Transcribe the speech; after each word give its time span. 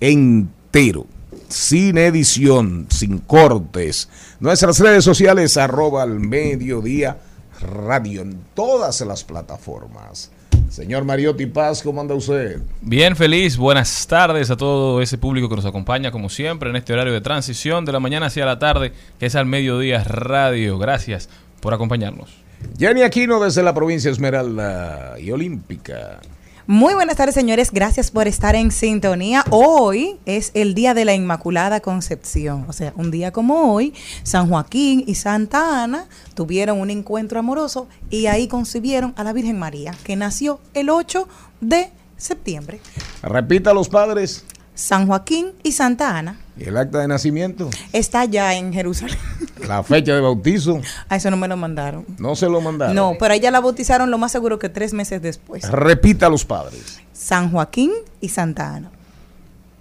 entero, 0.00 1.04
sin 1.48 1.98
edición, 1.98 2.86
sin 2.88 3.18
cortes. 3.18 4.08
Nuestras 4.40 4.80
redes 4.80 5.04
sociales, 5.04 5.58
arroba 5.58 6.02
al 6.02 6.20
mediodía 6.20 7.18
radio 7.60 8.22
en 8.22 8.38
todas 8.54 9.02
las 9.02 9.24
plataformas. 9.24 10.30
Señor 10.74 11.04
Mariotti 11.04 11.46
Paz, 11.46 11.84
¿cómo 11.84 12.00
anda 12.00 12.16
usted? 12.16 12.60
Bien, 12.80 13.14
feliz. 13.14 13.56
Buenas 13.56 14.08
tardes 14.08 14.50
a 14.50 14.56
todo 14.56 15.00
ese 15.00 15.18
público 15.18 15.48
que 15.48 15.54
nos 15.54 15.66
acompaña, 15.66 16.10
como 16.10 16.28
siempre, 16.28 16.68
en 16.68 16.74
este 16.74 16.92
horario 16.92 17.12
de 17.12 17.20
transición 17.20 17.84
de 17.84 17.92
la 17.92 18.00
mañana 18.00 18.26
hacia 18.26 18.44
la 18.44 18.58
tarde, 18.58 18.92
que 19.20 19.26
es 19.26 19.36
al 19.36 19.46
mediodía 19.46 20.02
radio. 20.02 20.76
Gracias 20.76 21.28
por 21.60 21.74
acompañarnos. 21.74 22.28
Jenny 22.76 23.02
Aquino 23.02 23.38
desde 23.38 23.62
la 23.62 23.72
provincia 23.72 24.10
Esmeralda 24.10 25.14
y 25.20 25.30
Olímpica. 25.30 26.18
Muy 26.66 26.94
buenas 26.94 27.16
tardes, 27.16 27.34
señores. 27.34 27.70
Gracias 27.72 28.10
por 28.10 28.26
estar 28.26 28.54
en 28.54 28.70
sintonía. 28.70 29.44
Hoy 29.50 30.18
es 30.24 30.50
el 30.54 30.74
Día 30.74 30.94
de 30.94 31.04
la 31.04 31.12
Inmaculada 31.12 31.80
Concepción. 31.80 32.64
O 32.68 32.72
sea, 32.72 32.94
un 32.96 33.10
día 33.10 33.32
como 33.32 33.74
hoy, 33.74 33.92
San 34.22 34.48
Joaquín 34.48 35.04
y 35.06 35.14
Santa 35.16 35.84
Ana 35.84 36.06
tuvieron 36.34 36.80
un 36.80 36.88
encuentro 36.88 37.38
amoroso 37.38 37.86
y 38.08 38.28
ahí 38.28 38.48
concibieron 38.48 39.12
a 39.16 39.24
la 39.24 39.34
Virgen 39.34 39.58
María, 39.58 39.94
que 40.04 40.16
nació 40.16 40.58
el 40.72 40.88
8 40.88 41.28
de 41.60 41.90
septiembre. 42.16 42.80
Repita 43.22 43.74
los 43.74 43.90
padres. 43.90 44.46
San 44.74 45.06
Joaquín 45.06 45.52
y 45.62 45.72
Santa 45.72 46.18
Ana. 46.18 46.40
¿Y 46.58 46.64
el 46.64 46.76
acta 46.76 46.98
de 46.98 47.08
nacimiento? 47.08 47.70
Está 47.92 48.24
ya 48.24 48.54
en 48.54 48.72
Jerusalén. 48.72 49.16
La 49.68 49.82
fecha 49.82 50.14
de 50.14 50.20
bautizo. 50.20 50.80
A 51.08 51.16
eso 51.16 51.30
no 51.30 51.36
me 51.36 51.48
lo 51.48 51.56
mandaron. 51.56 52.04
No 52.18 52.36
se 52.36 52.48
lo 52.48 52.60
mandaron. 52.60 52.94
No, 52.94 53.14
pero 53.18 53.34
ella 53.34 53.50
la 53.50 53.60
bautizaron 53.60 54.10
lo 54.10 54.18
más 54.18 54.32
seguro 54.32 54.58
que 54.58 54.68
tres 54.68 54.92
meses 54.92 55.22
después. 55.22 55.68
Repita 55.70 56.28
los 56.28 56.44
padres. 56.44 57.00
San 57.12 57.50
Joaquín 57.50 57.92
y 58.20 58.28
Santa 58.28 58.74
Ana. 58.74 58.90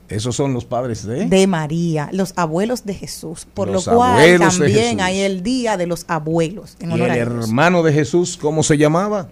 Esos 0.09 0.35
son 0.35 0.53
los 0.53 0.63
padres 0.65 1.05
de... 1.05 1.25
De 1.25 1.47
María, 1.47 2.09
los 2.11 2.33
abuelos 2.35 2.85
de 2.85 2.93
Jesús. 2.93 3.47
Por 3.51 3.69
lo 3.69 3.81
cual 3.81 4.37
también 4.37 5.01
hay 5.01 5.21
el 5.21 5.41
día 5.41 5.75
de 5.75 5.87
los 5.87 6.05
abuelos. 6.07 6.77
En 6.79 6.91
¿Y 6.91 7.01
el 7.01 7.11
hermano 7.11 7.81
de 7.81 7.93
Jesús 7.93 8.37
cómo 8.39 8.61
se 8.63 8.77
llamaba? 8.77 9.29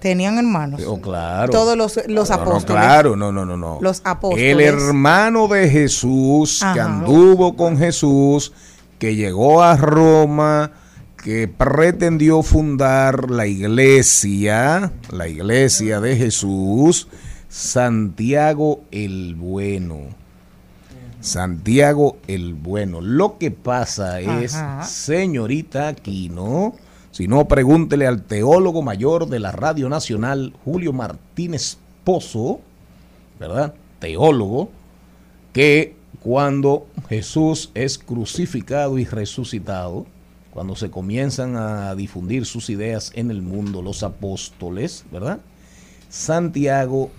Tenían 0.00 0.38
hermanos. 0.38 0.82
Oh, 0.86 1.00
claro. 1.00 1.50
Todos 1.50 1.76
los, 1.76 2.00
los 2.08 2.30
apóstoles. 2.30 2.82
claro, 2.82 3.16
no, 3.16 3.32
no, 3.32 3.44
no, 3.44 3.56
no. 3.56 3.78
Los 3.80 4.02
apóstoles. 4.04 4.52
El 4.52 4.60
hermano 4.60 5.48
de 5.48 5.68
Jesús, 5.68 6.64
que 6.72 6.80
anduvo 6.80 7.56
con 7.56 7.78
Jesús, 7.78 8.52
que 8.98 9.14
llegó 9.14 9.62
a 9.62 9.76
Roma, 9.76 10.72
que 11.22 11.48
pretendió 11.48 12.42
fundar 12.42 13.30
la 13.30 13.46
iglesia, 13.46 14.92
la 15.10 15.28
iglesia 15.28 16.00
de 16.00 16.16
Jesús, 16.16 17.08
Santiago 17.48 18.82
el 18.90 19.34
Bueno. 19.34 20.14
Santiago 21.20 22.18
el 22.28 22.54
Bueno. 22.54 23.00
Lo 23.00 23.38
que 23.38 23.50
pasa 23.50 24.20
es, 24.20 24.56
señorita 24.84 25.88
Aquino, 25.88 26.74
si 27.16 27.28
no, 27.28 27.48
pregúntele 27.48 28.06
al 28.06 28.24
teólogo 28.24 28.82
mayor 28.82 29.26
de 29.30 29.40
la 29.40 29.50
Radio 29.50 29.88
Nacional, 29.88 30.52
Julio 30.66 30.92
Martínez 30.92 31.78
Pozo, 32.04 32.60
¿verdad? 33.40 33.72
Teólogo, 34.00 34.68
que 35.54 35.96
cuando 36.20 36.86
Jesús 37.08 37.70
es 37.72 37.96
crucificado 37.96 38.98
y 38.98 39.06
resucitado, 39.06 40.04
cuando 40.50 40.76
se 40.76 40.90
comienzan 40.90 41.56
a 41.56 41.94
difundir 41.94 42.44
sus 42.44 42.68
ideas 42.68 43.12
en 43.14 43.30
el 43.30 43.40
mundo, 43.40 43.80
los 43.80 44.02
apóstoles, 44.02 45.06
¿verdad? 45.10 45.40
Santiago 46.10 47.10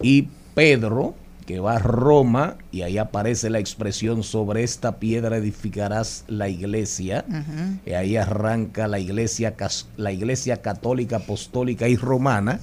y 0.00 0.28
Pedro, 0.54 1.14
que 1.48 1.60
va 1.60 1.76
a 1.76 1.78
Roma 1.78 2.58
y 2.70 2.82
ahí 2.82 2.98
aparece 2.98 3.48
la 3.48 3.58
expresión 3.58 4.22
sobre 4.22 4.64
esta 4.64 4.98
piedra 4.98 5.38
edificarás 5.38 6.24
la 6.28 6.50
iglesia 6.50 7.24
y 7.86 7.92
ahí 7.92 8.18
arranca 8.18 8.86
la 8.86 8.98
iglesia 8.98 9.56
la 9.96 10.12
iglesia 10.12 10.60
católica 10.60 11.16
apostólica 11.16 11.88
y 11.88 11.96
romana. 11.96 12.60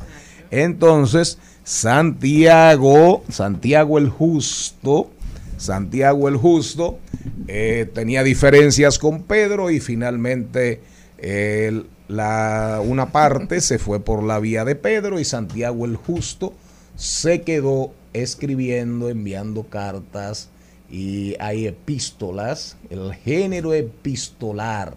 Entonces 0.51 1.39
Santiago 1.63 3.23
Santiago 3.27 3.97
el 3.97 4.09
justo 4.09 5.09
Santiago 5.57 6.29
el 6.29 6.35
justo 6.35 6.99
eh, 7.47 7.89
tenía 7.91 8.21
diferencias 8.21 8.99
con 8.99 9.23
Pedro 9.23 9.71
y 9.71 9.79
finalmente 9.79 10.83
la, 12.07 12.81
una 12.85 13.11
parte 13.11 13.61
se 13.61 13.79
fue 13.79 13.99
por 13.99 14.21
la 14.21 14.37
vía 14.37 14.63
de 14.63 14.75
Pedro 14.75 15.19
y 15.19 15.25
Santiago 15.25 15.85
el 15.85 15.95
justo 15.95 16.53
se 16.95 17.41
quedó 17.41 17.91
escribiendo, 18.21 19.09
enviando 19.09 19.63
cartas 19.63 20.49
y 20.89 21.35
hay 21.39 21.67
epístolas, 21.67 22.77
el 22.89 23.13
género 23.13 23.73
epistolar 23.73 24.95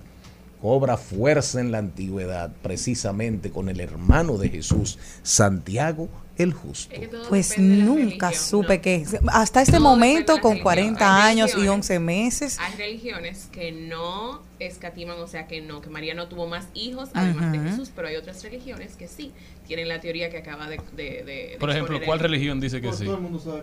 cobra 0.61 0.97
fuerza 0.97 1.61
en 1.61 1.73
la 1.73 1.79
antigüedad 1.79 2.53
precisamente 2.63 3.51
con 3.51 3.69
el 3.69 3.81
hermano 3.81 4.39
de 4.39 4.49
Jesús, 4.49 4.99
Santiago 5.23 6.09
el 6.39 6.53
justo. 6.53 6.95
pues 7.29 7.59
nunca 7.59 8.33
supe 8.33 8.81
que 8.81 9.05
hasta 9.29 9.61
este 9.61 9.81
momento 9.81 10.41
con 10.41 10.59
40 10.61 11.25
años 11.25 11.55
y 11.57 11.67
11 11.67 11.99
meses. 11.99 12.59
Hay 12.61 12.77
religiones 12.77 13.49
que 13.53 13.73
no 13.73 14.41
escatiman, 14.61 15.19
o 15.19 15.27
sea 15.27 15.47
que 15.47 15.61
no, 15.61 15.81
que 15.81 15.91
María 15.91 16.15
no 16.15 16.29
tuvo 16.29 16.47
más 16.47 16.67
hijos 16.75 17.11
además 17.15 17.53
de 17.53 17.59
Jesús, 17.59 17.91
pero 17.95 18.09
hay 18.09 18.17
otras 18.17 18.43
religiones 18.43 18.97
que 18.97 19.09
sí 19.09 19.33
tienen 19.67 19.89
la 19.89 20.01
teoría 20.01 20.31
que 20.31 20.39
acaba 20.39 20.67
de... 20.69 21.57
Por 21.61 21.71
ejemplo, 21.71 22.01
¿cuál 22.05 22.19
religión 22.19 22.59
dice 22.59 22.81
que 22.81 22.93
sí? 22.93 23.07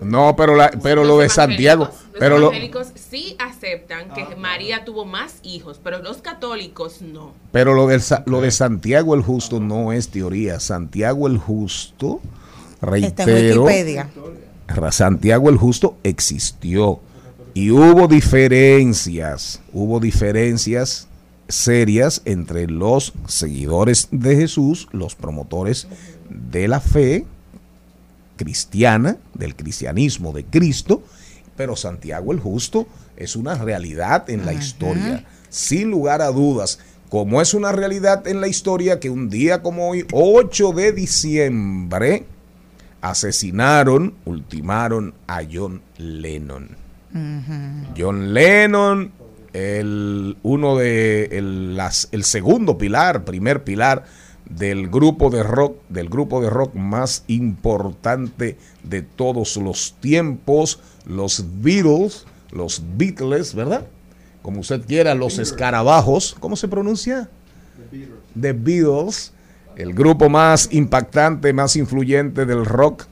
No, 0.02 0.36
pero, 0.36 0.56
la, 0.56 0.70
pero 0.70 1.04
lo 1.04 1.18
de 1.18 1.30
Santiago... 1.30 1.86
Los 1.86 2.20
pero 2.20 2.38
evangélicos 2.38 2.90
sí 2.96 3.36
aceptan 3.40 4.14
que 4.14 4.22
ah, 4.22 4.36
María 4.38 4.86
tuvo 4.86 5.06
más 5.06 5.40
hijos, 5.42 5.82
pero 5.84 6.00
los 6.04 6.18
católicos 6.18 7.02
no. 7.02 7.34
Pero 7.52 7.74
lo 7.74 7.88
de, 7.88 8.00
lo 8.28 8.42
de 8.42 8.52
Santiago 8.52 9.16
el 9.16 9.22
Justo 9.22 9.60
no 9.60 9.92
es 9.92 10.10
teoría. 10.10 10.60
Santiago 10.60 11.28
el 11.28 11.40
Justo 11.40 12.22
reitero, 12.86 13.66
Santiago 14.92 15.50
el 15.50 15.58
Justo 15.58 15.98
existió 16.04 17.00
y 17.54 17.72
hubo 17.72 18.08
diferencias, 18.08 19.62
hubo 19.72 20.00
diferencias 20.00 21.08
serias 21.48 22.22
entre 22.26 22.68
los 22.68 23.14
seguidores 23.28 24.10
de 24.12 24.36
Jesús, 24.36 24.88
los 24.92 25.16
promotores 25.16 25.88
de 26.30 26.68
la 26.68 26.80
fe 26.80 27.26
cristiana, 28.36 29.18
del 29.34 29.56
cristianismo 29.56 30.34
de 30.34 30.44
Cristo, 30.44 31.04
pero 31.56 31.76
Santiago 31.76 32.32
el 32.32 32.40
Justo 32.40 32.88
es 33.16 33.36
una 33.36 33.56
realidad 33.56 34.30
en 34.30 34.46
la 34.46 34.54
historia, 34.54 35.26
sin 35.50 35.90
lugar 35.90 36.22
a 36.22 36.32
dudas, 36.32 36.80
como 37.10 37.42
es 37.42 37.54
una 37.54 37.72
realidad 37.72 38.28
en 38.28 38.42
la 38.42 38.48
historia 38.48 39.00
que 39.00 39.10
un 39.10 39.30
día 39.30 39.62
como 39.62 39.90
hoy, 39.90 40.06
8 40.12 40.74
de 40.74 40.92
diciembre, 40.92 42.26
asesinaron, 43.10 44.16
ultimaron 44.26 45.14
a 45.28 45.42
John 45.50 45.82
Lennon. 45.98 46.70
John 47.98 48.34
Lennon, 48.34 49.12
el, 49.54 50.38
uno 50.42 50.76
de 50.76 51.26
el, 51.32 51.78
las, 51.78 52.10
el 52.12 52.24
segundo 52.24 52.78
pilar, 52.78 53.24
primer 53.24 53.64
pilar 53.64 54.04
del 54.50 54.90
grupo 54.90 55.30
de 55.30 55.44
rock, 55.44 55.78
del 55.88 56.10
grupo 56.10 56.42
de 56.42 56.50
rock 56.50 56.74
más 56.74 57.24
importante 57.28 58.58
de 58.84 59.04
todos 59.04 59.56
los 59.58 59.96
tiempos, 60.02 60.80
los 61.06 61.46
Beatles, 61.62 62.26
los 62.52 62.82
Beatles, 62.98 63.54
¿verdad? 63.54 63.86
Como 64.42 64.60
usted 64.60 64.84
quiera, 64.86 65.14
los 65.14 65.38
escarabajos, 65.38 66.36
¿cómo 66.40 66.56
se 66.56 66.68
pronuncia? 66.68 67.30
The 68.40 68.54
Beatles 68.54 69.32
el 69.76 69.94
grupo 69.94 70.30
más 70.30 70.70
impactante, 70.72 71.54
más 71.54 71.76
influyente 71.76 72.46
del 72.46 72.66
rock 72.66 73.06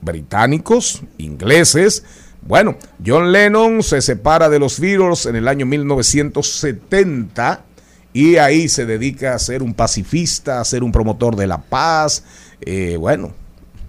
británicos, 0.00 1.02
ingleses. 1.18 2.04
Bueno, 2.42 2.76
John 3.04 3.32
Lennon 3.32 3.82
se 3.82 4.02
separa 4.02 4.48
de 4.48 4.58
los 4.58 4.80
Beatles 4.80 5.26
en 5.26 5.36
el 5.36 5.48
año 5.48 5.64
1970 5.64 7.64
y 8.12 8.36
ahí 8.36 8.68
se 8.68 8.84
dedica 8.84 9.34
a 9.34 9.38
ser 9.38 9.62
un 9.62 9.74
pacifista, 9.74 10.60
a 10.60 10.64
ser 10.64 10.82
un 10.82 10.92
promotor 10.92 11.36
de 11.36 11.46
la 11.46 11.58
paz. 11.58 12.24
Eh, 12.60 12.96
bueno, 12.98 13.32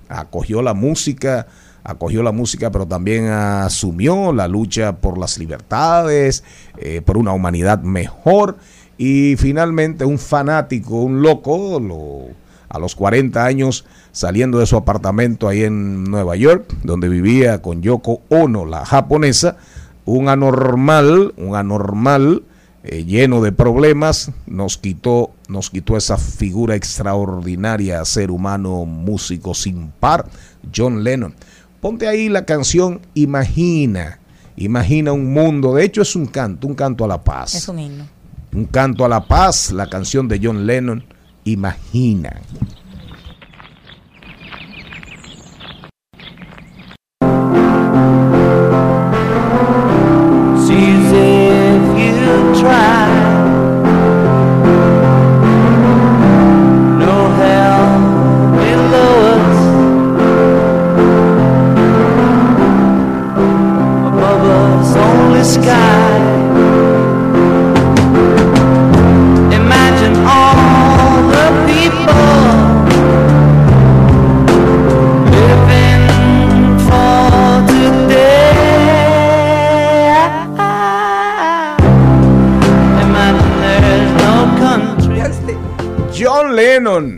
acogió 0.07 0.61
la 0.61 0.73
música, 0.73 1.47
acogió 1.83 2.23
la 2.23 2.31
música, 2.31 2.71
pero 2.71 2.87
también 2.87 3.27
asumió 3.27 4.31
la 4.31 4.47
lucha 4.47 4.97
por 4.97 5.17
las 5.17 5.37
libertades, 5.37 6.43
eh, 6.77 7.01
por 7.01 7.17
una 7.17 7.33
humanidad 7.33 7.81
mejor. 7.81 8.57
Y 8.97 9.35
finalmente 9.37 10.05
un 10.05 10.19
fanático, 10.19 11.01
un 11.01 11.21
loco, 11.21 11.81
a 12.69 12.79
los 12.79 12.95
40 12.95 13.45
años, 13.45 13.85
saliendo 14.11 14.59
de 14.59 14.65
su 14.65 14.75
apartamento 14.75 15.47
ahí 15.47 15.63
en 15.63 16.03
Nueva 16.05 16.35
York, 16.35 16.73
donde 16.83 17.09
vivía 17.09 17.61
con 17.61 17.81
Yoko 17.81 18.21
Ono, 18.29 18.65
la 18.65 18.85
japonesa, 18.85 19.57
un 20.05 20.27
anormal, 20.27 21.33
un 21.37 21.55
anormal 21.55 22.43
eh, 22.83 23.05
lleno 23.05 23.41
de 23.41 23.51
problemas, 23.51 24.31
nos 24.45 24.77
quitó, 24.77 25.31
nos 25.47 25.69
quitó 25.69 25.95
esa 25.95 26.17
figura 26.17 26.75
extraordinaria, 26.75 28.03
ser 28.03 28.29
humano, 28.29 28.85
músico 28.85 29.53
sin 29.53 29.91
par, 29.91 30.25
John 30.75 31.03
Lennon. 31.03 31.33
Ponte 31.79 32.07
ahí 32.07 32.27
la 32.27 32.45
canción 32.45 33.01
Imagina, 33.13 34.19
imagina 34.57 35.13
un 35.13 35.31
mundo, 35.31 35.75
de 35.75 35.85
hecho 35.85 36.01
es 36.01 36.15
un 36.15 36.25
canto, 36.25 36.67
un 36.67 36.75
canto 36.75 37.05
a 37.05 37.07
la 37.07 37.23
paz. 37.23 37.55
Es 37.55 37.67
un 37.69 37.79
himno. 37.79 38.12
Un 38.53 38.65
canto 38.65 39.03
a 39.03 39.09
la 39.09 39.27
paz, 39.27 39.71
la 39.71 39.87
canción 39.87 40.27
de 40.27 40.39
John 40.41 40.65
Lennon, 40.65 41.03
Imagina. 41.45 42.41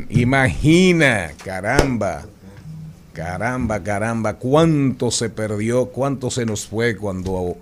Imagina, 0.09 1.31
caramba, 1.43 2.23
caramba, 3.11 3.83
caramba, 3.83 4.35
cuánto 4.35 5.11
se 5.11 5.29
perdió, 5.29 5.87
cuánto 5.87 6.31
se 6.31 6.45
nos 6.45 6.65
fue 6.65 6.95
cuando 6.95 7.57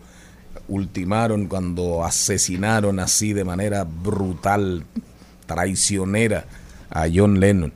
ultimaron, 0.68 1.48
cuando 1.48 2.04
asesinaron 2.04 3.00
así 3.00 3.34
de 3.34 3.44
manera 3.44 3.84
brutal, 3.84 4.86
traicionera 5.48 6.46
a 6.92 7.08
John 7.12 7.40
Lennon. 7.40 7.74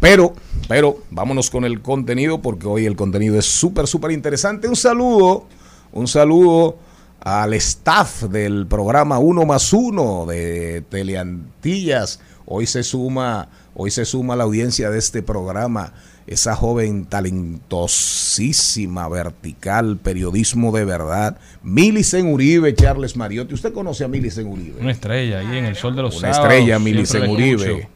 Pero, 0.00 0.32
pero, 0.66 1.02
vámonos 1.10 1.50
con 1.50 1.66
el 1.66 1.82
contenido 1.82 2.40
porque 2.40 2.66
hoy 2.66 2.86
el 2.86 2.96
contenido 2.96 3.38
es 3.38 3.44
súper, 3.44 3.86
súper 3.86 4.12
interesante. 4.12 4.68
Un 4.68 4.76
saludo, 4.76 5.46
un 5.92 6.08
saludo 6.08 6.78
al 7.20 7.54
staff 7.54 8.24
del 8.24 8.66
programa 8.66 9.18
Uno 9.18 9.44
más 9.44 9.72
Uno 9.72 10.24
de 10.26 10.82
Teleantillas. 10.90 12.20
Hoy 12.46 12.66
se 12.66 12.82
suma 12.82 13.48
Hoy 13.76 13.90
se 13.90 14.04
suma 14.04 14.34
a 14.34 14.36
la 14.36 14.44
audiencia 14.44 14.90
de 14.90 14.98
este 14.98 15.22
programa 15.22 15.92
esa 16.26 16.54
joven 16.54 17.04
talentosísima, 17.04 19.08
vertical, 19.08 19.98
periodismo 19.98 20.72
de 20.72 20.84
verdad, 20.84 21.38
Milicen 21.62 22.32
Uribe, 22.32 22.74
Charles 22.74 23.16
Mariotti. 23.16 23.52
¿Usted 23.52 23.72
conoce 23.72 24.04
a 24.04 24.08
Milicen 24.08 24.46
Uribe? 24.46 24.80
Una 24.80 24.92
estrella 24.92 25.40
ahí 25.40 25.58
en 25.58 25.66
el 25.66 25.76
sol 25.76 25.94
de 25.96 26.02
los 26.02 26.16
Una 26.16 26.30
estrella, 26.30 26.78
Milicen 26.78 27.28
Uribe. 27.28 27.88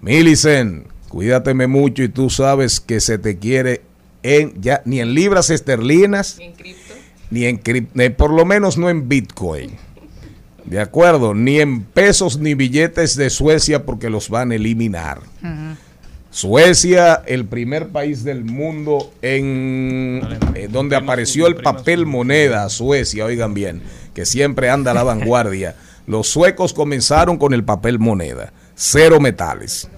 Milicen, 0.00 0.86
cuídateme 1.08 1.68
mucho 1.68 2.02
y 2.02 2.08
tú 2.08 2.30
sabes 2.30 2.80
que 2.80 2.98
se 2.98 3.18
te 3.18 3.38
quiere 3.38 3.82
en 4.24 4.60
ya 4.60 4.82
ni 4.84 5.00
en 5.00 5.14
libras 5.14 5.50
esterlinas, 5.50 6.38
ni 6.38 6.46
en 6.46 6.52
cripto, 7.58 7.92
ni 7.94 8.04
en 8.04 8.14
por 8.14 8.32
lo 8.32 8.44
menos 8.44 8.78
no 8.78 8.90
en 8.90 9.08
Bitcoin. 9.08 9.76
De 10.64 10.80
acuerdo, 10.80 11.34
ni 11.34 11.60
en 11.60 11.82
pesos 11.82 12.38
ni 12.38 12.54
billetes 12.54 13.16
de 13.16 13.30
Suecia 13.30 13.84
porque 13.84 14.10
los 14.10 14.28
van 14.28 14.52
a 14.52 14.54
eliminar. 14.54 15.20
Suecia, 16.30 17.22
el 17.26 17.44
primer 17.44 17.88
país 17.88 18.24
del 18.24 18.44
mundo 18.44 19.12
en 19.20 20.22
eh, 20.54 20.68
donde 20.70 20.96
apareció 20.96 21.46
el 21.46 21.56
papel 21.56 22.06
moneda, 22.06 22.68
Suecia, 22.70 23.26
oigan 23.26 23.52
bien, 23.52 23.82
que 24.14 24.24
siempre 24.24 24.70
anda 24.70 24.92
a 24.92 24.94
la 24.94 25.02
vanguardia. 25.02 25.76
Los 26.06 26.28
suecos 26.28 26.72
comenzaron 26.72 27.36
con 27.36 27.52
el 27.52 27.64
papel 27.64 27.98
moneda, 27.98 28.52
cero 28.74 29.20
metales. 29.20 29.90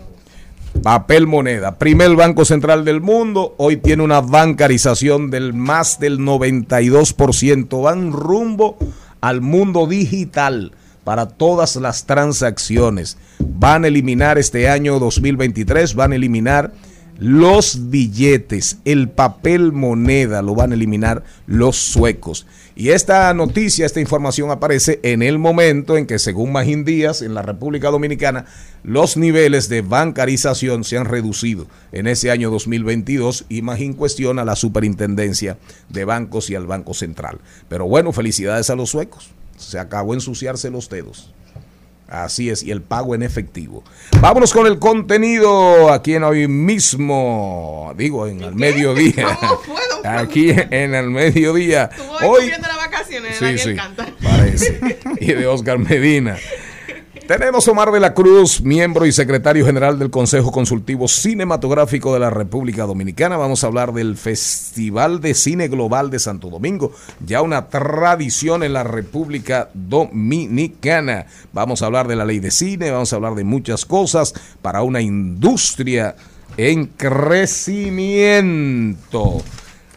Papel 0.83 1.28
moneda, 1.28 1.78
primer 1.78 2.16
banco 2.16 2.44
central 2.44 2.85
del 2.85 3.00
mundo, 3.00 3.54
hoy 3.59 3.76
tiene 3.76 4.02
una 4.02 4.21
bancarización 4.21 5.30
del 5.30 5.54
más 5.54 6.00
del 6.00 6.18
92%, 6.18 7.80
van 7.80 8.11
rumbo 8.11 8.76
al 9.25 9.40
mundo 9.40 9.87
digital 9.87 10.73
para 11.02 11.26
todas 11.31 11.76
las 11.76 12.04
transacciones. 12.04 13.16
Van 13.38 13.85
a 13.85 13.88
eliminar 13.88 14.37
este 14.37 14.69
año 14.69 14.99
2023, 14.99 15.95
van 15.95 16.12
a 16.12 16.16
eliminar 16.16 16.73
los 17.19 17.88
billetes, 17.88 18.78
el 18.85 19.09
papel 19.09 19.73
moneda 19.73 20.43
lo 20.43 20.54
van 20.54 20.73
a 20.73 20.75
eliminar 20.75 21.25
los 21.47 21.76
suecos. 21.76 22.47
Y 22.76 22.88
esta 22.90 23.33
noticia, 23.35 23.87
esta 23.87 24.00
información 24.00 24.50
aparece 24.50 24.99
en 25.04 25.23
el 25.23 25.38
momento 25.38 25.97
en 25.97 26.07
que, 26.07 26.19
según 26.19 26.50
Magín 26.50 26.85
Díaz, 26.85 27.23
en 27.23 27.33
la 27.33 27.43
República 27.43 27.88
Dominicana, 27.90 28.47
los 28.83 29.16
niveles 29.16 29.69
de 29.69 29.83
bancarización 29.83 30.83
se 30.83 30.99
han 30.99 31.04
reducido 31.04 31.69
en 31.93 32.09
ese 32.09 32.33
año 32.33 32.50
2022 32.50 33.45
y 33.49 33.62
Magín 33.62 33.93
cuestiona 33.93 34.45
la 34.45 34.57
superintendencia 34.57 35.57
de 35.88 36.04
bancos 36.04 36.50
y 36.50 36.57
al 36.57 36.66
Banco 36.66 36.95
Central. 36.95 37.38
Pero 37.69 37.87
bueno, 37.87 38.12
felicidades 38.12 38.69
a 38.71 38.75
los 38.75 38.90
suecos. 38.90 39.31
Se 39.57 39.78
acabó 39.78 40.12
ensuciarse 40.12 40.69
los 40.71 40.88
dedos. 40.88 41.33
Así 42.08 42.50
es, 42.50 42.62
y 42.62 42.70
el 42.70 42.82
pago 42.82 43.14
en 43.14 43.23
efectivo. 43.23 43.82
Vámonos 44.20 44.52
con 44.52 44.66
el 44.66 44.78
contenido 44.78 45.90
aquí 45.90 46.14
en 46.14 46.25
hoy 46.25 46.46
mismo, 46.49 47.92
digo, 47.96 48.26
en 48.26 48.42
el 48.42 48.54
mediodía. 48.54 49.38
Aquí 50.04 50.50
en 50.50 50.94
el 50.94 51.08
mediodía. 51.08 51.88
Hoy 52.23 52.50
las 52.50 52.76
vacaciones, 52.76 53.37
sí, 53.38 53.58
sí, 53.58 53.76
parece. 54.23 54.99
Y 55.20 55.32
de 55.32 55.46
Oscar 55.46 55.78
Medina. 55.78 56.37
Tenemos 57.26 57.66
Omar 57.69 57.90
de 57.90 58.00
la 58.00 58.12
Cruz, 58.12 58.61
miembro 58.61 59.07
y 59.07 59.12
secretario 59.12 59.64
general 59.64 59.99
del 59.99 60.11
Consejo 60.11 60.52
Consultivo 60.52 61.09
Cinematográfico 61.09 62.12
de 62.12 62.21
la 62.21 62.28
República 62.28 62.85
Dominicana. 62.85 63.38
Vamos 63.38 63.64
a 63.64 63.69
hablar 63.69 63.95
del 63.95 64.19
Festival 64.19 65.23
de 65.23 65.33
Cine 65.33 65.69
Global 65.69 66.11
de 66.11 66.19
Santo 66.19 66.50
Domingo, 66.50 66.93
ya 67.25 67.40
una 67.40 67.69
tradición 67.69 68.62
en 68.62 68.75
la 68.75 68.85
República 68.85 69.71
Dominicana. 69.73 71.25
Vamos 71.54 71.81
a 71.81 71.87
hablar 71.87 72.09
de 72.09 72.16
la 72.16 72.26
ley 72.26 72.40
de 72.40 72.50
cine, 72.50 72.90
vamos 72.90 73.14
a 73.14 73.16
hablar 73.16 73.35
de 73.37 73.45
muchas 73.45 73.87
cosas 73.87 74.35
para 74.61 74.83
una 74.83 75.00
industria 75.00 76.16
en 76.59 76.88
crecimiento. 76.88 78.02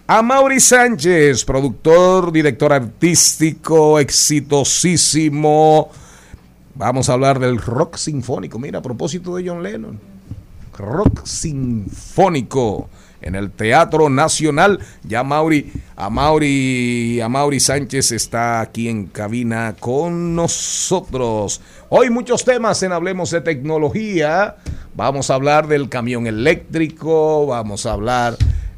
A 0.08 0.22
Mauri 0.22 0.62
Sánchez, 0.62 1.44
productor, 1.44 2.32
director 2.32 2.72
artístico, 2.72 4.00
exitosísimo 4.00 5.92
Vamos 6.78 7.10
a 7.10 7.14
hablar 7.14 7.40
del 7.40 7.58
rock 7.58 7.96
sinfónico. 7.98 8.60
Mira, 8.60 8.80
a 8.80 8.82
propósito 8.84 9.36
de 9.36 9.50
John 9.50 9.64
Lennon. 9.64 10.00
Rock 10.78 11.26
sinfónico 11.26 12.88
en 13.20 13.34
el 13.34 13.50
Teatro 13.50 14.10
Nacional. 14.10 14.80
Ya 15.04 15.24
Mauri, 15.24 15.74
a 15.96 16.12
Mauri, 16.12 17.20
a 17.20 17.30
Mauri 17.30 17.60
Sánchez 17.60 18.12
está 18.12 18.62
aquí 18.62 18.90
en 18.90 19.08
cabina 19.08 19.76
con 19.80 20.36
nosotros. 20.36 21.62
Hoy 21.90 22.12
muchos 22.12 22.46
temas 22.46 22.84
en 22.84 22.92
Hablemos 22.92 23.32
de 23.32 23.42
Tecnología. 23.42 24.58
Vamos 24.96 25.32
a 25.32 25.34
hablar 25.34 25.68
del 25.68 25.90
camión 25.90 26.28
eléctrico, 26.28 27.48
vamos 27.48 27.88
a 27.88 27.94
hablar 27.94 28.38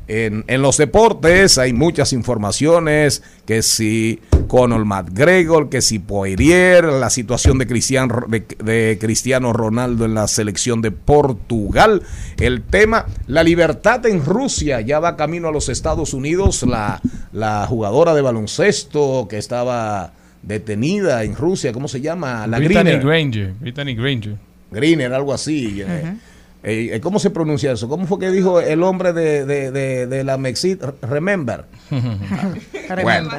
en, 0.09 0.61
los 0.61 0.77
deportes 0.77 1.59
hay 1.59 1.71
muchas 1.71 2.13
informaciones, 2.13 3.21
que 3.45 3.61
si 3.61 4.19
Conor 4.47 4.83
McGregor, 4.83 5.69
que 5.69 5.81
si 5.81 5.99
Poirier, 5.99 6.85
la 6.85 7.11
situación 7.11 7.59
de 7.59 7.67
Cristiano, 7.67 8.25
de, 8.27 8.97
Cristiano 8.99 9.53
Ronaldo 9.53 10.05
en 10.05 10.15
la 10.15 10.27
selección 10.27 10.81
de 10.81 10.89
Portugal, 10.89 12.01
el 12.39 12.63
tema, 12.63 13.05
la 13.27 13.43
libertad 13.43 14.03
en 14.07 14.25
Rusia, 14.25 14.81
ya 14.81 14.99
va 14.99 15.15
camino 15.15 15.49
a 15.49 15.51
los 15.51 15.69
Estados 15.69 16.15
Unidos, 16.15 16.63
la, 16.63 17.01
la 17.31 17.67
jugadora 17.67 18.15
de 18.15 18.21
baloncesto 18.23 19.27
que 19.29 19.37
estaba 19.37 20.13
detenida 20.41 21.23
en 21.23 21.35
Rusia, 21.35 21.71
¿cómo 21.71 21.87
se 21.87 22.01
llama? 22.01 22.47
La 22.47 22.57
Brittany 22.57 22.97
Granger. 22.99 23.53
Brittany 23.59 23.93
Granger. 23.93 24.37
Greener, 24.71 25.13
algo 25.13 25.33
así. 25.33 25.83
Eh, 25.85 26.15
eh, 26.63 26.99
¿Cómo 27.01 27.19
se 27.19 27.29
pronuncia 27.29 27.71
eso? 27.71 27.87
¿Cómo 27.87 28.05
fue 28.05 28.19
que 28.19 28.31
dijo 28.31 28.59
el 28.59 28.83
hombre 28.83 29.13
de, 29.13 29.45
de, 29.45 30.07
de, 30.07 30.23
la 30.23 30.37
Mexit? 30.37 30.81
Remember. 31.01 31.65
bueno. 33.01 33.29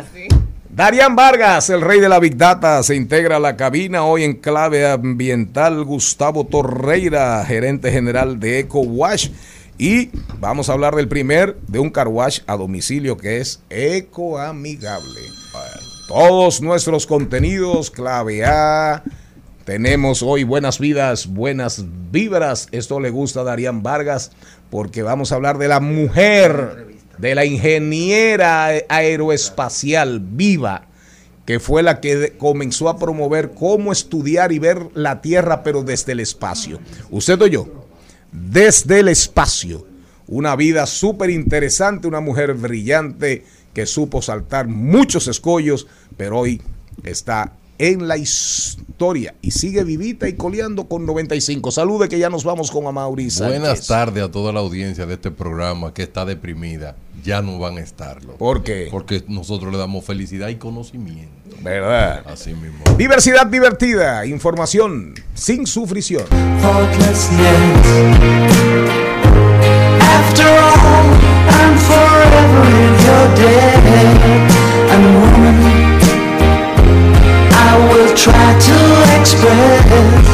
Darían 0.70 1.16
Vargas, 1.16 1.68
el 1.68 1.82
rey 1.82 2.00
de 2.00 2.08
la 2.08 2.20
Big 2.20 2.36
Data, 2.36 2.82
se 2.82 2.94
integra 2.94 3.36
a 3.36 3.40
la 3.40 3.56
cabina 3.56 4.04
hoy 4.04 4.24
en 4.24 4.34
clave 4.34 4.88
ambiental. 4.88 5.84
Gustavo 5.84 6.46
Torreira, 6.46 7.44
gerente 7.44 7.90
general 7.90 8.38
de 8.40 8.60
EcoWash. 8.60 9.30
Y 9.76 10.10
vamos 10.38 10.68
a 10.68 10.74
hablar 10.74 10.94
del 10.94 11.08
primer, 11.08 11.56
de 11.66 11.78
un 11.78 11.90
car 11.90 12.08
wash 12.08 12.40
a 12.46 12.56
domicilio 12.56 13.16
que 13.16 13.38
es 13.38 13.62
ecoamigable. 13.68 15.20
Todos 16.06 16.60
nuestros 16.60 17.06
contenidos, 17.06 17.90
clave 17.90 18.44
A 18.44 19.02
tenemos 19.64 20.22
hoy 20.22 20.44
buenas 20.44 20.78
vidas, 20.78 21.26
buenas 21.26 21.84
vibras. 22.10 22.68
Esto 22.72 23.00
le 23.00 23.10
gusta 23.10 23.40
a 23.40 23.44
Darían 23.44 23.82
Vargas 23.82 24.32
porque 24.70 25.02
vamos 25.02 25.32
a 25.32 25.34
hablar 25.34 25.58
de 25.58 25.68
la 25.68 25.80
mujer, 25.80 26.86
de 27.18 27.34
la 27.34 27.44
ingeniera 27.44 28.68
aeroespacial 28.88 30.20
viva, 30.20 30.86
que 31.44 31.60
fue 31.60 31.82
la 31.82 32.00
que 32.00 32.34
comenzó 32.38 32.88
a 32.88 32.98
promover 32.98 33.52
cómo 33.52 33.92
estudiar 33.92 34.52
y 34.52 34.58
ver 34.58 34.86
la 34.94 35.20
Tierra, 35.20 35.62
pero 35.62 35.82
desde 35.82 36.12
el 36.12 36.20
espacio. 36.20 36.80
¿Usted 37.10 37.40
o 37.42 37.46
yo? 37.46 37.86
Desde 38.32 39.00
el 39.00 39.08
espacio. 39.08 39.86
Una 40.26 40.56
vida 40.56 40.86
súper 40.86 41.30
interesante, 41.30 42.06
una 42.06 42.20
mujer 42.20 42.54
brillante 42.54 43.44
que 43.74 43.86
supo 43.86 44.22
saltar 44.22 44.68
muchos 44.68 45.28
escollos, 45.28 45.86
pero 46.16 46.38
hoy 46.38 46.62
está 47.02 47.52
en 47.80 48.06
la 48.06 48.18
historia 48.18 49.34
y 49.40 49.52
sigue 49.52 49.84
vivita 49.84 50.28
y 50.28 50.34
coleando 50.34 50.86
con 50.86 51.06
95. 51.06 51.70
Salude 51.70 52.10
que 52.10 52.18
ya 52.18 52.28
nos 52.28 52.44
vamos 52.44 52.70
con 52.70 52.86
Amaury 52.86 53.30
Buenas 53.38 53.86
tardes 53.86 54.22
a 54.22 54.30
toda 54.30 54.52
la 54.52 54.60
audiencia 54.60 55.06
de 55.06 55.14
este 55.14 55.30
programa 55.30 55.94
que 55.94 56.02
está 56.02 56.26
deprimida. 56.26 56.94
Ya 57.24 57.40
no 57.40 57.58
van 57.58 57.78
a 57.78 57.80
estarlo. 57.80 58.34
¿Por 58.34 58.62
qué? 58.62 58.88
Porque 58.90 59.24
nosotros 59.28 59.72
le 59.72 59.78
damos 59.78 60.04
felicidad 60.04 60.48
y 60.48 60.56
conocimiento. 60.56 61.32
¿Verdad? 61.62 62.22
Así 62.26 62.52
mismo. 62.52 62.84
Diversidad 62.98 63.46
divertida, 63.46 64.26
información 64.26 65.14
sin 65.32 65.66
sufrición. 65.66 66.24
After 70.02 70.46
all, 70.46 71.16
I'm 71.48 71.78
forever 71.78 72.66
in 72.68 72.92
your 73.04 73.34
debt. 73.36 73.79
I 78.10 78.12
will 78.12 78.18
try 78.18 78.50
to 78.68 78.78
express 79.20 80.26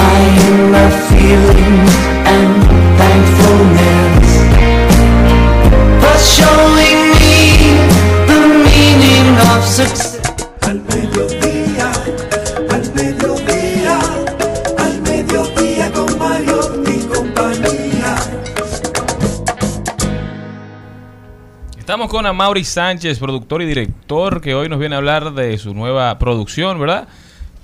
my 0.00 0.20
inner 0.48 0.90
feelings 1.10 1.94
and 2.32 2.50
thankfulness 2.96 4.28
for 6.00 6.16
showing 6.38 7.00
me 7.20 7.36
the 8.26 8.40
meaning 8.64 9.28
of 9.54 9.60
success. 9.64 10.09
Con 22.20 22.26
Amaury 22.26 22.64
Sánchez, 22.64 23.18
productor 23.18 23.62
y 23.62 23.66
director, 23.66 24.42
que 24.42 24.54
hoy 24.54 24.68
nos 24.68 24.78
viene 24.78 24.94
a 24.94 24.98
hablar 24.98 25.32
de 25.32 25.56
su 25.56 25.72
nueva 25.72 26.18
producción, 26.18 26.78
¿verdad? 26.78 27.08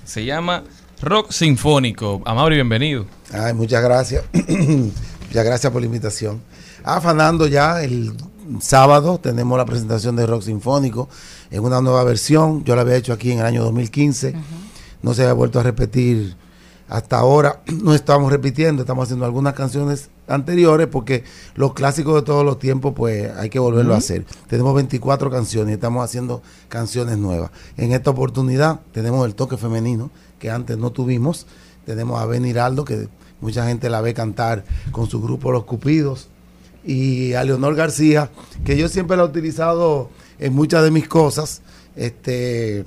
Se 0.03 0.25
llama 0.25 0.63
Rock 0.99 1.29
Sinfónico. 1.29 2.23
Amaury, 2.25 2.55
bienvenido. 2.55 3.05
Ay, 3.31 3.53
muchas 3.53 3.83
gracias. 3.83 4.23
muchas 4.33 5.45
gracias 5.45 5.71
por 5.71 5.79
la 5.79 5.85
invitación. 5.85 6.41
Afanando 6.83 7.45
ya 7.45 7.83
el 7.83 8.13
sábado 8.59 9.19
tenemos 9.19 9.59
la 9.59 9.65
presentación 9.65 10.15
de 10.15 10.25
Rock 10.25 10.41
Sinfónico 10.41 11.07
en 11.51 11.63
una 11.63 11.79
nueva 11.79 12.03
versión. 12.03 12.63
Yo 12.63 12.75
la 12.75 12.81
había 12.81 12.95
hecho 12.95 13.13
aquí 13.13 13.31
en 13.31 13.37
el 13.37 13.45
año 13.45 13.63
2015. 13.63 14.33
No 15.03 15.13
se 15.13 15.21
había 15.21 15.33
vuelto 15.33 15.59
a 15.59 15.63
repetir 15.63 16.35
hasta 16.89 17.19
ahora 17.19 17.61
no 17.83 17.93
estamos 17.93 18.31
repitiendo, 18.31 18.81
estamos 18.81 19.03
haciendo 19.03 19.25
algunas 19.25 19.53
canciones 19.53 20.09
anteriores 20.27 20.87
porque 20.87 21.23
los 21.55 21.73
clásicos 21.73 22.15
de 22.15 22.21
todos 22.21 22.45
los 22.45 22.59
tiempos 22.59 22.93
pues 22.95 23.31
hay 23.35 23.49
que 23.49 23.59
volverlo 23.59 23.93
a 23.93 23.97
hacer. 23.97 24.25
Tenemos 24.47 24.75
24 24.75 25.31
canciones 25.31 25.71
y 25.71 25.73
estamos 25.75 26.03
haciendo 26.03 26.41
canciones 26.69 27.17
nuevas. 27.17 27.51
En 27.77 27.93
esta 27.93 28.11
oportunidad 28.11 28.81
tenemos 28.91 29.25
el 29.25 29.35
toque 29.35 29.57
femenino 29.57 30.11
que 30.39 30.51
antes 30.51 30.77
no 30.77 30.91
tuvimos. 30.91 31.47
Tenemos 31.85 32.21
a 32.21 32.25
Ben 32.25 32.45
Hiraldo 32.45 32.85
que 32.85 33.07
mucha 33.41 33.65
gente 33.67 33.89
la 33.89 34.01
ve 34.01 34.13
cantar 34.13 34.65
con 34.91 35.09
su 35.09 35.21
grupo 35.21 35.51
Los 35.51 35.63
Cupidos 35.63 36.27
y 36.83 37.33
a 37.33 37.43
Leonor 37.43 37.75
García 37.75 38.29
que 38.65 38.77
yo 38.77 38.87
siempre 38.87 39.17
la 39.17 39.23
he 39.23 39.25
utilizado 39.27 40.09
en 40.39 40.53
muchas 40.53 40.83
de 40.83 40.91
mis 40.91 41.07
cosas. 41.07 41.61
Este 41.95 42.85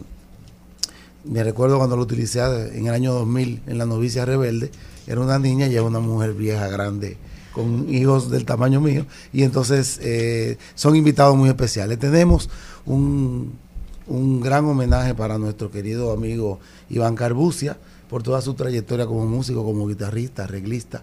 me 1.25 1.45
recuerdo 1.45 1.79
cuando 1.79 1.97
lo 1.97 2.03
utilicé 2.03 2.41
en 2.41 2.87
el 2.87 2.95
año 2.95 3.13
2000 3.13 3.63
en 3.67 3.79
la 3.79 3.87
novicia 3.87 4.25
rebelde, 4.25 4.71
era 5.07 5.21
una 5.21 5.39
niña 5.39 5.67
y 5.67 5.75
era 5.75 5.83
una 5.83 6.01
mujer 6.01 6.33
vieja, 6.33 6.69
grande, 6.69 7.19
con 7.53 7.93
hijos 7.93 8.31
del 8.31 8.45
tamaño 8.45 8.81
mío, 8.81 9.07
y 9.33 9.43
entonces 9.43 9.99
eh, 10.03 10.59
son 10.75 10.97
invitados 10.97 11.37
muy 11.37 11.49
especiales. 11.49 11.99
Tenemos 11.99 12.49
un, 12.87 13.53
un 14.07 14.41
gran 14.41 14.65
homenaje 14.65 15.15
para 15.15 15.39
nuestro 15.39 15.71
querido 15.71 16.13
amigo 16.13 16.61
Iván 16.89 17.15
Carbucia 17.15 17.79
por 18.09 18.23
toda 18.23 18.41
su 18.43 18.55
trayectoria 18.55 19.07
como 19.07 19.25
músico, 19.27 19.65
como 19.65 19.87
guitarrista, 19.87 20.45
arreglista, 20.45 21.03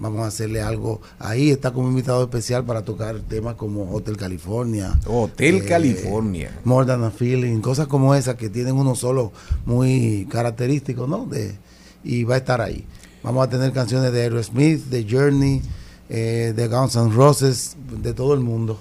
Vamos 0.00 0.20
a 0.20 0.26
hacerle 0.28 0.62
algo 0.62 1.00
ahí. 1.18 1.50
Está 1.50 1.72
como 1.72 1.88
invitado 1.88 2.22
especial 2.22 2.64
para 2.64 2.82
tocar 2.82 3.18
temas 3.20 3.56
como 3.56 3.92
Hotel 3.92 4.16
California. 4.16 4.98
Hotel 5.06 5.56
eh, 5.56 5.64
California. 5.64 6.56
More 6.64 6.86
Than 6.86 7.02
a 7.02 7.10
Feeling. 7.10 7.60
Cosas 7.60 7.88
como 7.88 8.14
esas 8.14 8.36
que 8.36 8.48
tienen 8.48 8.76
uno 8.76 8.94
solo 8.94 9.32
muy 9.66 10.26
característico, 10.30 11.08
¿no? 11.08 11.26
De, 11.26 11.56
y 12.04 12.22
va 12.22 12.36
a 12.36 12.38
estar 12.38 12.60
ahí. 12.60 12.84
Vamos 13.24 13.44
a 13.44 13.50
tener 13.50 13.72
canciones 13.72 14.12
de 14.12 14.22
Aerosmith, 14.22 14.84
de 14.84 15.04
Journey, 15.10 15.62
eh, 16.08 16.52
de 16.54 16.68
Guns 16.68 16.96
N' 16.96 17.12
Roses, 17.12 17.76
de 18.02 18.12
todo 18.14 18.34
el 18.34 18.40
mundo. 18.40 18.78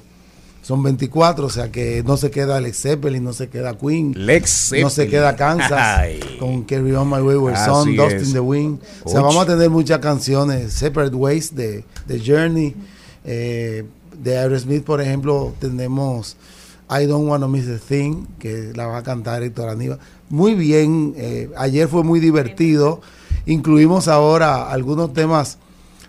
Son 0.61 0.83
24, 0.83 1.45
o 1.45 1.49
sea 1.49 1.71
que 1.71 2.03
no 2.05 2.17
se 2.17 2.29
queda 2.29 2.59
Lex 2.59 2.81
Zeppelin, 2.81 3.23
no 3.23 3.31
se 3.31 3.47
queda 3.47 3.77
Queen, 3.77 4.13
Lex 4.17 4.73
no 4.81 4.89
se 4.89 5.07
queda 5.07 5.33
Kansas 5.37 5.71
Ay. 5.71 6.19
con 6.39 6.63
Carry 6.63 6.93
On 6.93 7.09
My 7.09 7.21
Wayward 7.21 7.55
Son, 7.63 7.95
Dust 7.95 8.17
es. 8.17 8.27
in 8.27 8.33
the 8.33 8.41
Wind. 8.41 8.79
O 9.05 9.09
sea, 9.09 9.21
vamos 9.21 9.37
a 9.43 9.45
tener 9.45 9.69
muchas 9.69 9.99
canciones, 9.99 10.73
Separate 10.73 11.15
Ways 11.15 11.55
de, 11.55 11.85
de 12.05 12.19
Journey, 12.19 12.75
eh, 13.23 13.85
de 14.21 14.37
Aerosmith, 14.37 14.83
por 14.83 14.99
ejemplo, 14.99 15.53
tenemos 15.59 16.35
I 16.89 17.05
Don't 17.05 17.29
Wanna 17.29 17.47
Miss 17.47 17.67
a 17.69 17.77
Thing, 17.77 18.25
que 18.39 18.71
la 18.75 18.87
va 18.87 18.97
a 18.97 19.03
cantar 19.03 19.43
Héctor 19.43 19.69
Aníbal. 19.69 19.99
Muy 20.29 20.53
bien, 20.53 21.13
eh, 21.17 21.49
ayer 21.55 21.87
fue 21.87 22.03
muy 22.03 22.19
divertido. 22.19 23.01
Incluimos 23.45 24.07
ahora 24.09 24.69
algunos 24.69 25.13
temas 25.13 25.57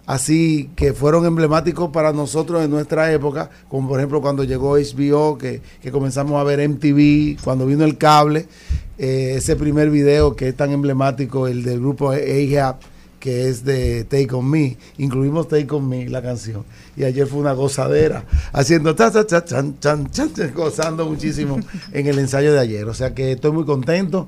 así 0.08 0.70
que 0.74 0.94
fueron 0.94 1.26
emblemáticos 1.26 1.90
para 1.90 2.14
nosotros 2.14 2.64
en 2.64 2.70
nuestra 2.70 3.12
época, 3.12 3.50
como 3.68 3.88
por 3.88 4.00
ejemplo 4.00 4.22
cuando 4.22 4.42
llegó 4.42 4.78
HBO, 4.78 5.36
que, 5.36 5.60
que 5.82 5.92
comenzamos 5.92 6.40
a 6.40 6.44
ver 6.44 6.66
MTV, 6.66 7.36
cuando 7.44 7.66
vino 7.66 7.84
el 7.84 7.98
cable, 7.98 8.48
eh, 8.96 9.34
ese 9.36 9.54
primer 9.54 9.90
video 9.90 10.34
que 10.34 10.48
es 10.48 10.56
tan 10.56 10.72
emblemático, 10.72 11.46
el 11.46 11.62
del 11.62 11.80
grupo 11.80 12.10
AHAP, 12.10 12.80
que 13.20 13.50
es 13.50 13.64
de 13.64 14.04
Take 14.04 14.34
On 14.34 14.48
Me, 14.48 14.78
incluimos 14.96 15.46
Take 15.46 15.68
On 15.74 15.86
Me, 15.86 16.08
la 16.08 16.22
canción, 16.22 16.64
y 16.96 17.04
ayer 17.04 17.26
fue 17.26 17.40
una 17.40 17.52
gozadera, 17.52 18.24
haciendo 18.54 18.94
ta, 18.94 19.10
ta, 19.10 19.26
chan, 19.26 19.78
chan, 19.78 20.10
chan, 20.10 20.32
chan, 20.32 20.52
gozando 20.54 21.04
muchísimo 21.04 21.60
en 21.92 22.06
el 22.06 22.18
ensayo 22.18 22.54
de 22.54 22.60
ayer, 22.60 22.88
o 22.88 22.94
sea 22.94 23.14
que 23.14 23.32
estoy 23.32 23.52
muy 23.52 23.66
contento. 23.66 24.26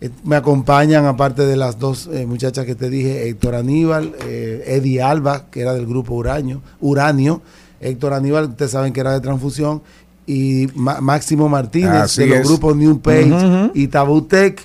Eh, 0.00 0.10
Me 0.24 0.36
acompañan, 0.36 1.06
aparte 1.06 1.46
de 1.46 1.56
las 1.56 1.78
dos 1.78 2.08
eh, 2.12 2.26
muchachas 2.26 2.66
que 2.66 2.74
te 2.74 2.90
dije, 2.90 3.28
Héctor 3.28 3.54
Aníbal, 3.54 4.12
eh, 4.26 4.62
Eddie 4.66 5.02
Alba, 5.02 5.46
que 5.50 5.60
era 5.60 5.72
del 5.74 5.86
grupo 5.86 6.14
Uranio, 6.14 6.60
Uranio. 6.80 7.40
Héctor 7.80 8.14
Aníbal, 8.14 8.46
ustedes 8.50 8.70
saben 8.70 8.92
que 8.92 9.00
era 9.00 9.12
de 9.12 9.20
transfusión, 9.20 9.82
y 10.26 10.68
Ma- 10.74 11.00
Máximo 11.02 11.48
Martínez, 11.50 11.90
Así 11.90 12.22
de 12.22 12.28
los 12.28 12.38
es. 12.38 12.46
grupos 12.48 12.74
New 12.76 12.98
Page 13.00 13.30
Ujú. 13.32 13.70
y 13.74 13.88
Tabutec, 13.88 14.60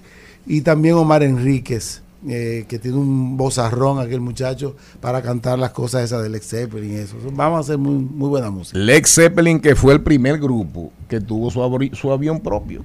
y 0.47 0.61
también 0.61 0.95
Omar 0.95 1.21
Enríquez, 1.23 2.01
eh, 2.27 2.65
que 2.67 2.79
tiene 2.79 2.97
un 2.97 3.37
vozarrón 3.37 3.99
aquel 3.99 4.19
muchacho 4.19 4.75
para 4.99 5.21
cantar 5.21 5.57
las 5.57 5.71
cosas 5.71 6.03
esas 6.03 6.21
del 6.21 6.33
Led 6.33 6.41
Zeppelin 6.41 6.91
y 6.91 6.95
eso. 6.95 7.15
Vamos 7.31 7.57
a 7.57 7.59
hacer 7.61 7.77
muy, 7.77 7.95
muy 7.95 8.27
buena 8.27 8.49
música. 8.49 8.77
Lex 8.77 9.15
Zeppelin, 9.15 9.59
que 9.61 9.73
fue 9.75 9.93
el 9.93 10.01
primer 10.01 10.37
grupo 10.37 10.91
que 11.07 11.21
tuvo 11.21 11.49
su, 11.49 11.89
su 11.93 12.11
avión 12.11 12.41
propio. 12.41 12.83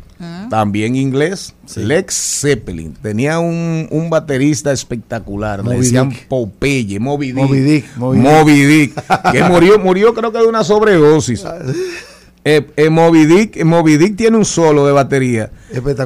También 0.50 0.94
inglés. 0.94 1.54
Lex 1.74 2.40
Zeppelin. 2.40 2.94
Tenía 2.94 3.40
un, 3.40 3.88
un 3.90 4.08
baterista 4.08 4.70
espectacular. 4.72 5.64
Le 5.64 5.78
decían 5.78 6.10
Dick. 6.10 6.28
Popeye, 6.28 7.00
Moby 7.00 7.32
Dick. 7.32 7.36
Moby 7.36 7.60
Dick, 7.60 7.96
Moby 7.96 8.18
Dick. 8.18 8.30
Moby 8.30 8.64
Dick, 8.64 9.32
que 9.32 9.42
murió, 9.44 9.78
murió 9.78 10.14
creo 10.14 10.30
que 10.30 10.38
de 10.38 10.46
una 10.46 10.62
sobredosis. 10.62 11.44
Eh, 12.46 12.66
eh, 12.76 12.90
Moby, 12.90 13.24
Dick, 13.24 13.56
eh, 13.56 13.64
Moby 13.64 13.96
Dick 13.96 14.16
tiene 14.16 14.36
un 14.36 14.44
solo 14.44 14.84
de 14.86 14.92
batería 14.92 15.50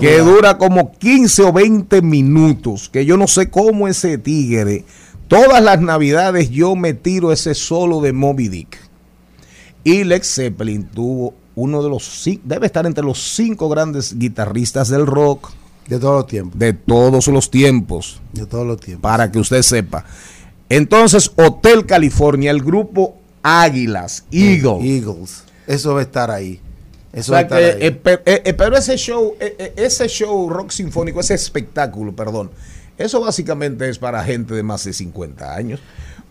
que 0.01 0.19
dura 0.19 0.57
como 0.57 0.93
15 0.93 1.43
o 1.43 1.53
20 1.53 2.01
minutos. 2.01 2.89
Que 2.89 3.05
yo 3.05 3.17
no 3.17 3.27
sé 3.27 3.51
cómo 3.51 3.89
ese 3.89 4.19
tigre. 4.19 4.85
Todas 5.27 5.63
las 5.63 5.81
navidades 5.81 6.51
yo 6.51 6.77
me 6.77 6.95
tiro 6.95 7.33
ese 7.33 7.55
solo 7.55 8.01
de 8.01 8.13
Moby 8.13 8.49
Dick. 8.49 8.79
Y 9.83 10.05
Lex 10.05 10.35
Zeppelin 10.35 10.85
tuvo 10.85 11.35
uno 11.55 11.83
de 11.83 11.89
los 11.89 12.25
debe 12.45 12.67
estar 12.67 12.87
entre 12.87 13.03
los 13.03 13.35
cinco 13.35 13.69
grandes 13.69 14.17
guitarristas 14.17 14.89
del 14.89 15.07
rock 15.07 15.51
De 15.89 15.99
todos 15.99 16.19
los 16.19 16.27
tiempos. 16.29 16.59
de 16.59 16.73
todos 16.73 17.27
los 17.29 17.51
tiempos, 17.51 18.21
De 18.33 18.47
todos 18.47 18.67
los 18.67 18.81
tiempos. 18.81 19.03
para 19.03 19.33
que 19.33 19.41
usted 19.41 19.63
sepa. 19.63 20.05
Entonces, 20.69 21.33
Hotel 21.37 21.85
California, 21.85 22.53
el 22.53 22.63
grupo 22.63 23.17
Águilas, 23.43 24.25
Eagle. 24.31 24.79
Eagles. 24.83 25.48
Eso 25.69 25.95
va 25.95 26.01
a 26.01 26.03
estar 26.03 26.31
ahí. 26.31 26.61
O 27.15 27.17
Eso 27.17 27.33
va 27.33 27.39
a 27.39 27.43
estar 27.43 27.59
que, 27.59 27.65
ahí. 27.65 27.79
eh, 27.81 28.01
eh, 28.05 28.43
eh, 28.47 28.55
pero 28.55 28.77
ese 28.77 28.97
show, 28.97 29.37
eh, 29.39 29.73
ese 29.77 30.09
show 30.09 30.49
rock 30.51 30.71
sinfónico, 30.71 31.21
ese 31.21 31.35
espectáculo, 31.35 32.15
perdón, 32.17 32.51
eso 32.97 33.21
básicamente 33.21 33.89
es 33.89 33.99
para 33.99 34.25
gente 34.25 34.55
de 34.55 34.63
más 34.63 34.85
de 34.85 34.93
50 34.93 35.55
años. 35.55 35.81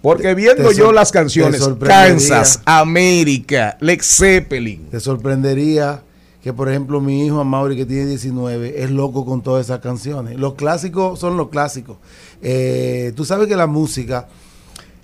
Porque 0.02 0.36
viendo 0.36 0.72
yo 0.72 0.92
las 0.92 1.12
canciones. 1.12 1.68
Kansas, 1.80 2.62
América, 2.66 3.78
Lex 3.80 4.18
Zeppelin, 4.18 4.90
Te 4.90 5.00
sorprendería 5.00 6.04
que, 6.44 6.54
por 6.54 6.70
ejemplo, 6.70 7.02
mi 7.02 7.26
hijo 7.26 7.40
Amaury, 7.40 7.76
que 7.76 7.86
tiene 7.86 8.06
19, 8.06 8.84
es 8.84 8.92
loco 8.92 9.26
con 9.26 9.42
todas 9.42 9.66
esas 9.66 9.80
canciones. 9.80 10.38
Los 10.38 10.54
clásicos 10.54 11.20
son 11.20 11.36
los 11.36 11.50
clásicos. 11.50 11.98
Eh, 12.42 13.12
tú 13.16 13.26
sabes 13.26 13.48
que 13.48 13.56
la 13.56 13.68
música 13.68 14.28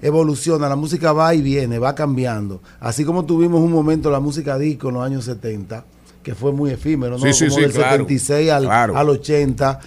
evoluciona, 0.04 0.68
la 0.70 0.76
música 0.76 1.14
va 1.14 1.34
y 1.34 1.42
viene, 1.42 1.80
va 1.80 1.96
cambiando. 1.96 2.62
Así 2.80 3.06
como 3.06 3.26
tuvimos 3.26 3.62
un 3.62 3.72
momento 3.72 4.12
la 4.12 4.20
música 4.20 4.58
disco 4.60 4.90
en 4.90 4.96
los 4.96 5.04
años 5.04 5.24
70, 5.24 5.86
que 6.22 6.36
fue 6.36 6.52
muy 6.52 6.72
efímero, 6.72 7.18
¿no? 7.18 7.26
Sí, 7.26 7.34
sí, 7.34 7.46
como 7.46 7.56
sí, 7.56 7.62
del 7.62 7.72
claro, 7.72 7.92
76 8.04 8.52
al, 8.52 8.64
claro. 8.66 8.98
al 8.98 9.10
80. 9.10 9.80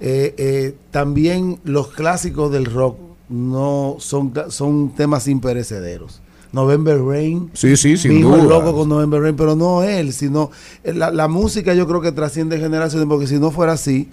Eh, 0.00 0.34
eh, 0.36 0.74
también 0.90 1.60
los 1.64 1.88
clásicos 1.88 2.50
del 2.50 2.64
rock 2.66 2.98
no 3.28 3.96
son, 4.00 4.32
son 4.48 4.90
temas 4.94 5.28
imperecederos. 5.28 6.20
November 6.52 7.00
Rain, 7.00 7.48
Sí, 7.52 7.76
sí, 7.76 7.96
sin 7.96 8.22
duda. 8.22 8.42
loco 8.42 8.74
con 8.74 8.88
November 8.88 9.22
Rain, 9.22 9.36
pero 9.36 9.54
no 9.54 9.84
él, 9.84 10.12
sino 10.12 10.50
eh, 10.82 10.92
la, 10.92 11.12
la 11.12 11.28
música 11.28 11.74
yo 11.74 11.86
creo 11.86 12.00
que 12.00 12.10
trasciende 12.10 12.58
generaciones, 12.58 13.06
porque 13.08 13.28
si 13.28 13.38
no 13.38 13.52
fuera 13.52 13.74
así, 13.74 14.08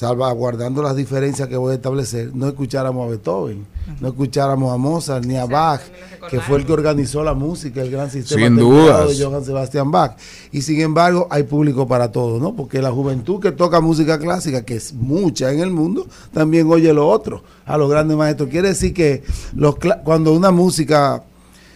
salvaguardando 0.00 0.82
las 0.82 0.96
diferencias 0.96 1.46
que 1.46 1.58
voy 1.58 1.72
a 1.72 1.74
establecer, 1.74 2.34
no 2.34 2.48
escucháramos 2.48 3.06
a 3.06 3.10
Beethoven, 3.10 3.66
no 4.00 4.08
escucháramos 4.08 4.72
a 4.72 4.78
Mozart 4.78 5.26
ni 5.26 5.36
a 5.36 5.44
Exacto, 5.44 5.52
Bach, 5.52 6.30
que 6.30 6.40
fue 6.40 6.56
el 6.56 6.64
que 6.64 6.72
organizó 6.72 7.22
la 7.22 7.34
música, 7.34 7.82
el 7.82 7.90
gran 7.90 8.10
sistema 8.10 8.46
Sin 8.46 8.56
dudas. 8.56 9.18
de 9.18 9.22
Johann 9.22 9.44
Sebastian 9.44 9.90
Bach. 9.90 10.16
Y 10.52 10.62
sin 10.62 10.80
embargo, 10.80 11.28
hay 11.28 11.42
público 11.42 11.86
para 11.86 12.10
todo, 12.10 12.40
¿no? 12.40 12.56
Porque 12.56 12.80
la 12.80 12.90
juventud 12.90 13.40
que 13.42 13.52
toca 13.52 13.82
música 13.82 14.18
clásica, 14.18 14.64
que 14.64 14.76
es 14.76 14.94
mucha 14.94 15.52
en 15.52 15.60
el 15.60 15.70
mundo, 15.70 16.06
también 16.32 16.70
oye 16.72 16.94
lo 16.94 17.06
otro, 17.06 17.42
a 17.66 17.76
los 17.76 17.90
grandes 17.90 18.16
maestros. 18.16 18.48
Quiere 18.48 18.68
decir 18.68 18.94
que 18.94 19.22
los 19.54 19.74
cuando 20.02 20.32
una 20.32 20.50
música, 20.50 21.22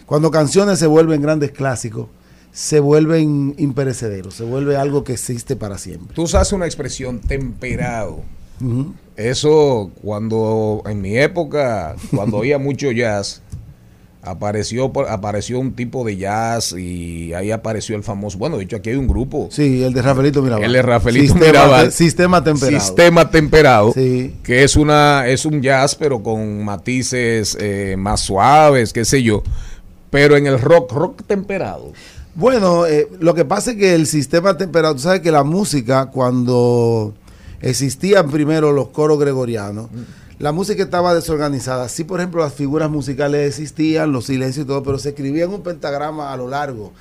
cuando 0.07 0.31
canciones 0.31 0.79
se 0.79 0.87
vuelven 0.87 1.21
grandes 1.21 1.51
clásicos, 1.51 2.07
se 2.57 2.79
vuelven 2.79 3.53
imperecederos, 3.57 4.33
se 4.35 4.45
vuelve 4.45 4.77
algo 4.77 5.03
que 5.03 5.11
existe 5.11 5.57
para 5.57 5.77
siempre. 5.77 6.15
Tú 6.15 6.21
usas 6.23 6.53
una 6.53 6.65
expresión 6.65 7.19
temperado. 7.19 8.21
Eso 9.17 9.91
cuando 10.01 10.81
en 10.85 11.01
mi 11.01 11.17
época, 11.17 11.95
cuando 12.15 12.37
oía 12.37 12.57
mucho 12.57 12.91
jazz, 12.91 13.41
apareció 14.21 14.91
apareció 15.09 15.59
un 15.59 15.73
tipo 15.73 16.03
de 16.05 16.17
jazz 16.17 16.73
y 16.73 17.33
ahí 17.33 17.51
apareció 17.51 17.95
el 17.97 18.03
famoso. 18.03 18.37
Bueno, 18.37 18.57
de 18.57 18.63
hecho 18.63 18.77
aquí 18.77 18.89
hay 18.91 18.95
un 18.95 19.07
grupo. 19.07 19.49
Sí, 19.51 19.83
el 19.83 19.93
de 19.93 20.01
Rafaelito 20.01 20.41
Mirabal. 20.41 20.63
El 20.63 20.71
de 20.73 20.81
Rafaelito 20.81 21.33
sistema, 21.33 21.45
Mirabal. 21.47 21.85
te- 21.87 21.91
sistema 21.91 22.43
temperado. 22.43 22.79
Sistema 22.85 23.29
temperado, 23.29 23.91
Sí. 23.93 24.35
que 24.43 24.63
es 24.63 24.75
una 24.77 25.27
es 25.27 25.45
un 25.45 25.61
jazz 25.61 25.95
pero 25.95 26.23
con 26.23 26.63
matices 26.63 27.57
eh, 27.59 27.95
más 27.97 28.21
suaves, 28.21 28.93
qué 28.93 29.03
sé 29.05 29.21
yo. 29.23 29.43
Pero 30.09 30.37
en 30.37 30.47
el 30.47 30.59
rock, 30.61 30.93
rock 30.93 31.23
temperado. 31.27 31.91
Bueno, 32.35 32.85
eh, 32.85 33.07
lo 33.19 33.33
que 33.33 33.45
pasa 33.45 33.71
es 33.71 33.77
que 33.77 33.95
el 33.95 34.07
sistema 34.07 34.57
temperado, 34.57 34.95
tú 34.95 35.01
sabes 35.01 35.21
que 35.21 35.31
la 35.31 35.43
música, 35.43 36.07
cuando 36.07 37.13
existían 37.61 38.29
primero 38.29 38.73
los 38.73 38.89
coros 38.89 39.17
gregorianos, 39.19 39.87
la 40.37 40.51
música 40.51 40.83
estaba 40.83 41.13
desorganizada. 41.15 41.87
Sí, 41.87 42.03
por 42.03 42.19
ejemplo, 42.19 42.41
las 42.43 42.53
figuras 42.53 42.89
musicales 42.89 43.47
existían, 43.47 44.11
los 44.11 44.25
silencios 44.25 44.65
y 44.65 44.67
todo, 44.67 44.83
pero 44.83 44.99
se 44.99 45.09
escribía 45.09 45.45
en 45.45 45.51
un 45.53 45.61
pentagrama 45.63 46.33
a 46.33 46.37
lo 46.37 46.49
largo. 46.49 46.91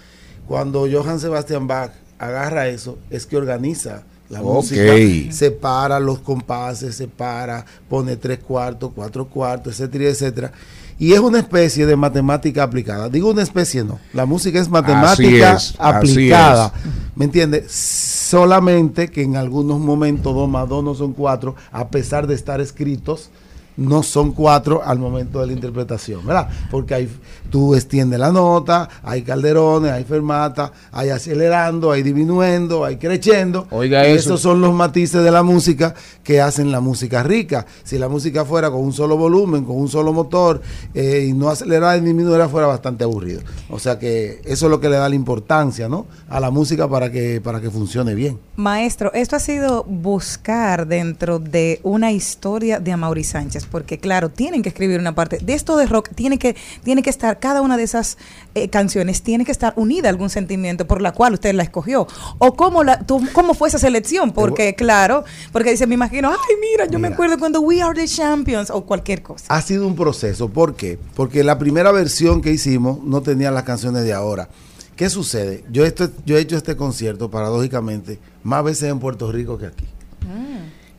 Cuando 0.47 0.87
Johann 0.91 1.19
Sebastian 1.19 1.67
Bach 1.67 1.91
agarra 2.19 2.69
eso, 2.69 2.97
es 3.11 3.27
que 3.27 3.37
organiza 3.37 4.05
la 4.29 4.41
Ok. 4.41 4.55
música, 4.55 4.93
separa 5.33 5.99
los 5.99 6.21
compases, 6.21 6.95
separa, 6.95 7.65
pone 7.89 8.17
tres 8.17 8.39
cuartos, 8.39 8.93
cuatro 8.95 9.27
cuartos, 9.27 9.73
etcétera, 9.81 10.11
etcétera. 10.11 10.53
Y 10.99 11.13
es 11.13 11.21
una 11.21 11.39
especie 11.39 11.87
de 11.87 11.97
matemática 11.97 12.63
aplicada. 12.63 13.09
Digo 13.09 13.31
una 13.31 13.43
especie, 13.43 13.85
no. 13.85 13.99
La 14.13 14.27
música 14.27 14.61
es 14.61 14.69
matemática 14.69 15.55
es, 15.55 15.75
aplicada. 15.79 16.73
¿Me 17.17 17.25
entiendes? 17.25 17.71
Solamente 17.73 19.11
que 19.11 19.23
en 19.23 19.37
algunos 19.37 19.81
momentos 19.81 20.35
dos 20.35 20.49
más 20.49 20.69
dos 20.69 20.85
no 20.85 20.95
son 20.95 21.13
cuatro, 21.13 21.57
a 21.73 21.89
pesar 21.89 22.27
de 22.27 22.35
estar 22.35 22.61
escritos 22.61 23.31
no 23.77 24.03
son 24.03 24.33
cuatro 24.33 24.83
al 24.85 24.99
momento 24.99 25.41
de 25.41 25.49
la 25.49 25.53
interpretación, 25.53 26.25
¿verdad? 26.25 26.49
Porque 26.71 26.95
hay, 26.95 27.09
tú 27.51 27.75
extiendes 27.75 28.19
la 28.19 28.31
nota, 28.31 28.89
hay 29.03 29.23
calderones, 29.23 29.93
hay 29.93 30.05
fermata, 30.05 30.73
hay 30.93 31.11
acelerando, 31.11 31.91
hay 31.91 32.03
disminuyendo, 32.03 32.85
hay 32.85 32.97
creciendo. 32.97 33.67
Oiga 33.71 34.07
y 34.07 34.13
eso. 34.13 34.31
esos 34.31 34.41
son 34.41 34.61
los 34.61 34.73
matices 34.73 35.23
de 35.23 35.31
la 35.31 35.43
música 35.43 35.95
que 36.23 36.41
hacen 36.41 36.71
la 36.71 36.81
música 36.81 37.23
rica. 37.23 37.67
Si 37.83 37.99
la 37.99 38.09
música 38.09 38.45
fuera 38.45 38.71
con 38.71 38.81
un 38.81 38.93
solo 38.93 39.17
volumen, 39.17 39.65
con 39.65 39.77
un 39.77 39.89
solo 39.89 40.13
motor, 40.13 40.63
eh, 40.95 41.27
y 41.29 41.33
no 41.33 41.49
acelerada 41.49 41.97
ni 41.99 42.07
disminuida, 42.07 42.49
fuera 42.49 42.67
bastante 42.67 43.05
aburrido. 43.05 43.43
O 43.71 43.79
sea 43.79 43.99
que 43.99 44.41
eso 44.45 44.67
es 44.67 44.71
lo 44.71 44.81
que 44.81 44.89
le 44.89 44.97
da 44.97 45.09
la 45.09 45.15
importancia, 45.15 45.89
¿no? 45.89 46.07
A 46.29 46.41
la 46.41 46.51
música 46.51 46.89
para 46.89 47.11
que, 47.11 47.41
para 47.43 47.61
que 47.61 47.71
funcione 47.71 48.15
bien. 48.15 48.39
Maestro, 48.57 49.13
esto 49.15 49.37
ha 49.37 49.41
sido 49.41 49.85
buscar 49.85 50.87
dentro 50.87 51.39
de 51.39 51.81
una 51.83 52.13
historia 52.13 52.81
de 52.81 52.93
Amaury 52.93 53.25
Sánchez, 53.25 53.64
porque 53.71 53.99
claro, 53.99 54.29
tienen 54.31 54.63
que 54.63 54.69
escribir 54.69 54.99
una 55.01 55.15
parte 55.15 55.39
de 55.39 55.55
esto 55.55 55.77
de 55.77 55.87
rock, 55.87 56.11
tiene 56.15 56.39
que, 56.39 56.57
tiene 56.83 57.03
que 57.03 57.11
estar, 57.11 57.39
cada 57.41 57.61
una 57.63 57.77
de 57.77 57.83
esas 57.83 58.19
eh, 58.55 58.69
canciones 58.69 59.23
tiene 59.23 59.45
que 59.45 59.53
estar 59.53 59.73
unida 59.77 60.09
a 60.09 60.11
algún 60.11 60.31
sentimiento 60.31 60.87
por 60.87 61.01
la 61.03 61.13
cual 61.13 61.35
usted 61.35 61.55
la 61.55 61.63
escogió. 61.63 62.07
O 62.39 62.55
cómo, 62.55 62.85
la, 62.85 63.01
tú- 63.01 63.27
cómo 63.33 63.55
fue 63.55 63.69
esa 63.69 63.79
selección, 63.79 64.33
porque 64.33 64.75
claro, 64.75 65.25
porque 65.53 65.71
dice, 65.71 65.87
me 65.87 65.95
imagino, 65.95 66.31
ay, 66.31 66.57
mira, 66.61 66.87
yo 66.87 66.99
me 66.99 67.09
acuerdo 67.09 67.39
cuando 67.39 67.61
We 67.61 67.83
Are 67.83 67.95
the 67.99 68.07
Champions 68.09 68.71
o 68.71 68.85
cualquier 68.85 69.23
cosa. 69.23 69.47
Ha 69.49 69.61
sido 69.63 69.87
un 69.87 69.97
proceso. 69.97 70.49
¿Por 70.49 70.75
qué? 70.77 70.99
Porque 71.15 71.45
la 71.45 71.59
primera 71.59 71.93
versión 71.93 72.41
que 72.43 72.51
hicimos 72.53 73.03
no 73.03 73.23
tenía 73.23 73.51
las 73.51 73.65
canciones 73.65 74.05
de 74.05 74.13
ahora. 74.13 74.49
¿Qué 74.97 75.11
sucede? 75.11 75.65
Yo, 75.73 75.85
esto, 75.85 76.09
yo 76.25 76.37
he 76.37 76.41
hecho 76.41 76.57
este 76.57 76.77
concierto, 76.77 77.29
paradójicamente, 77.31 78.21
más 78.45 78.63
veces 78.63 78.91
en 78.91 79.01
Puerto 79.01 79.33
Rico 79.33 79.59
que 79.59 79.67
aquí. 79.67 79.87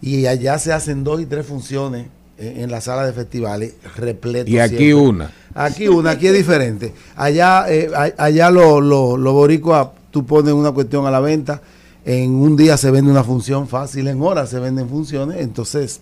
Y 0.02 0.26
allá 0.28 0.60
se 0.60 0.74
hacen 0.74 1.04
dos 1.04 1.22
y 1.22 1.26
tres 1.26 1.46
funciones 1.46 2.08
en, 2.38 2.62
en 2.62 2.72
la 2.72 2.82
sala 2.82 3.06
de 3.06 3.14
festivales, 3.14 3.74
repleto. 3.98 4.50
Y 4.50 4.60
aquí 4.60 4.78
siempre. 4.78 4.96
una. 4.96 5.32
Aquí 5.54 5.88
una, 5.88 6.12
aquí 6.12 6.28
es 6.28 6.34
diferente. 6.34 6.94
Allá, 7.16 7.66
eh, 7.70 7.90
allá 8.18 8.52
los 8.52 8.84
lo, 8.84 9.16
lo 9.18 9.34
boricuas, 9.34 9.88
tú 10.12 10.26
pones 10.26 10.54
una 10.54 10.72
cuestión 10.72 11.06
a 11.06 11.12
la 11.12 11.20
venta, 11.20 11.62
en 12.04 12.36
un 12.36 12.56
día 12.56 12.78
se 12.78 12.92
vende 12.92 13.10
una 13.10 13.24
función 13.24 13.68
fácil, 13.68 14.08
en 14.08 14.22
horas 14.22 14.50
se 14.50 14.60
venden 14.60 14.90
funciones, 14.90 15.42
entonces 15.42 16.02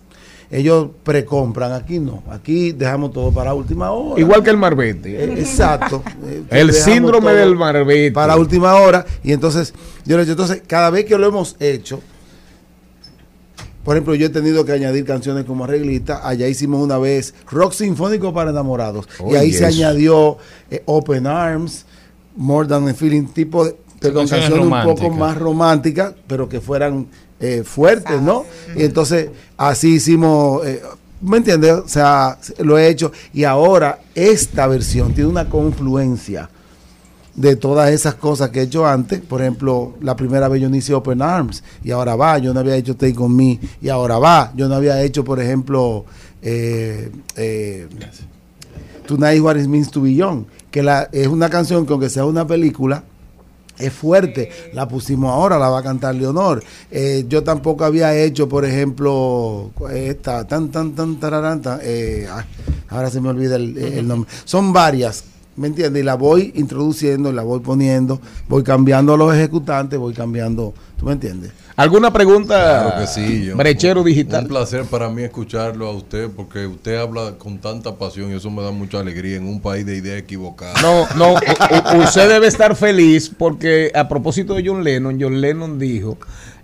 ellos 0.50 0.88
precompran, 1.02 1.72
aquí 1.72 1.98
no, 1.98 2.22
aquí 2.30 2.72
dejamos 2.72 3.12
todo 3.12 3.32
para 3.32 3.54
última 3.54 3.90
hora. 3.90 4.20
Igual 4.20 4.42
que 4.42 4.50
el 4.50 4.56
Marbete. 4.56 5.24
Eh, 5.24 5.40
Exacto. 5.40 6.02
Eh, 6.26 6.42
El 6.50 6.72
síndrome 6.72 7.32
del 7.32 7.54
Marbete. 7.56 8.12
Para 8.12 8.36
última 8.36 8.74
hora. 8.74 9.04
Y 9.22 9.32
entonces, 9.32 9.74
yo 10.04 10.16
le 10.16 10.22
he 10.22 10.26
dicho, 10.26 10.32
entonces, 10.32 10.62
cada 10.66 10.90
vez 10.90 11.04
que 11.04 11.18
lo 11.18 11.26
hemos 11.26 11.56
hecho, 11.60 12.00
por 13.84 13.96
ejemplo, 13.96 14.14
yo 14.14 14.26
he 14.26 14.30
tenido 14.30 14.64
que 14.64 14.72
añadir 14.72 15.04
canciones 15.04 15.44
como 15.44 15.64
arreglista. 15.64 16.26
Allá 16.26 16.48
hicimos 16.48 16.82
una 16.82 16.98
vez 16.98 17.34
rock 17.50 17.72
sinfónico 17.72 18.32
para 18.32 18.50
enamorados. 18.50 19.06
y 19.30 19.34
ahí 19.34 19.52
se 19.52 19.66
añadió 19.66 20.38
eh, 20.70 20.82
Open 20.86 21.26
Arms, 21.26 21.84
More 22.36 22.66
Than 22.66 22.88
a 22.88 22.94
Feeling, 22.94 23.26
tipo 23.26 23.64
de 23.64 23.76
perdón, 24.00 24.26
canciones 24.26 24.48
canciones 24.48 24.88
un 24.88 24.94
poco 24.94 25.10
más 25.14 25.36
románticas, 25.36 26.14
pero 26.26 26.48
que 26.48 26.60
fueran 26.60 27.06
eh, 27.40 27.62
fuertes, 27.64 28.20
¿no? 28.22 28.44
Y 28.74 28.84
entonces, 28.84 29.28
así 29.56 29.94
hicimos. 29.96 30.66
eh, 30.66 30.82
¿Me 31.20 31.38
entiendes? 31.38 31.72
O 31.72 31.88
sea, 31.88 32.38
lo 32.58 32.76
he 32.78 32.88
hecho. 32.88 33.12
Y 33.32 33.44
ahora, 33.44 34.00
esta 34.14 34.66
versión 34.66 35.14
tiene 35.14 35.30
una 35.30 35.48
confluencia 35.48 36.50
de 37.34 37.56
todas 37.56 37.90
esas 37.90 38.14
cosas 38.14 38.50
que 38.50 38.60
he 38.60 38.62
hecho 38.64 38.86
antes. 38.86 39.20
Por 39.20 39.40
ejemplo, 39.40 39.94
la 40.00 40.16
primera 40.16 40.48
vez 40.48 40.62
yo 40.62 40.68
no 40.68 40.76
hice 40.76 40.94
Open 40.94 41.22
Arms 41.22 41.62
y 41.82 41.90
ahora 41.90 42.16
va. 42.16 42.38
Yo 42.38 42.54
no 42.54 42.60
había 42.60 42.76
hecho 42.76 42.96
Take 42.96 43.16
On 43.18 43.34
Me 43.34 43.58
y 43.80 43.88
ahora 43.88 44.18
va. 44.18 44.52
Yo 44.56 44.68
no 44.68 44.74
había 44.74 45.02
hecho, 45.02 45.24
por 45.24 45.40
ejemplo, 45.40 46.04
eh, 46.42 47.10
eh, 47.36 47.88
Tonight 49.06 49.40
What 49.40 49.56
It 49.56 49.66
Means 49.66 49.90
to 49.90 50.00
Be 50.00 50.14
Young, 50.14 50.44
que 50.70 50.84
es 51.12 51.26
una 51.26 51.50
canción 51.50 51.86
que 51.86 51.92
aunque 51.92 52.08
sea 52.08 52.24
una 52.24 52.46
película, 52.46 53.04
es 53.76 53.92
fuerte. 53.92 54.50
La 54.72 54.86
pusimos 54.86 55.32
ahora, 55.32 55.58
la 55.58 55.68
va 55.68 55.80
a 55.80 55.82
cantar 55.82 56.14
Leonor. 56.14 56.62
Eh, 56.90 57.24
yo 57.28 57.42
tampoco 57.42 57.84
había 57.84 58.16
hecho, 58.16 58.48
por 58.48 58.64
ejemplo, 58.64 59.72
esta, 59.92 60.46
tan, 60.46 60.70
tan, 60.70 60.94
tan, 60.94 61.18
tararán, 61.18 61.60
tan, 61.60 61.80
eh, 61.82 62.28
ah, 62.30 62.44
ahora 62.88 63.10
se 63.10 63.20
me 63.20 63.30
olvida 63.30 63.56
el 63.56 64.06
nombre. 64.06 64.30
Son 64.44 64.72
varias, 64.72 65.24
¿me 65.56 65.68
entiendes? 65.68 66.02
Y 66.02 66.04
la 66.04 66.14
voy 66.14 66.52
introduciendo, 66.54 67.32
la 67.32 67.42
voy 67.42 67.60
poniendo, 67.60 68.20
voy 68.48 68.62
cambiando 68.62 69.14
a 69.14 69.16
los 69.16 69.34
ejecutantes, 69.34 69.98
voy 69.98 70.14
cambiando, 70.14 70.74
¿tú 70.98 71.06
me 71.06 71.12
entiendes? 71.12 71.52
¿Alguna 71.76 72.12
pregunta? 72.12 72.54
Claro 72.84 73.00
que 73.00 73.06
sí. 73.08 73.46
yo- 73.46 73.56
Brechero 73.56 74.00
un- 74.02 74.06
digital. 74.06 74.42
Un 74.44 74.48
placer 74.48 74.84
para 74.84 75.08
mí 75.08 75.22
escucharlo 75.24 75.88
a 75.88 75.90
usted 75.90 76.30
porque 76.30 76.66
usted 76.68 76.96
habla 76.96 77.32
con 77.36 77.58
tanta 77.58 77.96
pasión 77.96 78.30
y 78.30 78.34
eso 78.34 78.48
me 78.50 78.62
da 78.62 78.70
mucha 78.70 79.00
alegría 79.00 79.36
en 79.36 79.46
un 79.48 79.60
país 79.60 79.84
de 79.84 79.96
ideas 79.96 80.18
equivocadas. 80.20 80.80
No, 80.82 81.04
no, 81.16 81.34
usted 82.04 82.28
debe 82.28 82.46
estar 82.46 82.76
feliz 82.76 83.28
porque 83.36 83.90
a 83.92 84.06
propósito 84.08 84.54
de 84.54 84.62
John 84.64 84.84
Lennon, 84.84 85.18
John 85.20 85.40
Lennon 85.40 85.78
dijo, 85.78 86.16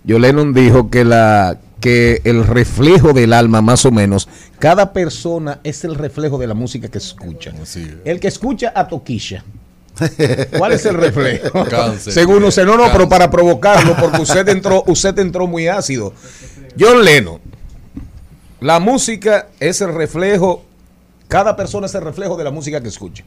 John 0.07 0.21
Lennon 0.21 0.53
dijo 0.53 0.89
que 0.89 1.03
la 1.03 1.57
que 1.81 2.21
el 2.23 2.47
reflejo 2.47 3.11
del 3.11 3.33
alma 3.33 3.61
más 3.61 3.85
o 3.85 3.91
menos, 3.91 4.29
cada 4.59 4.93
persona 4.93 5.59
es 5.63 5.83
el 5.83 5.95
reflejo 5.95 6.37
de 6.37 6.47
la 6.47 6.53
música 6.53 6.87
que 6.87 6.99
escucha. 6.99 7.51
El 8.05 8.19
que 8.19 8.29
escucha 8.29 8.71
a 8.73 8.87
Toquilla. 8.87 9.43
¿Cuál 10.57 10.71
es 10.71 10.85
el 10.85 10.95
reflejo? 10.95 11.65
Cáncer. 11.69 12.13
Según 12.13 12.43
usted, 12.43 12.65
no, 12.65 12.77
no, 12.77 12.91
pero 12.91 13.09
para 13.09 13.29
provocarlo, 13.29 13.95
porque 13.99 14.21
usted 14.21 14.47
entró, 14.47 14.83
usted 14.87 15.17
entró 15.19 15.47
muy 15.47 15.67
ácido. 15.67 16.13
John 16.79 17.03
Lennon, 17.03 17.41
la 18.61 18.79
música 18.79 19.49
es 19.59 19.81
el 19.81 19.93
reflejo, 19.93 20.63
cada 21.27 21.55
persona 21.55 21.87
es 21.87 21.95
el 21.95 22.03
reflejo 22.03 22.37
de 22.37 22.43
la 22.43 22.51
música 22.51 22.79
que 22.79 22.87
escucha. 22.87 23.23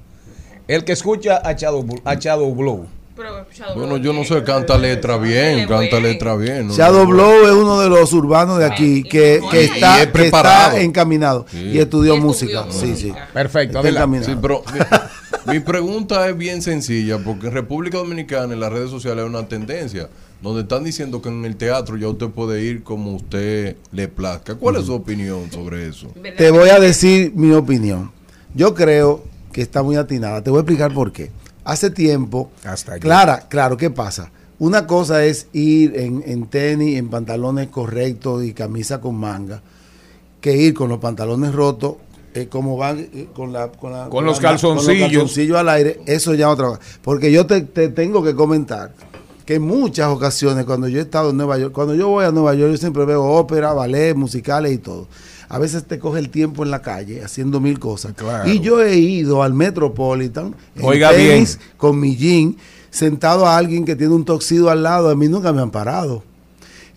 El 0.66 0.84
que 0.84 0.92
escucha 0.92 1.36
a 1.36 1.52
Shadow, 1.52 1.86
a 2.04 2.14
Shadow 2.14 2.54
Blow. 2.54 2.86
Pero 3.16 3.46
Shadow 3.52 3.76
Bueno, 3.78 3.96
yo 3.98 4.12
no 4.12 4.24
sé, 4.24 4.42
canta 4.42 4.76
letra 4.76 5.16
bien, 5.18 5.68
canta 5.68 6.00
letra 6.00 6.34
bien. 6.34 6.68
¿no? 6.68 6.74
Shadow 6.74 7.04
No, 7.04 7.10
Blow 7.10 7.44
es 7.46 7.52
uno 7.52 7.80
de 7.80 7.88
los 7.88 8.12
urbanos 8.12 8.58
de 8.58 8.64
aquí 8.64 8.96
y 8.98 9.02
que, 9.04 9.40
que 9.50 9.64
está, 9.64 10.00
es 10.00 10.06
que 10.06 10.12
preparado. 10.12 10.70
está 10.72 10.80
encaminado 10.82 11.46
Sí. 11.50 11.58
y 11.74 11.78
estudió 11.78 12.16
Y 12.16 12.20
música. 12.20 12.66
Sí, 12.70 12.96
sí. 12.96 13.12
Perfecto. 13.32 13.80
Sí, 13.82 14.36
pero 14.42 14.62
mi, 15.46 15.52
mi 15.54 15.60
pregunta 15.60 16.28
es 16.28 16.36
bien 16.36 16.60
sencilla, 16.62 17.18
porque 17.18 17.46
en 17.48 17.52
República 17.52 17.98
Dominicana, 17.98 18.52
en 18.54 18.60
las 18.60 18.72
redes 18.72 18.90
sociales, 18.90 19.22
hay 19.24 19.30
una 19.30 19.46
tendencia 19.46 20.08
donde 20.42 20.62
están 20.62 20.82
diciendo 20.84 21.22
que 21.22 21.28
en 21.28 21.44
el 21.44 21.56
teatro 21.56 21.96
ya 21.96 22.08
usted 22.08 22.28
puede 22.28 22.62
ir 22.62 22.82
como 22.82 23.14
usted 23.14 23.76
le 23.92 24.08
plazca. 24.08 24.56
¿Cuál 24.56 24.76
es 24.76 24.86
su 24.86 24.92
opinión 24.94 25.50
sobre 25.52 25.88
eso? 25.88 26.08
Te 26.36 26.50
voy 26.50 26.68
a 26.70 26.78
decir 26.80 27.32
mi 27.34 27.52
opinión. 27.52 28.10
Yo 28.54 28.74
creo 28.74 29.22
que 29.52 29.62
está 29.62 29.82
muy 29.82 29.96
atinada. 29.96 30.42
Te 30.42 30.50
voy 30.50 30.58
a 30.58 30.60
explicar 30.62 30.92
por 30.92 31.12
qué. 31.12 31.30
Hace 31.64 31.90
tiempo, 31.90 32.50
Hasta. 32.64 32.98
Clara, 32.98 33.46
claro, 33.48 33.76
¿qué 33.76 33.90
pasa? 33.90 34.30
Una 34.58 34.86
cosa 34.86 35.24
es 35.24 35.48
ir 35.52 35.96
en, 35.96 36.22
en 36.26 36.46
tenis, 36.46 36.96
en 36.98 37.08
pantalones 37.08 37.68
correctos 37.68 38.44
y 38.44 38.52
camisa 38.52 39.00
con 39.00 39.16
manga, 39.16 39.62
que 40.40 40.56
ir 40.56 40.74
con 40.74 40.88
los 40.88 40.98
pantalones 40.98 41.52
rotos, 41.54 41.96
eh, 42.34 42.48
como 42.48 42.76
van 42.76 42.98
eh, 43.00 43.28
con, 43.34 43.52
la, 43.52 43.68
con, 43.68 43.92
la- 43.92 44.08
Con 44.08 44.24
los 44.24 44.36
la- 44.42 44.50
calzoncillos. 44.50 45.08
calzoncillos 45.10 45.56
al 45.58 45.68
aire, 45.70 46.00
eso 46.06 46.34
ya 46.34 46.50
otra. 46.50 46.78
Porque 47.02 47.32
yo 47.32 47.46
te, 47.46 47.62
te 47.62 47.88
tengo 47.88 48.22
que 48.22 48.34
comentar 48.34 48.92
que 49.46 49.54
en 49.56 49.62
muchas 49.62 50.08
ocasiones 50.08 50.64
cuando 50.64 50.88
yo 50.88 50.98
he 50.98 51.02
estado 51.02 51.30
en 51.30 51.36
Nueva 51.36 51.58
York, 51.58 51.72
cuando 51.72 51.94
yo 51.94 52.08
voy 52.08 52.24
a 52.24 52.30
Nueva 52.30 52.54
York, 52.54 52.72
yo 52.72 52.76
siempre 52.78 53.04
veo 53.04 53.22
ópera, 53.24 53.72
ballet, 53.72 54.14
musicales 54.14 54.72
y 54.72 54.78
todo. 54.78 55.06
A 55.54 55.58
veces 55.58 55.84
te 55.84 55.98
coge 55.98 56.18
el 56.18 56.30
tiempo 56.30 56.64
en 56.64 56.70
la 56.70 56.82
calle 56.82 57.22
haciendo 57.22 57.60
mil 57.60 57.78
cosas. 57.78 58.14
Claro. 58.14 58.50
Y 58.50 58.58
yo 58.60 58.82
he 58.82 58.96
ido 58.96 59.42
al 59.42 59.54
Metropolitan 59.54 60.54
en 60.74 60.84
Oiga 60.84 61.10
tenis, 61.10 61.58
bien. 61.58 61.70
con 61.76 62.00
mi 62.00 62.16
jean, 62.16 62.56
sentado 62.90 63.46
a 63.46 63.56
alguien 63.56 63.84
que 63.84 63.94
tiene 63.94 64.14
un 64.14 64.24
toxido 64.24 64.68
al 64.70 64.82
lado. 64.82 65.10
A 65.10 65.14
mí 65.14 65.28
nunca 65.28 65.52
me 65.52 65.62
han 65.62 65.70
parado. 65.70 66.24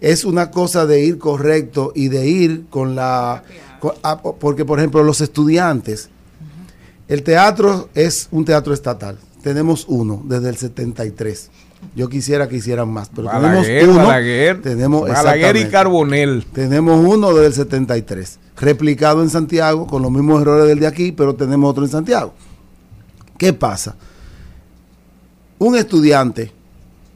Es 0.02 0.26
una 0.26 0.50
cosa 0.52 0.86
de 0.86 1.04
ir 1.06 1.18
correcto 1.20 1.92
y 1.96 2.08
de 2.08 2.28
ir 2.28 2.66
con 2.70 2.96
la... 2.96 3.44
con- 3.80 3.94
ah, 4.04 4.22
porque, 4.22 4.66
por 4.66 4.80
ejemplo, 4.80 5.04
los 5.04 5.22
estudiantes, 5.22 6.10
el 7.08 7.24
teatro 7.24 7.90
es 7.94 8.28
un 8.32 8.44
teatro 8.44 8.74
estatal. 8.74 9.18
Tenemos 9.44 9.86
uno 9.88 10.24
desde 10.26 10.50
el 10.50 10.58
73. 10.58 11.50
Yo 11.96 12.10
quisiera 12.10 12.48
que 12.48 12.58
hicieran 12.58 12.90
más, 12.90 13.10
pero 13.14 13.28
Balaguer, 13.28 13.66
tenemos 13.66 13.96
uno. 13.96 14.08
Balaguer, 14.08 14.62
tenemos 14.62 15.10
Balaguer 15.10 15.58
y. 15.58 15.66
Carbonel. 15.66 16.46
Tenemos 16.54 17.06
uno 17.06 17.34
desde 17.34 17.48
el 17.48 17.54
73, 17.54 18.40
replicado 18.58 19.24
en 19.24 19.30
Santiago 19.30 19.88
con 19.88 20.02
los 20.02 20.12
mismos 20.12 20.42
errores 20.42 20.68
del 20.68 20.80
de 20.80 20.88
aquí, 20.88 21.12
pero 21.12 21.36
tenemos 21.36 21.70
otro 21.72 21.84
en 21.84 21.90
Santiago. 21.90 22.34
¿Qué 23.38 23.54
pasa? 23.54 23.96
Un 25.60 25.76
estudiante 25.76 26.52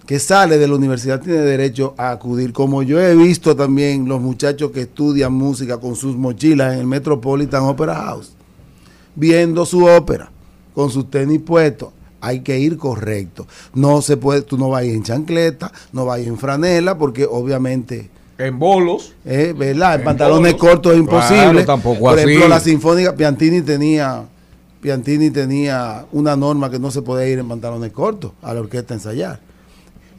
que 0.06 0.20
sale 0.20 0.58
de 0.58 0.68
la 0.68 0.76
universidad 0.76 1.22
tiene 1.22 1.40
derecho 1.40 1.94
a 1.98 2.12
acudir, 2.12 2.52
como 2.52 2.84
yo 2.84 3.00
he 3.00 3.16
visto 3.16 3.56
también 3.56 4.10
los 4.10 4.20
muchachos 4.20 4.72
que 4.72 4.82
estudian 4.82 5.32
música 5.32 5.80
con 5.80 5.96
sus 5.96 6.18
mochilas 6.18 6.74
en 6.74 6.80
el 6.80 6.86
Metropolitan 6.88 7.64
Opera 7.64 7.96
House, 7.96 8.34
viendo 9.16 9.66
su 9.66 9.86
ópera, 9.86 10.30
con 10.74 10.90
sus 10.90 11.10
tenis 11.10 11.40
puestos. 11.40 11.90
Hay 12.22 12.42
que 12.42 12.60
ir 12.60 12.78
correcto. 12.78 13.48
No 13.74 14.02
se 14.02 14.16
puede, 14.18 14.42
tú 14.44 14.58
no 14.58 14.70
vayas 14.70 14.94
en 14.96 15.04
chancleta, 15.04 15.72
no 15.92 16.06
vayas 16.06 16.28
en 16.28 16.38
franela, 16.38 16.98
porque 16.98 17.26
obviamente 17.30 18.10
En 18.38 18.58
bolos. 18.60 19.14
Eh, 19.26 19.54
¿Verdad? 19.58 19.96
En 19.96 20.00
En 20.02 20.06
pantalones 20.06 20.54
bolos. 20.54 20.70
cortos 20.70 20.94
es 20.94 21.00
imposible. 21.00 21.44
Claro, 21.52 21.66
tampoco 21.66 22.00
Por 22.00 22.18
así. 22.20 22.28
ejemplo, 22.28 22.48
la 22.48 22.60
Sinfónica 22.60 23.16
Piantini 23.16 23.62
tenía 23.62 24.24
Piantini 24.82 25.30
tenía 25.30 26.06
una 26.12 26.36
norma 26.36 26.72
que 26.72 26.80
no 26.80 26.90
se 26.90 27.04
podía 27.04 27.28
ir 27.28 27.38
en 27.40 27.48
pantalones 27.48 27.92
cortos 27.92 28.32
a 28.42 28.52
la 28.54 28.62
orquesta 28.62 28.94
a 28.94 28.98
ensayar. 28.98 29.40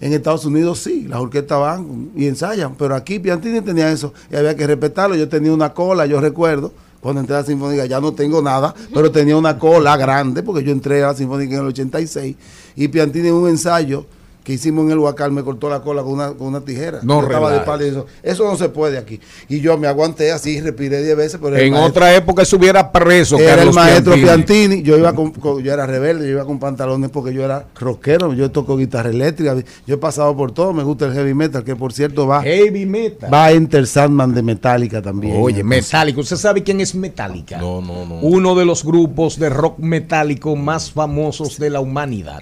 En 0.01 0.12
Estados 0.12 0.45
Unidos 0.45 0.79
sí, 0.81 1.07
las 1.09 1.21
orquestas 1.21 1.59
van 1.61 2.11
y 2.17 2.27
ensayan, 2.27 2.75
pero 2.77 2.95
aquí 2.95 3.19
Piantini 3.19 3.61
tenía 3.61 3.91
eso 3.91 4.12
y 4.31 4.37
había 4.37 4.55
que 4.57 4.67
respetarlo. 4.67 5.17
Yo 5.17 5.29
tenía 5.29 5.53
una 5.53 5.73
cola, 5.75 6.07
yo 6.07 6.21
recuerdo, 6.21 6.73
cuando 7.03 7.21
entré 7.21 7.35
a 7.35 7.41
la 7.41 7.45
Sinfónica, 7.45 7.85
ya 7.85 8.01
no 8.01 8.12
tengo 8.12 8.41
nada, 8.41 8.73
pero 8.95 9.11
tenía 9.11 9.37
una 9.37 9.59
cola 9.59 9.97
grande 9.97 10.45
porque 10.45 10.62
yo 10.62 10.71
entré 10.71 11.03
a 11.03 11.09
la 11.09 11.15
Sinfónica 11.15 11.55
en 11.55 11.61
el 11.62 11.67
86 11.67 12.37
y 12.77 12.88
Piantini 12.88 13.29
en 13.29 13.35
un 13.35 13.49
ensayo 13.49 14.07
que 14.44 14.52
hicimos 14.55 14.85
en 14.87 14.90
el 14.92 14.98
Huacal 14.98 15.31
me 15.33 15.42
cortó 15.44 15.70
la 15.70 15.81
cola 15.83 16.02
con 16.02 16.12
una, 16.14 16.33
con 16.33 16.48
una 16.48 16.61
tijera. 16.62 16.98
No 17.02 17.20
Yo 17.20 17.26
estaba 17.26 17.50
de 17.52 17.59
espalda 17.59 17.87
y 17.87 17.90
eso, 17.90 18.07
eso 18.22 18.44
no 18.44 18.57
se 18.57 18.68
puede 18.68 18.98
aquí. 18.98 19.20
Y 19.48 19.61
yo 19.61 19.78
me 19.78 19.87
aguanté 19.87 20.33
así, 20.33 20.61
respiré 20.61 21.02
10 21.02 21.16
veces, 21.16 21.40
pero 21.42 21.57
En 21.57 21.72
maestro- 21.72 21.88
otra 21.90 22.14
época 22.16 22.42
estuviera 22.42 22.90
preso. 22.90 23.38
era 23.38 23.57
Carlos 23.57 23.68
el 23.76 23.83
maestro 23.83 24.14
Piantini. 24.14 24.26
Piantini. 24.68 24.83
Yo 24.83 24.98
iba 24.98 25.12
con, 25.14 25.31
con- 25.31 25.62
yo 25.62 25.72
era 25.72 25.87
rebelde, 25.87 26.24
yo 26.26 26.33
iba 26.33 26.44
con 26.44 26.59
pantalones 26.59 27.11
porque 27.11 27.33
yo 27.33 27.44
era 27.44 27.66
rockero, 27.78 28.33
yo 28.35 28.50
toco 28.50 28.76
guitarra 28.76 29.11
eléctrica, 29.11 29.55
yo 29.87 29.94
he 29.94 29.98
pasado 29.98 30.37
por 30.37 30.52
todo, 30.52 30.72
me 30.72 30.83
gusta 30.83 31.07
el 31.07 31.12
heavy 31.12 31.35
metal, 31.35 31.62
que 31.62 31.76
por 31.76 31.92
cierto 31.92 32.26
va, 32.26 32.42
Heavy 32.42 32.85
metal. 32.87 33.33
va 33.33 33.52
Enter 33.52 33.87
Sandman 33.87 34.35
de 34.35 34.42
Metallica 34.42 35.00
también. 35.00 35.37
Oye, 35.40 35.62
Metallica. 35.62 36.20
¿Usted 36.20 36.37
sabe 36.37 36.62
quién 36.62 36.81
es 36.81 36.94
Metallica? 36.94 37.59
No, 37.59 37.81
no, 37.81 38.05
no. 38.07 38.16
Uno 38.16 38.55
de 38.57 38.64
los 38.64 38.85
grupos 38.85 39.38
de 39.38 39.48
rock 39.50 39.78
metálico 39.78 40.57
más 40.57 40.90
famosos 40.90 41.59
de 41.59 41.70
la 41.70 41.81
humanidad. 41.81 42.40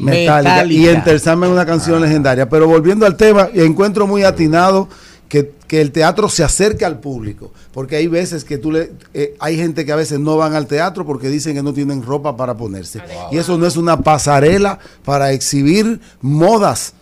Metallica. 0.00 0.64
Y 0.66 0.88
Enter 0.88 1.20
Sandman 1.20 1.50
es 1.50 1.54
una 1.54 1.66
canción 1.66 2.00
legendaria. 2.00 2.48
Pero 2.48 2.66
volviendo 2.66 3.06
al 3.06 3.16
tema, 3.16 3.48
encuentro 3.54 4.06
muy 4.06 4.22
atinado 4.24 4.88
que, 5.28 5.52
que 5.68 5.80
el 5.80 5.92
teatro 5.92 6.28
se 6.28 6.42
acerque 6.42 6.84
al 6.84 6.98
público. 6.98 7.52
Porque 7.72 7.96
hay 7.96 8.08
veces 8.08 8.44
que 8.44 8.58
tú 8.58 8.72
le. 8.72 8.92
eh, 9.14 9.36
hay 9.38 9.56
gente 9.56 9.84
que 9.84 9.92
a 9.92 9.96
veces 9.96 10.18
no 10.18 10.36
van 10.36 10.54
al 10.54 10.66
teatro 10.66 11.06
porque 11.06 11.28
dicen 11.28 11.54
que 11.54 11.62
no 11.62 11.72
tienen 11.72 12.02
ropa 12.02 12.36
para 12.36 12.56
ponerse. 12.56 13.00
Y 13.30 13.38
eso 13.38 13.56
no 13.56 13.66
es 13.66 13.76
una 13.76 14.00
pasarela 14.00 14.78
para 15.04 15.32
exhibir 15.32 16.00
modas, 16.20 16.94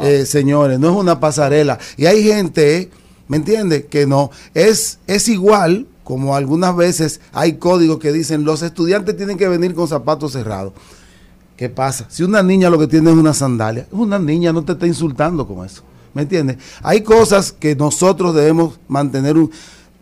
eh, 0.00 0.24
señores. 0.26 0.78
No 0.78 0.90
es 0.90 0.96
una 0.96 1.20
pasarela. 1.20 1.78
Y 1.96 2.06
hay 2.06 2.22
gente, 2.24 2.90
¿me 3.28 3.36
entiendes? 3.36 3.84
Que 3.90 4.06
no. 4.06 4.30
Es, 4.54 4.98
es 5.06 5.28
igual. 5.28 5.86
Como 6.04 6.36
algunas 6.36 6.76
veces 6.76 7.22
hay 7.32 7.54
códigos 7.54 7.98
que 7.98 8.12
dicen 8.12 8.44
los 8.44 8.60
estudiantes 8.60 9.16
tienen 9.16 9.38
que 9.38 9.48
venir 9.48 9.74
con 9.74 9.88
zapatos 9.88 10.32
cerrados. 10.32 10.74
¿Qué 11.56 11.68
pasa? 11.68 12.06
Si 12.08 12.22
una 12.22 12.42
niña 12.42 12.68
lo 12.68 12.78
que 12.78 12.86
tiene 12.86 13.10
es 13.10 13.16
una 13.16 13.32
sandalia, 13.32 13.86
una 13.92 14.18
niña 14.18 14.52
no 14.52 14.64
te 14.64 14.72
está 14.72 14.86
insultando 14.86 15.46
con 15.46 15.64
eso. 15.64 15.82
¿Me 16.12 16.22
entiendes? 16.22 16.58
Hay 16.82 17.02
cosas 17.02 17.52
que 17.52 17.74
nosotros 17.74 18.34
debemos 18.34 18.78
mantener 18.88 19.36
un... 19.36 19.50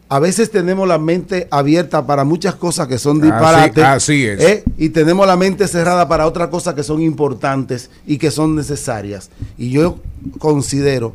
A 0.09 0.19
veces 0.19 0.51
tenemos 0.51 0.87
la 0.87 0.99
mente 0.99 1.49
abierta 1.51 2.07
para 2.07 2.25
muchas 2.25 2.55
cosas 2.55 2.87
que 2.87 2.99
son 2.99 3.19
disparates. 3.19 3.83
así 3.83 4.27
es. 4.27 4.41
¿eh? 4.41 4.65
Y 4.77 4.91
tenemos 4.91 5.27
la 5.27 5.37
mente 5.37 5.67
cerrada 5.67 6.07
para 6.07 6.27
otras 6.27 6.49
cosas 6.49 6.75
que 6.75 6.83
son 6.83 7.01
importantes 7.01 7.91
y 8.07 8.19
que 8.19 8.31
son 8.31 8.55
necesarias. 8.55 9.31
Y 9.57 9.71
yo 9.71 10.01
considero, 10.39 11.15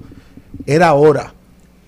era 0.65 0.93
hora 0.93 1.33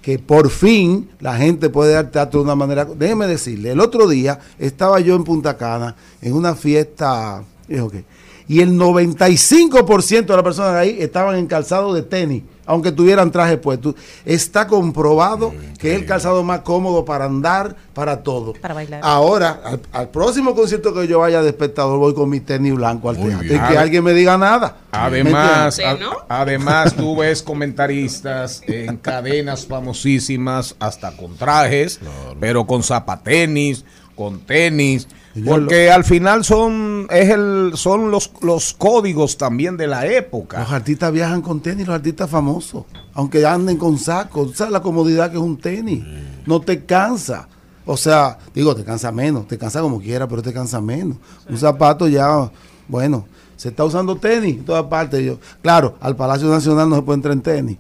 que 0.04 0.20
por 0.20 0.52
fin 0.52 1.10
la 1.20 1.36
gente 1.36 1.70
puede 1.70 1.94
dar 1.94 2.12
teatro 2.12 2.42
de 2.42 2.46
una 2.46 2.56
manera. 2.56 2.86
Déjeme 2.86 3.26
decirle, 3.26 3.72
el 3.72 3.80
otro 3.80 4.08
día 4.08 4.40
estaba 4.60 5.00
yo 5.00 5.16
en 5.16 5.24
Punta 5.24 5.58
Cana 5.58 5.96
en 6.22 6.34
una 6.34 6.54
fiesta, 6.54 7.44
dijo 7.68 7.90
que, 7.90 8.06
y 8.50 8.62
el 8.62 8.72
95% 8.80 10.26
de 10.26 10.34
las 10.34 10.42
personas 10.42 10.74
ahí 10.74 10.98
estaban 11.00 11.36
en 11.36 11.46
calzado 11.46 11.94
de 11.94 12.02
tenis, 12.02 12.42
aunque 12.66 12.92
tuvieran 12.92 13.32
traje 13.32 13.58
puesto. 13.58 13.94
Está 14.26 14.66
comprobado 14.66 15.54
que 15.78 15.92
es 15.92 16.00
el 16.00 16.08
calzado 16.08 16.44
más 16.44 16.62
cómodo 16.62 17.06
para 17.06 17.26
andar, 17.26 17.76
para 17.94 18.24
todo. 18.24 18.54
Para 18.54 18.74
bailar. 18.74 19.02
Ahora, 19.04 19.62
al, 19.64 19.80
al 19.92 20.10
próximo 20.10 20.56
concierto 20.56 20.96
que 20.96 21.08
yo 21.08 21.20
vaya 21.20 21.44
de 21.44 21.50
espectador, 21.50 22.00
voy 22.00 22.16
con 22.16 22.28
mi 22.28 22.40
tenis 22.40 22.74
blanco 22.74 23.12
al 23.12 23.18
Muy 23.18 23.30
teatro. 23.30 23.56
Y 23.56 23.60
que 23.70 23.78
alguien 23.78 24.04
me 24.04 24.14
diga 24.14 24.36
nada. 24.36 24.78
Además, 24.92 25.80
además 26.28 26.96
tú 26.96 27.18
ves 27.18 27.44
comentaristas 27.44 28.64
en 28.66 28.98
cadenas 28.98 29.68
famosísimas, 29.68 30.76
hasta 30.80 31.16
con 31.16 31.38
trajes, 31.38 32.00
pero 32.40 32.66
con 32.66 32.82
zapatenis, 32.82 33.86
con 34.20 34.40
tenis, 34.42 35.08
porque 35.46 35.90
al 35.90 36.04
final 36.04 36.44
son 36.44 37.08
es 37.10 37.30
el 37.30 37.72
son 37.76 38.12
los 38.12 38.30
los 38.42 38.74
códigos 38.74 39.38
también 39.38 39.78
de 39.78 39.88
la 39.88 40.04
Los 40.04 40.14
época. 40.14 40.62
artistas 40.64 41.14
viajan 41.14 41.42
con 41.42 41.62
tenis, 41.62 41.88
los 41.88 41.96
artistas 41.96 42.30
famosos, 42.30 42.84
aunque 43.14 43.46
anden 43.46 43.78
con 43.78 43.98
sacos, 43.98 44.58
¿sabes 44.58 44.74
la 44.74 44.82
comodidad 44.82 45.32
que 45.32 45.38
es 45.38 45.42
un 45.42 45.56
tenis? 45.58 46.04
No 46.46 46.60
te 46.60 46.84
cansa. 46.84 47.48
O 47.86 47.96
sea, 47.96 48.38
digo, 48.54 48.76
te 48.76 48.84
cansa 48.84 49.10
menos, 49.14 49.48
te 49.48 49.58
cansa 49.58 49.80
como 49.80 50.02
quiera, 50.02 50.28
pero 50.28 50.42
te 50.42 50.52
cansa 50.52 50.82
menos. 50.82 51.16
Un 51.50 51.58
zapato 51.58 52.06
ya, 52.10 52.52
bueno, 52.90 53.26
se 53.56 53.70
está 53.70 53.86
usando 53.86 54.18
tenis 54.18 54.58
en 54.58 54.66
todas 54.66 54.84
partes. 54.84 55.26
Yo, 55.26 55.40
claro, 55.62 55.96
al 56.02 56.18
Palacio 56.18 56.50
Nacional 56.50 56.90
no 56.90 56.98
se 56.98 57.02
puede 57.04 57.16
entrar 57.16 57.34
en 57.34 57.42
tenis. 57.42 57.78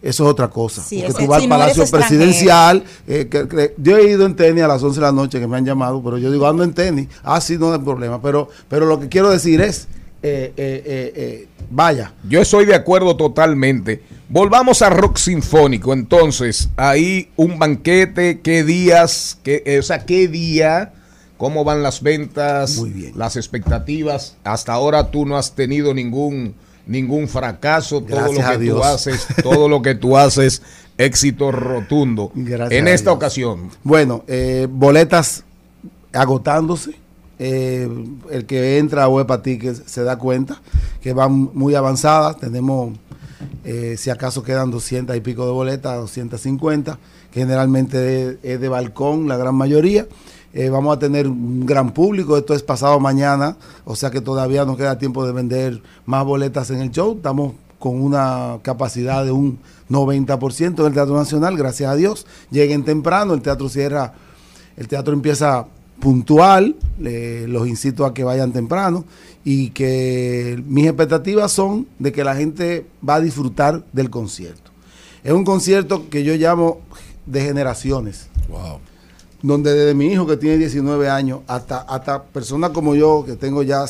Eso 0.00 0.24
es 0.24 0.30
otra 0.30 0.48
cosa. 0.48 0.82
Sí, 0.82 0.98
porque 0.98 1.10
ese- 1.12 1.22
tú 1.24 1.26
vas 1.28 1.38
si 1.40 1.44
al 1.44 1.48
Palacio. 1.50 1.84
Presidencial. 1.90 2.84
eh, 3.06 3.26
que- 3.30 3.48
que- 3.48 3.74
yo 3.78 3.96
he 3.96 4.10
ido 4.10 4.26
en 4.26 4.36
tenis 4.36 4.62
a 4.62 4.68
las 4.68 4.82
11 4.82 5.00
de 5.00 5.06
la 5.06 5.12
noche 5.12 5.40
que 5.40 5.46
me 5.48 5.56
han 5.56 5.64
llamado, 5.64 6.02
pero 6.02 6.18
yo 6.18 6.30
digo, 6.30 6.46
ando 6.46 6.62
en 6.62 6.72
tenis. 6.72 7.08
Ah, 7.24 7.40
sí, 7.40 7.58
no 7.58 7.72
hay 7.72 7.80
problema. 7.80 8.22
Pero, 8.22 8.48
pero 8.68 8.86
lo 8.86 9.00
que 9.00 9.08
quiero 9.08 9.28
decir 9.30 9.60
es, 9.60 9.88
eh, 10.22 10.52
eh, 10.56 10.82
eh, 10.86 11.12
eh, 11.16 11.48
vaya, 11.70 12.12
Yo 12.28 12.40
estoy 12.40 12.64
de 12.66 12.74
acuerdo 12.74 13.16
totalmente. 13.16 14.02
Volvamos 14.28 14.82
a 14.82 14.90
rock 14.90 15.16
sinfónico. 15.16 15.92
Entonces, 15.92 16.68
ahí 16.76 17.30
un 17.36 17.58
banquete, 17.58 18.40
qué 18.40 18.62
días, 18.62 19.38
qué, 19.42 19.62
eh, 19.66 19.78
o 19.78 19.82
sea, 19.82 20.04
qué 20.06 20.28
día, 20.28 20.92
cómo 21.38 21.64
van 21.64 21.82
las 21.82 22.02
ventas, 22.02 22.76
Muy 22.76 22.90
bien. 22.90 23.12
las 23.16 23.36
expectativas. 23.36 24.36
Hasta 24.44 24.72
ahora 24.72 25.10
tú 25.10 25.24
no 25.26 25.36
has 25.36 25.54
tenido 25.54 25.94
ningún 25.94 26.54
ningún 26.88 27.28
fracaso. 27.28 28.02
todo 28.02 28.32
lo 28.32 28.58
que 28.58 28.66
tú 28.66 28.82
haces, 28.82 29.26
todo 29.42 29.68
lo 29.68 29.82
que 29.82 29.94
tú 29.94 30.16
haces, 30.16 30.62
éxito 30.98 31.52
rotundo. 31.52 32.32
Gracias 32.34 32.78
en 32.78 32.88
esta 32.88 33.12
ocasión, 33.12 33.70
Bueno, 33.84 34.24
eh, 34.26 34.66
boletas 34.68 35.44
agotándose. 36.12 36.96
Eh, 37.40 37.88
el 38.32 38.46
que 38.46 38.78
entra 38.78 39.04
a 39.04 39.08
Huepa 39.08 39.42
Tickets 39.42 39.84
se 39.86 40.02
da 40.02 40.18
cuenta 40.18 40.60
que 41.00 41.12
van 41.12 41.50
muy 41.54 41.76
avanzadas. 41.76 42.36
Tenemos, 42.38 42.94
eh, 43.64 43.94
si 43.96 44.10
acaso 44.10 44.42
quedan 44.42 44.72
200 44.72 45.14
y 45.16 45.20
pico 45.20 45.46
de 45.46 45.52
boletas, 45.52 45.98
250. 45.98 46.98
que 47.30 47.40
Generalmente 47.40 48.38
es 48.42 48.60
de 48.60 48.68
balcón, 48.68 49.28
la 49.28 49.36
gran 49.36 49.54
mayoría. 49.54 50.06
Eh, 50.52 50.70
vamos 50.70 50.96
a 50.96 50.98
tener 50.98 51.28
un 51.28 51.66
gran 51.66 51.92
público. 51.92 52.36
Esto 52.36 52.54
es 52.54 52.62
pasado 52.62 52.98
mañana, 53.00 53.56
o 53.84 53.96
sea 53.96 54.10
que 54.10 54.20
todavía 54.20 54.64
nos 54.64 54.76
queda 54.76 54.98
tiempo 54.98 55.26
de 55.26 55.32
vender 55.32 55.82
más 56.06 56.24
boletas 56.24 56.70
en 56.70 56.80
el 56.80 56.90
show. 56.90 57.16
Estamos 57.16 57.52
con 57.78 58.00
una 58.00 58.58
capacidad 58.62 59.24
de 59.24 59.30
un 59.30 59.58
90% 59.90 60.80
en 60.80 60.86
el 60.86 60.92
Teatro 60.92 61.16
Nacional, 61.16 61.56
gracias 61.56 61.90
a 61.90 61.96
Dios. 61.96 62.26
Lleguen 62.50 62.84
temprano, 62.84 63.34
el 63.34 63.42
teatro 63.42 63.68
cierra, 63.68 64.14
el 64.76 64.88
teatro 64.88 65.12
empieza 65.12 65.66
puntual, 66.00 66.76
los 66.98 67.68
incito 67.68 68.04
a 68.04 68.14
que 68.14 68.24
vayan 68.24 68.52
temprano 68.52 69.04
y 69.44 69.70
que 69.70 70.62
mis 70.66 70.86
expectativas 70.86 71.52
son 71.52 71.86
de 71.98 72.12
que 72.12 72.24
la 72.24 72.36
gente 72.36 72.86
va 73.06 73.16
a 73.16 73.20
disfrutar 73.20 73.84
del 73.92 74.10
concierto. 74.10 74.70
Es 75.24 75.32
un 75.32 75.44
concierto 75.44 76.08
que 76.08 76.24
yo 76.24 76.34
llamo 76.34 76.80
de 77.26 77.42
generaciones 77.42 78.28
Wow. 78.48 78.80
Donde 79.42 79.72
desde 79.74 79.94
mi 79.94 80.06
hijo 80.06 80.26
que 80.26 80.36
tiene 80.36 80.58
19 80.58 81.08
años 81.08 81.40
hasta, 81.46 81.78
hasta 81.78 82.22
personas 82.22 82.70
como 82.70 82.94
yo 82.94 83.24
que 83.26 83.34
tengo 83.36 83.62
ya 83.62 83.84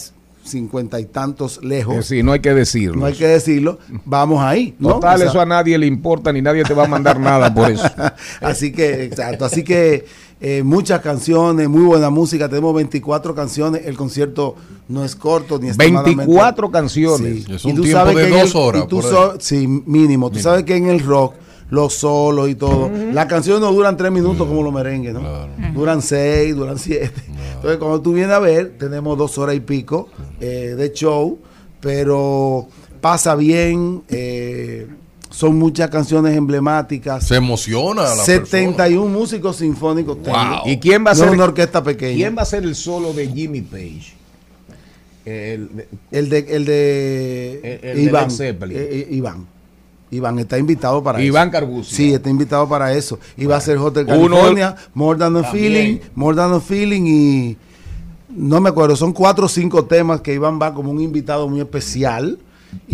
50 0.45 0.99
y 1.01 1.05
tantos 1.07 1.63
lejos, 1.63 2.07
sí, 2.07 2.23
no 2.23 2.33
hay 2.33 2.41
que 2.41 2.55
decirlo. 2.55 2.97
no 3.01 3.07
hay 3.07 3.13
que 3.15 3.27
decirlo, 3.27 3.79
vamos 4.07 4.41
ahí. 4.43 4.75
¿no? 4.79 4.95
Total, 4.95 5.17
O 5.17 5.19
sea, 5.19 5.29
eso 5.29 5.41
a 5.41 5.47
nadie 5.47 5.77
le 5.77 5.87
importa 5.87 6.33
ni 6.33 6.41
nadie 6.41 6.65
te 6.65 6.73
va 6.75 6.85
a 6.85 6.89
mandar 6.89 7.21
nada 7.21 7.53
por 7.53 7.71
eso. 7.71 7.85
así 8.41 8.73
que, 8.73 9.05
exacto, 9.05 9.45
así 9.45 9.63
que 9.63 10.07
eh, 10.41 10.63
muchas 10.63 11.01
canciones, 11.03 11.69
muy 11.69 11.83
buena 11.83 12.09
música, 12.09 12.49
tenemos 12.49 12.75
24 12.75 13.35
canciones, 13.35 13.83
el 13.85 13.97
concierto 13.97 14.55
no 14.89 15.05
es 15.05 15.15
corto 15.17 15.59
ni 15.59 15.69
extremadamente- 15.69 16.17
24 16.17 16.71
canciones. 16.71 17.45
Sí. 17.45 17.53
Es 17.55 17.65
Y 17.65 17.69
un 17.71 17.77
tú 17.77 17.83
tiempo 17.83 17.99
sabes 17.99 18.17
de 18.17 18.25
que 18.25 18.31
dos 18.41 18.51
el- 18.55 18.57
horas, 18.61 18.85
y 18.85 18.89
tú 18.89 19.03
so- 19.03 19.35
sí, 19.41 19.67
mínimo. 19.85 20.31
Tú 20.31 20.39
sabes 20.39 20.65
que 20.65 20.77
en 20.77 20.87
el 20.87 21.01
rock, 21.01 21.35
los 21.71 21.93
solos 21.95 22.49
y 22.49 22.55
todo, 22.55 22.91
las 23.13 23.27
canciones 23.27 23.61
no 23.61 23.71
duran 23.73 23.97
tres 23.97 24.11
minutos 24.11 24.47
como 24.47 24.63
los 24.63 24.73
merengues, 24.73 25.13
¿no? 25.15 25.21
Claro. 25.21 25.49
Duran 25.75 26.01
seis, 26.03 26.55
duran 26.57 26.79
siete. 26.79 27.13
Entonces, 27.57 27.79
cuando 27.79 28.01
tú 28.01 28.13
vienes 28.15 28.33
a 28.35 28.39
ver, 28.39 28.77
tenemos 28.79 29.19
dos 29.19 29.37
horas 29.39 29.55
y 29.57 29.61
pico 29.61 30.09
eh, 30.41 30.75
de 30.77 30.93
show, 30.93 31.39
pero 31.81 32.69
pasa 33.01 33.35
bien. 33.35 34.03
eh, 34.09 34.87
son 35.31 35.59
muchas 35.59 35.91
canciones 35.91 36.35
emblemáticas. 36.35 37.27
Se 37.29 37.37
emociona 37.37 38.11
a 38.11 38.15
la 38.17 38.25
71 38.25 39.07
músicos 39.07 39.57
sinfónicos 39.57 40.23
tengo. 40.23 40.37
Wow. 40.39 40.61
¿Y 40.67 40.79
quién 40.79 41.05
va 41.05 41.11
a 41.11 41.15
No 41.15 41.19
ser 41.21 41.29
es 41.29 41.35
una 41.35 41.45
orquesta 41.45 41.83
pequeña. 41.83 42.17
¿Quién 42.17 42.37
va 42.37 42.43
a 42.43 42.47
ser 42.47 42.65
el 42.65 42.75
solo 42.75 43.13
de 43.13 43.29
Jimmy 43.29 43.61
Page? 43.61 44.15
El- 45.27 45.87
El 46.11 46.29
de, 46.31 46.39
el 46.39 46.65
de 46.65 47.61
El- 47.63 47.85
el 47.91 47.97
de 47.97 48.03
Iván. 48.05 48.29
Led 48.29 48.35
Zeppelin. 48.37 48.77
eh, 48.81 49.09
Iván. 49.11 49.47
Iván 50.11 50.39
está 50.39 50.59
invitado 50.59 51.03
para 51.03 51.23
Iván 51.23 51.49
eso. 51.49 51.53
Carbucci. 51.53 51.95
Sí, 51.95 52.15
está 52.15 52.31
invitado 52.31 52.69
para 52.69 52.93
eso. 52.93 53.19
Y 53.37 53.47
va 53.47 53.57
a 53.57 53.61
ser 53.61 53.79
Hotel 53.79 54.07
California, 54.07 54.75
More 54.95 55.19
Than 55.19 55.37
a. 55.37 55.45
Feeling, 55.45 55.99
More 56.15 56.37
Than 56.37 56.55
a 56.55 56.61
Feeling 56.61 57.03
y 57.07 57.57
no 58.29 58.61
me 58.61 58.69
acuerdo, 58.69 58.95
son 58.95 59.13
cuatro 59.13 59.47
o 59.47 59.49
cinco 59.49 59.85
temas 59.85 60.21
que 60.21 60.35
Iván 60.35 60.61
va 60.61 60.75
como 60.75 60.91
un 60.91 61.01
invitado 61.01 61.49
muy 61.49 61.61
especial. 61.61 62.39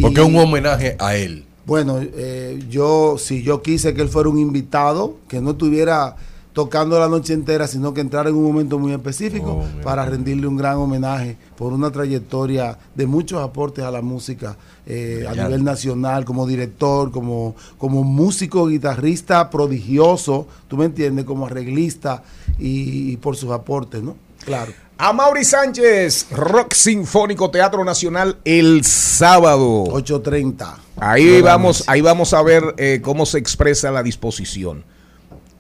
Porque 0.01 0.21
es 0.21 0.27
un 0.27 0.37
homenaje 0.37 0.97
a 0.99 1.17
él. 1.17 1.45
Bueno, 1.67 1.99
eh, 2.01 2.63
yo, 2.69 3.17
si 3.19 3.43
yo 3.43 3.63
quise 3.63 3.95
que 3.95 4.03
él 4.03 4.09
fuera 4.09 4.29
un 4.29 4.39
invitado, 4.39 5.17
que 5.29 5.41
no 5.41 5.53
estuviera 5.53 6.17
tocando 6.55 6.99
la 6.99 7.09
noche 7.09 7.35
entera, 7.35 7.67
sino 7.67 7.93
que 7.93 8.01
entrara 8.01 8.31
en 8.31 8.37
un 8.37 8.45
momento 8.45 8.79
muy 8.79 8.93
específico 8.93 9.45
Oh, 9.45 9.83
para 9.83 10.07
rendirle 10.07 10.47
un 10.47 10.57
gran 10.57 10.77
homenaje 10.77 11.37
por 11.57 11.73
una 11.73 11.91
trayectoria 11.91 12.79
de 12.95 13.07
muchos 13.07 13.43
aportes 13.43 13.85
a 13.85 13.91
la 13.91 14.01
música 14.01 14.57
eh, 14.87 15.27
a 15.29 15.35
nivel 15.35 15.65
nacional, 15.65 16.25
como 16.25 16.47
director, 16.47 17.11
como, 17.11 17.57
como 17.77 18.05
músico, 18.05 18.67
guitarrista 18.69 19.51
prodigioso, 19.51 20.47
tú 20.69 20.77
me 20.77 20.87
entiendes, 20.87 21.25
como 21.25 21.47
arreglista 21.47 22.23
y, 22.59 23.13
y 23.13 23.17
por 23.17 23.37
sus 23.37 23.51
aportes, 23.51 24.03
¿no? 24.03 24.17
Claro. 24.45 24.73
A 24.97 25.13
Mauri 25.13 25.45
Sánchez, 25.45 26.29
Rock 26.31 26.73
Sinfónico 26.75 27.51
Teatro 27.51 27.85
Nacional 27.85 28.39
el 28.45 28.85
sábado. 28.85 29.87
8.30. 29.87 30.77
Ahí 30.97 31.43
vamos, 31.43 31.83
ahí 31.89 32.01
vamos 32.01 32.33
a 32.33 32.43
ver 32.43 32.75
eh, 32.79 33.01
cómo 33.03 33.27
se 33.27 33.39
expresa 33.39 33.91
la 33.91 34.05
disposición. 34.05 34.85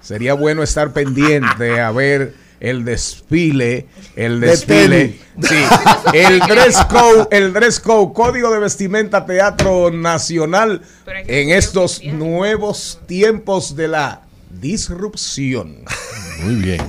Sería 0.04 0.34
bueno 0.34 0.62
estar 0.62 0.92
pendiente 0.92 1.80
a 1.80 1.90
ver 1.90 2.34
el 2.60 2.84
desfile, 2.84 3.86
el 4.16 4.40
De 4.40 4.48
desfile, 4.48 5.18
sí, 5.42 5.56
el 6.12 6.40
dress 6.40 6.76
code, 6.84 7.26
el 7.30 7.52
dress 7.54 7.80
code, 7.80 8.12
código 8.12 8.50
de 8.50 8.58
vestimenta 8.58 9.24
Teatro 9.24 9.90
Nacional 9.90 10.82
en 11.06 11.50
estos 11.50 12.04
nuevos 12.04 13.00
tiempos 13.06 13.76
de 13.76 13.88
la 13.88 14.22
disrupción. 14.60 15.84
Muy 16.42 16.56
bien. 16.56 16.80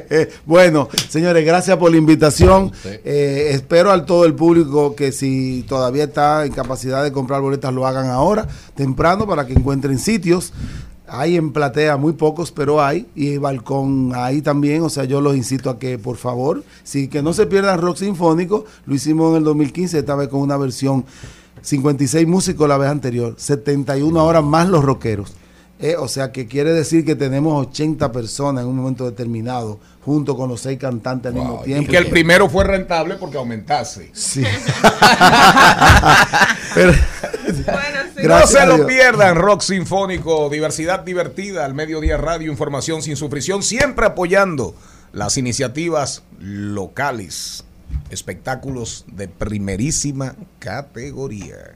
bueno, 0.46 0.88
señores, 1.08 1.44
gracias 1.44 1.76
por 1.76 1.90
la 1.90 1.96
invitación. 1.96 2.72
Eh, 2.84 3.48
espero 3.50 3.90
al 3.90 4.06
todo 4.06 4.24
el 4.24 4.34
público 4.34 4.94
que 4.94 5.12
si 5.12 5.64
todavía 5.68 6.04
está 6.04 6.44
en 6.44 6.52
capacidad 6.52 7.02
de 7.02 7.10
comprar 7.10 7.40
boletas 7.40 7.72
lo 7.72 7.86
hagan 7.86 8.06
ahora, 8.06 8.46
temprano, 8.76 9.26
para 9.26 9.46
que 9.46 9.54
encuentren 9.54 9.98
sitios. 9.98 10.52
Hay 11.14 11.36
en 11.36 11.52
platea 11.52 11.98
muy 11.98 12.14
pocos, 12.14 12.50
pero 12.52 12.82
hay. 12.82 13.06
Y 13.14 13.36
balcón 13.36 14.12
ahí 14.14 14.40
también. 14.40 14.82
O 14.82 14.88
sea, 14.88 15.04
yo 15.04 15.20
los 15.20 15.36
incito 15.36 15.68
a 15.68 15.78
que, 15.78 15.98
por 15.98 16.16
favor, 16.16 16.64
si 16.84 17.08
que 17.08 17.22
no 17.22 17.34
se 17.34 17.46
pierdan 17.46 17.80
rock 17.82 17.98
sinfónico. 17.98 18.64
Lo 18.86 18.94
hicimos 18.94 19.30
en 19.32 19.36
el 19.38 19.44
2015, 19.44 19.98
esta 19.98 20.14
vez 20.14 20.28
con 20.28 20.40
una 20.40 20.56
versión 20.56 21.04
56 21.60 22.26
músicos 22.26 22.66
la 22.68 22.78
vez 22.78 22.88
anterior, 22.88 23.34
71 23.36 24.24
horas 24.24 24.42
más 24.42 24.68
los 24.68 24.82
rockeros. 24.84 25.34
Eh, 25.78 25.96
o 25.98 26.06
sea 26.06 26.30
que 26.30 26.46
quiere 26.46 26.72
decir 26.72 27.04
que 27.04 27.16
tenemos 27.16 27.66
80 27.68 28.10
personas 28.12 28.62
en 28.62 28.70
un 28.70 28.76
momento 28.76 29.04
determinado, 29.04 29.80
junto 30.04 30.36
con 30.36 30.48
los 30.48 30.60
seis 30.60 30.78
cantantes 30.78 31.30
al 31.32 31.34
mismo 31.38 31.60
Y 31.62 31.64
tiempo. 31.64 31.90
que 31.90 31.98
el 31.98 32.06
primero 32.08 32.48
fue 32.48 32.62
rentable 32.64 33.16
porque 33.16 33.36
aumentase. 33.36 34.08
Sí. 34.12 34.44
Pero- 36.74 36.92
Bueno, 36.92 37.98
sí. 38.01 38.01
Gracias 38.22 38.66
no 38.66 38.76
se 38.76 38.78
lo 38.78 38.86
pierdan, 38.86 39.36
Rock 39.36 39.62
Sinfónico, 39.62 40.48
diversidad 40.48 41.00
divertida, 41.00 41.64
al 41.64 41.74
mediodía 41.74 42.16
radio, 42.16 42.50
información 42.50 43.02
sin 43.02 43.16
sufrición, 43.16 43.62
siempre 43.62 44.06
apoyando 44.06 44.74
las 45.12 45.36
iniciativas 45.36 46.22
locales, 46.38 47.64
espectáculos 48.10 49.04
de 49.08 49.28
primerísima 49.28 50.36
categoría. 50.58 51.74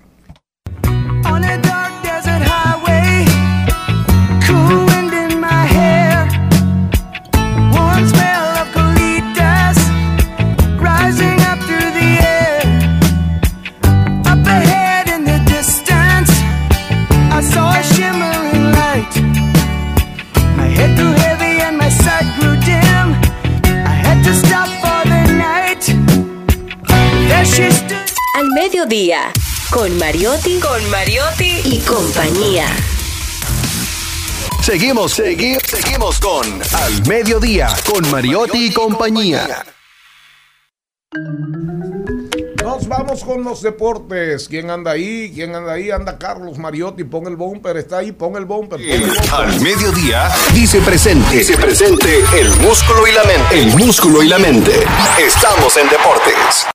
On 1.24 1.44
a 1.44 1.58
dark 1.58 2.02
desert 2.02 2.46
highway, 2.46 3.26
Al 28.34 28.48
mediodía, 28.54 29.32
con 29.70 29.96
Mariotti, 29.98 30.58
con 30.58 30.90
Mariotti 30.90 31.60
y 31.64 31.78
compañía. 31.80 32.66
Seguimos, 34.62 35.16
segui- 35.18 35.58
seguimos 35.64 36.18
con 36.18 36.44
Al 36.74 37.06
Mediodía, 37.06 37.68
con 37.86 38.10
Mariotti 38.10 38.66
y 38.66 38.72
compañía. 38.72 39.64
Nos 42.64 42.88
vamos 42.88 43.24
con 43.24 43.44
los 43.44 43.62
deportes. 43.62 44.48
¿Quién 44.48 44.68
anda 44.68 44.90
ahí? 44.90 45.30
¿Quién 45.32 45.54
anda 45.54 45.72
ahí? 45.74 45.90
Anda 45.92 46.18
Carlos 46.18 46.58
Mariotti. 46.58 47.04
Pon 47.04 47.26
el 47.28 47.36
bumper. 47.36 47.76
Está 47.76 47.98
ahí. 47.98 48.10
Pon 48.12 48.36
el 48.36 48.44
bumper. 48.44 48.80
pon 48.80 48.88
el 48.90 49.00
bumper. 49.06 49.32
Al 49.34 49.60
mediodía, 49.60 50.30
dice 50.52 50.80
presente. 50.80 51.36
Dice 51.38 51.56
presente 51.56 52.22
el 52.38 52.50
músculo 52.56 53.06
y 53.06 53.12
la 53.12 53.22
mente. 53.24 53.58
El 53.60 53.66
músculo 53.76 54.22
y 54.22 54.28
la 54.28 54.38
mente. 54.38 54.72
Estamos 55.18 55.74
en 55.76 55.88
deportes. 55.88 56.65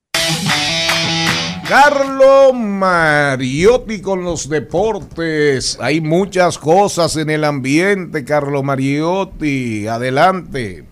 Carlo 1.74 2.52
Mariotti 2.52 4.02
con 4.02 4.22
los 4.24 4.46
deportes. 4.46 5.78
Hay 5.80 6.02
muchas 6.02 6.58
cosas 6.58 7.16
en 7.16 7.30
el 7.30 7.44
ambiente, 7.44 8.26
Carlo 8.26 8.62
Mariotti. 8.62 9.86
Adelante. 9.86 10.84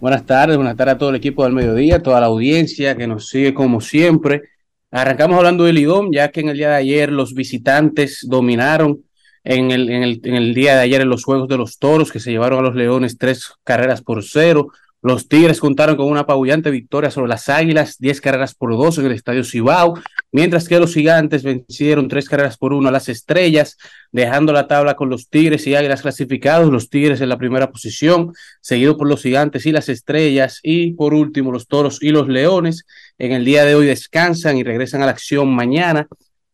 Buenas 0.00 0.26
tardes, 0.26 0.56
buenas 0.56 0.76
tardes 0.76 0.96
a 0.96 0.98
todo 0.98 1.10
el 1.10 1.14
equipo 1.14 1.44
del 1.44 1.52
mediodía, 1.52 2.02
toda 2.02 2.18
la 2.18 2.26
audiencia 2.26 2.96
que 2.96 3.06
nos 3.06 3.28
sigue 3.28 3.54
como 3.54 3.80
siempre. 3.80 4.42
Arrancamos 4.90 5.36
hablando 5.36 5.62
del 5.62 5.76
Lidom, 5.76 6.10
ya 6.12 6.32
que 6.32 6.40
en 6.40 6.48
el 6.48 6.56
día 6.56 6.70
de 6.70 6.74
ayer 6.74 7.12
los 7.12 7.32
visitantes 7.32 8.26
dominaron 8.28 9.04
en 9.44 9.70
el 9.70 10.54
día 10.54 10.74
de 10.74 10.80
ayer 10.80 11.02
en 11.02 11.08
los 11.08 11.22
Juegos 11.22 11.46
de 11.46 11.56
los 11.56 11.78
Toros, 11.78 12.10
que 12.10 12.18
se 12.18 12.32
llevaron 12.32 12.58
a 12.58 12.62
los 12.62 12.74
Leones 12.74 13.16
tres 13.16 13.52
carreras 13.62 14.02
por 14.02 14.24
cero. 14.24 14.72
Los 15.02 15.28
Tigres 15.28 15.60
contaron 15.60 15.96
con 15.96 16.06
una 16.06 16.20
apabullante 16.20 16.70
victoria 16.70 17.10
sobre 17.10 17.30
las 17.30 17.48
Águilas, 17.48 17.96
10 17.98 18.20
carreras 18.20 18.54
por 18.54 18.72
dos 18.72 18.98
en 18.98 19.06
el 19.06 19.12
Estadio 19.12 19.44
Cibao, 19.44 19.94
mientras 20.30 20.68
que 20.68 20.78
los 20.78 20.92
Gigantes 20.92 21.42
vencieron 21.42 22.06
tres 22.06 22.28
carreras 22.28 22.58
por 22.58 22.74
uno 22.74 22.90
a 22.90 22.92
las 22.92 23.08
Estrellas, 23.08 23.78
dejando 24.12 24.52
la 24.52 24.68
tabla 24.68 24.96
con 24.96 25.08
los 25.08 25.30
Tigres 25.30 25.66
y 25.66 25.74
Águilas 25.74 26.02
clasificados, 26.02 26.70
los 26.70 26.90
Tigres 26.90 27.22
en 27.22 27.30
la 27.30 27.38
primera 27.38 27.70
posición, 27.70 28.34
seguido 28.60 28.98
por 28.98 29.08
los 29.08 29.22
Gigantes 29.22 29.64
y 29.64 29.72
las 29.72 29.88
Estrellas, 29.88 30.60
y 30.62 30.92
por 30.92 31.14
último 31.14 31.50
los 31.50 31.66
Toros 31.66 32.02
y 32.02 32.10
los 32.10 32.28
Leones. 32.28 32.84
En 33.16 33.32
el 33.32 33.46
día 33.46 33.64
de 33.64 33.74
hoy 33.74 33.86
descansan 33.86 34.58
y 34.58 34.64
regresan 34.64 35.00
a 35.00 35.06
la 35.06 35.12
acción 35.12 35.48
mañana, 35.48 36.08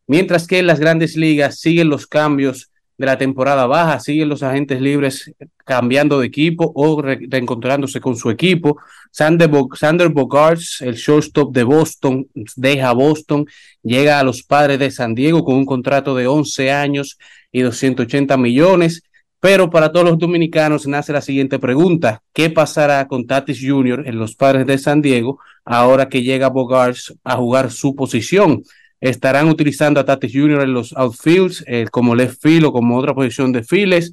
mientras 0.07 0.47
que 0.47 0.59
en 0.59 0.67
las 0.67 0.79
grandes 0.79 1.17
ligas 1.17 1.59
siguen 1.59 1.89
los 1.89 2.07
cambios 2.07 2.71
de 2.97 3.05
la 3.05 3.17
temporada 3.17 3.67
baja, 3.67 3.99
siguen 3.99 4.29
los 4.29 4.41
agentes 4.43 4.81
libres 4.81 5.31
cambiando 5.65 6.19
de 6.19 6.27
equipo 6.27 6.71
o 6.73 7.01
re- 7.01 7.19
reencontrándose 7.29 8.01
con 8.01 8.15
su 8.15 8.29
equipo. 8.31 8.77
Sander, 9.11 9.49
Sander 9.75 10.09
Bogarts, 10.09 10.81
el 10.81 10.95
shortstop 10.95 11.53
de 11.53 11.63
Boston, 11.63 12.27
deja 12.55 12.91
Boston, 12.93 13.45
llega 13.83 14.19
a 14.19 14.23
los 14.23 14.43
padres 14.43 14.79
de 14.79 14.89
San 14.91 15.13
Diego 15.13 15.43
con 15.43 15.55
un 15.55 15.65
contrato 15.65 16.15
de 16.15 16.27
11 16.27 16.71
años 16.71 17.17
y 17.51 17.61
280 17.61 18.35
millones. 18.37 19.03
Pero 19.39 19.69
para 19.69 19.91
todos 19.91 20.03
los 20.09 20.17
dominicanos 20.17 20.87
nace 20.87 21.13
la 21.13 21.21
siguiente 21.21 21.59
pregunta: 21.59 22.23
¿Qué 22.33 22.49
pasará 22.49 23.07
con 23.07 23.27
Tatis 23.27 23.59
Jr. 23.61 24.07
en 24.07 24.17
los 24.17 24.35
padres 24.35 24.65
de 24.65 24.79
San 24.79 25.01
Diego 25.03 25.39
ahora 25.63 26.09
que 26.09 26.23
llega 26.23 26.49
Bogarts 26.49 27.13
a 27.23 27.35
jugar 27.35 27.69
su 27.69 27.93
posición? 27.95 28.63
Estarán 29.01 29.47
utilizando 29.47 29.99
a 29.99 30.05
Tatis 30.05 30.31
Jr. 30.33 30.61
en 30.61 30.73
los 30.73 30.93
outfields 30.93 31.63
eh, 31.67 31.85
como 31.91 32.15
left 32.15 32.41
field 32.41 32.65
o 32.65 32.71
como 32.71 32.97
otra 32.97 33.13
posición 33.13 33.51
de 33.51 33.63
files, 33.63 34.11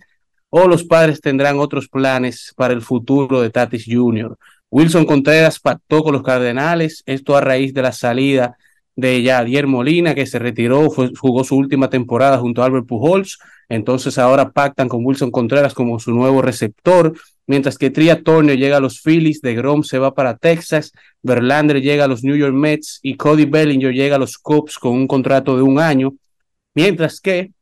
o 0.51 0.69
los 0.69 0.85
padres 0.85 1.21
tendrán 1.21 1.59
otros 1.59 1.89
planes 1.89 2.53
para 2.57 2.75
el 2.75 2.83
futuro 2.83 3.41
de 3.41 3.51
Tatis 3.51 3.85
Jr. 3.89 4.37
Wilson 4.71 5.05
Contreras 5.05 5.61
pactó 5.61 6.03
con 6.03 6.13
los 6.13 6.23
Cardenales, 6.23 7.03
esto 7.07 7.37
a 7.37 7.41
raíz 7.41 7.73
de 7.75 7.83
la 7.83 7.93
salida 7.93 8.57
de 8.97 9.23
Yadier 9.23 9.67
Molina, 9.67 10.15
que 10.15 10.27
se 10.27 10.39
retiró, 10.39 10.89
jugó 10.91 11.45
su 11.45 11.57
última 11.57 11.91
temporada 11.91 12.39
junto 12.39 12.63
a 12.63 12.67
Albert 12.67 12.87
Pujols, 12.87 13.39
entonces 13.69 14.19
ahora 14.19 14.51
pactan 14.51 14.89
con 14.89 15.05
Wilson 15.05 15.31
Contreras 15.31 15.75
como 15.75 15.99
su 15.99 16.13
nuevo 16.13 16.43
receptor, 16.43 17.15
mientras 17.47 17.79
que 17.79 17.91
Tria 17.91 18.23
Turner 18.23 18.57
llega 18.57 18.79
a 18.79 18.81
los 18.81 19.01
Phillies, 19.01 19.41
de 19.41 19.55
Grom 19.55 19.83
se 19.83 19.99
va 19.99 20.15
para 20.15 20.37
Texas, 20.37 20.93
Verlander 21.23 21.81
llega 21.81 22.05
a 22.05 22.09
los 22.09 22.25
New 22.25 22.37
York 22.37 22.55
Mets 22.55 23.01
y 23.03 23.17
Cody 23.17 23.45
Bellinger 23.45 23.93
llega 23.93 24.17
a 24.17 24.19
los 24.19 24.39
Cubs 24.39 24.79
con 24.79 24.93
un 24.93 25.07
contrato 25.07 25.57
de 25.57 25.63
un 25.63 25.79
año, 25.79 26.15
mientras 26.75 27.21
que 27.21 27.53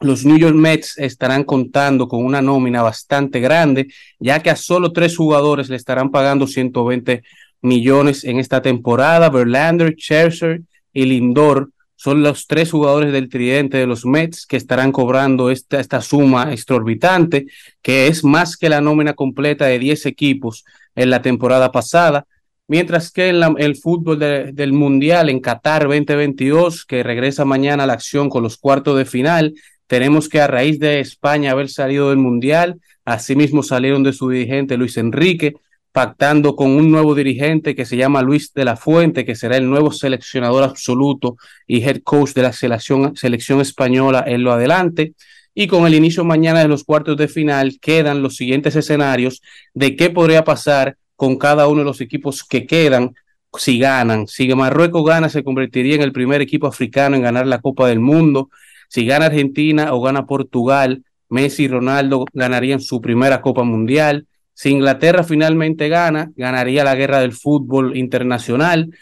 los 0.00 0.24
New 0.24 0.38
York 0.38 0.54
Mets 0.54 0.96
estarán 0.98 1.44
contando 1.44 2.06
con 2.06 2.24
una 2.24 2.40
nómina 2.40 2.82
bastante 2.82 3.40
grande, 3.40 3.88
ya 4.20 4.40
que 4.40 4.50
a 4.50 4.56
solo 4.56 4.92
tres 4.92 5.16
jugadores 5.16 5.68
le 5.68 5.76
estarán 5.76 6.10
pagando 6.10 6.46
120 6.46 7.22
millones 7.62 8.24
en 8.24 8.38
esta 8.38 8.62
temporada. 8.62 9.28
Verlander, 9.28 9.94
Scherzer 9.96 10.62
y 10.92 11.04
Lindor 11.04 11.70
son 12.00 12.22
los 12.22 12.46
tres 12.46 12.70
jugadores 12.70 13.12
del 13.12 13.28
tridente 13.28 13.76
de 13.76 13.86
los 13.88 14.06
Mets 14.06 14.46
que 14.46 14.56
estarán 14.56 14.92
cobrando 14.92 15.50
esta, 15.50 15.80
esta 15.80 16.00
suma 16.00 16.52
exorbitante, 16.52 17.46
que 17.82 18.06
es 18.06 18.22
más 18.22 18.56
que 18.56 18.68
la 18.68 18.80
nómina 18.80 19.14
completa 19.14 19.66
de 19.66 19.80
10 19.80 20.06
equipos 20.06 20.64
en 20.94 21.10
la 21.10 21.22
temporada 21.22 21.72
pasada. 21.72 22.24
Mientras 22.68 23.10
que 23.10 23.30
en 23.30 23.40
la- 23.40 23.54
el 23.58 23.74
fútbol 23.74 24.18
de- 24.20 24.52
del 24.52 24.72
Mundial 24.72 25.28
en 25.28 25.40
Qatar 25.40 25.88
2022, 25.88 26.84
que 26.84 27.02
regresa 27.02 27.44
mañana 27.44 27.82
a 27.82 27.86
la 27.88 27.94
acción 27.94 28.28
con 28.30 28.44
los 28.44 28.58
cuartos 28.58 28.96
de 28.96 29.04
final, 29.04 29.54
tenemos 29.88 30.28
que 30.28 30.40
a 30.40 30.46
raíz 30.46 30.78
de 30.78 31.00
España 31.00 31.50
haber 31.50 31.68
salido 31.68 32.10
del 32.10 32.18
Mundial, 32.18 32.76
asimismo 33.04 33.64
salieron 33.64 34.04
de 34.04 34.12
su 34.12 34.28
dirigente 34.28 34.76
Luis 34.76 34.98
Enrique, 34.98 35.54
pactando 35.98 36.54
con 36.54 36.70
un 36.70 36.92
nuevo 36.92 37.12
dirigente 37.16 37.74
que 37.74 37.84
se 37.84 37.96
llama 37.96 38.22
Luis 38.22 38.54
de 38.54 38.64
la 38.64 38.76
Fuente, 38.76 39.24
que 39.24 39.34
será 39.34 39.56
el 39.56 39.68
nuevo 39.68 39.90
seleccionador 39.90 40.62
absoluto 40.62 41.38
y 41.66 41.82
head 41.82 42.02
coach 42.04 42.34
de 42.34 42.42
la 42.42 42.52
selección, 42.52 43.16
selección 43.16 43.60
española 43.60 44.22
en 44.24 44.44
lo 44.44 44.52
adelante. 44.52 45.14
Y 45.54 45.66
con 45.66 45.88
el 45.88 45.94
inicio 45.94 46.22
mañana 46.22 46.60
de 46.60 46.68
los 46.68 46.84
cuartos 46.84 47.16
de 47.16 47.26
final 47.26 47.80
quedan 47.80 48.22
los 48.22 48.36
siguientes 48.36 48.76
escenarios 48.76 49.42
de 49.74 49.96
qué 49.96 50.08
podría 50.08 50.44
pasar 50.44 50.96
con 51.16 51.36
cada 51.36 51.66
uno 51.66 51.80
de 51.80 51.86
los 51.86 52.00
equipos 52.00 52.44
que 52.44 52.64
quedan 52.64 53.16
si 53.58 53.80
ganan. 53.80 54.28
Si 54.28 54.46
Marruecos 54.54 55.04
gana, 55.04 55.28
se 55.28 55.42
convertiría 55.42 55.96
en 55.96 56.02
el 56.02 56.12
primer 56.12 56.40
equipo 56.40 56.68
africano 56.68 57.16
en 57.16 57.22
ganar 57.22 57.48
la 57.48 57.60
Copa 57.60 57.88
del 57.88 57.98
Mundo. 57.98 58.50
Si 58.88 59.04
gana 59.04 59.26
Argentina 59.26 59.92
o 59.92 60.00
gana 60.00 60.26
Portugal, 60.26 61.02
Messi 61.28 61.64
y 61.64 61.68
Ronaldo 61.68 62.24
ganarían 62.32 62.80
su 62.80 63.00
primera 63.00 63.40
Copa 63.40 63.64
Mundial. 63.64 64.27
Si 64.58 64.70
Inglaterra 64.70 65.22
finalmente 65.22 65.88
gana, 65.88 66.32
ganaría 66.34 66.82
la 66.82 66.96
guerra 66.96 67.20
del 67.20 67.32
fútbol 67.32 67.96
internacional, 67.96 68.92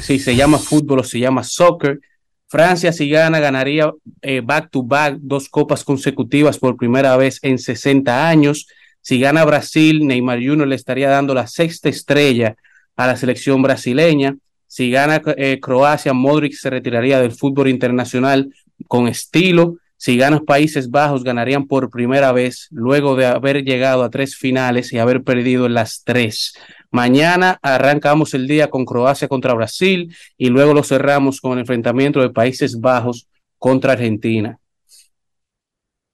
si 0.00 0.18
se 0.18 0.34
llama 0.34 0.58
fútbol 0.58 0.98
o 0.98 1.04
se 1.04 1.20
llama 1.20 1.44
soccer. 1.44 2.00
Francia, 2.48 2.90
si 2.90 3.08
gana, 3.08 3.38
ganaría 3.38 3.92
eh, 4.22 4.40
back 4.44 4.70
to 4.72 4.82
back 4.82 5.18
dos 5.20 5.48
copas 5.48 5.84
consecutivas 5.84 6.58
por 6.58 6.76
primera 6.76 7.16
vez 7.16 7.38
en 7.42 7.58
60 7.58 8.28
años. 8.28 8.66
Si 9.00 9.20
gana 9.20 9.44
Brasil, 9.44 10.04
Neymar 10.04 10.40
Jr. 10.42 10.66
le 10.66 10.74
estaría 10.74 11.08
dando 11.08 11.32
la 11.32 11.46
sexta 11.46 11.88
estrella 11.88 12.56
a 12.96 13.06
la 13.06 13.16
selección 13.16 13.62
brasileña. 13.62 14.36
Si 14.66 14.90
gana 14.90 15.22
eh, 15.36 15.60
Croacia, 15.62 16.12
Modric 16.12 16.54
se 16.54 16.70
retiraría 16.70 17.20
del 17.20 17.30
fútbol 17.30 17.68
internacional 17.68 18.52
con 18.88 19.06
estilo. 19.06 19.76
Si 19.98 20.16
gana 20.16 20.40
Países 20.40 20.90
Bajos, 20.90 21.24
ganarían 21.24 21.66
por 21.66 21.90
primera 21.90 22.30
vez 22.30 22.68
luego 22.70 23.16
de 23.16 23.26
haber 23.26 23.64
llegado 23.64 24.04
a 24.04 24.10
tres 24.10 24.36
finales 24.36 24.92
y 24.92 24.98
haber 24.98 25.24
perdido 25.24 25.68
las 25.68 26.04
tres. 26.04 26.54
Mañana 26.92 27.58
arrancamos 27.62 28.32
el 28.32 28.46
día 28.46 28.70
con 28.70 28.84
Croacia 28.84 29.26
contra 29.26 29.54
Brasil 29.54 30.14
y 30.38 30.50
luego 30.50 30.72
lo 30.72 30.84
cerramos 30.84 31.40
con 31.40 31.52
el 31.52 31.58
enfrentamiento 31.58 32.20
de 32.20 32.30
Países 32.30 32.80
Bajos 32.80 33.26
contra 33.58 33.94
Argentina. 33.94 34.58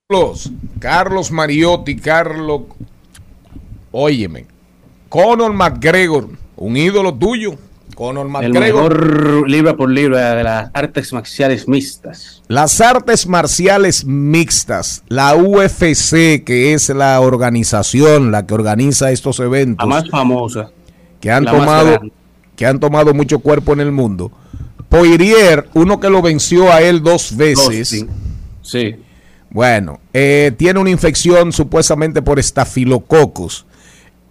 Carlos, 0.09 0.51
Carlos 0.79 1.31
Mariotti, 1.31 1.97
Carlos, 1.97 2.63
óyeme, 3.93 4.47
Conor 5.11 5.53
McGregor, 5.53 6.31
un 6.57 6.77
ídolo 6.77 7.15
tuyo, 7.15 7.57
Conor 7.95 8.27
El 8.27 8.33
McGregor. 8.33 8.99
mejor 8.99 9.51
libra 9.51 9.77
por 9.77 9.91
libra 9.91 10.35
de 10.35 10.45
las 10.45 10.71
artes 10.75 11.13
marciales 11.13 11.69
mixtas. 11.69 12.43
Las 12.49 12.81
artes 12.81 13.27
marciales 13.27 14.05
mixtas, 14.05 15.03
la 15.09 15.35
UFC, 15.37 16.43
que 16.45 16.75
es 16.75 16.89
la 16.91 17.21
organización, 17.21 18.31
la 18.33 18.47
que 18.47 18.55
organiza 18.55 19.11
estos 19.11 19.41
eventos, 19.41 19.87
La 19.89 19.95
más 19.95 20.09
famosa. 20.11 20.71
que 21.21 21.31
han 21.31 21.45
tomado, 21.45 22.01
que 22.57 22.67
han 22.67 22.81
tomado 22.81 23.15
mucho 23.15 23.39
cuerpo 23.39 23.73
en 23.73 23.81
el 23.81 23.93
mundo. 23.93 24.31
Poirier, 24.89 25.69
uno 25.75 25.99
que 25.99 26.11
lo 26.11 26.23
venció 26.23 26.73
a 26.73 26.81
él 26.81 27.03
dos 27.03 27.37
veces. 27.37 28.07
Sí. 28.63 28.97
Bueno, 29.51 30.01
eh, 30.13 30.53
tiene 30.57 30.81
una 30.81 30.91
infección 30.91 31.53
supuestamente 31.53 32.23
por 32.23 32.39
estafilococos. 32.39 33.67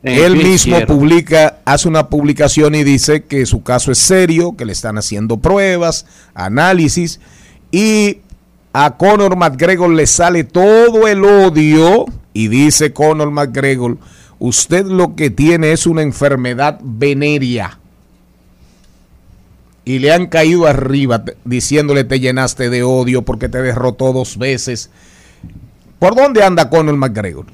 En 0.04 0.14
el 0.16 0.24
Él 0.24 0.36
mismo 0.36 0.82
publica, 0.86 1.53
hace 1.66 1.88
una 1.88 2.10
publicación 2.10 2.76
y 2.76 2.84
dice 2.84 3.24
que 3.24 3.46
su 3.46 3.64
caso 3.64 3.92
es 3.92 3.98
serio, 3.98 4.56
que 4.58 4.66
le 4.66 4.74
están 4.74 4.98
haciendo 4.98 5.38
pruebas, 5.38 6.06
análisis, 6.34 7.20
y 7.72 8.20
a 8.74 8.98
Conor 8.98 9.36
McGregor 9.36 9.90
le 9.92 10.08
sale 10.08 10.44
todo 10.44 11.08
el 11.08 11.24
odio 11.24 12.06
y 12.34 12.48
dice 12.48 12.94
Conor 12.94 13.32
McGregor, 13.32 13.98
usted 14.40 14.86
lo 14.86 15.16
que 15.16 15.30
tiene 15.30 15.72
es 15.72 15.86
una 15.86 16.02
enfermedad 16.02 16.80
venérea. 16.84 17.80
Y 19.86 20.00
le 20.00 20.14
han 20.14 20.28
caído 20.28 20.66
arriba 20.66 21.24
diciéndole 21.44 22.04
te 22.06 22.20
llenaste 22.20 22.70
de 22.70 22.84
odio 22.84 23.24
porque 23.24 23.50
te 23.50 23.62
derrotó 23.62 24.14
dos 24.14 24.38
veces. 24.38 24.90
¿Por 26.00 26.16
dónde 26.16 26.44
anda 26.44 26.70
Conor 26.70 26.96
McGregor? 26.96 27.46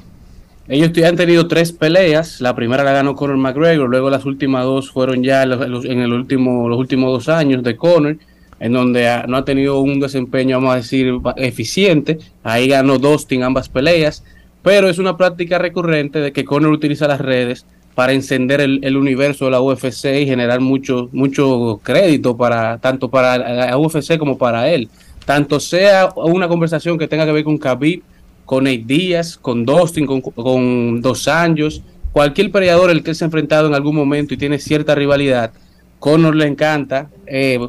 Ellos 0.70 0.91
han 1.03 1.15
tenido 1.15 1.47
tres 1.47 1.72
peleas. 1.72 2.41
La 2.41 2.55
primera 2.55 2.84
la 2.84 2.91
ganó 2.91 3.15
Conor 3.15 3.38
McGregor, 3.38 3.89
luego 3.89 4.11
las 4.11 4.24
últimas 4.26 4.63
dos 4.63 4.91
fueron 4.91 5.24
ya 5.24 5.41
en 5.41 5.99
el 5.99 6.13
último, 6.13 6.70
los 6.70 6.78
últimos 6.78 7.11
dos 7.11 7.28
años 7.28 7.63
de 7.63 7.76
Conor, 7.76 8.17
en 8.59 8.74
donde 8.74 9.24
no 9.28 9.38
ha 9.38 9.45
tenido 9.45 9.80
un 9.80 9.99
desempeño, 9.99 10.57
vamos 10.57 10.74
a 10.74 10.78
decir, 10.78 11.11
eficiente. 11.38 12.20
Ahí 12.43 12.67
ganó 12.67 12.99
Dustin 12.99 13.41
ambas 13.41 13.67
peleas, 13.67 14.24
pero 14.61 14.89
es 14.89 14.99
una 14.99 15.17
práctica 15.17 15.57
recurrente 15.57 16.20
de 16.20 16.32
que 16.32 16.45
Conor 16.45 16.72
utiliza 16.72 17.07
las 17.07 17.20
redes 17.20 17.65
para 17.95 18.13
encender 18.13 18.61
el, 18.61 18.80
el 18.84 18.95
universo 18.95 19.45
de 19.45 19.51
la 19.51 19.61
UFC 19.61 20.05
y 20.22 20.28
generar 20.28 20.59
mucho, 20.59 21.09
mucho 21.13 21.82
crédito 21.82 22.38
para 22.38 22.78
tanto 22.78 23.09
para 23.09 23.39
la 23.39 23.76
UFC 23.76 24.20
como 24.20 24.38
para 24.38 24.70
él. 24.70 24.88
Tanto 25.26 25.59
sea 25.59 26.09
una 26.15 26.47
conversación 26.47 26.99
que 26.99 27.07
tenga 27.07 27.26
que 27.26 27.32
ver 27.32 27.43
con 27.43 27.57
Khabib, 27.57 28.03
con 28.50 28.64
Nate 28.64 28.84
Díaz, 28.84 29.38
con 29.38 29.64
Dustin, 29.64 30.08
con, 30.08 31.02
Dos 31.02 31.28
Anjos, 31.28 31.84
cualquier 32.12 32.52
peleador 32.52 32.89
el 32.89 33.04
que 33.04 33.12
él 33.12 33.16
se 33.16 33.24
ha 33.24 33.28
enfrentado 33.28 33.68
en 33.68 33.76
algún 33.76 33.95
momento 33.95 34.34
y 34.34 34.38
tiene 34.38 34.58
cierta 34.58 34.95
rivalidad, 34.95 35.52
Conor 36.00 36.36
le 36.36 36.47
encanta 36.47 37.12
eh, 37.28 37.60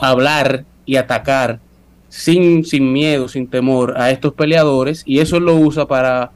hablar 0.00 0.64
y 0.84 0.94
atacar 0.94 1.58
sin, 2.08 2.64
sin 2.64 2.92
miedo, 2.92 3.26
sin 3.26 3.48
temor 3.48 3.94
a 4.00 4.12
estos 4.12 4.32
peleadores 4.34 5.02
y 5.06 5.18
eso 5.18 5.40
lo 5.40 5.56
usa 5.56 5.88
para 5.88 6.30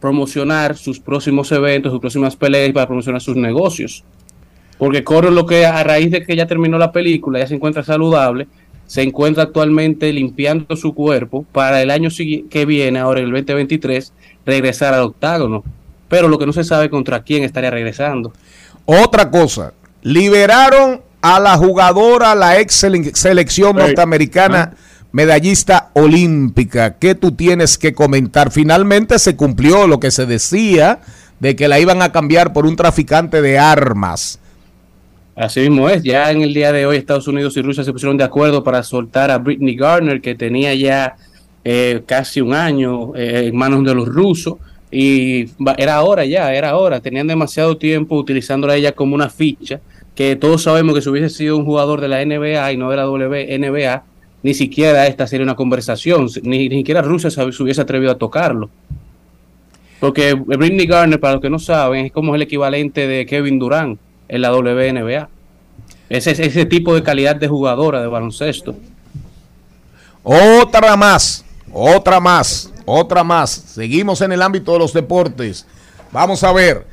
promocionar 0.00 0.76
sus 0.76 1.00
próximos 1.00 1.50
eventos, 1.50 1.90
sus 1.90 2.00
próximas 2.00 2.36
peleas 2.36 2.72
para 2.72 2.86
promocionar 2.86 3.20
sus 3.20 3.34
negocios. 3.34 4.04
Porque 4.78 5.02
Conor 5.02 5.32
lo 5.32 5.46
que 5.46 5.66
a 5.66 5.82
raíz 5.82 6.12
de 6.12 6.22
que 6.22 6.36
ya 6.36 6.46
terminó 6.46 6.78
la 6.78 6.92
película, 6.92 7.40
ya 7.40 7.48
se 7.48 7.56
encuentra 7.56 7.82
saludable, 7.82 8.46
se 8.86 9.02
encuentra 9.02 9.44
actualmente 9.44 10.12
limpiando 10.12 10.76
su 10.76 10.94
cuerpo 10.94 11.44
para 11.52 11.82
el 11.82 11.90
año 11.90 12.08
que 12.50 12.66
viene, 12.66 12.98
ahora 12.98 13.20
el 13.20 13.30
2023, 13.30 14.12
regresar 14.44 14.94
al 14.94 15.02
octágono. 15.02 15.64
Pero 16.08 16.28
lo 16.28 16.38
que 16.38 16.46
no 16.46 16.52
se 16.52 16.62
sabe 16.64 16.88
contra 16.88 17.22
quién 17.22 17.42
estaría 17.42 17.70
regresando. 17.70 18.32
Otra 18.84 19.30
cosa, 19.30 19.72
liberaron 20.02 21.00
a 21.20 21.40
la 21.40 21.56
jugadora, 21.56 22.34
la 22.36 22.60
ex 22.60 22.84
sele- 22.84 23.12
selección 23.14 23.74
norteamericana, 23.76 24.74
medallista 25.10 25.90
olímpica. 25.94 26.94
¿Qué 26.98 27.14
tú 27.16 27.32
tienes 27.32 27.78
que 27.78 27.92
comentar? 27.94 28.52
Finalmente 28.52 29.18
se 29.18 29.34
cumplió 29.34 29.86
lo 29.88 29.98
que 29.98 30.12
se 30.12 30.26
decía 30.26 31.00
de 31.40 31.56
que 31.56 31.66
la 31.68 31.80
iban 31.80 32.02
a 32.02 32.12
cambiar 32.12 32.52
por 32.52 32.66
un 32.66 32.76
traficante 32.76 33.42
de 33.42 33.58
armas. 33.58 34.38
Así 35.36 35.60
mismo 35.60 35.86
es, 35.90 36.02
ya 36.02 36.30
en 36.30 36.40
el 36.40 36.54
día 36.54 36.72
de 36.72 36.86
hoy 36.86 36.96
Estados 36.96 37.28
Unidos 37.28 37.54
y 37.58 37.62
Rusia 37.62 37.84
se 37.84 37.92
pusieron 37.92 38.16
de 38.16 38.24
acuerdo 38.24 38.64
para 38.64 38.82
soltar 38.82 39.30
a 39.30 39.36
Britney 39.36 39.76
Garner, 39.76 40.22
que 40.22 40.34
tenía 40.34 40.72
ya 40.74 41.14
eh, 41.62 42.02
casi 42.06 42.40
un 42.40 42.54
año 42.54 43.14
eh, 43.14 43.48
en 43.48 43.54
manos 43.56 43.84
de 43.84 43.94
los 43.94 44.08
rusos, 44.08 44.54
y 44.90 45.44
era 45.76 46.00
hora 46.00 46.24
ya, 46.24 46.54
era 46.54 46.78
hora, 46.78 47.00
tenían 47.00 47.26
demasiado 47.26 47.76
tiempo 47.76 48.16
utilizándola 48.16 48.72
a 48.72 48.76
ella 48.76 48.92
como 48.92 49.14
una 49.14 49.28
ficha, 49.28 49.78
que 50.14 50.36
todos 50.36 50.62
sabemos 50.62 50.94
que 50.94 51.02
si 51.02 51.10
hubiese 51.10 51.28
sido 51.28 51.58
un 51.58 51.66
jugador 51.66 52.00
de 52.00 52.08
la 52.08 52.24
NBA 52.24 52.72
y 52.72 52.78
no 52.78 52.88
de 52.88 52.96
la 52.96 53.06
WNBA, 53.06 54.04
ni 54.42 54.54
siquiera 54.54 55.06
esta 55.06 55.26
sería 55.26 55.44
una 55.44 55.54
conversación, 55.54 56.28
ni, 56.44 56.70
ni 56.70 56.78
siquiera 56.78 57.02
Rusia 57.02 57.30
se 57.30 57.42
hubiese 57.42 57.82
atrevido 57.82 58.10
a 58.10 58.16
tocarlo. 58.16 58.70
Porque 60.00 60.32
Britney 60.32 60.86
Garner, 60.86 61.20
para 61.20 61.34
los 61.34 61.42
que 61.42 61.50
no 61.50 61.58
saben, 61.58 62.06
es 62.06 62.12
como 62.12 62.34
el 62.34 62.40
equivalente 62.40 63.06
de 63.06 63.26
Kevin 63.26 63.58
Durant 63.58 63.98
en 64.28 64.42
la 64.42 64.54
WNBA. 64.54 65.28
Ese, 66.08 66.30
ese 66.30 66.64
tipo 66.66 66.94
de 66.94 67.02
calidad 67.02 67.36
de 67.36 67.48
jugadora 67.48 68.00
de 68.00 68.06
baloncesto. 68.06 68.76
Otra 70.22 70.96
más, 70.96 71.44
otra 71.72 72.20
más, 72.20 72.72
otra 72.84 73.22
más. 73.24 73.50
Seguimos 73.50 74.20
en 74.20 74.32
el 74.32 74.42
ámbito 74.42 74.72
de 74.72 74.78
los 74.80 74.92
deportes. 74.92 75.66
Vamos 76.12 76.42
a 76.44 76.52
ver. 76.52 76.86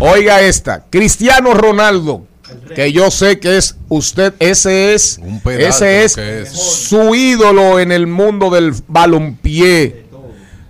Oiga 0.00 0.42
esta, 0.42 0.84
Cristiano 0.90 1.54
Ronaldo, 1.54 2.26
que 2.74 2.92
yo 2.92 3.10
sé 3.10 3.38
que 3.38 3.56
es 3.56 3.76
usted, 3.88 4.34
ese 4.40 4.92
es, 4.92 5.18
Un 5.22 5.40
pedal 5.40 5.62
ese 5.62 6.04
es. 6.04 6.50
su 6.50 7.14
ídolo 7.14 7.80
en 7.80 7.92
el 7.92 8.06
mundo 8.06 8.50
del 8.50 8.74
balompié. 8.88 10.04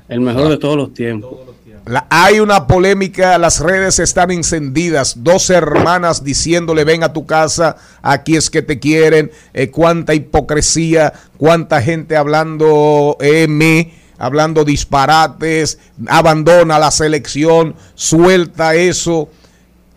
El 0.08 0.20
mejor 0.20 0.48
de 0.48 0.58
todos 0.58 0.76
los 0.76 0.94
tiempos. 0.94 1.45
La- 1.86 2.06
hay 2.10 2.40
una 2.40 2.66
polémica, 2.66 3.38
las 3.38 3.60
redes 3.60 4.00
están 4.00 4.32
encendidas, 4.32 5.22
dos 5.22 5.50
hermanas 5.50 6.24
diciéndole 6.24 6.82
ven 6.84 7.04
a 7.04 7.12
tu 7.12 7.26
casa, 7.26 7.76
aquí 8.02 8.34
es 8.36 8.50
que 8.50 8.60
te 8.62 8.80
quieren, 8.80 9.30
eh, 9.54 9.70
cuánta 9.70 10.12
hipocresía, 10.12 11.12
cuánta 11.36 11.80
gente 11.80 12.16
hablando 12.16 13.16
M, 13.20 13.94
hablando 14.18 14.64
disparates, 14.64 15.78
abandona 16.08 16.80
la 16.80 16.90
selección, 16.90 17.76
suelta 17.94 18.74
eso. 18.74 19.28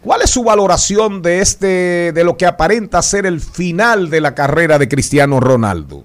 ¿Cuál 0.03 0.21
es 0.21 0.29
su 0.29 0.43
valoración 0.43 1.23
de 1.23 1.39
este, 1.41 2.11
de 2.13 2.23
lo 2.23 2.37
que 2.37 2.45
aparenta 2.45 3.01
ser 3.01 3.25
el 3.25 3.41
final 3.41 4.09
de 4.11 4.21
la 4.21 4.35
carrera 4.35 4.77
de 4.77 4.87
Cristiano 4.87 5.39
Ronaldo? 5.39 6.03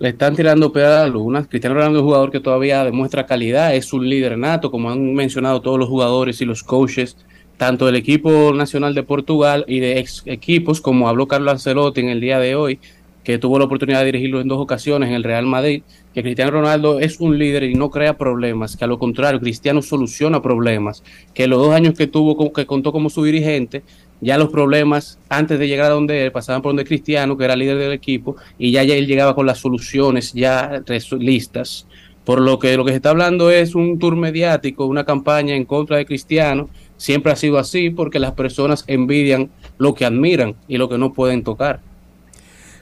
Le 0.00 0.10
están 0.10 0.36
tirando 0.36 0.70
pedadas 0.70 1.04
a 1.04 1.08
la. 1.08 1.46
Cristiano 1.48 1.74
Ronaldo 1.74 1.98
es 1.98 2.02
un 2.02 2.06
jugador 2.06 2.30
que 2.30 2.38
todavía 2.38 2.84
demuestra 2.84 3.26
calidad, 3.26 3.74
es 3.74 3.92
un 3.92 4.08
líder 4.08 4.38
nato, 4.38 4.70
como 4.70 4.90
han 4.90 5.12
mencionado 5.14 5.60
todos 5.60 5.78
los 5.78 5.88
jugadores 5.88 6.40
y 6.40 6.44
los 6.44 6.62
coaches, 6.62 7.16
tanto 7.56 7.86
del 7.86 7.96
equipo 7.96 8.52
nacional 8.54 8.94
de 8.94 9.02
Portugal 9.02 9.64
y 9.66 9.80
de 9.80 9.98
ex 9.98 10.22
equipos, 10.26 10.80
como 10.80 11.08
habló 11.08 11.26
Carlos 11.26 11.52
Ancelotti 11.52 12.00
en 12.00 12.10
el 12.10 12.20
día 12.20 12.38
de 12.38 12.54
hoy, 12.54 12.78
que 13.24 13.38
tuvo 13.38 13.58
la 13.58 13.64
oportunidad 13.64 14.00
de 14.00 14.06
dirigirlo 14.06 14.40
en 14.40 14.46
dos 14.46 14.60
ocasiones 14.60 15.08
en 15.08 15.16
el 15.16 15.24
Real 15.24 15.46
Madrid, 15.46 15.82
que 16.18 16.24
Cristiano 16.24 16.50
Ronaldo 16.50 16.98
es 16.98 17.20
un 17.20 17.38
líder 17.38 17.62
y 17.62 17.74
no 17.74 17.90
crea 17.90 18.18
problemas, 18.18 18.76
que 18.76 18.84
a 18.84 18.88
lo 18.88 18.98
contrario, 18.98 19.38
Cristiano 19.38 19.82
soluciona 19.82 20.42
problemas, 20.42 21.04
que 21.32 21.46
los 21.46 21.60
dos 21.60 21.72
años 21.72 21.94
que 21.94 22.08
tuvo, 22.08 22.52
que 22.52 22.66
contó 22.66 22.90
como 22.90 23.08
su 23.08 23.22
dirigente, 23.22 23.84
ya 24.20 24.36
los 24.36 24.48
problemas 24.48 25.20
antes 25.28 25.60
de 25.60 25.68
llegar 25.68 25.92
a 25.92 25.94
donde 25.94 26.24
él 26.24 26.32
pasaban 26.32 26.60
por 26.60 26.70
donde 26.70 26.84
Cristiano, 26.84 27.36
que 27.36 27.44
era 27.44 27.54
líder 27.54 27.78
del 27.78 27.92
equipo, 27.92 28.34
y 28.58 28.72
ya, 28.72 28.82
él 28.82 29.06
llegaba 29.06 29.36
con 29.36 29.46
las 29.46 29.58
soluciones 29.58 30.32
ya 30.32 30.82
listas. 31.20 31.86
Por 32.24 32.40
lo 32.40 32.58
que 32.58 32.76
lo 32.76 32.84
que 32.84 32.90
se 32.90 32.96
está 32.96 33.10
hablando 33.10 33.52
es 33.52 33.76
un 33.76 34.00
tour 34.00 34.16
mediático, 34.16 34.86
una 34.86 35.04
campaña 35.04 35.54
en 35.54 35.64
contra 35.64 35.98
de 35.98 36.04
Cristiano. 36.04 36.68
Siempre 36.96 37.30
ha 37.30 37.36
sido 37.36 37.58
así 37.58 37.90
porque 37.90 38.18
las 38.18 38.32
personas 38.32 38.82
envidian 38.88 39.50
lo 39.78 39.94
que 39.94 40.04
admiran 40.04 40.56
y 40.66 40.78
lo 40.78 40.88
que 40.88 40.98
no 40.98 41.12
pueden 41.12 41.44
tocar. 41.44 41.80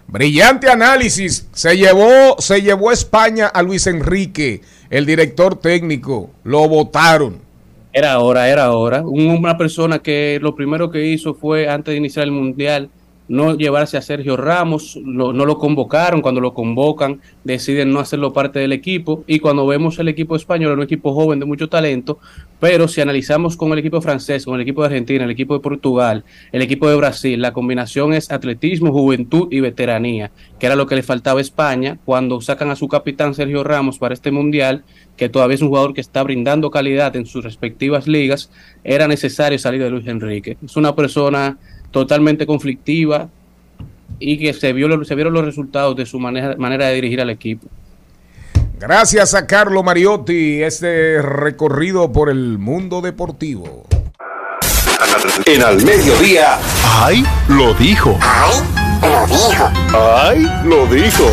Brillante 0.08 0.70
análisis. 0.70 1.48
Se 1.52 1.76
llevó, 1.76 2.36
se 2.38 2.62
llevó 2.62 2.92
España 2.92 3.46
a 3.48 3.62
Luis 3.62 3.86
Enrique, 3.86 4.60
el 4.90 5.04
director 5.06 5.56
técnico. 5.56 6.30
Lo 6.44 6.68
votaron. 6.68 7.38
Era 7.92 8.18
hora, 8.20 8.48
era 8.48 8.72
hora. 8.72 9.02
Un- 9.02 9.26
Una 9.30 9.56
persona 9.56 9.98
que 10.00 10.38
lo 10.40 10.54
primero 10.54 10.90
que 10.90 11.06
hizo 11.06 11.34
fue, 11.34 11.68
antes 11.68 11.92
de 11.92 11.98
iniciar 11.98 12.24
el 12.24 12.30
Mundial, 12.32 12.90
no 13.28 13.56
llevarse 13.56 13.96
a 13.96 14.02
Sergio 14.02 14.36
Ramos, 14.36 14.96
lo- 15.04 15.32
no 15.32 15.44
lo 15.44 15.58
convocaron, 15.58 16.20
cuando 16.22 16.40
lo 16.40 16.54
convocan 16.54 17.20
deciden 17.44 17.92
no 17.92 18.00
hacerlo 18.00 18.32
parte 18.32 18.58
del 18.58 18.72
equipo 18.72 19.24
y 19.26 19.40
cuando 19.40 19.66
vemos 19.66 19.98
el 19.98 20.08
equipo 20.08 20.36
español, 20.36 20.72
es 20.72 20.76
un 20.78 20.82
equipo 20.84 21.12
joven 21.14 21.40
de 21.40 21.46
mucho 21.46 21.68
talento, 21.68 22.18
pero 22.60 22.88
si 22.88 23.00
analizamos 23.00 23.56
con 23.56 23.72
el 23.72 23.78
equipo 23.78 24.00
francés, 24.00 24.44
con 24.44 24.54
el 24.54 24.60
equipo 24.60 24.82
de 24.82 24.86
Argentina, 24.88 25.24
el 25.24 25.30
equipo 25.30 25.54
de 25.54 25.60
Portugal, 25.60 26.24
el 26.52 26.62
equipo 26.62 26.88
de 26.88 26.96
Brasil, 26.96 27.40
la 27.40 27.52
combinación 27.52 28.12
es 28.12 28.30
atletismo, 28.30 28.92
juventud 28.92 29.48
y 29.50 29.60
veteranía, 29.60 30.30
que 30.58 30.66
era 30.66 30.76
lo 30.76 30.86
que 30.86 30.94
le 30.94 31.02
faltaba 31.02 31.38
a 31.38 31.42
España 31.42 31.98
cuando 32.04 32.40
sacan 32.40 32.70
a 32.70 32.76
su 32.76 32.88
capitán 32.88 33.34
Sergio 33.34 33.64
Ramos 33.64 33.98
para 33.98 34.14
este 34.14 34.30
Mundial, 34.30 34.84
que 35.16 35.28
todavía 35.28 35.54
es 35.56 35.62
un 35.62 35.68
jugador 35.68 35.94
que 35.94 36.00
está 36.00 36.22
brindando 36.22 36.70
calidad 36.70 37.16
en 37.16 37.26
sus 37.26 37.42
respectivas 37.44 38.06
ligas, 38.06 38.50
era 38.84 39.08
necesario 39.08 39.58
salir 39.58 39.82
de 39.82 39.90
Luis 39.90 40.06
Enrique. 40.06 40.56
Es 40.64 40.76
una 40.76 40.94
persona 40.94 41.58
totalmente 41.90 42.46
conflictiva 42.46 43.28
y 44.18 44.38
que 44.38 44.52
se, 44.52 44.72
vio, 44.72 45.04
se 45.04 45.14
vieron 45.14 45.32
los 45.32 45.44
resultados 45.44 45.96
de 45.96 46.06
su 46.06 46.18
manera, 46.18 46.56
manera 46.56 46.86
de 46.86 46.94
dirigir 46.94 47.20
al 47.20 47.30
equipo. 47.30 47.68
Gracias 48.78 49.34
a 49.34 49.46
Carlo 49.46 49.82
Mariotti, 49.82 50.62
este 50.62 51.22
recorrido 51.22 52.12
por 52.12 52.28
el 52.28 52.58
mundo 52.58 53.00
deportivo. 53.00 53.86
En 55.46 55.62
al 55.62 55.82
mediodía. 55.82 56.58
¡Ay! 56.84 57.24
Lo 57.48 57.72
dijo. 57.74 58.18
¡Ay! 58.20 58.52
Lo 59.02 59.26
dijo. 59.26 59.70
¡Ay! 59.94 60.46
Lo 60.64 60.86
dijo. 60.86 61.24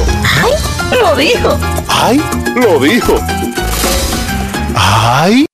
Lo 1.02 1.16
dijo. 1.16 1.58
¡Ay! 1.90 2.22
Lo 2.56 2.80
dijo. 2.80 3.16
¡Ay! 4.76 5.46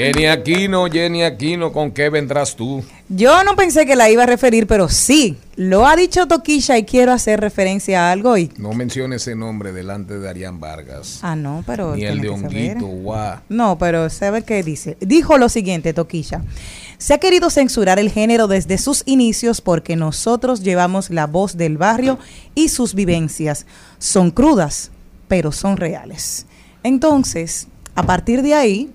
Jenny 0.00 0.24
Aquino, 0.24 0.86
Jenny 0.86 1.24
Aquino, 1.24 1.72
¿con 1.74 1.90
qué 1.90 2.08
vendrás 2.08 2.56
tú? 2.56 2.82
Yo 3.10 3.44
no 3.44 3.54
pensé 3.54 3.84
que 3.84 3.96
la 3.96 4.08
iba 4.08 4.22
a 4.22 4.26
referir, 4.26 4.66
pero 4.66 4.88
sí, 4.88 5.36
lo 5.56 5.86
ha 5.86 5.94
dicho 5.94 6.26
Toquilla 6.26 6.78
y 6.78 6.84
quiero 6.84 7.12
hacer 7.12 7.38
referencia 7.38 8.08
a 8.08 8.12
algo 8.12 8.38
y... 8.38 8.50
No 8.56 8.72
menciones 8.72 9.20
ese 9.20 9.36
nombre 9.36 9.72
delante 9.72 10.18
de 10.18 10.26
Arián 10.26 10.58
Vargas. 10.58 11.18
Ah, 11.20 11.36
no, 11.36 11.62
pero... 11.66 11.96
Ni 11.96 12.04
el 12.04 12.22
de. 12.22 12.30
Honguito, 12.30 12.86
guau. 12.86 13.40
No, 13.50 13.76
pero 13.76 14.08
¿sabe 14.08 14.42
qué 14.42 14.62
dice? 14.62 14.96
Dijo 15.00 15.36
lo 15.36 15.50
siguiente, 15.50 15.92
Toquilla. 15.92 16.40
Se 16.96 17.12
ha 17.12 17.18
querido 17.18 17.50
censurar 17.50 17.98
el 17.98 18.10
género 18.10 18.48
desde 18.48 18.78
sus 18.78 19.02
inicios 19.04 19.60
porque 19.60 19.96
nosotros 19.96 20.62
llevamos 20.62 21.10
la 21.10 21.26
voz 21.26 21.58
del 21.58 21.76
barrio 21.76 22.18
y 22.54 22.70
sus 22.70 22.94
vivencias. 22.94 23.66
Son 23.98 24.30
crudas, 24.30 24.92
pero 25.28 25.52
son 25.52 25.76
reales. 25.76 26.46
Entonces, 26.84 27.68
a 27.94 28.04
partir 28.04 28.40
de 28.40 28.54
ahí, 28.54 28.90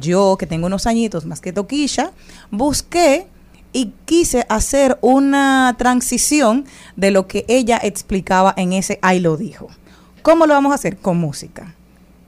yo 0.00 0.36
que 0.38 0.46
tengo 0.46 0.66
unos 0.66 0.86
añitos 0.86 1.24
más 1.26 1.40
que 1.40 1.52
Toquilla, 1.52 2.12
busqué 2.50 3.26
y 3.72 3.92
quise 4.04 4.46
hacer 4.48 4.98
una 5.02 5.74
transición 5.78 6.64
de 6.96 7.10
lo 7.10 7.26
que 7.26 7.44
ella 7.48 7.78
explicaba 7.82 8.54
en 8.56 8.72
ese 8.72 8.98
Ahí 9.02 9.20
lo 9.20 9.36
dijo. 9.36 9.68
¿Cómo 10.22 10.46
lo 10.46 10.54
vamos 10.54 10.72
a 10.72 10.76
hacer? 10.76 10.96
Con 10.96 11.18
música. 11.18 11.74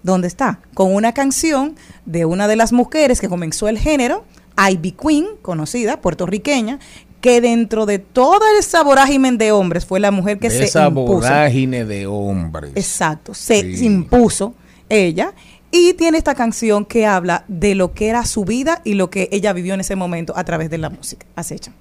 ¿Dónde 0.02 0.28
está? 0.28 0.60
Con 0.74 0.94
una 0.94 1.12
canción 1.12 1.76
de 2.06 2.24
una 2.24 2.48
de 2.48 2.56
las 2.56 2.72
mujeres 2.72 3.20
que 3.20 3.28
comenzó 3.28 3.68
el 3.68 3.78
género, 3.78 4.24
Ivy 4.70 4.92
Queen, 4.92 5.26
conocida, 5.42 6.00
puertorriqueña, 6.00 6.78
que 7.20 7.42
dentro 7.42 7.84
de 7.84 7.98
todo 7.98 8.40
ese 8.58 8.82
vorágine 8.82 9.32
de 9.32 9.52
hombres 9.52 9.84
fue 9.84 10.00
la 10.00 10.10
mujer 10.10 10.38
que 10.38 10.48
De 10.48 10.56
se 10.56 10.64
esa 10.64 10.88
impuso. 10.88 11.12
vorágine 11.14 11.84
de 11.84 12.06
hombres. 12.06 12.72
Exacto, 12.74 13.34
se 13.34 13.60
Sí. 13.60 13.76
se 13.78 13.84
impuso 13.84 14.54
ella 14.88 15.34
y 15.70 15.94
tiene 15.94 16.18
esta 16.18 16.34
canción 16.34 16.84
que 16.84 17.06
habla 17.06 17.44
de 17.48 17.74
lo 17.74 17.92
que 17.92 18.08
era 18.08 18.26
su 18.26 18.44
vida 18.44 18.82
y 18.84 18.94
lo 18.94 19.10
que 19.10 19.28
ella 19.32 19.52
vivió 19.52 19.74
en 19.74 19.80
ese 19.80 19.96
momento 19.96 20.32
a 20.36 20.44
través 20.44 20.70
de 20.70 20.78
la 20.78 20.90
música. 20.90 21.26
Acecha. 21.36 21.72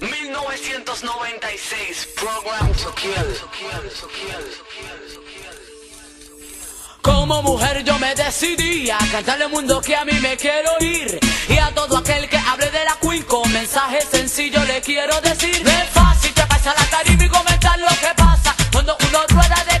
1996, 0.00 2.08
Program 2.16 2.72
to 2.72 2.94
Kill. 2.94 3.12
Como 7.04 7.42
mujer 7.42 7.84
yo 7.84 7.98
me 7.98 8.14
decidí 8.14 8.90
a 8.90 8.96
cantarle 9.12 9.44
al 9.44 9.50
mundo 9.50 9.78
que 9.82 9.94
a 9.94 10.06
mí 10.06 10.14
me 10.22 10.38
quiero 10.38 10.70
ir 10.80 11.20
Y 11.50 11.58
a 11.58 11.70
todo 11.74 11.98
aquel 11.98 12.26
que 12.30 12.38
hable 12.38 12.70
de 12.70 12.82
la 12.82 12.96
Queen 12.98 13.22
con 13.24 13.52
mensaje 13.52 13.98
sencillo 14.10 14.64
le 14.64 14.80
quiero 14.80 15.20
decir 15.20 15.62
No 15.62 15.70
es 15.70 15.90
fácil 15.90 16.32
te 16.32 16.46
pasa 16.46 16.72
la 16.78 16.86
tarima 16.86 17.24
y 17.24 17.28
comentar 17.28 17.78
lo 17.78 17.88
que 17.88 18.14
pasa 18.16 18.56
Cuando 18.72 18.96
uno 19.06 19.18
rueda 19.28 19.66
de 19.70 19.73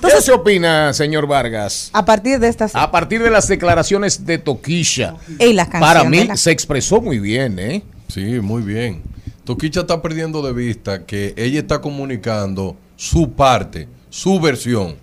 ¿Qué 0.00 0.22
se 0.22 0.32
opina, 0.32 0.92
señor 0.92 1.26
Vargas? 1.26 1.90
A 1.92 2.04
partir 2.04 2.38
de 2.38 2.48
estas 2.48 2.74
A 2.74 2.90
partir 2.90 3.22
de 3.22 3.30
las 3.30 3.48
declaraciones 3.48 4.24
de 4.24 4.38
Toquilla, 4.38 5.16
y 5.38 5.52
las 5.52 5.68
canciones 5.68 5.80
para 5.80 6.04
mí 6.08 6.24
la- 6.24 6.36
se 6.36 6.50
expresó 6.52 7.00
muy 7.00 7.18
bien, 7.18 7.58
¿eh? 7.58 7.82
Sí, 8.08 8.40
muy 8.40 8.62
bien. 8.62 9.02
Toquicha 9.44 9.80
está 9.80 10.02
perdiendo 10.02 10.42
de 10.42 10.52
vista 10.52 11.04
que 11.06 11.34
ella 11.36 11.60
está 11.60 11.80
comunicando 11.80 12.76
su 12.96 13.32
parte, 13.32 13.88
su 14.10 14.40
versión, 14.40 14.96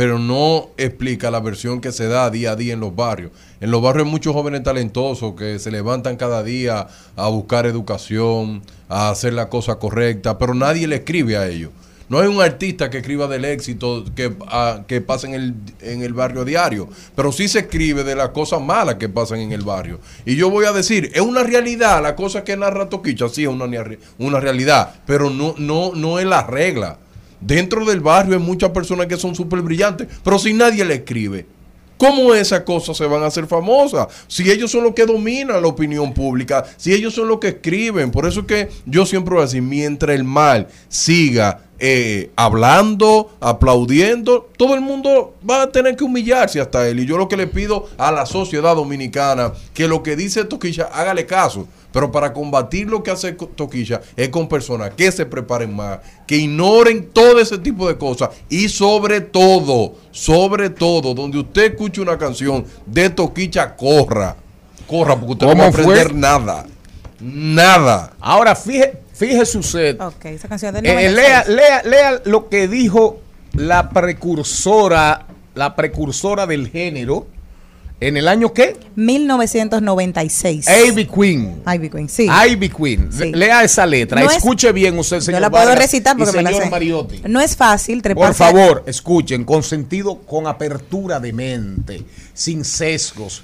pero 0.00 0.18
no 0.18 0.70
explica 0.78 1.30
la 1.30 1.40
versión 1.40 1.82
que 1.82 1.92
se 1.92 2.08
da 2.08 2.30
día 2.30 2.52
a 2.52 2.56
día 2.56 2.72
en 2.72 2.80
los 2.80 2.96
barrios. 2.96 3.32
En 3.60 3.70
los 3.70 3.82
barrios 3.82 4.06
hay 4.06 4.10
muchos 4.10 4.32
jóvenes 4.32 4.62
talentosos 4.62 5.34
que 5.34 5.58
se 5.58 5.70
levantan 5.70 6.16
cada 6.16 6.42
día 6.42 6.88
a 7.16 7.28
buscar 7.28 7.66
educación, 7.66 8.62
a 8.88 9.10
hacer 9.10 9.34
la 9.34 9.50
cosa 9.50 9.78
correcta, 9.78 10.38
pero 10.38 10.54
nadie 10.54 10.86
le 10.86 10.96
escribe 10.96 11.36
a 11.36 11.46
ellos. 11.46 11.70
No 12.08 12.18
hay 12.18 12.28
un 12.28 12.40
artista 12.40 12.88
que 12.88 12.96
escriba 12.96 13.28
del 13.28 13.44
éxito 13.44 14.06
que, 14.16 14.34
ah, 14.48 14.84
que 14.86 15.02
pasa 15.02 15.26
en 15.26 15.34
el, 15.34 15.54
en 15.82 16.00
el 16.00 16.14
barrio 16.14 16.46
diario, 16.46 16.88
pero 17.14 17.30
sí 17.30 17.46
se 17.46 17.58
escribe 17.58 18.02
de 18.02 18.16
las 18.16 18.30
cosas 18.30 18.62
malas 18.62 18.94
que 18.94 19.10
pasan 19.10 19.40
en 19.40 19.52
el 19.52 19.60
barrio. 19.60 20.00
Y 20.24 20.34
yo 20.34 20.48
voy 20.48 20.64
a 20.64 20.72
decir, 20.72 21.10
es 21.12 21.20
una 21.20 21.42
realidad, 21.42 22.02
la 22.02 22.16
cosa 22.16 22.42
que 22.42 22.56
narra 22.56 22.88
Toquicha, 22.88 23.28
sí 23.28 23.42
es 23.42 23.48
una, 23.48 23.66
una 24.16 24.40
realidad, 24.40 24.94
pero 25.04 25.28
no, 25.28 25.54
no, 25.58 25.92
no 25.94 26.18
es 26.18 26.24
la 26.24 26.42
regla. 26.46 26.96
Dentro 27.40 27.84
del 27.84 28.00
barrio 28.00 28.36
hay 28.36 28.42
muchas 28.42 28.70
personas 28.70 29.06
que 29.06 29.16
son 29.16 29.34
súper 29.34 29.62
brillantes, 29.62 30.08
pero 30.22 30.38
si 30.38 30.52
nadie 30.52 30.84
le 30.84 30.94
escribe, 30.94 31.46
¿Cómo 32.00 32.32
esas 32.32 32.60
cosas 32.60 32.96
se 32.96 33.04
van 33.04 33.22
a 33.22 33.26
hacer 33.26 33.46
famosas? 33.46 34.08
Si 34.26 34.50
ellos 34.50 34.70
son 34.70 34.84
los 34.84 34.94
que 34.94 35.04
dominan 35.04 35.60
la 35.60 35.68
opinión 35.68 36.14
pública, 36.14 36.64
si 36.78 36.94
ellos 36.94 37.12
son 37.12 37.28
los 37.28 37.40
que 37.40 37.48
escriben. 37.48 38.10
Por 38.10 38.24
eso 38.24 38.40
es 38.40 38.46
que 38.46 38.68
yo 38.86 39.04
siempre 39.04 39.34
voy 39.34 39.42
a 39.42 39.44
decir, 39.44 39.60
mientras 39.60 40.16
el 40.16 40.24
mal 40.24 40.68
siga 40.88 41.64
eh, 41.78 42.30
hablando, 42.36 43.36
aplaudiendo, 43.38 44.48
todo 44.56 44.74
el 44.74 44.80
mundo 44.80 45.34
va 45.48 45.64
a 45.64 45.72
tener 45.72 45.94
que 45.94 46.04
humillarse 46.04 46.58
hasta 46.58 46.88
él. 46.88 47.00
Y 47.00 47.06
yo 47.06 47.18
lo 47.18 47.28
que 47.28 47.36
le 47.36 47.46
pido 47.46 47.86
a 47.98 48.10
la 48.10 48.24
sociedad 48.24 48.74
dominicana, 48.74 49.52
que 49.74 49.86
lo 49.86 50.02
que 50.02 50.16
dice 50.16 50.44
Toquilla, 50.44 50.84
hágale 50.84 51.26
caso. 51.26 51.68
Pero 51.92 52.12
para 52.12 52.32
combatir 52.32 52.88
lo 52.88 53.02
que 53.02 53.10
hace 53.10 53.32
Toquilla 53.32 54.00
es 54.16 54.28
con 54.28 54.48
personas 54.48 54.90
que 54.96 55.10
se 55.10 55.26
preparen 55.26 55.74
más, 55.74 55.98
que 56.26 56.36
ignoren 56.36 57.08
todo 57.12 57.40
ese 57.40 57.58
tipo 57.58 57.88
de 57.88 57.96
cosas. 57.98 58.30
Y 58.48 58.68
sobre 58.68 59.20
todo, 59.20 59.94
sobre 60.12 60.70
todo, 60.70 61.14
donde 61.14 61.38
usted 61.38 61.72
escuche 61.72 62.00
una 62.00 62.16
canción 62.16 62.64
de 62.86 63.10
Toquilla, 63.10 63.74
corra. 63.76 64.36
Corra, 64.86 65.14
porque 65.16 65.32
usted 65.32 65.46
no 65.46 65.56
va 65.56 65.64
a 65.64 65.68
aprender 65.68 66.14
nada. 66.14 66.66
Nada. 67.20 68.12
Ahora, 68.20 68.54
fíjese, 68.56 68.98
fíjese 69.12 69.58
usted. 69.58 70.00
Ok, 70.00 70.24
esa 70.26 70.48
canción 70.48 70.74
del 70.74 70.86
Eh, 70.86 71.10
96. 71.10 71.14
lea, 71.16 71.44
lea, 71.46 71.82
lea 71.82 72.22
lo 72.24 72.48
que 72.48 72.66
dijo 72.68 73.20
la 73.52 73.90
precursora, 73.90 75.26
la 75.54 75.76
precursora 75.76 76.46
del 76.46 76.68
género 76.68 77.26
en 78.00 78.16
el 78.16 78.26
año 78.28 78.52
qué? 78.54 78.76
1996. 78.96 80.66
Ivy 80.88 81.06
Queen. 81.06 81.62
Ivy 81.66 81.90
Queen, 81.90 82.08
sí. 82.08 82.26
Ivy 82.48 82.68
Queen. 82.70 83.12
Sí. 83.12 83.32
Lea 83.32 83.62
esa 83.64 83.84
letra. 83.86 84.20
No 84.20 84.26
es- 84.30 84.36
Escuche 84.38 84.72
bien 84.72 84.98
usted, 84.98 85.20
señor. 85.20 85.38
Yo 85.38 85.40
la 85.42 85.50
puedo 85.50 85.64
Vargas 85.66 85.84
recitar 85.84 86.16
porque 86.16 86.32
me 86.36 86.42
la 86.42 86.52
sé. 86.52 86.70
Mariotti. 86.70 87.22
No 87.28 87.40
es 87.40 87.56
fácil 87.56 88.02
Por 88.02 88.34
favor, 88.34 88.84
escuchen 88.86 89.44
con 89.44 89.62
sentido, 89.62 90.18
con 90.22 90.46
apertura 90.46 91.20
de 91.20 91.32
mente, 91.32 92.02
sin 92.32 92.64
sesgos. 92.64 93.42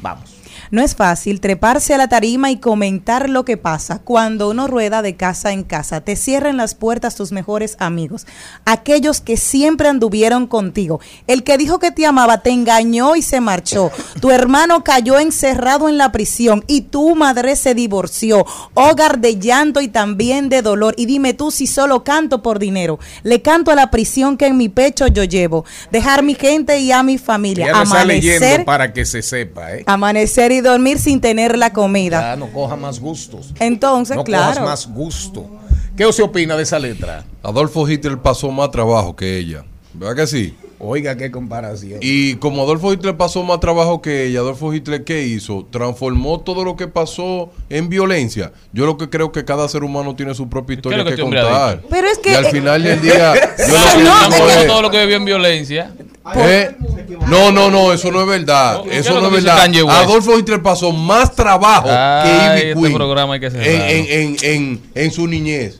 Vamos. 0.00 0.31
No 0.70 0.82
es 0.82 0.94
fácil 0.94 1.40
treparse 1.40 1.94
a 1.94 1.98
la 1.98 2.08
tarima 2.08 2.50
y 2.50 2.58
comentar 2.58 3.28
lo 3.28 3.44
que 3.44 3.56
pasa 3.56 4.00
cuando 4.00 4.50
uno 4.50 4.66
rueda 4.66 5.02
de 5.02 5.16
casa 5.16 5.52
en 5.52 5.64
casa. 5.64 6.00
Te 6.00 6.16
cierran 6.16 6.56
las 6.56 6.74
puertas 6.74 7.14
tus 7.14 7.32
mejores 7.32 7.76
amigos, 7.78 8.26
aquellos 8.64 9.20
que 9.20 9.36
siempre 9.36 9.88
anduvieron 9.88 10.46
contigo. 10.46 11.00
El 11.26 11.44
que 11.44 11.58
dijo 11.58 11.78
que 11.78 11.90
te 11.90 12.06
amaba 12.06 12.42
te 12.42 12.50
engañó 12.50 13.16
y 13.16 13.22
se 13.22 13.40
marchó. 13.40 13.90
Tu 14.20 14.30
hermano 14.30 14.84
cayó 14.84 15.18
encerrado 15.18 15.88
en 15.88 15.98
la 15.98 16.12
prisión 16.12 16.64
y 16.66 16.82
tu 16.82 17.14
madre 17.14 17.56
se 17.56 17.74
divorció. 17.74 18.44
Hogar 18.74 19.18
de 19.18 19.38
llanto 19.38 19.80
y 19.80 19.88
también 19.88 20.48
de 20.48 20.62
dolor. 20.62 20.94
Y 20.96 21.06
dime 21.06 21.34
tú 21.34 21.50
si 21.50 21.66
solo 21.66 22.04
canto 22.04 22.42
por 22.42 22.58
dinero. 22.58 22.98
Le 23.22 23.42
canto 23.42 23.70
a 23.70 23.74
la 23.74 23.90
prisión 23.90 24.36
que 24.36 24.46
en 24.46 24.56
mi 24.56 24.68
pecho 24.68 25.06
yo 25.06 25.24
llevo. 25.24 25.64
Dejar 25.90 26.22
mi 26.22 26.34
gente 26.34 26.78
y 26.80 26.92
a 26.92 27.02
mi 27.02 27.18
familia. 27.18 27.66
Ya 27.66 27.76
me 27.76 27.82
está 27.84 28.04
leyendo 28.04 28.32
Amanecer, 28.46 28.64
para 28.64 28.92
que 28.92 29.04
se 29.04 29.22
sepa, 29.22 29.74
¿eh? 29.74 29.84
amanecer 29.86 30.41
y 30.50 30.60
dormir 30.60 30.98
sin 30.98 31.20
tener 31.20 31.56
la 31.56 31.72
comida. 31.72 32.20
Ya 32.20 32.36
no 32.36 32.50
coja 32.50 32.74
más 32.74 32.98
gustos. 32.98 33.52
Entonces, 33.60 34.16
no 34.16 34.24
claro. 34.24 34.60
cojas 34.60 34.64
más 34.64 34.88
gusto. 34.88 35.46
¿Qué 35.96 36.06
usted 36.06 36.24
opina 36.24 36.56
de 36.56 36.62
esa 36.62 36.78
letra? 36.78 37.24
Adolfo 37.42 37.88
Hitler 37.88 38.18
pasó 38.18 38.50
más 38.50 38.70
trabajo 38.70 39.14
que 39.14 39.36
ella. 39.36 39.64
¿Verdad 39.92 40.16
que 40.16 40.26
sí? 40.26 40.54
Oiga, 40.84 41.16
qué 41.16 41.30
comparación. 41.30 42.00
Y 42.02 42.34
como 42.36 42.62
Adolfo 42.62 42.92
Hitler 42.92 43.16
pasó 43.16 43.44
más 43.44 43.60
trabajo 43.60 44.02
que 44.02 44.24
ella, 44.24 44.40
Adolfo 44.40 44.74
Hitler, 44.74 45.04
¿qué 45.04 45.22
hizo? 45.22 45.64
Transformó 45.70 46.40
todo 46.40 46.64
lo 46.64 46.74
que 46.74 46.88
pasó 46.88 47.52
en 47.68 47.88
violencia. 47.88 48.52
Yo 48.72 48.84
lo 48.84 48.98
que 48.98 49.08
creo 49.08 49.30
que 49.30 49.44
cada 49.44 49.68
ser 49.68 49.84
humano 49.84 50.16
tiene 50.16 50.34
su 50.34 50.48
propia 50.48 50.74
historia 50.74 51.04
que 51.04 51.16
contar. 51.22 51.82
Pero 51.88 52.08
es 52.08 52.18
que, 52.18 52.32
Y 52.32 52.34
al 52.34 52.46
eh, 52.46 52.50
final 52.50 52.82
del 52.82 53.00
día, 53.00 53.32
yo 53.58 53.74
lo 53.74 54.30
que 54.30 54.38
no, 54.38 54.48
es 54.48 54.66
todo 54.66 54.82
lo 54.82 54.90
que 54.90 55.00
vivió 55.02 55.18
en 55.18 55.24
violencia. 55.24 55.92
¿Eh? 56.36 56.76
No, 57.28 57.50
no, 57.50 57.70
no, 57.70 57.92
eso 57.92 58.10
no 58.12 58.20
es 58.20 58.26
verdad. 58.26 58.82
¿Qué 58.82 58.90
es 58.98 59.06
Eso 59.06 59.20
no 59.20 59.26
es 59.26 59.32
verdad. 59.44 59.58
Adolfo 59.88 60.38
Hitler 60.38 60.62
pasó 60.62 60.92
más 60.92 61.34
trabajo 61.34 61.88
Ay, 61.90 62.22
que 62.22 62.30
Ivy 62.62 62.70
este 62.70 62.80
Queen 62.80 62.94
programa 62.94 63.34
hay 63.34 63.40
que 63.40 63.50
cerrarlo. 63.50 63.72
en, 63.72 63.82
en, 63.90 64.06
en, 64.08 64.36
en, 64.42 64.82
en 64.94 65.10
su 65.10 65.26
niñez. 65.26 65.78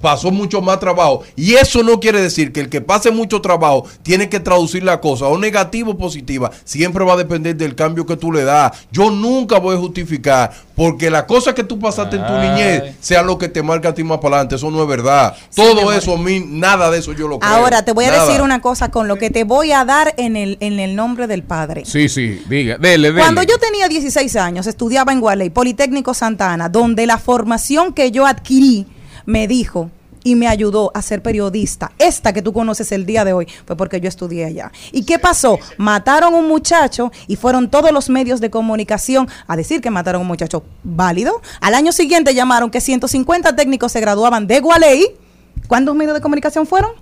Pasó 0.00 0.30
mucho 0.30 0.60
más 0.60 0.80
trabajo. 0.80 1.22
Y 1.36 1.54
eso 1.54 1.82
no 1.82 2.00
quiere 2.00 2.20
decir 2.20 2.52
que 2.52 2.60
el 2.60 2.68
que 2.68 2.80
pase 2.80 3.10
mucho 3.10 3.40
trabajo 3.40 3.86
tiene 4.02 4.28
que 4.28 4.40
traducir 4.40 4.82
la 4.82 5.00
cosa 5.00 5.26
o 5.26 5.38
negativo 5.38 5.92
o 5.92 5.96
positiva. 5.98 6.50
Siempre 6.64 7.04
va 7.04 7.14
a 7.14 7.16
depender 7.16 7.56
del 7.56 7.74
cambio 7.74 8.06
que 8.06 8.16
tú 8.16 8.32
le 8.32 8.44
das. 8.44 8.72
Yo 8.90 9.10
nunca 9.10 9.58
voy 9.58 9.76
a 9.76 9.78
justificar 9.78 10.52
porque 10.76 11.10
la 11.10 11.26
cosa 11.26 11.54
que 11.54 11.62
tú 11.64 11.78
pasaste 11.78 12.16
en 12.16 12.26
tu 12.26 12.32
niñez 12.32 12.94
sea 13.00 13.22
lo 13.22 13.38
que 13.38 13.48
te 13.48 13.62
marca 13.62 13.90
a 13.90 13.94
ti 13.94 14.02
más 14.02 14.18
para 14.18 14.36
adelante. 14.36 14.56
Eso 14.56 14.70
no 14.70 14.82
es 14.82 14.88
verdad. 14.88 15.34
Todo 15.54 15.92
eso, 15.92 16.14
a 16.14 16.18
mí, 16.18 16.44
nada 16.46 16.90
de 16.90 16.98
eso 16.98 17.12
yo 17.12 17.28
lo 17.28 17.38
creo. 17.38 17.52
Ahora 17.52 17.84
te 17.84 17.92
voy 17.92 18.06
a 18.06 18.10
Nada. 18.10 18.26
decir 18.26 18.42
una 18.42 18.60
cosa 18.60 18.90
con 18.90 19.08
lo 19.08 19.16
que 19.16 19.30
te 19.30 19.44
voy 19.44 19.72
a 19.72 19.84
dar 19.84 20.14
en 20.16 20.36
el, 20.36 20.56
en 20.60 20.80
el 20.80 20.96
nombre 20.96 21.26
del 21.26 21.42
Padre. 21.42 21.84
Sí, 21.84 22.08
sí, 22.08 22.42
diga, 22.48 22.76
dele, 22.78 23.08
dele. 23.08 23.20
Cuando 23.20 23.42
yo 23.42 23.58
tenía 23.58 23.88
16 23.88 24.36
años, 24.36 24.66
estudiaba 24.66 25.12
en 25.12 25.20
Gualey, 25.20 25.50
Politécnico 25.50 26.14
Santa 26.14 26.52
Ana, 26.52 26.68
donde 26.68 27.06
la 27.06 27.18
formación 27.18 27.92
que 27.92 28.10
yo 28.10 28.26
adquirí 28.26 28.86
me 29.26 29.48
dijo 29.48 29.90
y 30.24 30.34
me 30.34 30.48
ayudó 30.48 30.90
a 30.94 31.02
ser 31.02 31.22
periodista. 31.22 31.92
Esta 31.98 32.32
que 32.32 32.42
tú 32.42 32.52
conoces 32.52 32.90
el 32.90 33.06
día 33.06 33.24
de 33.24 33.32
hoy 33.34 33.46
fue 33.66 33.76
porque 33.76 34.00
yo 34.00 34.08
estudié 34.08 34.46
allá. 34.46 34.72
¿Y 34.90 35.04
qué 35.04 35.18
pasó? 35.18 35.58
Mataron 35.76 36.34
un 36.34 36.48
muchacho 36.48 37.12
y 37.28 37.36
fueron 37.36 37.70
todos 37.70 37.92
los 37.92 38.08
medios 38.08 38.40
de 38.40 38.50
comunicación 38.50 39.28
a 39.46 39.54
decir 39.54 39.80
que 39.80 39.90
mataron 39.90 40.20
a 40.20 40.22
un 40.22 40.28
muchacho 40.28 40.64
válido. 40.82 41.40
Al 41.60 41.74
año 41.74 41.92
siguiente 41.92 42.34
llamaron 42.34 42.70
que 42.70 42.80
150 42.80 43.54
técnicos 43.54 43.92
se 43.92 44.00
graduaban 44.00 44.46
de 44.46 44.60
Gualey. 44.60 45.06
¿Cuántos 45.68 45.94
medios 45.94 46.14
de 46.14 46.20
comunicación 46.20 46.66
fueron? 46.66 46.92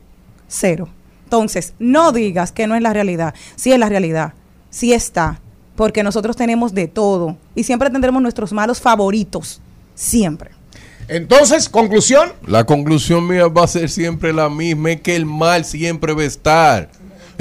Cero. 0.49 0.89
Entonces, 1.25 1.73
no 1.79 2.13
digas 2.13 2.53
que 2.53 2.67
no 2.67 2.75
es 2.75 2.83
la 2.83 2.93
realidad. 2.93 3.35
Sí 3.57 3.73
es 3.73 3.79
la 3.79 3.89
realidad. 3.89 4.35
Sí 4.69 4.93
está. 4.93 5.41
Porque 5.77 6.03
nosotros 6.03 6.37
tenemos 6.37 6.75
de 6.75 6.89
todo. 6.89 7.37
Y 7.55 7.63
siempre 7.65 7.89
tendremos 7.89 8.21
nuestros 8.21 8.53
malos 8.53 8.81
favoritos. 8.81 9.63
Siempre. 9.95 10.51
Entonces, 11.13 11.69
conclusión. 11.69 12.33
La 12.47 12.65
conclusión 12.65 13.27
mía 13.29 13.47
va 13.47 13.65
a 13.65 13.69
ser 13.69 13.91
siempre 13.91 14.33
la 14.33 14.49
misma, 14.49 14.93
es 14.93 15.01
que 15.03 15.15
el 15.15 15.27
mal 15.27 15.67
siempre 15.67 16.15
va 16.15 16.23
a 16.23 16.27
estar. 16.27 16.91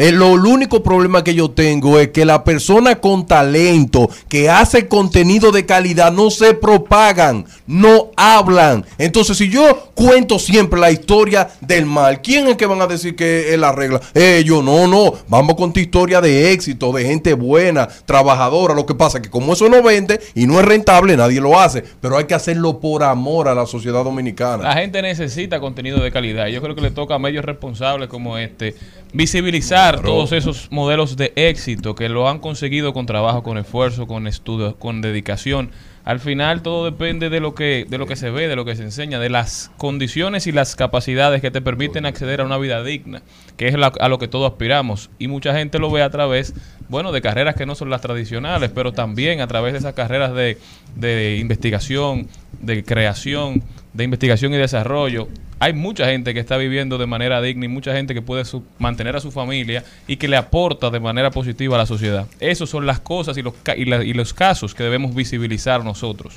Eh, 0.01 0.11
lo, 0.11 0.33
el 0.33 0.47
único 0.47 0.81
problema 0.81 1.23
que 1.23 1.35
yo 1.35 1.51
tengo 1.51 1.99
es 1.99 2.07
que 2.07 2.25
la 2.25 2.43
persona 2.43 2.95
con 2.95 3.27
talento 3.27 4.09
que 4.27 4.49
hace 4.49 4.87
contenido 4.87 5.51
de 5.51 5.67
calidad 5.67 6.11
no 6.11 6.31
se 6.31 6.55
propagan, 6.55 7.45
no 7.67 8.09
hablan. 8.15 8.83
Entonces, 8.97 9.37
si 9.37 9.47
yo 9.51 9.91
cuento 9.93 10.39
siempre 10.39 10.79
la 10.79 10.89
historia 10.89 11.49
del 11.61 11.85
mal, 11.85 12.23
¿quién 12.23 12.47
es 12.47 12.57
que 12.57 12.65
van 12.65 12.81
a 12.81 12.87
decir 12.87 13.15
que 13.15 13.53
es 13.53 13.59
la 13.59 13.73
regla? 13.73 14.01
Ellos, 14.15 14.63
no, 14.63 14.87
no. 14.87 15.13
Vamos 15.27 15.53
con 15.53 15.71
tu 15.71 15.79
historia 15.79 16.19
de 16.19 16.51
éxito, 16.51 16.91
de 16.93 17.05
gente 17.05 17.35
buena, 17.35 17.87
trabajadora. 17.87 18.73
Lo 18.73 18.87
que 18.87 18.95
pasa 18.95 19.19
es 19.19 19.25
que 19.25 19.29
como 19.29 19.53
eso 19.53 19.69
no 19.69 19.83
vende 19.83 20.19
y 20.33 20.47
no 20.47 20.59
es 20.59 20.65
rentable, 20.65 21.15
nadie 21.15 21.39
lo 21.39 21.59
hace. 21.59 21.83
Pero 22.01 22.17
hay 22.17 22.25
que 22.25 22.33
hacerlo 22.33 22.79
por 22.79 23.03
amor 23.03 23.47
a 23.47 23.53
la 23.53 23.67
sociedad 23.67 24.03
dominicana. 24.03 24.63
La 24.63 24.73
gente 24.73 24.99
necesita 25.03 25.59
contenido 25.59 25.99
de 25.99 26.11
calidad. 26.11 26.47
Yo 26.47 26.59
creo 26.59 26.73
que 26.73 26.81
le 26.81 26.89
toca 26.89 27.13
a 27.13 27.19
medios 27.19 27.45
responsables 27.45 28.09
como 28.09 28.39
este 28.39 28.73
visibilizar 29.13 30.01
todos 30.01 30.31
esos 30.31 30.71
modelos 30.71 31.17
de 31.17 31.33
éxito 31.35 31.95
que 31.95 32.09
lo 32.09 32.29
han 32.29 32.39
conseguido 32.39 32.93
con 32.93 33.05
trabajo, 33.05 33.43
con 33.43 33.57
esfuerzo, 33.57 34.07
con 34.07 34.27
estudio, 34.27 34.77
con 34.77 35.01
dedicación. 35.01 35.71
Al 36.03 36.19
final 36.19 36.63
todo 36.63 36.85
depende 36.85 37.29
de 37.29 37.39
lo 37.39 37.53
que 37.53 37.85
de 37.87 37.97
lo 37.99 38.07
que 38.07 38.15
se 38.15 38.31
ve, 38.31 38.47
de 38.47 38.55
lo 38.55 38.65
que 38.65 38.75
se 38.75 38.81
enseña, 38.83 39.19
de 39.19 39.29
las 39.29 39.71
condiciones 39.77 40.47
y 40.47 40.51
las 40.51 40.75
capacidades 40.75 41.41
que 41.41 41.51
te 41.51 41.61
permiten 41.61 42.05
acceder 42.07 42.41
a 42.41 42.45
una 42.45 42.57
vida 42.57 42.83
digna, 42.83 43.21
que 43.55 43.67
es 43.67 43.75
la- 43.77 43.93
a 43.99 44.09
lo 44.09 44.17
que 44.17 44.27
todos 44.27 44.51
aspiramos. 44.51 45.11
Y 45.19 45.27
mucha 45.27 45.53
gente 45.53 45.77
lo 45.77 45.91
ve 45.91 46.01
a 46.01 46.09
través, 46.09 46.55
bueno, 46.91 47.11
de 47.11 47.21
carreras 47.21 47.55
que 47.55 47.65
no 47.65 47.73
son 47.73 47.89
las 47.89 48.01
tradicionales, 48.01 48.69
pero 48.75 48.91
también 48.91 49.41
a 49.41 49.47
través 49.47 49.73
de 49.73 49.79
esas 49.79 49.93
carreras 49.95 50.33
de, 50.35 50.57
de 50.95 51.37
investigación, 51.37 52.27
de 52.59 52.83
creación, 52.83 53.63
de 53.93 54.03
investigación 54.03 54.53
y 54.53 54.57
desarrollo. 54.57 55.27
Hay 55.59 55.73
mucha 55.73 56.05
gente 56.07 56.33
que 56.33 56.39
está 56.39 56.57
viviendo 56.57 56.97
de 56.97 57.05
manera 57.05 57.41
digna 57.41 57.65
y 57.65 57.67
mucha 57.67 57.93
gente 57.93 58.13
que 58.13 58.21
puede 58.21 58.43
mantener 58.79 59.15
a 59.15 59.19
su 59.19 59.31
familia 59.31 59.83
y 60.07 60.17
que 60.17 60.27
le 60.27 60.35
aporta 60.35 60.89
de 60.89 60.99
manera 60.99 61.31
positiva 61.31 61.75
a 61.75 61.79
la 61.79 61.85
sociedad. 61.85 62.27
Esas 62.39 62.67
son 62.69 62.85
las 62.85 62.99
cosas 62.99 63.37
y 63.37 63.41
los, 63.41 63.53
ca- 63.63 63.77
y 63.77 63.83
y 63.83 64.13
los 64.13 64.33
casos 64.33 64.73
que 64.75 64.83
debemos 64.83 65.15
visibilizar 65.15 65.83
nosotros. 65.83 66.35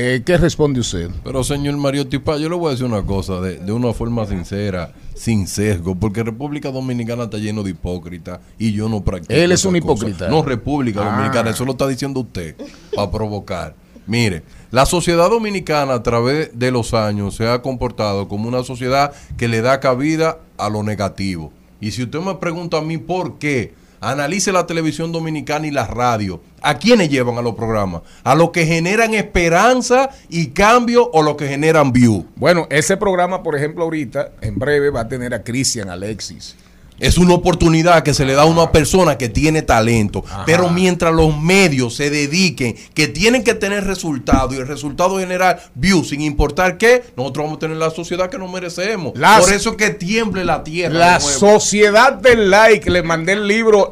Eh, 0.00 0.22
¿Qué 0.24 0.36
responde 0.38 0.78
usted? 0.78 1.10
Pero 1.24 1.42
señor 1.42 1.76
Mario 1.76 2.06
Tipa, 2.06 2.36
yo 2.36 2.48
le 2.48 2.54
voy 2.54 2.68
a 2.68 2.70
decir 2.70 2.86
una 2.86 3.02
cosa 3.02 3.40
de, 3.40 3.58
de 3.58 3.72
una 3.72 3.92
forma 3.92 4.24
sincera, 4.26 4.92
sin 5.16 5.48
sesgo, 5.48 5.96
porque 5.96 6.22
República 6.22 6.70
Dominicana 6.70 7.24
está 7.24 7.38
lleno 7.38 7.64
de 7.64 7.70
hipócritas 7.70 8.38
y 8.60 8.70
yo 8.70 8.88
no 8.88 9.02
practico. 9.02 9.32
Él 9.34 9.50
es 9.50 9.64
un 9.64 9.74
hipócrita. 9.74 10.28
No, 10.28 10.42
República 10.42 11.00
Ah. 11.02 11.16
Dominicana, 11.16 11.50
eso 11.50 11.64
lo 11.64 11.72
está 11.72 11.88
diciendo 11.88 12.20
usted 12.20 12.54
para 12.94 13.10
provocar. 13.10 13.74
Mire, 14.06 14.44
la 14.70 14.86
sociedad 14.86 15.28
dominicana 15.30 15.94
a 15.94 16.02
través 16.04 16.56
de 16.56 16.70
los 16.70 16.94
años 16.94 17.34
se 17.34 17.48
ha 17.48 17.60
comportado 17.60 18.28
como 18.28 18.46
una 18.46 18.62
sociedad 18.62 19.12
que 19.36 19.48
le 19.48 19.62
da 19.62 19.80
cabida 19.80 20.38
a 20.58 20.68
lo 20.70 20.84
negativo. 20.84 21.52
Y 21.80 21.90
si 21.90 22.04
usted 22.04 22.20
me 22.20 22.36
pregunta 22.36 22.78
a 22.78 22.82
mí 22.82 22.98
por 22.98 23.38
qué, 23.38 23.74
analice 24.00 24.52
la 24.52 24.66
televisión 24.66 25.12
dominicana 25.12 25.66
y 25.66 25.70
la 25.70 25.86
radio. 25.86 26.40
¿A 26.62 26.78
quiénes 26.78 27.08
llevan 27.08 27.38
a 27.38 27.42
los 27.42 27.54
programas? 27.54 28.02
¿A 28.24 28.34
los 28.34 28.50
que 28.50 28.66
generan 28.66 29.14
esperanza 29.14 30.10
y 30.28 30.48
cambio 30.48 31.10
o 31.12 31.22
los 31.22 31.36
que 31.36 31.48
generan 31.48 31.92
view? 31.92 32.26
Bueno, 32.36 32.66
ese 32.70 32.96
programa, 32.96 33.42
por 33.42 33.56
ejemplo, 33.56 33.84
ahorita, 33.84 34.32
en 34.40 34.58
breve, 34.58 34.90
va 34.90 35.02
a 35.02 35.08
tener 35.08 35.34
a 35.34 35.42
Cristian 35.42 35.88
Alexis. 35.88 36.56
Es 36.98 37.16
una 37.18 37.34
oportunidad 37.34 38.02
que 38.02 38.12
se 38.14 38.24
le 38.24 38.34
da 38.34 38.42
a 38.42 38.46
una 38.46 38.72
persona 38.72 39.16
que 39.18 39.28
tiene 39.28 39.62
talento. 39.62 40.24
Pero 40.46 40.68
mientras 40.70 41.14
los 41.14 41.36
medios 41.38 41.94
se 41.94 42.10
dediquen, 42.10 42.76
que 42.94 43.08
tienen 43.08 43.44
que 43.44 43.54
tener 43.54 43.84
resultados 43.84 44.54
y 44.54 44.58
el 44.58 44.66
resultado 44.66 45.18
general 45.18 45.60
views, 45.74 46.08
sin 46.08 46.20
importar 46.22 46.76
qué, 46.78 47.04
nosotros 47.16 47.44
vamos 47.46 47.56
a 47.56 47.60
tener 47.60 47.76
la 47.76 47.90
sociedad 47.90 48.28
que 48.30 48.38
nos 48.38 48.50
merecemos. 48.50 49.12
Las- 49.16 49.44
Por 49.44 49.52
eso 49.52 49.76
que 49.76 49.90
tiemble 49.90 50.44
la 50.44 50.64
tierra. 50.64 50.94
La 50.94 51.18
de 51.18 51.24
nuevo. 51.24 51.38
sociedad 51.38 52.12
del 52.14 52.50
like, 52.50 52.90
le 52.90 53.02
mandé 53.02 53.32
el 53.34 53.46
libro, 53.46 53.90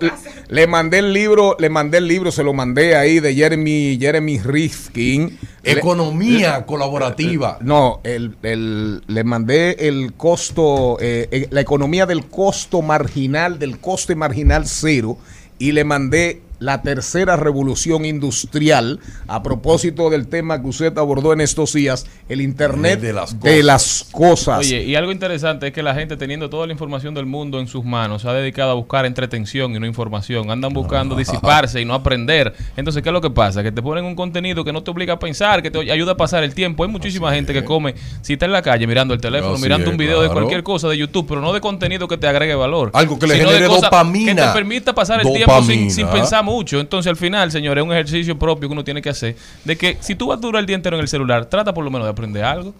le, 0.48 0.66
mandé 0.66 0.98
el 1.00 1.12
libro, 1.12 1.56
le 1.58 1.68
mandé 1.68 1.98
el 1.98 2.08
libro, 2.08 2.30
se 2.30 2.42
lo 2.42 2.52
mandé 2.52 2.96
ahí 2.96 3.20
de 3.20 3.34
Jeremy, 3.34 3.98
Jeremy 4.00 4.38
Rifkin. 4.38 5.38
Economía 5.62 6.64
colaborativa. 6.66 7.58
No, 7.60 8.00
el, 8.04 8.36
el- 8.42 9.02
le 9.06 9.24
mandé 9.24 9.88
el 9.88 10.12
costo, 10.14 10.98
eh, 11.00 11.28
eh, 11.30 11.48
la 11.50 11.60
economía 11.60 12.06
del 12.06 12.26
costo 12.26 12.82
marginal, 12.82 13.58
del 13.58 13.78
coste 13.78 14.14
marginal 14.14 14.66
cero, 14.66 15.18
y 15.58 15.72
le 15.72 15.84
mandé 15.84 16.42
la 16.58 16.82
tercera 16.82 17.36
revolución 17.36 18.04
industrial 18.04 19.00
a 19.28 19.42
propósito 19.42 20.10
del 20.10 20.28
tema 20.28 20.60
que 20.60 20.68
usted 20.68 20.96
abordó 20.96 21.32
en 21.32 21.40
estos 21.40 21.72
días, 21.72 22.06
el 22.28 22.40
Internet 22.40 23.00
De 23.00 23.12
las 23.12 23.38
de 23.40 23.62
las 23.62 24.08
cosas. 24.10 24.60
Oye, 24.60 24.82
y 24.84 24.94
algo 24.94 25.12
interesante 25.12 25.68
es 25.68 25.72
que 25.72 25.82
la 25.82 25.94
gente 25.94 26.16
teniendo 26.16 26.48
toda 26.48 26.66
la 26.66 26.72
información 26.72 27.14
del 27.14 27.26
mundo 27.26 27.60
en 27.60 27.68
sus 27.68 27.84
manos 27.84 28.22
se 28.22 28.28
ha 28.28 28.32
dedicado 28.32 28.70
a 28.70 28.74
buscar 28.74 29.04
entretención 29.04 29.74
y 29.74 29.80
no 29.80 29.86
información. 29.86 30.50
Andan 30.50 30.72
buscando 30.72 31.14
disiparse 31.14 31.80
y 31.80 31.84
no 31.84 31.94
aprender. 31.94 32.54
Entonces, 32.76 33.02
¿qué 33.02 33.10
es 33.10 33.12
lo 33.12 33.20
que 33.20 33.30
pasa? 33.30 33.62
Que 33.62 33.72
te 33.72 33.82
ponen 33.82 34.04
un 34.04 34.14
contenido 34.14 34.64
que 34.64 34.72
no 34.72 34.82
te 34.82 34.90
obliga 34.90 35.14
a 35.14 35.18
pensar, 35.18 35.62
que 35.62 35.70
te 35.70 35.78
ayuda 35.90 36.12
a 36.12 36.16
pasar 36.16 36.42
el 36.42 36.54
tiempo. 36.54 36.84
Hay 36.84 36.90
muchísima 36.90 37.32
gente 37.32 37.52
que 37.52 37.64
come, 37.64 37.94
si 38.22 38.34
está 38.34 38.46
en 38.46 38.52
la 38.52 38.62
calle 38.62 38.86
mirando 38.86 39.12
el 39.12 39.20
teléfono, 39.20 39.54
Así 39.54 39.62
mirando 39.62 39.86
es, 39.86 39.92
un 39.92 39.98
video 39.98 40.22
de 40.22 40.28
cualquier 40.28 40.62
cosa 40.62 40.88
de 40.88 40.96
YouTube, 40.96 41.26
pero 41.28 41.40
no 41.40 41.52
de 41.52 41.60
contenido 41.60 42.08
que 42.08 42.16
te 42.16 42.26
agregue 42.26 42.54
valor. 42.54 42.90
Algo 42.94 43.18
que 43.18 43.26
le 43.26 43.36
genere 43.36 43.66
dopamina. 43.66 44.34
Que 44.34 44.48
te 44.48 44.54
permita 44.54 44.94
pasar 44.94 45.20
el 45.20 45.32
tiempo 45.32 45.62
sin, 45.62 45.90
sin 45.90 46.06
pensar 46.08 46.45
mucho. 46.46 46.80
Entonces, 46.80 47.10
al 47.10 47.16
final, 47.16 47.52
señores, 47.52 47.82
es 47.82 47.86
un 47.86 47.92
ejercicio 47.92 48.38
propio 48.38 48.68
que 48.68 48.72
uno 48.72 48.84
tiene 48.84 49.02
que 49.02 49.10
hacer. 49.10 49.36
De 49.64 49.76
que 49.76 49.98
si 50.00 50.14
tú 50.14 50.28
vas 50.28 50.38
a 50.38 50.40
durar 50.40 50.60
el 50.60 50.66
día 50.66 50.76
entero 50.76 50.96
en 50.96 51.02
el 51.02 51.08
celular, 51.08 51.44
trata 51.46 51.74
por 51.74 51.84
lo 51.84 51.90
menos 51.90 52.06
de 52.06 52.12
aprender 52.12 52.44
algo. 52.44 52.72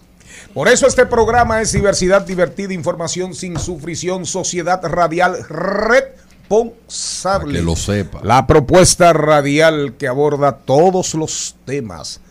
Por 0.53 0.67
eso 0.67 0.85
este 0.87 1.05
programa 1.05 1.61
es 1.61 1.71
diversidad 1.73 2.25
divertida, 2.25 2.73
información 2.73 3.35
sin 3.35 3.59
sufrición, 3.59 4.25
sociedad 4.25 4.81
radial 4.83 5.37
responsable. 5.47 7.59
Que 7.59 7.65
lo 7.65 7.75
sepa. 7.75 8.21
La 8.23 8.47
propuesta 8.47 9.13
radial 9.13 9.93
que 9.97 10.07
aborda 10.07 10.53
todos 10.53 11.13
los 11.13 11.55
temas, 11.65 12.21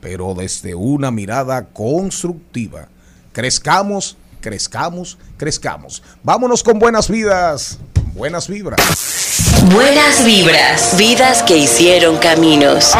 pero 0.00 0.34
desde 0.34 0.74
una 0.74 1.10
mirada 1.10 1.66
constructiva. 1.66 2.88
Crezcamos, 3.32 4.16
crezcamos, 4.50 5.18
crezcamos. 5.36 6.04
Vámonos 6.22 6.62
con 6.62 6.78
buenas 6.78 7.10
vidas, 7.10 7.78
buenas 8.14 8.46
vibras. 8.46 8.78
Buenas 9.74 10.24
vibras, 10.24 10.96
vidas 10.96 11.42
que 11.42 11.56
hicieron 11.56 12.16
caminos. 12.18 12.94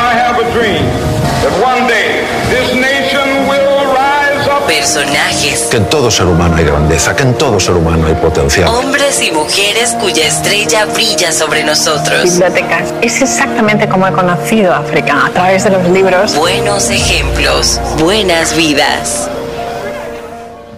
Personajes, 4.67 5.69
Que 5.71 5.77
en 5.77 5.89
todo 5.89 6.11
ser 6.11 6.27
humano 6.27 6.57
hay 6.57 6.65
grandeza, 6.65 7.15
que 7.15 7.23
en 7.23 7.35
todo 7.39 7.61
ser 7.61 7.75
humano 7.75 8.09
hay 8.09 8.15
potencial. 8.15 8.69
hombres 8.69 9.23
y 9.23 9.31
mujeres 9.31 9.93
cuya 10.01 10.27
estrella 10.27 10.87
brilla 10.87 11.31
sobre 11.31 11.63
nosotros. 11.63 12.25
bibliotecas. 12.25 12.93
Es 13.01 13.23
exactamente 13.23 13.89
como 13.89 14.09
he 14.09 14.13
conocido 14.13 14.75
África, 14.75 15.27
a 15.27 15.31
través 15.31 15.63
de 15.65 15.71
los 15.71 15.89
libros. 15.91 16.35
Buenos 16.35 16.91
ejemplos, 16.91 17.81
buenas 17.99 18.57
vidas. 18.57 19.29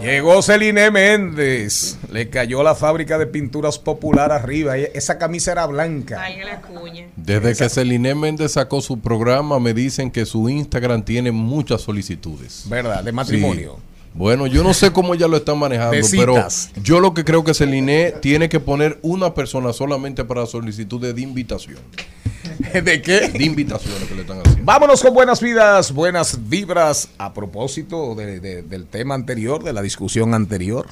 Llegó 0.01 0.41
Celine 0.43 0.91
Méndez, 0.91 1.99
le 2.13 2.29
cayó 2.31 2.63
la 2.63 2.75
fábrica 2.75 3.19
de 3.19 3.27
pinturas 3.27 3.79
popular 3.79 4.31
arriba, 4.31 4.79
e- 4.79 4.93
esa 4.95 5.19
camisa 5.19 5.53
era 5.53 5.67
blanca. 5.67 6.17
Valga 6.17 6.45
la 6.45 6.61
cuña. 6.61 7.07
Desde 7.17 7.57
que 7.57 7.69
Celine 7.69 8.15
Méndez 8.15 8.53
sacó 8.53 8.81
su 8.81 9.01
programa, 9.01 9.59
me 9.59 9.75
dicen 9.75 10.11
que 10.11 10.25
su 10.25 10.49
Instagram 10.49 11.03
tiene 11.05 11.33
muchas 11.33 11.81
solicitudes. 11.81 12.65
¿Verdad? 12.69 13.03
De 13.03 13.13
matrimonio. 13.13 13.77
Sí. 13.79 13.88
Bueno, 14.19 14.47
yo 14.49 14.65
no 14.65 14.75
sé 14.75 14.93
cómo 14.93 15.15
ella 15.15 15.29
lo 15.29 15.37
está 15.37 15.55
manejando, 15.55 15.97
pero 16.19 16.35
yo 16.83 16.99
lo 17.01 17.15
que 17.15 17.25
creo 17.25 17.45
que 17.45 17.55
Celine 17.55 18.13
tiene 18.21 18.49
que 18.49 18.59
poner 18.61 18.99
una 19.03 19.33
persona 19.33 19.73
solamente 19.73 20.25
para 20.25 20.45
solicitudes 20.47 21.15
de 21.15 21.21
invitación. 21.23 21.79
¿De 22.73 23.01
qué? 23.01 23.29
De 23.29 23.45
invitaciones 23.45 24.09
que 24.09 24.15
le 24.17 24.23
están 24.23 24.41
haciendo. 24.41 24.65
Vámonos 24.65 25.03
con 25.03 25.15
buenas 25.15 25.41
vidas, 25.41 25.93
buenas 25.93 26.49
vibras 26.49 27.09
a 27.19 27.33
propósito 27.33 28.15
de- 28.17 28.41
de- 28.41 28.63
del 28.63 28.87
tema 28.87 29.15
anterior, 29.15 29.63
de 29.63 29.73
la 29.73 29.83
discusión 29.83 30.35
anterior. 30.35 30.87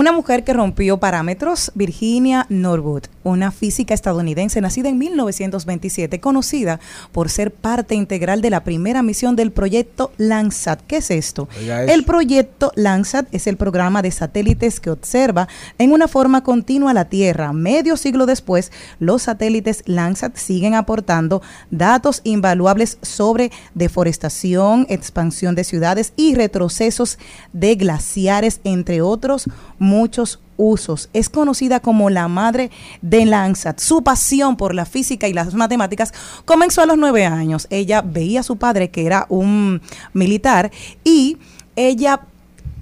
Una 0.00 0.12
mujer 0.12 0.44
que 0.44 0.54
rompió 0.54 0.96
parámetros, 0.96 1.72
Virginia 1.74 2.46
Norwood, 2.48 3.02
una 3.22 3.50
física 3.50 3.92
estadounidense 3.92 4.62
nacida 4.62 4.88
en 4.88 4.96
1927, 4.96 6.20
conocida 6.20 6.80
por 7.12 7.28
ser 7.28 7.52
parte 7.52 7.94
integral 7.94 8.40
de 8.40 8.48
la 8.48 8.64
primera 8.64 9.02
misión 9.02 9.36
del 9.36 9.52
proyecto 9.52 10.10
Landsat. 10.16 10.80
¿Qué 10.86 10.96
es 10.96 11.10
esto? 11.10 11.50
El 11.86 12.04
proyecto 12.04 12.72
Landsat 12.76 13.28
es 13.30 13.46
el 13.46 13.58
programa 13.58 14.00
de 14.00 14.10
satélites 14.10 14.80
que 14.80 14.88
observa 14.88 15.48
en 15.76 15.92
una 15.92 16.08
forma 16.08 16.42
continua 16.42 16.94
la 16.94 17.04
Tierra. 17.04 17.52
Medio 17.52 17.98
siglo 17.98 18.24
después, 18.24 18.72
los 19.00 19.24
satélites 19.24 19.82
Landsat 19.84 20.34
siguen 20.34 20.76
aportando 20.76 21.42
datos 21.70 22.22
invaluables 22.24 22.96
sobre 23.02 23.52
deforestación, 23.74 24.86
expansión 24.88 25.54
de 25.54 25.64
ciudades 25.64 26.14
y 26.16 26.36
retrocesos 26.36 27.18
de 27.52 27.74
glaciares, 27.74 28.62
entre 28.64 29.02
otros 29.02 29.46
muchos 29.90 30.38
usos. 30.56 31.08
Es 31.12 31.28
conocida 31.28 31.80
como 31.80 32.10
la 32.10 32.28
madre 32.28 32.70
de 33.02 33.26
Landsat. 33.26 33.80
Su 33.80 34.02
pasión 34.02 34.56
por 34.56 34.74
la 34.74 34.84
física 34.84 35.26
y 35.26 35.32
las 35.32 35.52
matemáticas 35.54 36.14
comenzó 36.44 36.82
a 36.82 36.86
los 36.86 36.96
nueve 36.96 37.26
años. 37.26 37.66
Ella 37.70 38.02
veía 38.02 38.40
a 38.40 38.44
su 38.44 38.56
padre, 38.56 38.90
que 38.90 39.04
era 39.04 39.26
un 39.28 39.82
militar, 40.12 40.70
y 41.02 41.38
ella 41.74 42.20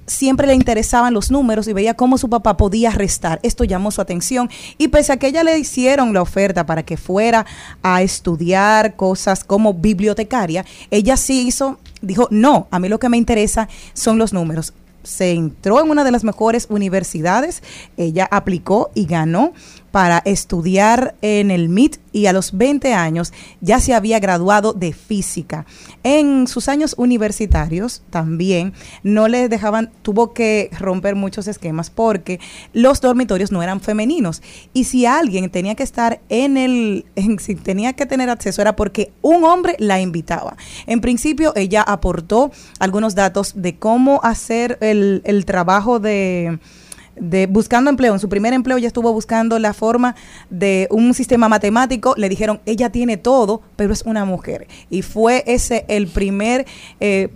siempre 0.06 0.46
le 0.46 0.54
interesaban 0.54 1.14
los 1.14 1.30
números 1.30 1.68
y 1.68 1.72
veía 1.72 1.94
cómo 1.94 2.18
su 2.18 2.28
papá 2.28 2.56
podía 2.56 2.90
restar. 2.90 3.40
Esto 3.42 3.64
llamó 3.64 3.90
su 3.90 4.00
atención 4.00 4.50
y 4.76 4.88
pese 4.88 5.12
a 5.12 5.16
que 5.18 5.28
ella 5.28 5.44
le 5.44 5.58
hicieron 5.58 6.12
la 6.12 6.22
oferta 6.22 6.66
para 6.66 6.82
que 6.82 6.96
fuera 6.96 7.46
a 7.82 8.02
estudiar 8.02 8.96
cosas 8.96 9.44
como 9.44 9.74
bibliotecaria, 9.74 10.64
ella 10.90 11.16
sí 11.16 11.46
hizo, 11.46 11.78
dijo, 12.00 12.28
no, 12.30 12.68
a 12.70 12.78
mí 12.78 12.88
lo 12.88 12.98
que 12.98 13.08
me 13.08 13.18
interesa 13.18 13.68
son 13.92 14.18
los 14.18 14.32
números. 14.32 14.72
Se 15.02 15.32
entró 15.32 15.80
en 15.80 15.90
una 15.90 16.04
de 16.04 16.10
las 16.10 16.24
mejores 16.24 16.66
universidades, 16.70 17.62
ella 17.96 18.28
aplicó 18.30 18.90
y 18.94 19.06
ganó 19.06 19.52
para 19.90 20.18
estudiar 20.18 21.14
en 21.22 21.50
el 21.50 21.68
MIT 21.68 21.96
y 22.12 22.26
a 22.26 22.32
los 22.32 22.56
20 22.56 22.94
años 22.94 23.32
ya 23.60 23.80
se 23.80 23.94
había 23.94 24.18
graduado 24.18 24.72
de 24.72 24.92
física. 24.92 25.66
En 26.02 26.46
sus 26.46 26.68
años 26.68 26.94
universitarios 26.98 28.02
también 28.10 28.72
no 29.02 29.28
le 29.28 29.48
dejaban, 29.48 29.90
tuvo 30.02 30.32
que 30.32 30.70
romper 30.78 31.14
muchos 31.14 31.46
esquemas 31.48 31.90
porque 31.90 32.40
los 32.72 33.00
dormitorios 33.00 33.52
no 33.52 33.62
eran 33.62 33.80
femeninos 33.80 34.42
y 34.72 34.84
si 34.84 35.06
alguien 35.06 35.50
tenía 35.50 35.74
que 35.74 35.82
estar 35.82 36.20
en 36.28 36.56
el, 36.56 37.04
en- 37.16 37.38
si 37.38 37.54
tenía 37.54 37.92
que 37.92 38.06
tener 38.06 38.30
acceso 38.30 38.62
era 38.62 38.76
porque 38.76 39.12
un 39.22 39.44
hombre 39.44 39.76
la 39.78 40.00
invitaba. 40.00 40.56
En 40.86 41.00
principio 41.00 41.52
ella 41.56 41.82
aportó 41.82 42.50
algunos 42.78 43.14
datos 43.14 43.52
de 43.56 43.76
cómo 43.76 44.20
hacer 44.22 44.78
el, 44.80 45.22
el 45.24 45.44
trabajo 45.44 46.00
de 46.00 46.58
de 47.20 47.46
buscando 47.46 47.90
empleo. 47.90 48.12
En 48.12 48.20
su 48.20 48.28
primer 48.28 48.52
empleo 48.52 48.78
ella 48.78 48.86
estuvo 48.86 49.12
buscando 49.12 49.58
la 49.58 49.74
forma 49.74 50.14
de 50.50 50.88
un 50.90 51.14
sistema 51.14 51.48
matemático. 51.48 52.14
Le 52.16 52.28
dijeron, 52.28 52.60
ella 52.66 52.90
tiene 52.90 53.16
todo, 53.16 53.62
pero 53.76 53.92
es 53.92 54.02
una 54.02 54.24
mujer. 54.24 54.66
Y 54.90 55.02
fue 55.02 55.44
ese 55.46 55.84
el 55.88 56.08
primer 56.08 56.66
eh, 57.00 57.28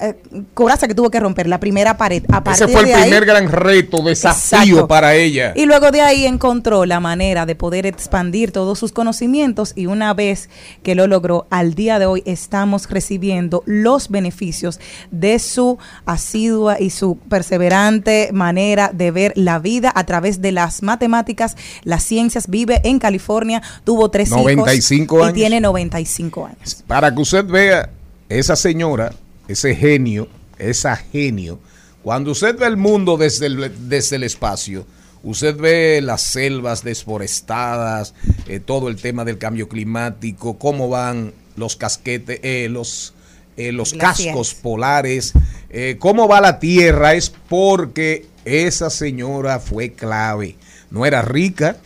eh, 0.00 0.14
coraza 0.54 0.86
que 0.86 0.94
tuvo 0.94 1.10
que 1.10 1.18
romper, 1.20 1.48
la 1.48 1.58
primera 1.60 1.96
pared. 1.96 2.22
A 2.30 2.42
Ese 2.52 2.68
fue 2.68 2.82
el 2.82 2.94
ahí- 2.94 3.02
primer 3.02 3.24
gran 3.26 3.50
reto, 3.50 4.02
desafío 4.02 4.60
Exacto. 4.60 4.88
para 4.88 5.14
ella. 5.14 5.52
y 5.56 5.66
luego 5.66 5.90
de 5.90 6.00
ahí 6.02 6.24
encontró 6.26 6.84
la 6.86 7.00
manera 7.00 7.46
de 7.46 7.54
poder 7.56 7.84
expandir 7.86 8.52
todos 8.52 8.78
sus 8.78 8.92
conocimientos 8.92 9.72
y 9.74 9.86
una 9.86 10.14
vez 10.14 10.48
que 10.82 10.94
lo 10.94 11.06
logró, 11.06 11.46
al 11.50 11.74
día 11.74 11.98
de 11.98 12.06
hoy 12.06 12.22
estamos 12.26 12.88
recibiendo 12.88 13.62
los 13.66 14.08
beneficios 14.08 14.78
de 15.10 15.38
su 15.38 15.78
asidua 16.06 16.80
y 16.80 16.90
su 16.90 17.16
perseverante 17.18 18.30
manera 18.32 18.90
de 18.92 19.10
ver 19.10 19.32
la 19.36 19.58
vida 19.58 19.92
a 19.94 20.04
través 20.04 20.40
de 20.40 20.52
las 20.52 20.82
matemáticas, 20.82 21.56
las 21.84 22.02
ciencias. 22.04 22.48
Vive 22.48 22.80
en 22.84 22.98
California, 22.98 23.62
tuvo 23.84 24.10
tres 24.10 24.30
95 24.30 25.14
hijos 25.16 25.26
años. 25.26 25.36
y 25.36 25.40
tiene 25.40 25.60
95 25.60 26.46
años. 26.46 26.84
Para 26.86 27.12
que 27.14 27.20
usted 27.20 27.44
vea 27.44 27.90
esa 28.28 28.56
señora, 28.56 29.12
ese 29.48 29.74
genio, 29.74 30.28
esa 30.58 30.96
genio, 30.96 31.58
cuando 32.02 32.30
usted 32.30 32.56
ve 32.56 32.66
el 32.66 32.76
mundo 32.76 33.16
desde 33.16 33.46
el, 33.46 33.88
desde 33.88 34.16
el 34.16 34.22
espacio, 34.22 34.86
usted 35.22 35.56
ve 35.56 36.00
las 36.02 36.22
selvas 36.22 36.84
desforestadas, 36.84 38.14
eh, 38.46 38.60
todo 38.60 38.88
el 38.88 38.96
tema 38.96 39.24
del 39.24 39.38
cambio 39.38 39.68
climático, 39.68 40.58
cómo 40.58 40.88
van 40.88 41.32
los 41.56 41.76
casquetes, 41.76 42.40
eh, 42.42 42.68
los, 42.70 43.14
eh, 43.56 43.72
los 43.72 43.92
cascos 43.92 44.54
polares, 44.54 45.32
eh, 45.70 45.96
cómo 45.98 46.28
va 46.28 46.40
la 46.40 46.60
Tierra, 46.60 47.14
es 47.14 47.30
porque 47.30 48.26
esa 48.44 48.88
señora 48.88 49.58
fue 49.58 49.92
clave. 49.92 50.56
no 50.90 51.04
era 51.04 51.20
rica, 51.20 51.76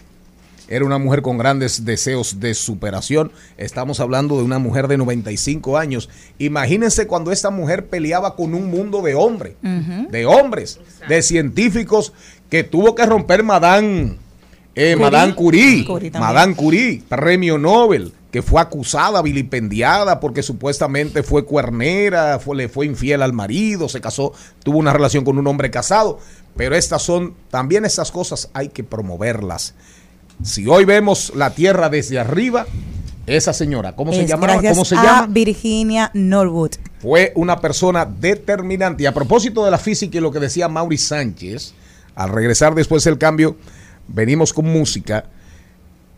era 0.72 0.86
una 0.86 0.96
mujer 0.96 1.20
con 1.20 1.36
grandes 1.36 1.84
deseos 1.84 2.40
de 2.40 2.54
superación. 2.54 3.30
Estamos 3.58 4.00
hablando 4.00 4.38
de 4.38 4.42
una 4.42 4.58
mujer 4.58 4.88
de 4.88 4.96
95 4.96 5.76
años. 5.76 6.08
Imagínense 6.38 7.06
cuando 7.06 7.30
esta 7.30 7.50
mujer 7.50 7.88
peleaba 7.88 8.36
con 8.36 8.54
un 8.54 8.70
mundo 8.70 9.02
de 9.02 9.14
hombres, 9.14 9.54
de 9.60 10.24
hombres, 10.24 10.80
de 11.10 11.20
científicos 11.20 12.14
que 12.48 12.64
tuvo 12.64 12.94
que 12.94 13.04
romper 13.04 13.42
Madame, 13.42 14.16
eh, 14.74 14.96
Curie. 14.96 14.98
Madame 14.98 15.34
Curie. 15.34 16.10
Madame 16.12 16.56
Curie, 16.56 17.02
premio 17.06 17.58
Nobel, 17.58 18.14
que 18.30 18.40
fue 18.40 18.58
acusada, 18.58 19.20
vilipendiada 19.20 20.20
porque 20.20 20.42
supuestamente 20.42 21.22
fue 21.22 21.44
cuernera, 21.44 22.38
fue, 22.38 22.56
le 22.56 22.70
fue 22.70 22.86
infiel 22.86 23.20
al 23.20 23.34
marido, 23.34 23.90
se 23.90 24.00
casó, 24.00 24.32
tuvo 24.64 24.78
una 24.78 24.94
relación 24.94 25.22
con 25.22 25.36
un 25.36 25.46
hombre 25.46 25.70
casado. 25.70 26.18
Pero 26.56 26.76
estas 26.76 27.02
son, 27.02 27.34
también 27.50 27.84
estas 27.84 28.10
cosas 28.10 28.48
hay 28.54 28.70
que 28.70 28.84
promoverlas. 28.84 29.74
Si 30.42 30.66
hoy 30.66 30.84
vemos 30.84 31.32
la 31.36 31.54
tierra 31.54 31.88
desde 31.88 32.18
arriba, 32.18 32.66
esa 33.26 33.52
señora, 33.52 33.94
¿cómo 33.94 34.12
se 34.12 34.26
llamaba? 34.26 34.60
¿Cómo 34.60 34.84
se 34.84 34.96
a 34.96 35.02
llama? 35.02 35.26
Virginia 35.28 36.10
Norwood. 36.14 36.72
Fue 37.00 37.32
una 37.36 37.60
persona 37.60 38.04
determinante. 38.04 39.04
Y 39.04 39.06
a 39.06 39.14
propósito 39.14 39.64
de 39.64 39.70
la 39.70 39.78
física 39.78 40.18
y 40.18 40.20
lo 40.20 40.32
que 40.32 40.40
decía 40.40 40.68
Mauri 40.68 40.98
Sánchez, 40.98 41.74
al 42.14 42.30
regresar 42.30 42.74
después 42.74 43.04
del 43.04 43.18
cambio, 43.18 43.56
venimos 44.08 44.52
con 44.52 44.66
música. 44.66 45.24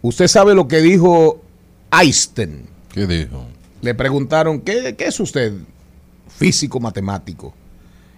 Usted 0.01 0.29
sabe 0.29 0.55
lo 0.55 0.69
que 0.69 0.81
dijo 0.81 1.43
Einstein. 1.93 2.67
¿Qué 2.93 3.07
dijo? 3.07 3.47
Le 3.83 3.95
preguntaron, 3.95 4.61
¿qué, 4.61 4.95
qué 4.97 5.07
es 5.07 5.21
usted? 5.21 5.53
Físico 6.29 6.81
matemático. 6.81 7.53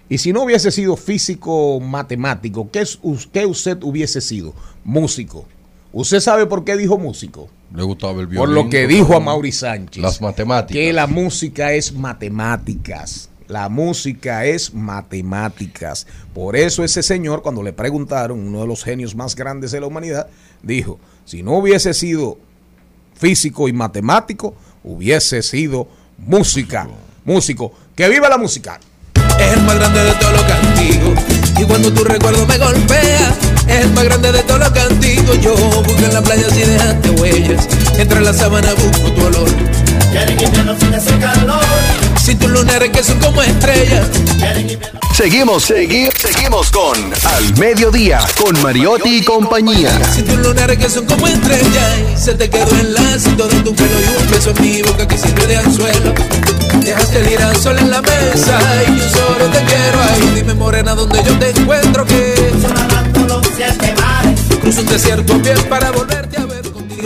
Y 0.09 0.19
si 0.19 0.33
no 0.33 0.45
hubiese 0.45 0.71
sido 0.71 0.97
físico 0.97 1.81
matemático, 1.81 2.71
¿qué, 2.71 2.81
es, 2.81 2.99
qué 3.33 3.45
usted 3.45 3.83
hubiese 3.83 4.21
sido? 4.21 4.55
Músico. 4.85 5.47
¿Usted 5.93 6.21
sabe 6.21 6.47
por 6.47 6.65
qué 6.65 6.77
dijo 6.77 6.99
músico? 6.99 7.49
Le 7.75 7.83
gustaba 7.83 8.21
el 8.21 8.27
violín. 8.27 8.39
Por 8.39 8.49
lo 8.49 8.71
que 8.71 8.87
dijo 8.87 9.17
a 9.17 9.21
Mauri 9.21 9.53
Sánchez. 9.53 10.03
Las 10.03 10.21
matemáticas. 10.21 10.73
Que 10.73 10.93
la 10.93 11.07
música 11.07 11.73
es 11.73 11.93
matemáticas. 11.93 13.29
La 13.49 13.69
música 13.69 14.45
es 14.45 14.75
matemáticas. 14.75 16.07
Por 16.35 16.57
eso 16.57 16.83
ese 16.83 17.03
señor, 17.03 17.43
cuando 17.43 17.63
le 17.63 17.73
preguntaron, 17.73 18.41
uno 18.41 18.61
de 18.61 18.67
los 18.67 18.83
genios 18.83 19.15
más 19.15 19.37
grandes 19.37 19.71
de 19.71 19.81
la 19.81 19.87
humanidad, 19.87 20.29
dijo, 20.63 20.99
si 21.25 21.43
no 21.43 21.53
hubiese 21.59 21.95
sido 21.95 22.39
físico 23.15 23.69
y 23.69 23.73
matemático, 23.73 24.55
hubiese 24.85 25.43
sido 25.43 25.89
música. 26.19 26.89
Músico. 27.25 27.73
¡Que 27.95 28.09
viva 28.09 28.29
la 28.29 28.39
música! 28.39 28.79
Es 29.39 29.53
el 29.53 29.63
más 29.63 29.77
grande 29.77 30.03
de 30.03 30.13
todos 30.13 30.33
los 30.33 30.43
castigos. 30.43 31.19
Y 31.59 31.65
cuando 31.65 31.93
tu 31.93 32.05
recuerdo 32.05 32.47
me 32.47 32.59
golpea, 32.59 33.37
es 33.69 33.85
el 33.85 33.93
más 33.93 34.05
grande 34.05 34.33
de 34.33 34.43
todos 34.43 34.61
los 34.61 34.71
castigos. 34.71 35.36
La 38.27 38.33
sábana 38.35 38.75
busco 38.75 39.13
tu 39.13 39.25
olor. 39.25 39.49
Quieren 40.11 40.41
invierno 40.43 40.75
sin 40.81 40.93
ese 40.93 41.17
calor. 41.19 41.61
Si 42.21 42.35
tus 42.35 42.51
lunares 42.51 42.91
que 42.91 43.05
son 43.05 43.21
como 43.21 43.41
estrellas. 43.41 44.09
Seguimos, 45.15 45.71
segui- 45.71 46.11
seguimos 46.19 46.71
con 46.73 46.99
Al 47.25 47.57
Mediodía, 47.57 48.19
con 48.43 48.61
Mariotti 48.63 49.19
y 49.19 49.25
compañía. 49.25 49.91
Si 50.13 50.23
tus 50.23 50.39
lunares 50.39 50.77
que 50.77 50.91
son 50.91 51.07
como 51.07 51.25
estrellas. 51.29 51.95
Se 52.17 52.35
te 52.35 52.51
quedó 52.51 52.69
en 52.81 52.95
la 52.95 53.17
cinta 53.17 53.45
de 53.47 53.61
tu 53.61 53.73
pelo 53.77 54.01
y 54.01 54.23
un 54.25 54.31
beso 54.33 54.51
en 54.57 54.61
mi 54.63 54.83
boca 54.83 55.07
que 55.07 55.19
sirve 55.19 55.47
de 55.47 55.57
anzuelo. 55.59 56.13
Dejaste 56.83 57.19
el 57.21 57.29
girasol 57.29 57.79
en 57.79 57.91
la 57.93 58.03
mesa 58.03 58.59
y 58.89 58.99
yo 58.99 59.09
solo 59.09 59.45
te 59.53 59.63
quiero 59.67 60.03
ahí. 60.03 60.33
Dime 60.35 60.55
morena 60.55 60.97
dónde 60.97 61.23
yo 61.25 61.39
te 61.39 61.51
encuentro 61.51 62.05
que 62.05 62.35
Cruzo 64.61 64.81
un 64.81 64.87
desierto 64.89 65.33
a 65.35 65.39
pie 65.39 65.55
para 65.69 65.93
volverte 65.93 66.41
a 66.41 66.46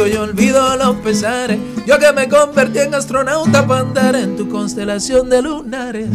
contigo. 0.00 0.06
Yo 0.06 0.22
olvido 0.22 0.76
los 0.76 0.96
pesares. 0.96 1.58
Yo 1.86 1.98
que 1.98 2.12
me 2.12 2.28
convertí 2.28 2.78
en 2.80 2.94
astronauta 2.94 3.66
para 3.66 3.80
andar 3.80 4.16
en 4.16 4.36
tu 4.36 4.48
constelación 4.48 5.28
de 5.30 5.42
lunares. 5.42 6.08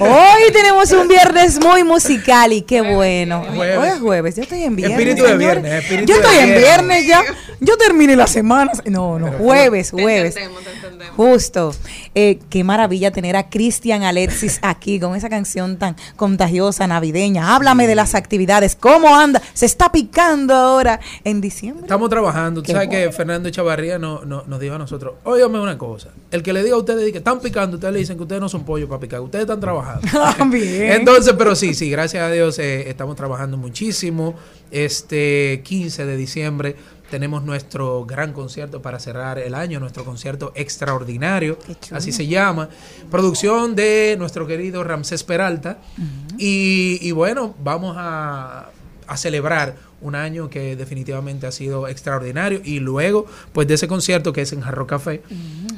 Hoy 0.00 0.52
tenemos 0.52 0.92
un 0.92 1.08
viernes 1.08 1.58
muy 1.58 1.82
musical 1.82 2.52
y 2.52 2.62
qué 2.62 2.80
bueno. 2.82 3.44
Jueves. 3.54 3.78
Hoy 3.78 3.88
es 3.88 4.00
jueves, 4.00 4.36
yo 4.36 4.42
estoy 4.42 4.62
en 4.62 4.76
viernes. 4.76 4.98
Espíritu 4.98 5.24
de 5.24 5.36
viernes, 5.36 5.72
espíritu 5.82 6.12
Yo 6.12 6.14
de 6.18 6.20
estoy 6.20 6.38
en 6.38 6.46
viernes. 6.56 7.04
viernes 7.04 7.06
ya. 7.06 7.24
Yo 7.60 7.76
terminé 7.76 8.14
la 8.14 8.26
semana. 8.28 8.70
No, 8.84 9.18
no, 9.18 9.32
jueves, 9.32 9.90
jueves. 9.90 10.36
Justo. 11.16 11.74
Eh, 12.14 12.38
qué 12.50 12.64
maravilla 12.64 13.10
tener 13.10 13.36
a 13.36 13.48
Cristian 13.48 14.02
Alexis 14.02 14.58
aquí 14.62 14.98
con 15.00 15.14
esa 15.16 15.28
canción 15.28 15.76
tan 15.78 15.96
contagiosa 16.16 16.86
navideña. 16.86 17.54
Háblame 17.54 17.86
de 17.86 17.94
las 17.94 18.14
actividades. 18.14 18.76
¿Cómo 18.76 19.16
anda? 19.16 19.40
Se 19.54 19.66
está 19.66 19.90
picando 19.92 20.54
ahora 20.54 21.00
en 21.24 21.40
diciembre. 21.40 21.82
Estamos 21.84 22.08
trabajando. 22.10 22.62
Tú 22.62 22.72
sabes 22.72 22.88
bueno. 22.88 23.06
que 23.06 23.12
Fernando 23.12 23.50
Chavarría 23.50 23.98
no, 23.98 24.24
no- 24.24 24.44
nos 24.46 24.60
dijo 24.60 24.74
a 24.74 24.78
nosotros, 24.78 25.14
óigame 25.24 25.60
una 25.60 25.76
cosa, 25.78 26.08
el 26.30 26.42
que 26.42 26.52
le 26.52 26.62
diga 26.62 26.76
a 26.76 26.78
ustedes 26.78 27.10
que 27.12 27.18
están 27.18 27.40
picando, 27.40 27.76
ustedes 27.76 27.92
le 27.94 28.00
dicen 28.00 28.16
que 28.16 28.22
ustedes 28.22 28.40
no 28.40 28.48
son 28.48 28.64
pollos 28.64 28.88
para 28.88 29.00
picar, 29.00 29.20
ustedes 29.20 29.42
están 29.42 29.60
trabajando. 29.60 30.06
Bien. 30.50 30.92
Entonces, 30.92 31.34
pero 31.36 31.54
sí, 31.54 31.74
sí, 31.74 31.90
gracias 31.90 32.22
a 32.22 32.30
Dios 32.30 32.58
eh, 32.58 32.88
estamos 32.88 33.16
trabajando 33.16 33.56
muchísimo. 33.56 34.34
Este 34.70 35.62
15 35.64 36.04
de 36.06 36.16
diciembre 36.16 36.76
tenemos 37.10 37.42
nuestro 37.42 38.04
gran 38.04 38.32
concierto 38.32 38.82
para 38.82 38.98
cerrar 38.98 39.38
el 39.38 39.54
año, 39.54 39.80
nuestro 39.80 40.04
concierto 40.04 40.52
extraordinario, 40.54 41.58
así 41.90 42.12
se 42.12 42.26
llama. 42.26 42.68
Producción 43.10 43.74
de 43.74 44.16
nuestro 44.18 44.46
querido 44.46 44.84
Ramsés 44.84 45.24
Peralta. 45.24 45.78
y, 46.38 46.98
y 47.00 47.10
bueno, 47.12 47.54
vamos 47.62 47.96
a, 47.98 48.70
a 49.06 49.16
celebrar 49.16 49.87
un 50.00 50.14
año 50.14 50.48
que 50.48 50.76
definitivamente 50.76 51.46
ha 51.46 51.52
sido 51.52 51.88
extraordinario. 51.88 52.60
Y 52.64 52.78
luego, 52.80 53.26
pues 53.52 53.66
de 53.68 53.74
ese 53.74 53.88
concierto 53.88 54.32
que 54.32 54.42
es 54.42 54.52
en 54.52 54.60
Jarro 54.60 54.86
Café, 54.86 55.22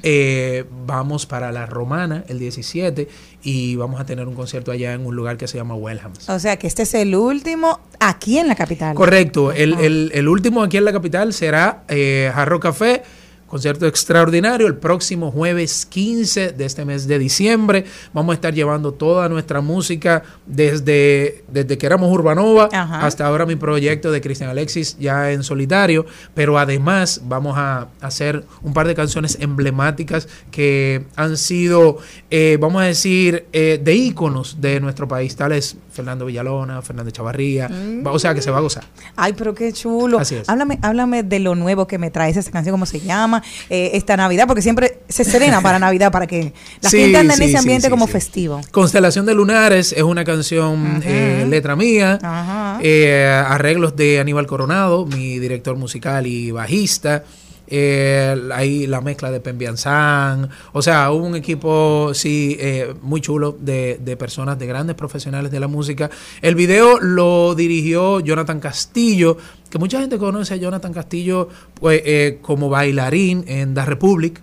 eh, 0.03 0.65
vamos 0.87 1.27
para 1.27 1.53
la 1.53 1.67
Romana 1.67 2.25
el 2.29 2.39
17 2.39 3.09
y 3.43 3.77
vamos 3.77 4.01
a 4.01 4.05
tener 4.07 4.27
un 4.29 4.35
concierto 4.35 4.71
allá 4.73 4.93
en 4.95 5.05
un 5.07 5.15
lugar 5.17 5.37
que 5.37 5.47
se 5.49 5.57
llama 5.59 5.75
Wellhams. 5.75 6.29
O 6.29 6.39
sea 6.39 6.59
que 6.59 6.67
este 6.67 6.83
es 6.83 6.95
el 6.95 7.15
último 7.15 7.81
aquí 7.99 8.39
en 8.39 8.49
la 8.49 8.55
capital. 8.55 8.95
Correcto. 8.95 9.53
El, 9.53 9.75
el- 9.81 10.11
el 10.15 10.29
último 10.29 10.63
aquí 10.63 10.77
en 10.77 10.85
la 10.85 10.93
capital 10.93 11.33
será 11.33 11.85
eh, 11.89 12.31
Jarro 12.35 12.61
Café. 12.61 13.03
Concierto 13.51 13.85
extraordinario 13.89 14.69
el 14.69 14.77
próximo 14.77 15.33
jueves 15.33 15.85
15 15.85 16.53
de 16.53 16.65
este 16.65 16.85
mes 16.85 17.09
de 17.09 17.19
diciembre. 17.19 17.85
Vamos 18.13 18.33
a 18.33 18.35
estar 18.35 18.55
llevando 18.55 18.93
toda 18.93 19.29
nuestra 19.29 19.61
música 19.61 20.23
desde, 20.47 21.43
desde 21.49 21.77
que 21.77 21.85
éramos 21.85 22.13
Urbanova 22.13 22.69
Ajá. 22.71 23.05
hasta 23.05 23.27
ahora 23.27 23.47
mi 23.47 23.57
proyecto 23.57 24.13
de 24.13 24.21
Cristian 24.21 24.51
Alexis 24.51 24.97
ya 25.01 25.33
en 25.33 25.43
solitario. 25.43 26.07
Pero 26.33 26.61
además 26.61 27.23
vamos 27.25 27.59
a 27.59 27.89
hacer 28.01 28.45
un 28.63 28.73
par 28.73 28.87
de 28.87 28.95
canciones 28.95 29.37
emblemáticas 29.41 30.29
que 30.53 31.07
han 31.17 31.37
sido, 31.37 31.99
eh, 32.31 32.57
vamos 32.61 32.83
a 32.83 32.85
decir, 32.85 33.47
eh, 33.53 33.81
de 33.83 33.95
íconos 33.97 34.61
de 34.61 34.79
nuestro 34.79 35.09
país, 35.09 35.35
tales 35.35 35.77
Fernando 35.93 36.27
Villalona, 36.27 36.83
Fernández 36.83 37.13
Chavarría. 37.15 37.69
Mm. 37.69 38.07
O 38.07 38.19
sea 38.19 38.35
que 38.35 38.43
se 38.43 38.51
va 38.51 38.59
a 38.59 38.61
gozar. 38.61 38.85
Ay, 39.17 39.33
pero 39.37 39.55
qué 39.55 39.73
chulo. 39.73 40.19
Así 40.19 40.37
es. 40.37 40.49
Háblame, 40.49 40.79
háblame 40.83 41.23
de 41.23 41.39
lo 41.41 41.55
nuevo 41.55 41.87
que 41.87 41.99
me 41.99 42.11
traes 42.11 42.37
esa 42.37 42.51
canción, 42.51 42.73
cómo 42.73 42.87
se 42.87 43.01
llama, 43.01 43.43
eh, 43.69 43.91
esta 43.95 44.17
Navidad, 44.17 44.47
porque 44.47 44.63
siempre 44.63 45.01
se 45.09 45.25
serena 45.25 45.61
para 45.61 45.79
Navidad, 45.81 46.11
para 46.13 46.27
que 46.27 46.53
la 46.81 46.91
Sí, 46.91 46.99
gente 46.99 47.19
ande 47.19 47.35
en 47.35 47.43
ese 47.43 47.59
ambiente 47.59 47.87
sí, 47.87 47.91
como 47.91 48.07
festivo. 48.07 48.61
Constelación 48.71 49.27
de 49.27 49.35
Lunares 49.35 49.93
es 49.93 50.03
una 50.03 50.25
canción 50.25 51.03
eh, 51.05 51.47
letra 51.49 51.77
mía, 51.77 52.19
Ajá. 52.23 52.79
eh, 52.83 53.25
arreglos 53.47 53.97
de 53.97 54.21
Aníbal 54.21 54.47
Coronado, 54.47 55.07
mi 55.07 55.39
director 55.39 55.77
musical 55.77 56.27
y 56.27 56.51
bajista. 56.51 57.25
Eh, 57.71 58.37
ahí 58.53 58.87
la 58.87 59.01
mezcla 59.01 59.31
de 59.31 59.41
Pembianzán. 59.41 60.51
O 60.73 60.83
sea, 60.83 61.11
hubo 61.13 61.25
un 61.25 61.37
equipo, 61.37 62.13
sí, 62.15 62.57
eh, 62.59 62.95
muy 63.01 63.21
chulo 63.21 63.57
de, 63.59 63.99
de 64.03 64.17
personas, 64.17 64.59
de 64.59 64.67
grandes 64.67 64.97
profesionales 64.97 65.51
de 65.51 65.61
la 65.61 65.69
música. 65.69 66.11
El 66.43 66.57
video 66.57 66.99
lo 67.01 67.55
dirigió 67.55 68.21
Jonathan 68.21 68.61
Castillo, 68.61 69.37
que 69.71 69.79
mucha 69.79 70.01
gente 70.01 70.19
conoce 70.19 70.55
a 70.55 70.57
Jonathan 70.57 70.93
Castillo 70.93 71.49
pues, 71.75 72.03
eh, 72.05 72.39
como 72.43 72.69
bailarín 72.69 73.45
en 73.47 73.75
The 73.75 73.85
Republic. 73.85 74.43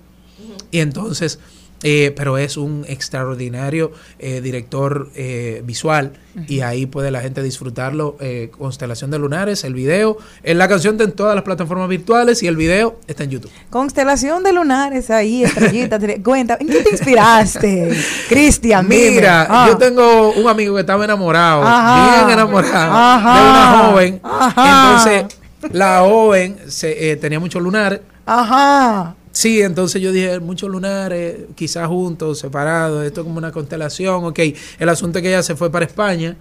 Y 0.71 0.79
entonces, 0.79 1.39
eh, 1.83 2.13
pero 2.15 2.37
es 2.37 2.57
un 2.57 2.85
extraordinario 2.87 3.91
eh, 4.19 4.41
director 4.41 5.09
eh, 5.15 5.61
visual 5.65 6.13
y 6.47 6.61
ahí 6.61 6.85
puede 6.85 7.09
la 7.09 7.21
gente 7.21 7.41
disfrutarlo. 7.41 8.15
eh, 8.19 8.51
Constelación 8.57 9.09
de 9.09 9.17
Lunares, 9.19 9.63
el 9.63 9.73
video, 9.73 10.17
en 10.43 10.57
la 10.59 10.67
canción 10.67 10.93
está 10.93 11.03
en 11.05 11.11
todas 11.13 11.33
las 11.35 11.43
plataformas 11.43 11.89
virtuales 11.89 12.43
y 12.43 12.47
el 12.47 12.55
video 12.55 12.99
está 13.07 13.23
en 13.23 13.31
YouTube. 13.31 13.51
Constelación 13.71 14.43
de 14.43 14.53
lunares 14.53 15.09
ahí, 15.09 15.43
estrellita. 15.43 15.99
Cuenta, 16.23 16.57
¿en 16.59 16.67
qué 16.67 16.81
te 16.81 16.89
inspiraste? 16.91 17.89
Cristian. 18.29 18.87
Mira, 18.87 19.47
Ah. 19.49 19.65
yo 19.67 19.77
tengo 19.77 20.31
un 20.33 20.47
amigo 20.47 20.75
que 20.75 20.81
estaba 20.81 21.03
enamorado, 21.05 21.63
Ajá. 21.63 22.17
bien 22.25 22.29
enamorado 22.33 22.91
Ajá. 22.93 23.33
de 23.33 23.49
una 23.49 23.89
joven. 23.91 24.19
Ajá. 24.23 25.03
Entonces, 25.05 25.39
la 25.71 25.99
joven 26.01 26.57
se, 26.67 27.11
eh, 27.11 27.15
tenía 27.17 27.39
muchos 27.39 27.61
lunares. 27.61 28.01
Ajá. 28.25 29.15
Sí, 29.37 29.61
entonces 29.61 30.01
yo 30.01 30.11
dije, 30.11 30.39
muchos 30.39 30.67
lunares, 30.67 31.35
quizás 31.53 31.87
juntos, 31.87 32.39
separados, 32.39 33.05
esto 33.05 33.21
es 33.21 33.23
como 33.23 33.37
una 33.37 33.51
constelación, 33.51 34.25
ok. 34.25 34.39
El 34.79 34.89
asunto 34.89 35.19
es 35.19 35.21
que 35.21 35.29
ella 35.29 35.43
se 35.43 35.55
fue 35.55 35.71
para 35.71 35.85
España, 35.85 36.35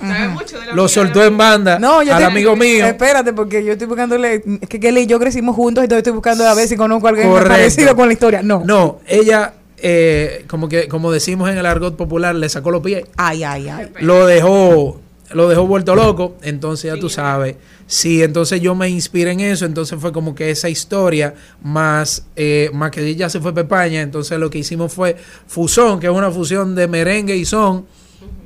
Sabe 0.00 0.28
mucho 0.30 0.58
de 0.58 0.66
la 0.66 0.74
lo 0.74 0.88
soltó 0.88 1.22
en 1.22 1.36
banda 1.36 1.78
No, 1.78 2.02
yo 2.02 2.12
al 2.12 2.18
te- 2.18 2.24
amigo 2.24 2.56
mío. 2.56 2.86
Espérate, 2.86 3.32
porque 3.32 3.64
yo 3.64 3.72
estoy 3.74 3.86
buscándole. 3.86 4.42
Es 4.60 4.68
que 4.68 4.80
Kelly 4.80 5.02
y 5.02 5.06
yo 5.06 5.20
crecimos 5.20 5.54
juntos, 5.54 5.84
entonces 5.84 5.98
estoy 6.00 6.12
buscando 6.12 6.44
a 6.48 6.54
ver 6.54 6.66
si 6.66 6.74
conozco 6.76 7.06
a 7.06 7.10
alguien 7.10 7.32
parecido 7.32 7.94
con 7.94 8.08
la 8.08 8.12
historia. 8.12 8.42
No. 8.42 8.64
No, 8.66 8.98
ella, 9.06 9.54
eh, 9.78 10.44
como 10.48 10.68
que 10.68 10.88
como 10.88 11.12
decimos 11.12 11.48
en 11.50 11.58
el 11.58 11.66
argot 11.66 11.94
popular, 11.96 12.34
le 12.34 12.48
sacó 12.48 12.72
los 12.72 12.82
pies. 12.82 13.04
Ay, 13.16 13.44
ay, 13.44 13.68
ay. 13.68 13.90
Lo 14.00 14.26
dejó, 14.26 15.00
lo 15.32 15.48
dejó 15.48 15.66
vuelto 15.66 15.94
loco. 15.94 16.36
Entonces 16.42 16.92
ya 16.92 17.00
tú 17.00 17.08
sabes. 17.08 17.56
Sí, 17.86 18.22
entonces 18.22 18.60
yo 18.60 18.74
me 18.74 18.88
inspiré 18.88 19.32
en 19.32 19.40
eso. 19.40 19.64
Entonces 19.64 19.98
fue 20.00 20.12
como 20.12 20.34
que 20.34 20.50
esa 20.50 20.68
historia, 20.68 21.34
más, 21.62 22.26
eh, 22.36 22.70
más 22.72 22.90
que 22.90 23.06
ella 23.06 23.28
se 23.28 23.40
fue 23.40 23.52
para 23.52 23.62
España. 23.62 24.02
Entonces 24.02 24.38
lo 24.38 24.50
que 24.50 24.58
hicimos 24.58 24.92
fue 24.92 25.16
Fusón, 25.46 26.00
que 26.00 26.06
es 26.06 26.12
una 26.12 26.30
fusión 26.30 26.74
de 26.74 26.88
merengue 26.88 27.36
y 27.36 27.44
son, 27.44 27.86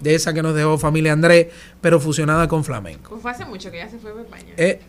de 0.01 0.15
esa 0.15 0.33
que 0.33 0.43
nos 0.43 0.55
dejó 0.55 0.79
familia 0.79 1.13
Andrés, 1.13 1.49
pero 1.81 2.01
fusionada 2.01 2.49
con 2.49 2.65
flamenco. 2.65 3.11
Pues 3.11 3.23
fue 3.23 3.31
hace 3.31 3.45
mucho 3.45 3.71
que 3.71 3.79
ya 3.79 3.89
se 3.89 3.99
fue 3.99 4.13
a 4.13 4.21
España. 4.21 4.55
Eh, 4.57 4.81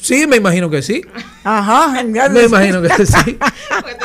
sí, 0.00 0.26
me 0.26 0.36
imagino 0.36 0.70
que 0.70 0.82
sí. 0.82 1.02
Ajá. 1.44 2.02
Me 2.02 2.42
imagino 2.44 2.82
que 2.82 3.06
sí. 3.06 3.38
Pues. 3.82 3.96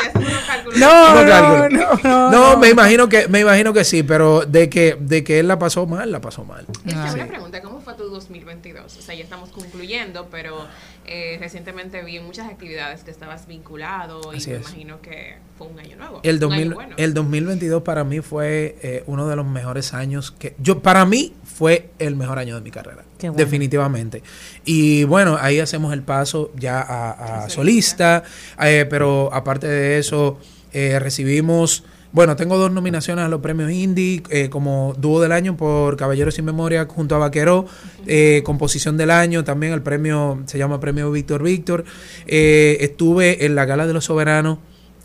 No, 0.78 1.24
No, 1.24 1.24
no, 1.26 1.70
no, 1.70 1.70
no, 1.70 2.00
No, 2.04 2.32
no. 2.32 2.58
me 2.58 2.70
imagino 2.70 3.08
que 3.10 3.28
me 3.28 3.40
imagino 3.40 3.74
que 3.74 3.84
sí, 3.84 4.04
pero 4.04 4.42
de 4.46 4.70
que 4.70 4.98
de 5.00 5.24
que 5.24 5.40
él 5.40 5.48
la 5.48 5.58
pasó 5.60 5.86
mal, 5.86 6.12
la 6.12 6.20
pasó 6.22 6.44
mal. 6.44 6.66
Sí. 6.86 6.94
una 7.14 7.28
pregunta, 7.28 7.62
¿cómo 7.62 7.82
fue 7.82 7.94
tu 7.96 8.04
2022? 8.10 8.98
O 8.98 9.02
sea, 9.02 9.16
ya 9.16 9.24
estamos 9.24 9.50
concluyendo, 9.50 10.28
pero 10.30 10.68
eh, 11.06 11.38
recientemente 11.40 12.04
vi 12.04 12.20
muchas 12.20 12.48
actividades 12.48 13.04
que 13.04 13.12
estabas 13.12 13.48
vinculado 13.48 14.34
y 14.34 14.38
Así 14.38 14.50
me 14.52 14.58
es. 14.58 14.62
imagino 14.64 15.02
que 15.02 15.38
fue 15.58 15.68
un 15.68 15.80
año 15.80 15.96
nuevo. 15.98 16.20
El, 16.24 16.36
un 16.36 16.40
2000 16.42 16.62
año 16.68 16.76
bueno. 16.76 16.96
el 16.98 17.14
2022 17.14 17.84
para 17.84 18.04
mí 18.04 18.20
fue 18.22 18.78
eh, 18.82 19.04
uno 19.08 19.28
de 19.28 19.36
los 19.36 19.46
mejores 19.46 19.94
años 19.94 20.32
que 20.32 20.56
yo 20.60 20.80
para 20.80 21.06
mí 21.06 21.34
fue 21.58 21.90
el 21.98 22.16
mejor 22.16 22.38
año 22.38 22.56
de 22.56 22.62
mi 22.62 22.70
carrera 22.70 23.04
bueno. 23.20 23.36
definitivamente. 23.36 24.22
Y 24.64 25.06
bueno 25.06 25.38
ahí 25.40 25.60
hacemos 25.60 25.92
el 25.94 26.04
paso 26.04 26.52
ya 26.56 26.82
a, 26.82 27.46
a 27.46 27.50
solista 27.50 28.24
eh, 28.62 28.86
pero 28.90 29.30
aparte 29.34 29.68
de 29.68 29.98
eso 29.98 30.38
eh, 30.72 31.00
recibimos 31.00 31.84
bueno 32.12 32.36
tengo 32.36 32.58
dos 32.58 32.72
nominaciones 32.72 33.26
a 33.26 33.28
los 33.28 33.42
premios 33.42 33.72
indie 33.72 34.22
eh, 34.30 34.50
como 34.50 34.94
dúo 34.98 35.20
del 35.20 35.32
año 35.32 35.58
por 35.58 35.98
Caballeros 35.98 36.36
sin 36.36 36.46
Memoria 36.46 36.86
junto 36.88 37.16
a 37.16 37.18
Vaquero 37.18 37.66
eh, 38.06 38.44
composición 38.46 38.96
del 38.96 39.10
año 39.10 39.44
también 39.44 39.74
el 39.74 39.82
premio 39.82 40.44
se 40.46 40.58
llama 40.58 40.80
premio 40.80 41.12
Víctor 41.12 41.44
Víctor. 41.44 41.86
Eh, 42.28 42.78
estuve 42.82 43.46
en 43.46 43.56
la 43.56 43.66
gala 43.66 43.88
de 43.88 43.94
los 43.94 44.06
soberanos 44.06 44.60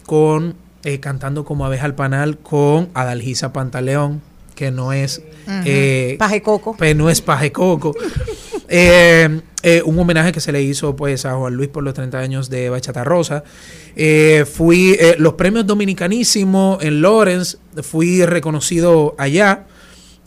con 0.04 0.54
eh, 0.84 1.00
cantando 1.00 1.44
como 1.44 1.64
abeja 1.64 1.84
al 1.84 1.94
panal 1.94 2.38
con 2.38 2.90
Adalgisa 2.94 3.52
Pantaleón, 3.52 4.20
que 4.62 4.70
no 4.70 4.92
es 4.92 5.20
eh, 5.64 6.14
Paje 6.20 6.40
Coco. 6.40 6.76
pues 6.76 6.94
no 6.94 7.10
es 7.10 7.20
paje 7.20 7.50
coco. 7.50 7.94
Eh, 8.74 9.42
eh, 9.62 9.82
un 9.84 9.98
homenaje 9.98 10.32
que 10.32 10.40
se 10.40 10.50
le 10.50 10.62
hizo 10.62 10.96
pues 10.96 11.26
a 11.26 11.34
Juan 11.34 11.52
Luis 11.52 11.68
por 11.68 11.82
los 11.82 11.92
30 11.92 12.18
años 12.18 12.48
de 12.48 12.70
Bachata 12.70 13.04
Rosa. 13.04 13.44
Eh, 13.96 14.46
fui 14.50 14.96
eh, 14.98 15.16
los 15.18 15.34
premios 15.34 15.66
dominicanísimo 15.66 16.78
en 16.80 17.02
Lawrence, 17.02 17.58
fui 17.82 18.24
reconocido 18.24 19.14
allá. 19.18 19.66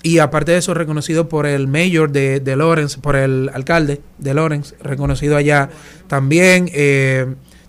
Y 0.04 0.20
aparte 0.20 0.52
de 0.52 0.60
eso, 0.60 0.76
reconocido 0.76 1.28
por 1.28 1.48
el 1.48 1.68
mayor 1.68 2.12
de, 2.12 2.40
de 2.40 2.56
Lawrence, 2.56 3.00
por 3.00 3.16
el 3.16 3.50
alcalde 3.52 4.02
de 4.20 4.34
Lawrence, 4.36 4.76
reconocido 4.80 5.38
allá 5.38 5.72
también. 6.08 6.68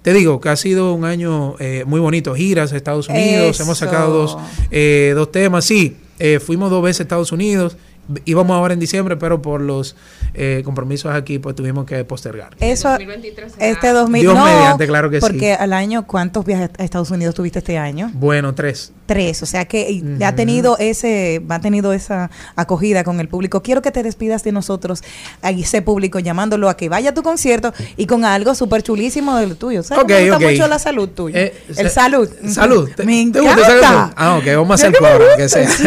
te 0.06 0.12
digo 0.12 0.40
que 0.40 0.50
ha 0.50 0.56
sido 0.56 0.94
un 0.94 1.04
año 1.04 1.56
eh, 1.58 1.84
muy 1.84 1.98
bonito. 2.00 2.34
Giras 2.34 2.72
a 2.72 2.76
Estados 2.76 3.08
Unidos, 3.08 3.58
hemos 3.60 3.78
sacado 3.78 4.12
dos, 4.12 4.38
eh, 4.70 5.12
dos 5.16 5.32
temas. 5.32 5.64
Sí, 5.64 5.96
eh, 6.18 6.40
fuimos 6.40 6.70
dos 6.70 6.82
veces 6.82 7.00
a 7.00 7.02
Estados 7.04 7.32
Unidos. 7.32 7.76
Íbamos 8.24 8.54
ahora 8.56 8.72
en 8.72 8.78
diciembre, 8.78 9.16
pero 9.16 9.42
por 9.42 9.60
los 9.60 9.96
eh, 10.34 10.62
compromisos 10.64 11.12
aquí, 11.12 11.40
pues 11.40 11.56
tuvimos 11.56 11.86
que 11.86 12.04
postergar. 12.04 12.54
Eso, 12.60 12.88
2023 12.90 13.52
será- 13.52 13.66
este 13.66 13.88
2000. 13.90 14.20
Dios 14.22 14.34
no, 14.36 14.44
mediante, 14.44 14.86
claro 14.86 15.10
que 15.10 15.16
sí. 15.20 15.26
Porque 15.26 15.54
al 15.54 15.72
año, 15.72 16.06
¿cuántos 16.06 16.44
viajes 16.44 16.70
a 16.78 16.84
Estados 16.84 17.10
Unidos 17.10 17.34
tuviste 17.34 17.58
este 17.58 17.78
año? 17.78 18.12
Bueno, 18.14 18.54
tres. 18.54 18.92
Tres, 19.06 19.42
o 19.42 19.46
sea 19.46 19.66
que 19.66 20.02
ha 20.24 20.34
tenido 20.34 20.76
ese, 20.78 21.40
ha 21.48 21.60
tenido 21.60 21.92
esa 21.92 22.30
acogida 22.56 23.04
con 23.04 23.20
el 23.20 23.28
público. 23.28 23.62
Quiero 23.62 23.80
que 23.82 23.90
te 23.92 24.02
despidas 24.02 24.42
de 24.42 24.50
nosotros, 24.52 25.02
a 25.42 25.50
ese 25.50 25.80
público, 25.80 26.18
llamándolo 26.18 26.68
a 26.68 26.76
que 26.76 26.88
vaya 26.88 27.10
a 27.10 27.14
tu 27.14 27.22
concierto 27.22 27.72
y 27.96 28.06
con 28.06 28.24
algo 28.24 28.54
súper 28.54 28.82
chulísimo 28.82 29.36
del 29.36 29.56
tuyo. 29.56 29.82
¿Sabes? 29.84 30.02
Ok, 30.04 30.10
Me 30.10 30.30
gusta 30.30 30.44
ok. 30.46 30.52
mucho 30.52 30.68
la 30.68 30.78
salud 30.80 31.08
tuya. 31.10 31.40
Eh, 31.40 31.54
el 31.68 31.88
sa- 31.90 32.02
salud. 32.02 32.28
Salud. 32.48 32.90
¿Te- 32.96 33.04
Me 33.04 33.30
te 33.30 33.40
gusta 33.40 33.60
encanta. 33.76 34.12
Ah, 34.16 34.36
ok, 34.38 34.44
vamos 34.56 34.70
a 34.70 34.74
hacer 34.74 34.98
coro, 34.98 35.24
que 35.36 35.48
sea. 35.48 35.68
sí. 35.70 35.84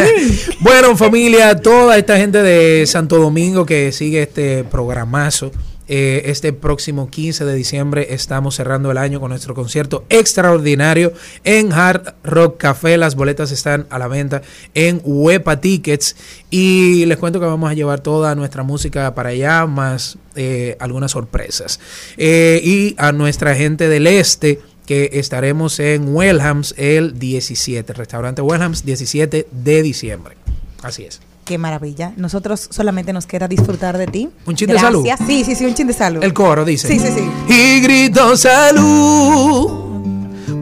bueno, 0.60 0.96
familia, 0.96 1.60
toda 1.60 1.98
esta 1.98 2.16
gente 2.16 2.42
de 2.42 2.86
Santo 2.86 3.18
Domingo 3.18 3.66
que 3.66 3.92
sigue 3.92 4.22
este 4.22 4.64
programazo. 4.64 5.52
Eh, 5.92 6.30
este 6.30 6.52
próximo 6.52 7.10
15 7.10 7.44
de 7.44 7.52
diciembre 7.52 8.14
estamos 8.14 8.54
cerrando 8.54 8.92
el 8.92 8.96
año 8.96 9.18
con 9.18 9.30
nuestro 9.30 9.56
concierto 9.56 10.04
extraordinario 10.08 11.12
en 11.42 11.72
Hard 11.72 12.14
Rock 12.22 12.58
Café. 12.58 12.96
Las 12.96 13.16
boletas 13.16 13.50
están 13.50 13.88
a 13.90 13.98
la 13.98 14.06
venta 14.06 14.40
en 14.74 15.00
Huepa 15.02 15.60
Tickets. 15.60 16.14
Y 16.48 17.06
les 17.06 17.18
cuento 17.18 17.40
que 17.40 17.46
vamos 17.46 17.68
a 17.68 17.74
llevar 17.74 17.98
toda 17.98 18.36
nuestra 18.36 18.62
música 18.62 19.16
para 19.16 19.30
allá, 19.30 19.66
más 19.66 20.16
eh, 20.36 20.76
algunas 20.78 21.10
sorpresas. 21.10 21.80
Eh, 22.16 22.60
y 22.62 22.94
a 22.96 23.10
nuestra 23.10 23.56
gente 23.56 23.88
del 23.88 24.06
este 24.06 24.60
que 24.86 25.10
estaremos 25.14 25.80
en 25.80 26.14
Wellhams 26.14 26.72
el 26.78 27.18
17, 27.18 27.92
restaurante 27.94 28.42
Wellhams 28.42 28.84
17 28.84 29.48
de 29.50 29.82
diciembre. 29.82 30.36
Así 30.82 31.02
es. 31.02 31.20
Qué 31.50 31.58
maravilla. 31.58 32.12
Nosotros 32.16 32.68
solamente 32.70 33.12
nos 33.12 33.26
queda 33.26 33.48
disfrutar 33.48 33.98
de 33.98 34.06
ti. 34.06 34.28
¿Un 34.46 34.54
chin 34.54 34.68
de 34.68 34.78
salud? 34.78 35.04
Gracias. 35.04 35.28
Sí, 35.28 35.42
sí, 35.42 35.56
sí, 35.56 35.66
un 35.66 35.74
chin 35.74 35.88
de 35.88 35.92
salud. 35.92 36.22
El 36.22 36.32
coro 36.32 36.64
dice. 36.64 36.86
Sí, 36.86 37.00
sí, 37.00 37.08
sí. 37.10 37.28
Y 37.52 37.80
grito 37.80 38.36
salud 38.36 39.68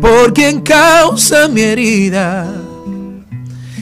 por 0.01 0.33
quien 0.33 0.63
causa 0.63 1.47
mi 1.47 1.61
herida 1.61 2.51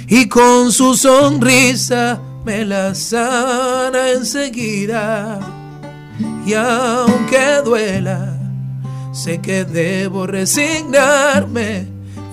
y 0.09 0.27
con 0.27 0.73
su 0.73 0.97
sonrisa 0.97 2.19
me 2.45 2.65
la 2.65 2.93
sana 2.93 4.11
enseguida. 4.11 5.39
Y 6.45 6.55
aunque 6.55 7.63
duela, 7.65 8.37
sé 9.13 9.39
que 9.41 9.65
debo 9.65 10.27
resignarme. 10.27 11.87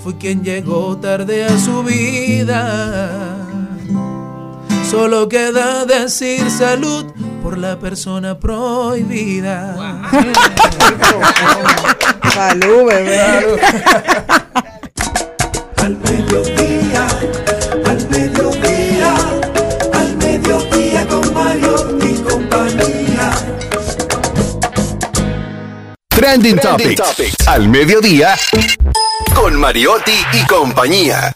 Fui 0.03 0.15
quien 0.15 0.43
llegó 0.43 0.97
tarde 0.97 1.45
a 1.45 1.59
su 1.59 1.83
vida. 1.83 3.32
Solo 4.93 5.27
queda 5.27 5.85
decir 5.85 6.51
salud 6.51 7.11
por 7.41 7.57
la 7.57 7.79
persona 7.79 8.37
prohibida. 8.37 9.75
Salud, 12.31 12.85
bebé. 12.85 13.59
Al 15.77 15.97
mediodía, 15.97 17.07
al 17.87 18.07
mediodía, 18.07 19.15
al 19.93 20.15
mediodía 20.17 21.07
con 21.07 21.33
Mario 21.33 21.97
y 21.99 22.13
compañía. 22.21 23.31
Trending, 26.09 26.59
Topics. 26.59 27.47
Al 27.47 27.67
mediodía. 27.67 28.35
Con 29.33 29.55
Mariotti 29.59 30.23
y 30.33 30.45
compañía. 30.45 31.35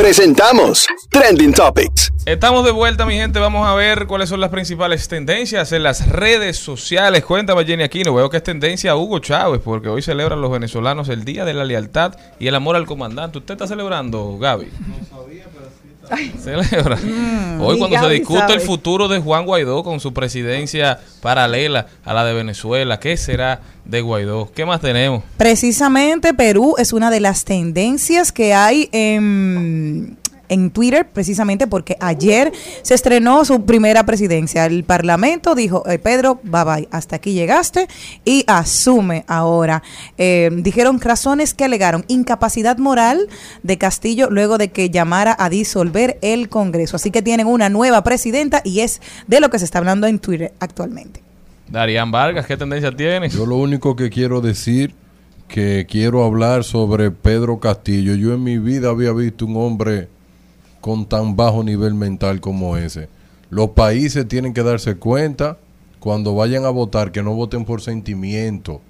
Presentamos 0.00 0.86
Trending 1.10 1.52
Topics. 1.52 2.10
Estamos 2.24 2.64
de 2.64 2.70
vuelta, 2.70 3.04
mi 3.04 3.16
gente. 3.16 3.38
Vamos 3.38 3.68
a 3.68 3.74
ver 3.74 4.06
cuáles 4.06 4.30
son 4.30 4.40
las 4.40 4.48
principales 4.48 5.06
tendencias 5.08 5.72
en 5.72 5.82
las 5.82 6.08
redes 6.08 6.56
sociales. 6.56 7.22
Cuéntame, 7.22 7.66
Jenny 7.66 7.82
Aquino. 7.82 8.14
Veo 8.14 8.30
que 8.30 8.38
es 8.38 8.42
tendencia 8.42 8.92
a 8.92 8.96
Hugo 8.96 9.18
Chávez, 9.18 9.60
porque 9.62 9.90
hoy 9.90 10.00
celebran 10.00 10.40
los 10.40 10.50
venezolanos 10.50 11.10
el 11.10 11.26
Día 11.26 11.44
de 11.44 11.52
la 11.52 11.64
Lealtad 11.64 12.14
y 12.38 12.46
el 12.46 12.54
Amor 12.54 12.76
al 12.76 12.86
Comandante. 12.86 13.36
¿Usted 13.36 13.52
está 13.52 13.66
celebrando, 13.66 14.38
Gaby? 14.38 14.70
Celebra. 16.42 16.96
Mm, 16.96 17.60
Hoy 17.60 17.78
cuando 17.78 17.98
se 17.98 18.08
discute 18.10 18.40
sabe. 18.40 18.54
el 18.54 18.60
futuro 18.60 19.08
de 19.08 19.20
Juan 19.20 19.44
Guaidó 19.44 19.82
con 19.82 20.00
su 20.00 20.12
presidencia 20.12 20.98
paralela 21.20 21.86
a 22.04 22.14
la 22.14 22.24
de 22.24 22.32
Venezuela, 22.34 22.98
¿qué 22.98 23.16
será 23.16 23.60
de 23.84 24.00
Guaidó? 24.00 24.50
¿Qué 24.54 24.64
más 24.64 24.80
tenemos? 24.80 25.22
Precisamente 25.36 26.34
Perú 26.34 26.74
es 26.78 26.92
una 26.92 27.10
de 27.10 27.20
las 27.20 27.44
tendencias 27.44 28.32
que 28.32 28.54
hay 28.54 28.88
en, 28.92 30.16
en 30.50 30.70
Twitter, 30.70 31.08
precisamente 31.08 31.66
porque 31.66 31.96
ayer 32.00 32.52
se 32.82 32.94
estrenó 32.94 33.44
su 33.46 33.64
primera 33.64 34.04
presidencia. 34.04 34.66
El 34.66 34.84
Parlamento 34.84 35.54
dijo, 35.54 35.88
eh, 35.88 35.98
Pedro, 35.98 36.40
bye 36.42 36.64
bye, 36.64 36.88
hasta 36.90 37.16
aquí 37.16 37.32
llegaste 37.32 37.88
y 38.24 38.44
asume 38.46 39.24
ahora. 39.26 39.82
Eh, 40.18 40.50
dijeron 40.52 41.00
razones 41.00 41.54
que 41.54 41.64
alegaron 41.64 42.04
incapacidad 42.08 42.76
moral 42.76 43.28
de 43.62 43.78
Castillo 43.78 44.28
luego 44.28 44.58
de 44.58 44.68
que 44.68 44.90
llamara 44.90 45.34
a 45.38 45.48
disolver 45.48 46.18
el 46.20 46.48
Congreso. 46.48 46.96
Así 46.96 47.10
que 47.10 47.22
tienen 47.22 47.46
una 47.46 47.68
nueva 47.68 48.02
presidenta 48.02 48.60
y 48.64 48.80
es 48.80 49.00
de 49.28 49.40
lo 49.40 49.48
que 49.48 49.58
se 49.58 49.64
está 49.64 49.78
hablando 49.78 50.06
en 50.06 50.18
Twitter 50.18 50.52
actualmente. 50.60 51.22
Darían 51.68 52.10
Vargas, 52.10 52.46
¿qué 52.46 52.56
tendencia 52.56 52.90
tiene? 52.90 53.28
Yo 53.28 53.46
lo 53.46 53.54
único 53.54 53.94
que 53.94 54.10
quiero 54.10 54.40
decir 54.40 54.92
que 55.46 55.86
quiero 55.88 56.24
hablar 56.24 56.64
sobre 56.64 57.12
Pedro 57.12 57.60
Castillo. 57.60 58.14
Yo 58.14 58.34
en 58.34 58.42
mi 58.42 58.58
vida 58.58 58.90
había 58.90 59.12
visto 59.12 59.46
un 59.46 59.56
hombre 59.56 60.08
con 60.80 61.06
tan 61.06 61.36
bajo 61.36 61.62
nivel 61.62 61.94
mental 61.94 62.40
como 62.40 62.76
ese. 62.76 63.08
Los 63.50 63.70
países 63.70 64.26
tienen 64.28 64.54
que 64.54 64.62
darse 64.62 64.96
cuenta 64.96 65.58
cuando 65.98 66.34
vayan 66.34 66.64
a 66.64 66.70
votar 66.70 67.12
que 67.12 67.22
no 67.22 67.34
voten 67.34 67.64
por 67.64 67.82
sentimiento, 67.82 68.80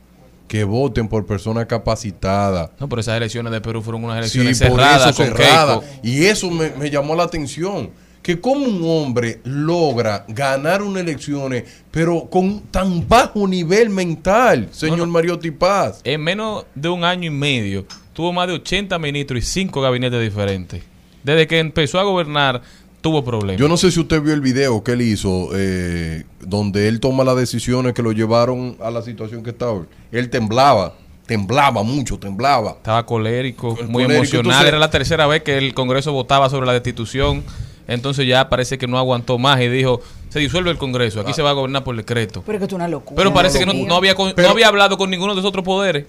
que 0.48 0.64
voten 0.64 1.08
por 1.08 1.26
personas 1.26 1.66
capacitadas. 1.66 2.70
No, 2.78 2.88
pero 2.88 3.00
esas 3.00 3.16
elecciones 3.16 3.52
de 3.52 3.60
Perú 3.60 3.82
fueron 3.82 4.04
unas 4.04 4.18
elecciones 4.18 4.58
Sí, 4.58 4.64
por 4.64 4.78
cerradas 4.78 5.10
eso, 5.10 5.16
con 5.16 5.36
cerrada. 5.36 5.80
Keiko. 5.80 5.96
Y 6.02 6.24
eso 6.24 6.50
me, 6.50 6.70
me 6.70 6.90
llamó 6.90 7.14
la 7.14 7.24
atención. 7.24 7.90
Que 8.22 8.38
como 8.38 8.66
un 8.66 8.82
hombre 8.84 9.40
logra 9.44 10.26
ganar 10.28 10.82
unas 10.82 11.02
elecciones, 11.02 11.64
pero 11.90 12.28
con 12.28 12.60
tan 12.70 13.08
bajo 13.08 13.48
nivel 13.48 13.88
mental, 13.88 14.68
señor 14.72 15.08
Mariotti 15.08 15.50
Paz. 15.50 16.02
En 16.04 16.20
menos 16.20 16.66
de 16.74 16.90
un 16.90 17.02
año 17.02 17.28
y 17.28 17.34
medio, 17.34 17.86
tuvo 18.12 18.30
más 18.34 18.46
de 18.46 18.52
80 18.52 18.98
ministros 18.98 19.38
y 19.42 19.46
5 19.46 19.80
gabinetes 19.80 20.20
diferentes. 20.20 20.82
Desde 21.22 21.46
que 21.46 21.58
empezó 21.58 21.98
a 21.98 22.02
gobernar, 22.04 22.62
tuvo 23.00 23.24
problemas. 23.24 23.60
Yo 23.60 23.68
no 23.68 23.76
sé 23.76 23.90
si 23.90 24.00
usted 24.00 24.20
vio 24.22 24.34
el 24.34 24.40
video 24.40 24.82
que 24.84 24.92
él 24.92 25.02
hizo, 25.02 25.50
eh, 25.54 26.24
donde 26.40 26.88
él 26.88 27.00
toma 27.00 27.24
las 27.24 27.36
decisiones 27.36 27.92
que 27.94 28.02
lo 28.02 28.12
llevaron 28.12 28.76
a 28.82 28.90
la 28.90 29.02
situación 29.02 29.42
que 29.42 29.50
estaba. 29.50 29.82
Él 30.12 30.28
temblaba, 30.30 30.94
temblaba 31.26 31.82
mucho, 31.82 32.18
temblaba. 32.18 32.72
Estaba 32.72 33.04
colérico, 33.06 33.76
muy 33.88 34.04
colérico, 34.04 34.12
emocional. 34.14 34.40
entonces- 34.52 34.68
Era 34.68 34.78
la 34.78 34.90
tercera 34.90 35.26
vez 35.26 35.42
que 35.42 35.56
el 35.58 35.74
Congreso 35.74 36.12
votaba 36.12 36.48
sobre 36.50 36.66
la 36.66 36.72
destitución. 36.72 37.44
Entonces 37.88 38.26
ya 38.26 38.48
parece 38.48 38.78
que 38.78 38.86
no 38.86 38.98
aguantó 38.98 39.36
más 39.38 39.60
y 39.60 39.68
dijo, 39.68 40.00
se 40.28 40.38
disuelve 40.38 40.70
el 40.70 40.78
Congreso, 40.78 41.20
aquí 41.22 41.32
se 41.32 41.42
va 41.42 41.50
a 41.50 41.54
gobernar 41.54 41.82
por 41.82 41.96
decreto. 41.96 42.42
Pero 42.46 42.58
que 42.60 42.64
es 42.66 42.72
una 42.72 42.86
locura. 42.86 43.16
Pero 43.16 43.34
parece 43.34 43.58
que 43.58 43.66
no, 43.66 43.96
había, 43.96 44.14
con- 44.14 44.32
Pero- 44.34 44.46
no 44.48 44.52
había 44.52 44.68
hablado 44.68 44.96
con 44.96 45.10
ninguno 45.10 45.34
de 45.34 45.40
esos 45.40 45.48
otros 45.48 45.64
poderes. 45.64 46.06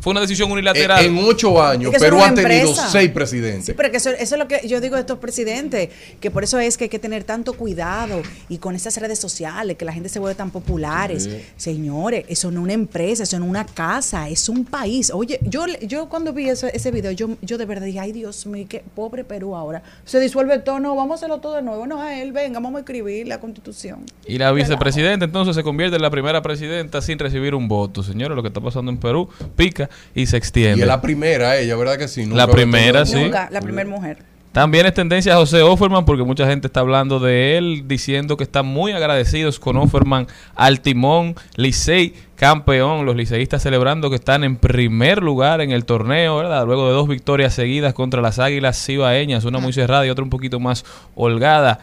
Fue 0.00 0.12
una 0.12 0.20
decisión 0.20 0.50
unilateral. 0.50 1.04
En, 1.04 1.16
en 1.18 1.24
ocho 1.24 1.62
años, 1.62 1.92
Es 1.92 1.98
que 2.00 2.06
eso 2.06 2.16
Perú 2.16 2.22
ha 2.22 2.34
tenido 2.34 2.68
empresa. 2.68 2.88
seis 2.88 3.10
presidentes. 3.10 3.66
Sí, 3.66 3.72
pero 3.76 3.90
que 3.90 3.96
eso, 3.96 4.10
eso 4.10 4.34
es 4.34 4.38
lo 4.38 4.48
que 4.48 4.66
yo 4.66 4.80
digo 4.80 4.94
de 4.94 5.00
estos 5.00 5.18
presidentes, 5.18 5.90
que 6.20 6.30
por 6.30 6.44
eso 6.44 6.58
es 6.58 6.76
que 6.76 6.84
hay 6.84 6.90
que 6.90 6.98
tener 6.98 7.24
tanto 7.24 7.52
cuidado 7.54 8.22
y 8.48 8.58
con 8.58 8.74
estas 8.74 8.96
redes 8.98 9.18
sociales, 9.18 9.76
que 9.76 9.84
la 9.84 9.92
gente 9.92 10.08
se 10.08 10.18
vuelve 10.18 10.34
tan 10.34 10.50
populares. 10.50 11.24
Sí. 11.24 11.40
Señores, 11.56 12.24
eso 12.28 12.50
no 12.50 12.60
es 12.60 12.64
una 12.64 12.72
empresa, 12.74 13.24
eso 13.24 13.38
no 13.38 13.44
es 13.46 13.50
una 13.50 13.66
casa, 13.66 14.28
es 14.28 14.48
un 14.48 14.64
país. 14.64 15.10
Oye, 15.12 15.40
yo, 15.42 15.66
yo 15.82 16.08
cuando 16.08 16.32
vi 16.32 16.48
ese, 16.48 16.70
ese 16.74 16.90
video, 16.90 17.10
yo, 17.12 17.30
yo 17.42 17.58
de 17.58 17.64
verdad 17.64 17.86
dije, 17.86 18.00
ay 18.00 18.12
Dios 18.12 18.46
mío, 18.46 18.66
qué 18.68 18.82
pobre 18.94 19.24
Perú 19.24 19.56
ahora. 19.56 19.82
Se 20.04 20.20
disuelve 20.20 20.58
todo, 20.60 20.78
no, 20.80 20.94
vamos 20.94 21.12
a 21.12 21.14
hacerlo 21.16 21.38
todo 21.40 21.56
de 21.56 21.62
nuevo. 21.62 21.86
No, 21.86 22.00
a 22.00 22.20
él, 22.20 22.32
venga, 22.32 22.60
vamos 22.60 22.76
a 22.76 22.80
escribir 22.80 23.26
la 23.26 23.40
constitución. 23.40 24.04
Y 24.26 24.38
la 24.38 24.52
vicepresidenta 24.52 25.24
entonces 25.24 25.56
se 25.56 25.62
convierte 25.62 25.96
en 25.96 26.02
la 26.02 26.10
primera 26.10 26.40
presidenta 26.42 27.02
sin 27.02 27.18
recibir 27.18 27.54
un 27.54 27.68
voto. 27.68 28.02
Señores, 28.02 28.36
lo 28.36 28.42
que 28.42 28.48
está 28.48 28.60
pasando 28.60 28.90
en 28.90 28.98
Perú 28.98 29.28
pica 29.56 29.87
y 30.14 30.26
se 30.26 30.36
extiende. 30.36 30.78
Y 30.78 30.82
es 30.82 30.86
la 30.88 31.00
primera, 31.00 31.56
ella, 31.56 31.76
¿verdad 31.76 31.98
que 31.98 32.08
sí? 32.08 32.26
Nunca 32.26 32.46
La 32.46 32.48
primera, 32.48 33.06
sí. 33.06 33.22
Nunca, 33.22 33.48
la 33.50 33.60
primera 33.60 33.88
mujer. 33.88 34.18
También 34.52 34.86
es 34.86 34.94
tendencia 34.94 35.34
a 35.34 35.36
José 35.36 35.62
Offerman 35.62 36.04
porque 36.04 36.24
mucha 36.24 36.46
gente 36.46 36.66
está 36.66 36.80
hablando 36.80 37.20
de 37.20 37.58
él, 37.58 37.84
diciendo 37.86 38.36
que 38.36 38.44
están 38.44 38.66
muy 38.66 38.92
agradecidos 38.92 39.60
con 39.60 39.76
Offerman 39.76 40.26
al 40.56 40.80
timón 40.80 41.36
Licey 41.56 42.14
campeón. 42.34 43.04
Los 43.04 43.14
liceístas 43.14 43.62
celebrando 43.62 44.08
que 44.10 44.16
están 44.16 44.44
en 44.44 44.56
primer 44.56 45.22
lugar 45.22 45.60
en 45.60 45.70
el 45.70 45.84
torneo, 45.84 46.38
¿verdad? 46.38 46.64
Luego 46.66 46.88
de 46.88 46.94
dos 46.94 47.06
victorias 47.08 47.54
seguidas 47.54 47.92
contra 47.92 48.22
las 48.22 48.38
Águilas 48.38 48.84
Cibaeñas, 48.84 49.44
una 49.44 49.58
muy 49.58 49.72
cerrada 49.72 50.06
y 50.06 50.10
otra 50.10 50.24
un 50.24 50.30
poquito 50.30 50.58
más 50.58 50.84
holgada. 51.14 51.80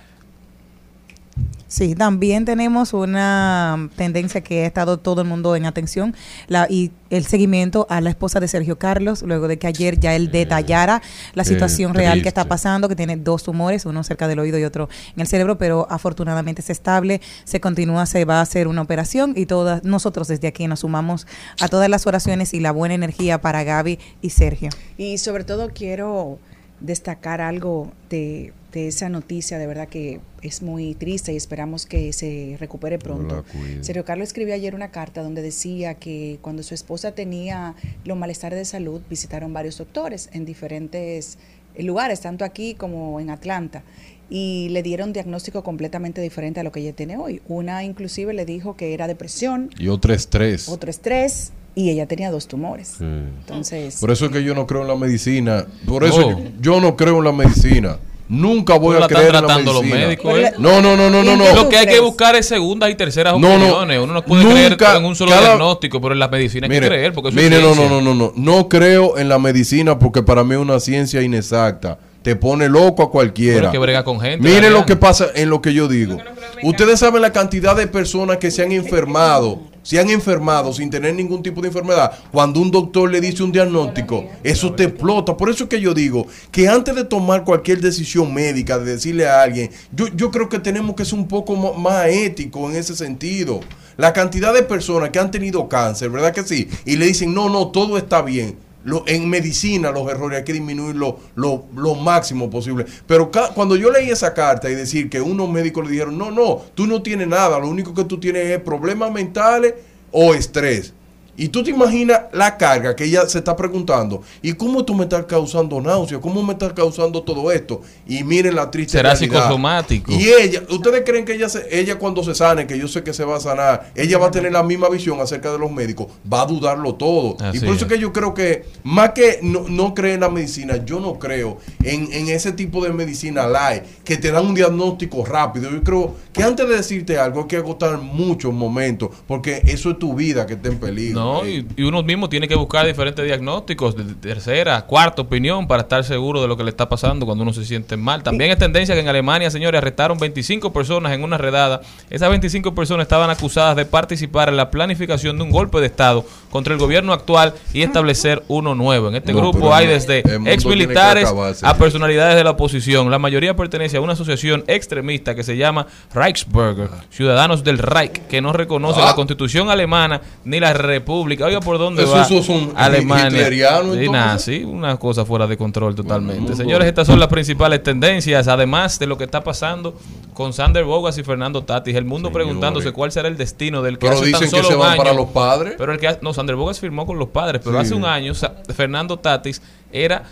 Sí, 1.67 1.95
también 1.95 2.45
tenemos 2.45 2.93
una 2.93 3.89
tendencia 3.95 4.41
que 4.41 4.63
ha 4.63 4.67
estado 4.67 4.97
todo 4.97 5.21
el 5.21 5.27
mundo 5.27 5.55
en 5.55 5.65
atención 5.65 6.15
la, 6.47 6.67
y 6.69 6.91
el 7.09 7.25
seguimiento 7.25 7.87
a 7.89 8.01
la 8.01 8.11
esposa 8.11 8.39
de 8.39 8.47
Sergio 8.47 8.77
Carlos, 8.77 9.23
luego 9.23 9.47
de 9.47 9.57
que 9.57 9.65
ayer 9.65 9.99
ya 9.99 10.15
él 10.15 10.31
detallara 10.31 11.01
la 11.33 11.43
situación 11.43 11.95
real 11.95 12.21
que 12.21 12.27
está 12.27 12.45
pasando, 12.45 12.87
que 12.87 12.95
tiene 12.95 13.17
dos 13.17 13.43
tumores, 13.43 13.85
uno 13.85 14.03
cerca 14.03 14.27
del 14.27 14.39
oído 14.39 14.59
y 14.59 14.63
otro 14.63 14.89
en 15.15 15.21
el 15.21 15.27
cerebro, 15.27 15.57
pero 15.57 15.87
afortunadamente 15.89 16.61
es 16.61 16.69
estable, 16.69 17.19
se 17.45 17.59
continúa, 17.59 18.05
se 18.05 18.25
va 18.25 18.39
a 18.39 18.41
hacer 18.41 18.67
una 18.67 18.83
operación 18.83 19.33
y 19.35 19.47
todas 19.47 19.83
nosotros 19.83 20.27
desde 20.27 20.47
aquí 20.47 20.67
nos 20.67 20.81
sumamos 20.81 21.25
a 21.59 21.67
todas 21.67 21.89
las 21.89 22.05
oraciones 22.05 22.53
y 22.53 22.59
la 22.59 22.71
buena 22.71 22.93
energía 22.93 23.41
para 23.41 23.63
Gaby 23.63 23.97
y 24.21 24.29
Sergio. 24.29 24.69
Y 24.97 25.17
sobre 25.17 25.43
todo 25.43 25.71
quiero 25.73 26.37
destacar 26.79 27.41
algo 27.41 27.91
de, 28.09 28.53
de 28.75 28.89
esa 28.89 29.07
noticia, 29.07 29.57
de 29.57 29.67
verdad 29.67 29.87
que 29.87 30.19
es 30.41 30.61
muy 30.61 30.95
triste 30.95 31.31
y 31.31 31.37
esperamos 31.37 31.85
que 31.85 32.11
se 32.11 32.57
recupere 32.59 32.99
pronto. 32.99 33.45
Sergio 33.79 34.03
Carlos 34.03 34.27
escribió 34.27 34.53
ayer 34.53 34.75
una 34.75 34.91
carta 34.91 35.23
donde 35.23 35.41
decía 35.41 35.93
que 35.93 36.39
cuando 36.41 36.61
su 36.61 36.73
esposa 36.73 37.13
tenía 37.13 37.73
los 38.03 38.17
malestares 38.17 38.59
de 38.59 38.65
salud, 38.65 39.01
visitaron 39.09 39.53
varios 39.53 39.77
doctores 39.77 40.29
en 40.33 40.43
diferentes 40.43 41.37
lugares, 41.77 42.19
tanto 42.19 42.43
aquí 42.43 42.73
como 42.73 43.21
en 43.21 43.29
Atlanta, 43.29 43.83
y 44.29 44.67
le 44.71 44.83
dieron 44.83 45.13
diagnóstico 45.13 45.63
completamente 45.63 46.19
diferente 46.19 46.59
a 46.59 46.63
lo 46.63 46.73
que 46.73 46.81
ella 46.81 46.91
tiene 46.93 47.15
hoy. 47.15 47.41
Una 47.47 47.85
inclusive 47.85 48.33
le 48.33 48.43
dijo 48.45 48.75
que 48.75 48.93
era 48.93 49.07
depresión, 49.07 49.69
Y 49.79 49.87
otro 49.87 50.13
estrés. 50.13 50.67
otro 50.67 50.89
estrés, 50.89 51.53
y 51.75 51.91
ella 51.91 52.07
tenía 52.07 52.29
dos 52.29 52.49
tumores. 52.49 52.97
Entonces, 52.99 54.01
Por 54.01 54.11
eso 54.11 54.25
es 54.25 54.31
que 54.31 54.43
yo 54.43 54.53
no 54.53 54.67
creo 54.67 54.81
en 54.81 54.89
la 54.89 54.95
medicina. 54.95 55.65
Por 55.85 56.03
eso 56.03 56.31
yo, 56.31 56.39
yo 56.59 56.81
no 56.81 56.97
creo 56.97 57.19
en 57.19 57.23
la 57.23 57.31
medicina. 57.31 57.99
Nunca 58.27 58.73
voy 58.79 58.95
¿Cómo 58.95 59.05
a 59.05 59.07
creer 59.07 59.27
en 59.27 59.33
la 59.33 59.39
tratando 59.41 59.73
los 59.73 59.81
medicina. 59.83 60.05
médicos, 60.07 60.37
eh? 60.39 60.53
No, 60.57 60.81
no, 60.81 60.97
no, 60.97 61.11
no, 61.11 61.23
no, 61.23 61.35
no. 61.35 61.53
Lo 61.55 61.69
que 61.69 61.77
hay 61.77 61.85
que 61.85 61.99
buscar 61.99 62.35
es 62.35 62.47
segundas 62.47 62.89
y 62.89 62.95
terceras 62.95 63.33
No, 63.37 63.49
no. 63.49 63.65
opiniones. 63.65 63.99
Uno 63.99 64.13
no 64.13 64.25
puede 64.25 64.43
Nunca, 64.43 64.75
creer 64.77 64.97
en 64.97 65.05
un 65.05 65.15
solo 65.15 65.31
cada- 65.31 65.43
diagnóstico, 65.49 66.01
pero 66.01 66.13
en 66.13 66.19
la 66.19 66.27
medicina 66.27 66.65
hay 66.65 66.69
Mire, 66.69 66.81
que 66.81 66.87
creer. 66.87 67.13
Porque 67.13 67.29
eso 67.29 67.37
mire, 67.39 67.57
es 67.57 67.61
no, 67.63 67.75
no, 67.75 67.87
no, 67.87 68.01
no, 68.01 68.13
no. 68.15 68.33
No 68.35 68.67
creo 68.67 69.17
en 69.19 69.29
la 69.29 69.37
medicina 69.37 69.99
porque 69.99 70.23
para 70.23 70.43
mí 70.43 70.55
es 70.55 70.59
una 70.59 70.79
ciencia 70.79 71.21
inexacta. 71.21 71.99
Te 72.23 72.35
pone 72.35 72.67
loco 72.67 73.03
a 73.03 73.11
cualquiera. 73.11 73.69
Que 73.71 73.77
bregar 73.77 74.03
con 74.03 74.19
gente, 74.19 74.39
Miren 74.39 74.73
lo 74.73 74.83
que 74.87 74.95
pasa 74.95 75.27
en 75.35 75.51
lo 75.51 75.61
que 75.61 75.75
yo 75.75 75.87
digo. 75.87 76.17
Ustedes 76.63 76.99
saben 76.99 77.21
la 77.21 77.31
cantidad 77.31 77.75
de 77.75 77.85
personas 77.85 78.37
que 78.37 78.49
se 78.49 78.63
han 78.63 78.71
enfermado, 78.71 79.59
se 79.85 79.99
han 79.99 80.09
enfermado 80.09 80.73
sin 80.73 80.89
tener 80.89 81.13
ningún 81.13 81.43
tipo 81.43 81.61
de 81.61 81.67
enfermedad. 81.67 82.11
Cuando 82.31 82.59
un 82.59 82.71
doctor 82.71 83.09
le 83.11 83.21
dice 83.21 83.43
un 83.43 83.51
diagnóstico, 83.51 84.25
eso 84.43 84.73
te 84.73 84.85
explota. 84.85 85.37
Por 85.37 85.51
eso 85.51 85.65
es 85.65 85.69
que 85.69 85.79
yo 85.79 85.93
digo 85.93 86.25
que 86.51 86.67
antes 86.67 86.95
de 86.95 87.03
tomar 87.03 87.43
cualquier 87.43 87.79
decisión 87.79 88.33
médica, 88.33 88.79
de 88.79 88.93
decirle 88.93 89.27
a 89.27 89.43
alguien, 89.43 89.69
yo, 89.91 90.07
yo 90.15 90.31
creo 90.31 90.49
que 90.49 90.57
tenemos 90.57 90.95
que 90.95 91.05
ser 91.05 91.19
un 91.19 91.27
poco 91.27 91.55
más 91.55 92.07
éticos 92.07 92.71
en 92.71 92.77
ese 92.77 92.95
sentido. 92.95 93.59
La 93.95 94.11
cantidad 94.11 94.55
de 94.55 94.63
personas 94.63 95.11
que 95.11 95.19
han 95.19 95.29
tenido 95.29 95.69
cáncer, 95.69 96.09
¿verdad 96.09 96.33
que 96.33 96.43
sí? 96.43 96.67
Y 96.83 96.95
le 96.95 97.05
dicen, 97.05 97.33
no, 97.35 97.47
no, 97.49 97.67
todo 97.67 97.99
está 97.99 98.23
bien. 98.23 98.64
Lo- 98.85 99.03
en 99.07 99.29
medicina 99.29 99.91
los 99.91 100.09
errores 100.09 100.37
hay 100.39 100.45
que 100.45 100.53
disminuirlo 100.53 101.19
lo, 101.35 101.65
lo 101.75 101.95
máximo 101.95 102.49
posible. 102.49 102.85
Pero 103.05 103.29
cuando 103.53 103.75
yo 103.75 103.91
leí 103.91 104.09
esa 104.09 104.33
carta 104.33 104.69
y 104.69 104.75
decir 104.75 105.09
que 105.09 105.19
unos 105.19 105.49
médicos 105.49 105.83
le 105.85 105.91
dijeron, 105.91 106.17
no, 106.17 106.31
no, 106.31 106.61
tú 106.75 106.87
no 106.87 107.01
tienes 107.01 107.27
nada, 107.27 107.59
lo 107.59 107.67
único 107.67 107.93
que 107.93 108.05
tú 108.05 108.19
tienes 108.19 108.45
es 108.45 108.59
problemas 108.59 109.11
mentales 109.11 109.73
o 110.11 110.33
estrés. 110.33 110.93
Y 111.37 111.49
tú 111.49 111.63
te 111.63 111.71
imaginas 111.71 112.21
la 112.31 112.57
carga 112.57 112.95
que 112.95 113.03
ella 113.05 113.27
se 113.27 113.39
está 113.39 113.55
preguntando, 113.55 114.21
¿y 114.41 114.53
cómo 114.53 114.85
tú 114.85 114.93
me 114.95 115.03
estás 115.03 115.25
causando 115.25 115.81
náusea? 115.81 116.19
¿Cómo 116.21 116.41
me 116.43 116.53
estás 116.53 116.73
causando 116.73 117.23
todo 117.23 117.51
esto? 117.51 117.81
Y 118.07 118.23
miren 118.23 118.55
la 118.55 118.71
triste 118.71 118.93
Será 118.97 119.13
realidad. 119.13 119.39
psicosomático. 119.41 120.11
Y 120.13 120.29
ella, 120.29 120.61
¿ustedes 120.69 121.03
creen 121.05 121.25
que 121.25 121.33
ella, 121.33 121.49
se- 121.49 121.67
ella 121.77 121.99
cuando 121.99 122.23
se 122.23 122.33
sane, 122.35 122.65
que 122.67 122.77
yo 122.79 122.87
sé 122.87 123.03
que 123.03 123.13
se 123.13 123.25
va 123.25 123.37
a 123.37 123.39
sanar, 123.39 123.91
ella 123.95 124.17
va 124.17 124.27
a 124.27 124.31
tener 124.31 124.51
la 124.53 124.63
misma 124.63 124.87
visión 124.89 125.19
acerca 125.19 125.51
de 125.51 125.59
los 125.59 125.71
médicos? 125.71 126.07
Va 126.31 126.43
a 126.43 126.45
dudarlo 126.45 126.95
todo. 126.95 127.35
Así 127.41 127.57
y 127.57 127.59
por 127.59 127.75
eso 127.75 127.85
es. 127.85 127.91
que 127.91 127.99
yo 127.99 128.13
creo 128.13 128.33
que, 128.33 128.65
más 128.83 129.11
que 129.11 129.39
no, 129.41 129.65
no 129.67 129.93
creer 129.93 130.15
en 130.15 130.21
la 130.21 130.29
medicina, 130.29 130.85
yo 130.85 130.99
no 130.99 131.19
creo 131.19 131.57
en, 131.83 132.11
en 132.13 132.29
ese 132.29 132.53
tipo 132.53 132.83
de 132.83 132.91
medicina 132.93 133.45
light, 133.47 133.83
que 134.05 134.15
te 134.17 134.31
dan 134.31 134.45
un 134.45 134.55
diagnóstico 134.55 135.25
rápido. 135.25 135.69
Yo 135.69 135.83
creo 135.83 136.15
que 136.31 136.43
antes 136.43 136.67
de 136.69 136.75
decirte 136.77 137.17
algo 137.17 137.41
hay 137.41 137.47
que 137.47 137.57
agotar 137.57 137.97
muchos 137.99 138.53
momentos, 138.53 139.09
porque 139.27 139.61
eso 139.65 139.91
es 139.91 139.99
tu 139.99 140.13
vida 140.13 140.45
que 140.45 140.53
está 140.53 140.69
en 140.69 140.79
peligro. 140.79 141.19
No, 141.19 141.24
y, 141.45 141.65
y 141.77 141.83
uno 141.83 142.03
mismo 142.03 142.29
tiene 142.29 142.47
que 142.47 142.55
buscar 142.55 142.85
diferentes 142.85 143.23
diagnósticos 143.25 143.95
de 143.95 144.03
tercera, 144.15 144.81
cuarta 144.85 145.21
opinión 145.21 145.67
para 145.67 145.83
estar 145.83 146.03
seguro 146.03 146.41
de 146.41 146.47
lo 146.47 146.57
que 146.57 146.63
le 146.63 146.69
está 146.69 146.87
pasando 146.89 147.25
cuando 147.25 147.43
uno 147.43 147.53
se 147.53 147.65
siente 147.65 147.97
mal. 147.97 148.23
También 148.23 148.51
es 148.51 148.57
tendencia 148.57 148.95
que 148.95 149.01
en 149.01 149.07
Alemania, 149.07 149.49
señores, 149.51 149.77
arrestaron 149.79 150.17
25 150.17 150.71
personas 150.73 151.13
en 151.13 151.23
una 151.23 151.37
redada. 151.37 151.81
Esas 152.09 152.29
25 152.29 152.73
personas 152.75 153.05
estaban 153.05 153.29
acusadas 153.29 153.75
de 153.75 153.85
participar 153.85 154.49
en 154.49 154.57
la 154.57 154.69
planificación 154.71 155.37
de 155.37 155.43
un 155.43 155.51
golpe 155.51 155.79
de 155.79 155.87
Estado 155.87 156.25
contra 156.49 156.73
el 156.73 156.79
gobierno 156.79 157.13
actual 157.13 157.53
y 157.73 157.81
establecer 157.81 158.43
uno 158.47 158.75
nuevo. 158.75 159.09
En 159.09 159.15
este 159.15 159.33
No, 159.33 159.39
grupo 159.39 159.73
hay 159.73 159.87
desde 159.87 160.19
ex 160.51 160.65
militares 160.65 161.25
acabarse. 161.25 161.65
a 161.65 161.77
personalidades 161.77 162.35
de 162.35 162.43
la 162.43 162.51
oposición. 162.51 163.09
La 163.11 163.19
mayoría 163.19 163.55
pertenece 163.55 163.97
a 163.97 164.01
una 164.01 164.13
asociación 164.13 164.63
extremista 164.67 165.35
que 165.35 165.43
se 165.43 165.57
llama 165.57 165.87
Reichsbürger, 166.13 166.89
Ciudadanos 167.09 167.63
del 167.63 167.77
Reich, 167.77 168.21
que 168.27 168.41
no 168.41 168.53
reconoce 168.53 169.01
Ah. 169.01 169.05
la 169.07 169.15
constitución 169.15 169.69
alemana 169.69 170.21
ni 170.43 170.59
la 170.59 170.73
República. 170.73 171.14
Oiga, 171.23 171.59
¿por 171.61 171.77
dónde 171.77 172.03
Eso- 172.03 172.11
va 172.13 172.21
eso 172.23 172.37
es 172.39 172.49
un 172.49 172.73
Alemania? 172.75 173.29
Sí, 173.49 173.61
entonces. 173.61 174.11
nada, 174.11 174.39
sí, 174.39 174.63
una 174.63 174.97
cosa 174.97 175.25
fuera 175.25 175.47
de 175.47 175.55
control 175.57 175.95
totalmente. 175.95 176.55
Señores, 176.55 176.87
estas 176.87 177.07
son 177.07 177.19
las 177.19 177.27
principales 177.29 177.81
tendencias, 177.83 178.47
además 178.47 178.99
de 178.99 179.07
lo 179.07 179.17
que 179.17 179.23
está 179.23 179.43
pasando 179.43 179.95
con 180.33 180.53
Sander 180.53 180.83
Bogas 180.83 181.17
y 181.17 181.23
Fernando 181.23 181.63
Tatis. 181.63 181.95
El 181.95 182.05
mundo 182.05 182.31
preguntándose 182.31 182.91
cuál 182.91 183.11
será 183.11 183.27
el 183.27 183.37
destino 183.37 183.81
del 183.81 183.97
que 183.97 184.07
Pero 184.07 184.13
hace 184.17 184.25
dicen 184.25 184.41
tan 184.41 184.49
que 184.49 184.55
solo 184.57 184.67
se 184.69 184.75
van 184.75 184.89
año- 184.91 184.97
para 184.97 185.13
los 185.13 185.29
padres. 185.29 185.75
Pero 185.77 185.93
el 185.93 185.99
que 185.99 186.07
ha- 186.07 186.19
no, 186.21 186.33
Sander 186.33 186.55
Bogas 186.55 186.79
firmó 186.79 187.05
con 187.05 187.17
los 187.19 187.29
padres, 187.29 187.61
pero 187.63 187.79
Sí. 187.79 187.85
hace 187.85 187.95
un 187.95 188.05
año 188.05 188.33
Fernando 188.75 189.17
Tatis 189.17 189.61
era 189.91 190.23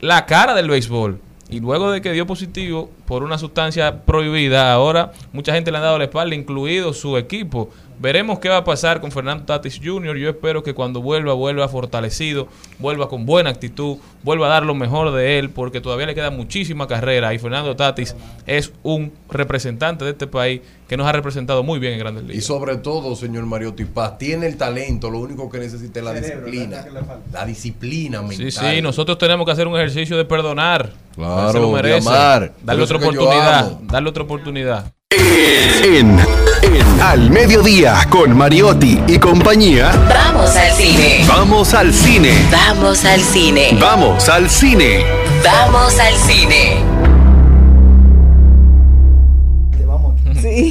la 0.00 0.24
cara 0.26 0.54
del 0.54 0.68
béisbol. 0.70 1.18
Y 1.52 1.58
luego 1.58 1.90
de 1.90 2.00
que 2.00 2.12
dio 2.12 2.28
positivo 2.28 2.90
por 3.06 3.24
una 3.24 3.36
sustancia 3.36 4.02
prohibida, 4.02 4.72
ahora 4.72 5.10
mucha 5.32 5.52
gente 5.52 5.72
le 5.72 5.78
ha 5.78 5.80
dado 5.80 5.98
la 5.98 6.04
espalda, 6.04 6.34
incluido 6.36 6.92
su 6.92 7.16
equipo. 7.16 7.70
Veremos 8.00 8.38
qué 8.38 8.48
va 8.48 8.56
a 8.56 8.64
pasar 8.64 9.02
con 9.02 9.12
Fernando 9.12 9.44
Tatis 9.44 9.78
Jr. 9.84 10.16
Yo 10.16 10.30
espero 10.30 10.62
que 10.62 10.72
cuando 10.72 11.02
vuelva, 11.02 11.34
vuelva 11.34 11.68
fortalecido, 11.68 12.48
vuelva 12.78 13.10
con 13.10 13.26
buena 13.26 13.50
actitud, 13.50 13.98
vuelva 14.22 14.46
a 14.46 14.48
dar 14.48 14.64
lo 14.64 14.74
mejor 14.74 15.12
de 15.12 15.38
él, 15.38 15.50
porque 15.50 15.82
todavía 15.82 16.06
le 16.06 16.14
queda 16.14 16.30
muchísima 16.30 16.88
carrera. 16.88 17.34
Y 17.34 17.38
Fernando 17.38 17.76
Tatis 17.76 18.16
es 18.46 18.72
un 18.82 19.12
representante 19.28 20.06
de 20.06 20.12
este 20.12 20.26
país 20.26 20.62
que 20.88 20.96
nos 20.96 21.06
ha 21.06 21.12
representado 21.12 21.62
muy 21.62 21.78
bien 21.78 21.92
en 21.92 21.98
Grandes 21.98 22.24
Y 22.24 22.28
Ligas. 22.28 22.44
sobre 22.46 22.78
todo, 22.78 23.14
señor 23.14 23.44
Mariotti 23.44 23.84
Paz, 23.84 24.16
tiene 24.16 24.46
el 24.46 24.56
talento, 24.56 25.10
lo 25.10 25.18
único 25.18 25.50
que 25.50 25.58
necesita 25.58 25.98
es 25.98 26.04
la 26.06 26.14
disciplina. 26.14 26.86
La 27.32 27.44
disciplina 27.44 28.22
mental. 28.22 28.50
Sí, 28.50 28.50
sí, 28.50 28.80
nosotros 28.80 29.18
tenemos 29.18 29.44
que 29.44 29.52
hacer 29.52 29.68
un 29.68 29.76
ejercicio 29.76 30.16
de 30.16 30.24
perdonar. 30.24 30.90
Claro, 31.14 31.52
se 31.52 31.60
lo 31.60 31.70
merece. 31.70 32.00
de 32.00 32.08
amar. 32.08 32.54
Darle 32.64 32.82
otra 32.82 32.96
oportunidad. 32.96 33.72
Darle 33.82 34.08
otra 34.08 34.22
oportunidad. 34.22 34.90
En, 35.12 36.18
en 36.62 37.00
Al 37.02 37.30
Mediodía 37.32 38.06
con 38.08 38.36
Mariotti 38.36 39.00
y 39.08 39.18
compañía. 39.18 39.90
Vamos 40.08 40.54
al 40.54 40.70
cine. 40.70 41.24
Vamos 41.26 41.74
al 41.74 41.92
cine. 41.92 42.32
Vamos 42.48 43.04
al 43.04 43.20
cine. 43.20 43.76
Vamos 43.80 44.28
al 44.28 44.48
cine. 44.48 45.04
Vamos 45.44 45.98
al 45.98 46.14
cine. 46.14 46.84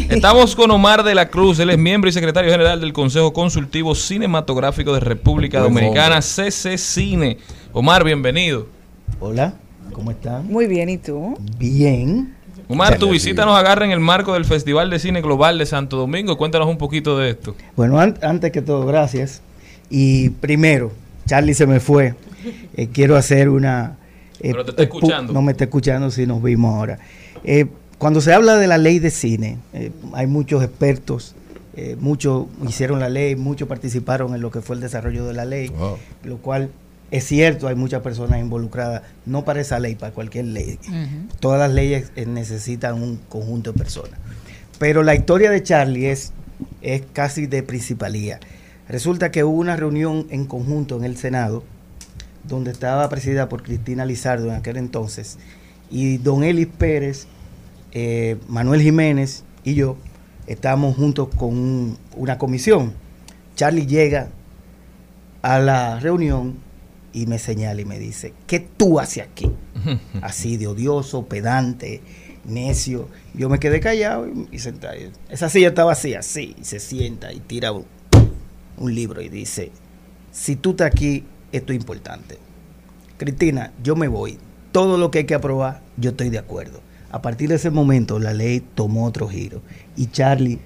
Estamos 0.10 0.56
con 0.56 0.72
Omar 0.72 1.04
de 1.04 1.16
la 1.16 1.30
Cruz, 1.30 1.60
él 1.60 1.70
es 1.72 1.78
miembro 1.78 2.10
y 2.10 2.14
secretario 2.14 2.50
general 2.50 2.80
del 2.80 2.94
Consejo 2.94 3.34
Consultivo 3.34 3.94
Cinematográfico 3.94 4.94
de 4.94 5.02
República 5.02 5.60
Dominicana, 5.60 6.22
CC 6.22 6.78
Cine. 6.78 7.38
Omar, 7.74 8.06
bienvenido. 8.06 8.68
Hola, 9.20 9.54
¿cómo 9.92 10.12
están? 10.12 10.48
Muy 10.48 10.68
bien, 10.68 10.88
¿y 10.88 10.98
tú? 10.98 11.38
Bien. 11.58 12.39
Omar, 12.72 13.00
tu 13.00 13.10
visita 13.10 13.46
nos 13.46 13.58
agarra 13.58 13.84
en 13.86 13.92
el 13.92 14.00
marco 14.00 14.34
del 14.36 14.46
Festival 14.46 14.92
de 14.92 15.00
Cine 15.00 15.22
Global 15.22 15.58
de 15.58 15.66
Santo 15.66 15.98
Domingo. 15.98 16.38
Cuéntanos 16.38 16.68
un 16.68 16.78
poquito 16.78 17.18
de 17.18 17.32
esto. 17.32 17.56
Bueno, 17.76 18.00
an- 18.00 18.18
antes 18.22 18.52
que 18.52 18.62
todo, 18.62 18.86
gracias. 18.86 19.42
Y 19.90 20.30
primero, 20.30 20.92
Charlie 21.26 21.56
se 21.56 21.66
me 21.66 21.80
fue. 21.80 22.14
Eh, 22.78 22.88
quiero 22.94 23.16
hacer 23.16 23.50
una... 23.50 23.98
eh, 24.40 24.52
Pero 24.52 24.64
te 24.66 24.70
está 24.72 24.84
eh, 24.84 24.86
escuchando. 24.86 25.34
No 25.34 25.42
me 25.42 25.52
está 25.54 25.64
escuchando 25.64 26.12
si 26.12 26.28
nos 26.28 26.44
vimos 26.44 26.76
ahora. 26.76 27.00
Eh, 27.44 27.66
cuando 27.98 28.22
se 28.22 28.34
habla 28.34 28.56
de 28.58 28.68
la 28.68 28.78
ley 28.78 29.00
de 29.00 29.10
cine, 29.10 29.58
eh, 29.74 29.92
hay 30.14 30.28
muchos 30.28 30.64
expertos, 30.64 31.34
eh, 31.76 31.98
muchos 32.00 32.46
hicieron 32.68 33.00
la 33.00 33.10
ley, 33.10 33.36
muchos 33.36 33.68
participaron 33.68 34.36
en 34.36 34.42
lo 34.42 34.52
que 34.52 34.62
fue 34.62 34.76
el 34.76 34.82
desarrollo 34.82 35.26
de 35.26 35.34
la 35.34 35.46
ley, 35.46 35.72
lo 36.24 36.38
cual 36.38 36.70
es 37.12 37.24
cierto, 37.26 37.68
hay 37.68 37.76
muchas 37.76 38.02
personas 38.02 38.40
involucradas, 38.40 39.02
no 39.26 39.44
para 39.46 39.62
esa 39.62 39.80
ley, 39.80 39.96
para 39.96 40.14
cualquier 40.14 40.46
ley. 40.46 40.78
Todas 41.40 41.60
las 41.60 41.72
leyes 41.72 42.12
eh, 42.16 42.26
necesitan 42.26 43.02
un 43.02 43.18
conjunto 43.30 43.72
de 43.74 43.78
personas. 43.80 44.20
Pero 44.78 45.04
la 45.04 45.16
historia 45.16 45.50
de 45.52 45.62
Charlie 45.64 46.10
es, 46.10 46.32
es 46.82 47.04
casi 47.14 47.48
de 47.48 47.64
principalía. 47.64 48.40
Resulta 48.88 49.32
que 49.32 49.44
hubo 49.44 49.58
una 49.58 49.76
reunión 49.76 50.28
en 50.30 50.46
conjunto 50.46 50.98
en 50.98 51.04
el 51.04 51.18
Senado, 51.18 51.64
donde 52.48 52.72
estaba 52.72 53.08
presidida 53.10 53.50
por 53.50 53.64
Cristina 53.64 54.06
Lizardo 54.06 54.48
en 54.50 54.56
aquel 54.56 54.78
entonces, 54.78 55.38
y 55.92 56.18
don 56.18 56.44
Elis 56.44 56.68
Pérez, 56.68 57.28
eh, 57.92 58.38
Manuel 58.48 58.82
Jiménez 58.82 59.44
y 59.64 59.74
yo 59.74 59.98
estábamos 60.48 60.96
juntos 60.96 61.30
con 61.36 61.50
un- 61.50 61.98
una 62.16 62.38
comisión. 62.38 62.94
Charlie 63.56 63.86
llega 63.88 64.30
a 65.42 65.60
la 65.60 66.00
reunión 66.00 66.56
y 67.14 67.26
me 67.26 67.40
señala 67.40 67.82
y 67.82 67.86
me 67.86 68.00
dice, 68.00 68.34
¿qué 68.48 68.60
tú 68.60 69.00
haces 69.00 69.24
aquí? 69.24 69.52
Así 70.22 70.58
de 70.58 70.68
odioso, 70.68 71.26
pedante, 71.26 72.02
necio. 72.46 73.08
Yo 73.34 73.50
me 73.50 73.60
quedé 73.60 73.80
callado 73.80 74.28
y, 74.28 74.48
y 74.52 74.60
sentado. 74.60 74.96
Esa 75.30 75.50
silla 75.50 75.70
estaba 75.70 75.94
así, 75.94 76.14
así, 76.14 76.56
y 76.60 76.66
se 76.66 76.80
sienta 76.80 77.34
y 77.34 77.40
tira 77.40 77.72
un, 77.72 77.86
un 78.78 78.96
libro 78.96 79.22
y 79.22 79.30
dice, 79.30 79.72
si 80.32 80.56
tú 80.56 80.72
estás 80.72 80.88
aquí, 80.88 81.24
esto 81.52 81.74
es 81.74 81.80
importante. 81.80 82.38
Cristina, 83.18 83.74
yo 83.84 83.96
me 83.96 84.08
voy. 84.08 84.38
Todo 84.72 84.98
lo 84.98 85.12
que 85.12 85.20
hay 85.20 85.26
que 85.26 85.36
aprobar, 85.36 85.82
yo 85.98 86.12
estoy 86.12 86.30
de 86.30 86.38
acuerdo. 86.38 86.80
A 87.12 87.22
partir 87.22 87.50
de 87.50 87.56
ese 87.56 87.72
momento, 87.72 88.20
la 88.20 88.34
ley 88.34 88.64
tomó 88.76 89.06
otro 89.06 89.28
giro. 89.28 89.62
Y 89.96 90.08
Charlie 90.08 90.60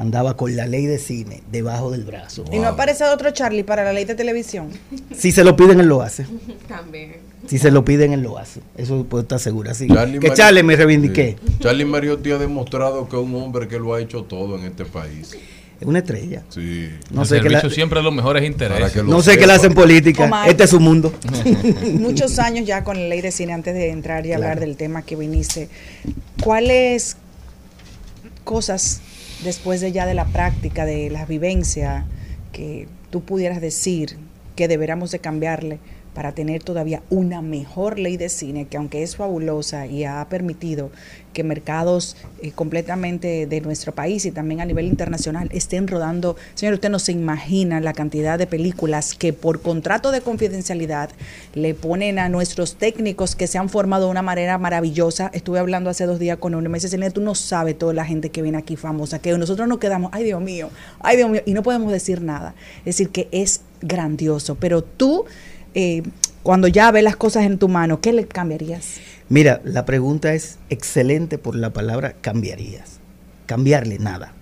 andaba 0.00 0.34
con 0.34 0.56
la 0.56 0.66
ley 0.66 0.86
de 0.86 0.96
cine 0.98 1.42
debajo 1.52 1.90
del 1.90 2.04
brazo. 2.04 2.44
¿Y 2.50 2.58
no 2.58 2.68
aparece 2.68 3.04
otro 3.04 3.30
Charlie 3.32 3.64
para 3.64 3.84
la 3.84 3.92
ley 3.92 4.06
de 4.06 4.14
televisión? 4.14 4.70
Si 5.14 5.30
se 5.30 5.44
lo 5.44 5.56
piden, 5.56 5.78
él 5.78 5.86
lo 5.88 6.00
hace. 6.00 6.24
También. 6.68 7.16
Si 7.46 7.58
se 7.58 7.70
lo 7.70 7.84
piden, 7.84 8.12
él 8.14 8.22
lo 8.22 8.38
hace. 8.38 8.60
Eso 8.78 9.04
puedo 9.04 9.22
estar 9.22 9.38
seguro. 9.38 9.70
Así 9.70 9.86
Charlie 9.88 10.18
que 10.18 10.32
Charlie 10.32 10.62
me 10.62 10.74
reivindiqué. 10.74 11.36
Sí. 11.46 11.56
Charlie 11.60 11.84
Mariotti 11.84 12.30
ha 12.32 12.38
demostrado 12.38 13.08
que 13.08 13.16
es 13.16 13.22
un 13.22 13.34
hombre 13.34 13.68
que 13.68 13.78
lo 13.78 13.92
ha 13.92 14.00
hecho 14.00 14.22
todo 14.24 14.56
en 14.58 14.64
este 14.64 14.86
país. 14.86 15.36
Es 15.80 15.86
una 15.86 15.98
estrella. 15.98 16.44
Sí. 16.48 16.88
No 17.10 17.22
El 17.22 17.28
sé 17.28 17.36
qué 17.36 17.42
servicio 17.42 17.68
la- 17.68 17.74
siempre 17.74 18.02
los 18.02 18.14
mejores 18.14 18.44
intereses. 18.46 19.04
No 19.04 19.20
sé 19.22 19.36
qué 19.36 19.46
le 19.46 19.52
hacen 19.54 19.74
política. 19.74 20.24
Omar. 20.24 20.48
Este 20.48 20.64
es 20.64 20.70
su 20.70 20.80
mundo. 20.80 21.12
Muchos 21.94 22.38
años 22.38 22.66
ya 22.66 22.84
con 22.84 22.98
la 22.98 23.06
ley 23.08 23.20
de 23.20 23.30
cine 23.32 23.52
antes 23.52 23.74
de 23.74 23.90
entrar 23.90 24.24
y 24.24 24.28
Claro. 24.30 24.44
hablar 24.44 24.60
del 24.60 24.76
tema 24.76 25.02
que 25.02 25.16
viniste. 25.16 25.68
¿Cuáles 26.42 27.16
cosas 28.44 29.00
después 29.44 29.80
de 29.80 29.92
ya 29.92 30.06
de 30.06 30.14
la 30.14 30.26
práctica, 30.26 30.84
de 30.84 31.10
la 31.10 31.24
vivencia, 31.24 32.06
que 32.52 32.88
tú 33.10 33.22
pudieras 33.22 33.60
decir 33.60 34.16
que 34.56 34.68
deberíamos 34.68 35.10
de 35.10 35.18
cambiarle 35.18 35.78
para 36.14 36.32
tener 36.32 36.62
todavía 36.62 37.02
una 37.10 37.42
mejor 37.42 37.98
ley 37.98 38.16
de 38.16 38.28
cine 38.28 38.66
que 38.66 38.76
aunque 38.76 39.02
es 39.02 39.16
fabulosa 39.16 39.86
y 39.86 40.04
ha 40.04 40.26
permitido 40.28 40.90
que 41.32 41.44
mercados 41.44 42.16
eh, 42.42 42.50
completamente 42.50 43.46
de 43.46 43.60
nuestro 43.60 43.94
país 43.94 44.24
y 44.24 44.32
también 44.32 44.60
a 44.60 44.64
nivel 44.64 44.86
internacional 44.86 45.48
estén 45.52 45.86
rodando, 45.86 46.36
señor, 46.54 46.74
usted 46.74 46.90
no 46.90 46.98
se 46.98 47.12
imagina 47.12 47.80
la 47.80 47.92
cantidad 47.92 48.38
de 48.38 48.46
películas 48.46 49.14
que 49.14 49.32
por 49.32 49.62
contrato 49.62 50.10
de 50.10 50.20
confidencialidad 50.20 51.10
le 51.54 51.74
ponen 51.74 52.18
a 52.18 52.28
nuestros 52.28 52.74
técnicos 52.74 53.36
que 53.36 53.46
se 53.46 53.58
han 53.58 53.68
formado 53.68 54.06
de 54.06 54.10
una 54.10 54.22
manera 54.22 54.58
maravillosa. 54.58 55.30
Estuve 55.32 55.60
hablando 55.60 55.90
hace 55.90 56.06
dos 56.06 56.18
días 56.18 56.38
con 56.38 56.54
uno 56.54 56.66
y 56.66 56.70
me 56.70 56.78
dice, 56.78 56.88
"Selena, 56.88 57.12
tú 57.12 57.20
no 57.20 57.34
sabes 57.34 57.78
toda 57.78 57.92
la 57.94 58.04
gente 58.04 58.30
que 58.30 58.42
viene 58.42 58.58
aquí 58.58 58.76
famosa, 58.76 59.20
que 59.20 59.36
nosotros 59.38 59.68
nos 59.68 59.78
quedamos, 59.78 60.10
ay 60.12 60.24
Dios 60.24 60.40
mío, 60.40 60.70
ay 60.98 61.16
Dios 61.16 61.30
mío, 61.30 61.42
y 61.46 61.52
no 61.52 61.62
podemos 61.62 61.92
decir 61.92 62.22
nada. 62.22 62.54
Es 62.80 62.96
decir, 62.96 63.10
que 63.10 63.28
es 63.30 63.62
grandioso, 63.80 64.56
pero 64.56 64.82
tú, 64.82 65.24
eh, 65.74 66.02
cuando 66.42 66.68
ya 66.68 66.90
ves 66.90 67.04
las 67.04 67.16
cosas 67.16 67.44
en 67.44 67.58
tu 67.58 67.68
mano, 67.68 68.00
¿qué 68.00 68.12
le 68.12 68.26
cambiarías? 68.26 68.96
Mira, 69.28 69.60
la 69.64 69.84
pregunta 69.84 70.32
es 70.34 70.58
excelente 70.70 71.38
por 71.38 71.54
la 71.54 71.70
palabra 71.70 72.14
cambiarías. 72.20 72.98
Cambiarle 73.46 73.98
nada. 73.98 74.32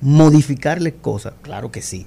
Modificarle 0.00 0.94
cosas, 0.94 1.34
claro 1.42 1.70
que 1.70 1.82
sí. 1.82 2.06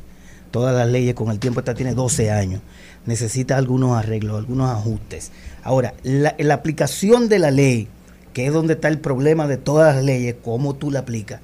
Todas 0.52 0.76
las 0.76 0.88
leyes 0.88 1.16
con 1.16 1.30
el 1.32 1.40
tiempo, 1.40 1.60
esta 1.60 1.74
tiene 1.74 1.94
12 1.94 2.32
años. 2.32 2.62
Necesita 3.06 3.58
algunos 3.58 3.98
arreglos, 3.98 4.38
algunos 4.38 4.72
ajustes. 4.72 5.32
Ahora, 5.64 5.94
la, 6.04 6.36
la 6.40 6.54
aplicación 6.54 7.28
de 7.28 7.40
la 7.40 7.52
ley, 7.52 7.90
que 8.34 8.48
es 8.48 8.54
donde 8.54 8.74
está 8.74 8.88
el 8.88 9.00
problema 9.00 9.48
de 9.48 9.58
todas 9.58 9.96
las 9.96 10.04
leyes, 10.06 10.36
cómo 10.44 10.76
tú 10.76 10.92
la 10.92 11.00
aplicas. 11.00 11.42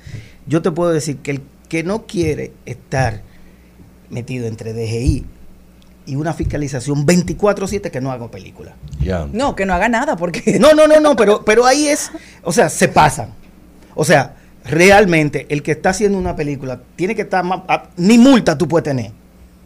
Yo 0.47 0.61
te 0.61 0.71
puedo 0.71 0.91
decir 0.91 1.17
que 1.17 1.31
el 1.31 1.41
que 1.67 1.83
no 1.83 2.05
quiere 2.05 2.51
estar 2.65 3.21
metido 4.09 4.47
entre 4.47 4.73
DGI 4.73 5.25
y 6.05 6.15
una 6.15 6.33
fiscalización 6.33 7.05
24/7 7.05 7.91
que 7.91 8.01
no 8.01 8.11
haga 8.11 8.29
película. 8.29 8.73
No, 9.33 9.55
que 9.55 9.65
no 9.65 9.73
haga 9.73 9.87
nada, 9.89 10.15
porque... 10.15 10.57
No, 10.59 10.73
no, 10.73 10.87
no, 10.87 10.99
no, 10.99 11.15
pero, 11.15 11.43
pero 11.45 11.65
ahí 11.65 11.87
es, 11.87 12.11
o 12.43 12.51
sea, 12.51 12.69
se 12.69 12.87
pasan. 12.87 13.29
O 13.95 14.03
sea, 14.05 14.35
realmente 14.63 15.45
el 15.49 15.61
que 15.63 15.71
está 15.71 15.89
haciendo 15.89 16.17
una 16.17 16.35
película 16.35 16.79
tiene 16.95 17.15
que 17.15 17.23
estar 17.23 17.43
más, 17.43 17.61
a- 17.67 17.89
ni 17.97 18.17
multa 18.17 18.57
tú 18.57 18.67
puedes 18.67 18.83
tener, 18.85 19.11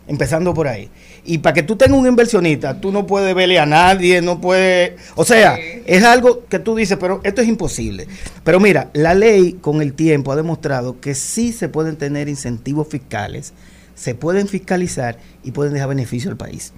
empezando 0.07 0.53
por 0.53 0.67
ahí. 0.67 0.89
Y 1.27 1.39
para 1.39 1.53
que 1.55 1.63
tú 1.63 1.75
tengas 1.75 1.97
un 1.99 2.07
inversionista, 2.07 2.79
tú 2.79 2.91
no 2.91 3.07
puedes 3.07 3.33
verle 3.33 3.57
a 3.59 3.65
nadie, 3.65 4.21
no 4.21 4.39
puedes, 4.39 4.93
o 5.15 5.25
sea, 5.25 5.57
es 5.57 6.03
algo 6.03 6.45
que 6.47 6.59
tú 6.59 6.75
dices, 6.75 6.97
pero 6.99 7.19
esto 7.23 7.41
es 7.41 7.47
imposible. 7.47 8.07
Pero 8.43 8.59
mira, 8.59 8.89
la 8.93 9.15
ley 9.15 9.53
con 9.53 9.81
el 9.81 9.93
tiempo 9.93 10.31
ha 10.31 10.35
demostrado 10.35 10.99
que 10.99 11.15
sí 11.15 11.51
se 11.51 11.67
pueden 11.69 11.95
tener 11.95 12.29
incentivos 12.29 12.87
fiscales, 12.87 13.53
se 13.95 14.13
pueden 14.13 14.47
fiscalizar 14.47 15.17
y 15.43 15.51
pueden 15.51 15.73
dejar 15.73 15.89
beneficio 15.89 16.29
al 16.29 16.37
país. 16.37 16.73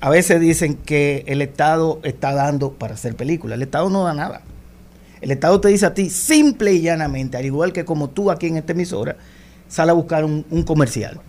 A 0.00 0.08
veces 0.08 0.40
dicen 0.40 0.76
que 0.76 1.24
el 1.26 1.42
Estado 1.42 2.00
está 2.04 2.32
dando 2.32 2.72
para 2.72 2.94
hacer 2.94 3.16
películas. 3.16 3.56
El 3.56 3.62
Estado 3.62 3.90
no 3.90 4.04
da 4.04 4.14
nada. 4.14 4.42
El 5.20 5.30
Estado 5.30 5.60
te 5.60 5.68
dice 5.68 5.86
a 5.86 5.94
ti 5.94 6.08
simple 6.08 6.72
y 6.72 6.80
llanamente, 6.80 7.36
al 7.36 7.44
igual 7.44 7.72
que 7.72 7.84
como 7.84 8.08
tú 8.08 8.30
aquí 8.30 8.46
en 8.46 8.56
esta 8.56 8.72
emisora, 8.72 9.16
sale 9.68 9.90
a 9.90 9.94
buscar 9.94 10.24
un, 10.24 10.46
un 10.50 10.62
comercial. 10.62 11.20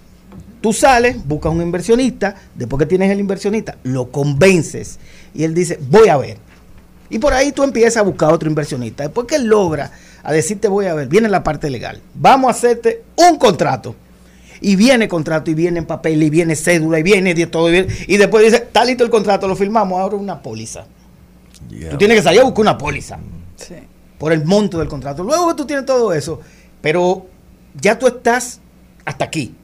Tú 0.61 0.71
sales, 0.71 1.17
buscas 1.25 1.51
un 1.51 1.61
inversionista, 1.61 2.35
después 2.55 2.79
que 2.79 2.85
tienes 2.85 3.11
el 3.11 3.19
inversionista, 3.19 3.77
lo 3.83 4.11
convences 4.11 4.99
y 5.33 5.43
él 5.43 5.53
dice, 5.53 5.79
voy 5.89 6.07
a 6.07 6.17
ver. 6.17 6.37
Y 7.09 7.19
por 7.19 7.33
ahí 7.33 7.51
tú 7.51 7.63
empiezas 7.63 7.97
a 7.97 8.03
buscar 8.03 8.31
otro 8.31 8.49
inversionista. 8.49 9.03
Después 9.03 9.27
que 9.27 9.35
él 9.35 9.45
logra 9.45 9.91
a 10.23 10.31
decirte, 10.31 10.69
voy 10.69 10.85
a 10.85 10.93
ver, 10.93 11.07
viene 11.07 11.27
la 11.27 11.43
parte 11.43 11.69
legal. 11.69 12.01
Vamos 12.13 12.47
a 12.47 12.57
hacerte 12.57 13.03
un 13.17 13.37
contrato. 13.37 13.95
Y 14.61 14.75
viene 14.75 15.07
contrato, 15.07 15.49
y 15.49 15.55
viene 15.55 15.79
en 15.79 15.85
papel, 15.85 16.21
y 16.21 16.29
viene 16.29 16.55
cédula, 16.55 16.99
y 16.99 17.03
viene 17.03 17.33
de 17.33 17.47
todo. 17.47 17.67
Y, 17.69 17.71
viene- 17.71 17.87
y 18.07 18.17
después 18.17 18.43
dice, 18.45 18.57
está 18.57 18.85
listo 18.85 19.03
el 19.03 19.09
contrato, 19.09 19.47
lo 19.47 19.55
firmamos, 19.55 19.99
ahora 19.99 20.15
una 20.15 20.41
póliza. 20.41 20.85
Tú 21.89 21.97
tienes 21.97 22.17
que 22.17 22.23
salir 22.23 22.41
a 22.41 22.43
buscar 22.43 22.61
una 22.61 22.77
póliza 22.77 23.17
por 24.17 24.31
el 24.33 24.45
monto 24.45 24.77
del 24.79 24.87
contrato. 24.87 25.23
Luego 25.23 25.47
que 25.49 25.55
tú 25.55 25.65
tienes 25.65 25.85
todo 25.85 26.13
eso, 26.13 26.39
pero 26.81 27.25
ya 27.79 27.97
tú 27.97 28.07
estás 28.07 28.59
hasta 29.05 29.25
aquí. 29.25 29.55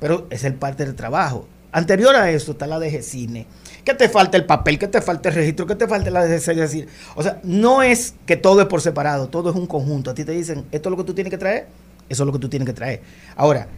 Pero 0.00 0.26
es 0.30 0.44
el 0.44 0.54
parte 0.54 0.84
del 0.84 0.94
trabajo. 0.94 1.46
Anterior 1.72 2.14
a 2.16 2.30
eso 2.30 2.52
está 2.52 2.66
la 2.66 2.78
DG 2.78 3.02
Cine. 3.02 3.46
Que 3.84 3.94
te 3.94 4.08
falta 4.08 4.36
el 4.36 4.44
papel, 4.44 4.78
que 4.78 4.88
te 4.88 5.00
falta 5.00 5.28
el 5.30 5.34
registro, 5.34 5.66
que 5.66 5.74
te 5.76 5.86
falta 5.86 6.10
la 6.10 6.26
DG 6.26 6.68
Cine. 6.68 6.86
O 7.14 7.22
sea, 7.22 7.40
no 7.44 7.82
es 7.82 8.14
que 8.26 8.36
todo 8.36 8.60
es 8.60 8.66
por 8.66 8.80
separado, 8.80 9.28
todo 9.28 9.50
es 9.50 9.56
un 9.56 9.66
conjunto. 9.66 10.10
A 10.10 10.14
ti 10.14 10.24
te 10.24 10.32
dicen, 10.32 10.64
esto 10.72 10.88
es 10.88 10.90
lo 10.90 10.96
que 10.96 11.04
tú 11.04 11.14
tienes 11.14 11.30
que 11.30 11.38
traer, 11.38 11.68
eso 12.08 12.22
es 12.22 12.26
lo 12.26 12.32
que 12.32 12.38
tú 12.38 12.48
tienes 12.48 12.66
que 12.66 12.72
traer. 12.74 13.02
Ahora, 13.36 13.68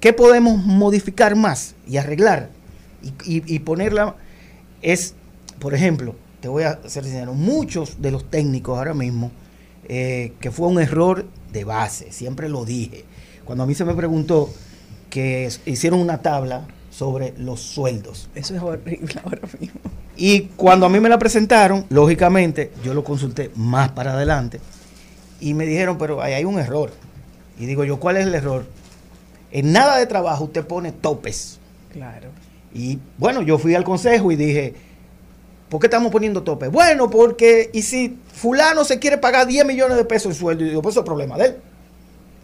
¿qué 0.00 0.12
podemos 0.12 0.64
modificar 0.64 1.36
más 1.36 1.74
y 1.86 1.96
arreglar? 1.96 2.50
Y, 3.02 3.08
y- 3.38 3.54
y 3.54 3.58
ponerla 3.60 4.14
es, 4.82 5.14
por 5.58 5.74
ejemplo, 5.74 6.14
te 6.40 6.48
voy 6.48 6.64
a 6.64 6.78
ser 6.88 7.04
sincero, 7.04 7.34
muchos 7.34 8.00
de 8.00 8.10
los 8.10 8.28
técnicos 8.30 8.78
ahora 8.78 8.94
mismo, 8.94 9.30
eh, 9.88 10.32
que 10.40 10.50
fue 10.50 10.68
un 10.68 10.80
error 10.80 11.26
de 11.52 11.64
base, 11.64 12.12
siempre 12.12 12.48
lo 12.48 12.64
dije. 12.64 13.04
Cuando 13.44 13.64
a 13.64 13.66
mí 13.66 13.74
se 13.74 13.84
me 13.84 13.94
preguntó 13.94 14.50
que 15.10 15.48
hicieron 15.66 16.00
una 16.00 16.20
tabla 16.22 16.66
sobre 16.90 17.32
los 17.38 17.60
sueldos. 17.60 18.28
Eso 18.34 18.54
es 18.54 18.62
horrible 18.62 19.14
ahora 19.24 19.40
mismo. 19.58 19.80
Y 20.16 20.42
cuando 20.56 20.84
a 20.86 20.88
mí 20.88 21.00
me 21.00 21.08
la 21.08 21.18
presentaron, 21.18 21.86
lógicamente, 21.90 22.72
yo 22.84 22.92
lo 22.94 23.04
consulté 23.04 23.50
más 23.54 23.90
para 23.92 24.12
adelante 24.12 24.60
y 25.40 25.54
me 25.54 25.64
dijeron, 25.64 25.96
pero 25.98 26.20
ahí 26.20 26.34
hay 26.34 26.44
un 26.44 26.58
error. 26.58 26.90
Y 27.58 27.66
digo 27.66 27.84
yo, 27.84 27.98
¿cuál 28.00 28.16
es 28.16 28.26
el 28.26 28.34
error? 28.34 28.66
En 29.50 29.72
nada 29.72 29.98
de 29.98 30.06
trabajo 30.06 30.44
usted 30.44 30.66
pone 30.66 30.92
topes. 30.92 31.58
Claro. 31.92 32.28
Y 32.74 32.98
bueno, 33.16 33.42
yo 33.42 33.58
fui 33.58 33.74
al 33.74 33.84
consejo 33.84 34.30
y 34.30 34.36
dije, 34.36 34.74
¿por 35.68 35.80
qué 35.80 35.86
estamos 35.86 36.12
poniendo 36.12 36.42
topes? 36.42 36.70
Bueno, 36.70 37.10
porque, 37.10 37.70
y 37.72 37.82
si 37.82 38.18
fulano 38.32 38.84
se 38.84 38.98
quiere 38.98 39.18
pagar 39.18 39.46
10 39.46 39.66
millones 39.66 39.96
de 39.96 40.04
pesos 40.04 40.32
en 40.32 40.38
sueldo, 40.38 40.64
y 40.64 40.68
digo, 40.68 40.82
pues 40.82 40.94
eso 40.94 41.00
es 41.00 41.06
problema 41.06 41.36
de 41.38 41.46
él. 41.46 41.56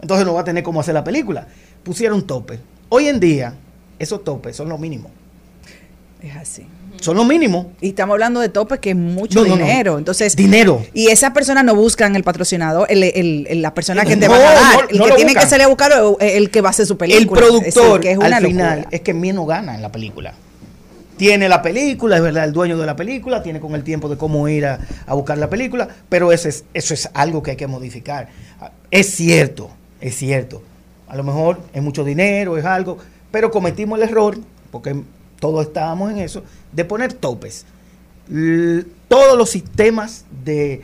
Entonces 0.01 0.25
no 0.25 0.33
va 0.33 0.41
a 0.41 0.43
tener 0.43 0.63
cómo 0.63 0.79
hacer 0.79 0.93
la 0.93 1.03
película. 1.03 1.47
Pusieron 1.83 2.25
tope. 2.25 2.59
Hoy 2.89 3.07
en 3.07 3.19
día, 3.19 3.55
esos 3.99 4.23
topes 4.23 4.55
son 4.55 4.69
los 4.69 4.79
mínimos. 4.79 5.11
Es 6.21 6.35
así. 6.35 6.65
Son 7.01 7.15
los 7.15 7.25
mínimos. 7.25 7.67
Y 7.81 7.89
estamos 7.89 8.13
hablando 8.13 8.39
de 8.39 8.49
topes 8.49 8.79
que 8.79 8.91
es 8.91 8.95
mucho 8.95 9.41
No, 9.41 9.49
no, 9.49 9.55
no. 9.57 9.65
dinero. 9.65 9.97
Entonces, 9.97 10.35
Dinero. 10.35 10.83
Y 10.93 11.07
esas 11.07 11.31
personas 11.31 11.63
no 11.63 11.75
buscan 11.75 12.15
el 12.15 12.23
patrocinador, 12.23 12.87
el, 12.89 13.03
el- 13.03 13.47
el- 13.49 13.61
la 13.61 13.73
persona 13.73 14.05
que 14.05 14.17
te 14.17 14.27
va 14.27 14.35
a 14.37 14.39
dar. 14.39 14.79
el 14.89 14.99
que 14.99 15.07
lo 15.07 15.15
tiene 15.15 15.33
que 15.35 15.45
salir 15.45 15.65
a 15.65 15.67
buscarlo 15.67 16.17
es 16.19 16.35
el 16.35 16.49
que 16.49 16.61
va 16.61 16.69
a 16.69 16.71
hacer 16.71 16.85
su 16.85 16.97
película. 16.97 17.21
El 17.21 17.27
productor, 17.29 17.67
Es 17.67 17.75
decir, 17.75 17.99
que 18.01 18.11
es 18.11 18.17
una 18.17 18.37
al 18.37 18.45
final, 18.45 18.87
es 18.91 19.01
que 19.01 19.13
menos 19.13 19.47
gana 19.47 19.75
en 19.75 19.81
la 19.81 19.91
película. 19.91 20.33
Tiene 21.17 21.47
la 21.47 21.61
película, 21.61 22.17
es 22.17 22.21
verdad, 22.21 22.43
el 22.43 22.51
dueño 22.51 22.77
de 22.77 22.85
la 22.85 22.95
película, 22.97 23.41
tiene 23.41 23.61
con 23.61 23.73
el 23.73 23.83
tiempo 23.85 24.09
de 24.09 24.17
cómo 24.17 24.49
ir 24.49 24.65
a, 24.65 24.79
a 25.07 25.13
buscar 25.13 25.37
la 25.37 25.49
película, 25.49 25.87
pero 26.09 26.33
eso 26.33 26.49
es, 26.49 26.65
eso 26.73 26.93
es 26.93 27.09
algo 27.13 27.41
que 27.41 27.51
hay 27.51 27.57
que 27.57 27.67
modificar. 27.67 28.27
Es 28.91 29.11
cierto, 29.15 29.69
es 30.01 30.15
cierto. 30.17 30.61
A 31.07 31.15
lo 31.15 31.23
mejor 31.23 31.59
es 31.73 31.81
mucho 31.81 32.03
dinero, 32.03 32.57
es 32.57 32.65
algo, 32.65 32.97
pero 33.31 33.49
cometimos 33.49 33.97
el 33.99 34.09
error, 34.09 34.37
porque 34.71 35.03
todos 35.51 35.67
estábamos 35.67 36.11
en 36.11 36.19
eso, 36.19 36.43
de 36.71 36.85
poner 36.85 37.13
topes. 37.13 37.65
L- 38.31 38.83
todos 39.07 39.37
los 39.37 39.49
sistemas 39.49 40.25
de, 40.43 40.81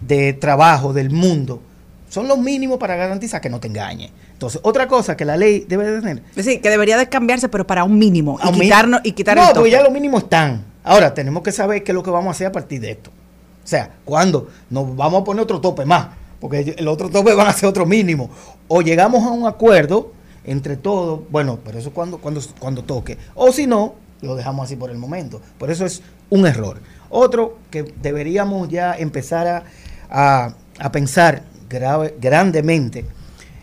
de 0.00 0.32
trabajo 0.34 0.92
del 0.92 1.10
mundo 1.10 1.60
son 2.08 2.28
los 2.28 2.38
mínimos 2.38 2.78
para 2.78 2.94
garantizar 2.96 3.40
que 3.40 3.48
no 3.48 3.58
te 3.60 3.68
engañe. 3.68 4.12
Entonces, 4.34 4.60
otra 4.64 4.86
cosa 4.88 5.16
que 5.16 5.24
la 5.24 5.36
ley 5.36 5.64
debe 5.68 5.86
de 5.90 6.00
tener. 6.00 6.22
Decir, 6.34 6.60
que 6.60 6.68
debería 6.68 6.98
de 6.98 7.08
cambiarse, 7.08 7.48
pero 7.48 7.66
para 7.66 7.84
un 7.84 7.96
mínimo. 7.98 8.38
A 8.42 8.50
Y, 8.50 8.60
quitarnos, 8.60 9.00
y 9.04 9.12
quitar 9.12 9.36
no, 9.36 9.42
el 9.42 9.48
tope. 9.48 9.58
porque 9.60 9.70
ya 9.70 9.82
los 9.82 9.92
mínimos 9.92 10.24
están. 10.24 10.64
Ahora, 10.84 11.14
tenemos 11.14 11.42
que 11.42 11.52
saber 11.52 11.82
qué 11.84 11.92
es 11.92 11.94
lo 11.94 12.02
que 12.02 12.10
vamos 12.10 12.28
a 12.28 12.30
hacer 12.32 12.48
a 12.48 12.52
partir 12.52 12.80
de 12.80 12.90
esto. 12.90 13.10
O 13.64 13.66
sea, 13.66 13.94
¿cuándo? 14.04 14.48
Nos 14.68 14.94
vamos 14.96 15.22
a 15.22 15.24
poner 15.24 15.42
otro 15.44 15.60
tope 15.60 15.84
más, 15.86 16.08
porque 16.40 16.74
el 16.76 16.88
otro 16.88 17.08
tope 17.08 17.32
van 17.34 17.46
a 17.46 17.52
ser 17.52 17.68
otro 17.68 17.86
mínimo. 17.86 18.28
O 18.68 18.82
llegamos 18.82 19.22
a 19.24 19.30
un 19.30 19.46
acuerdo 19.46 20.12
entre 20.44 20.76
todos, 20.76 21.20
bueno, 21.30 21.60
pero 21.64 21.78
eso 21.78 21.92
cuando, 21.92 22.18
cuando, 22.18 22.40
cuando 22.58 22.82
toque. 22.82 23.16
O 23.36 23.52
si 23.52 23.66
no, 23.68 23.94
lo 24.22 24.34
dejamos 24.36 24.64
así 24.66 24.76
por 24.76 24.90
el 24.90 24.98
momento. 24.98 25.40
Por 25.58 25.70
eso 25.70 25.84
es 25.84 26.02
un 26.30 26.46
error. 26.46 26.80
Otro 27.10 27.58
que 27.70 27.82
deberíamos 28.00 28.68
ya 28.68 28.94
empezar 28.96 29.46
a, 29.46 29.64
a- 30.10 30.54
a 30.78 30.92
pensar 30.92 31.42
grave- 31.68 32.14
grandemente 32.20 33.04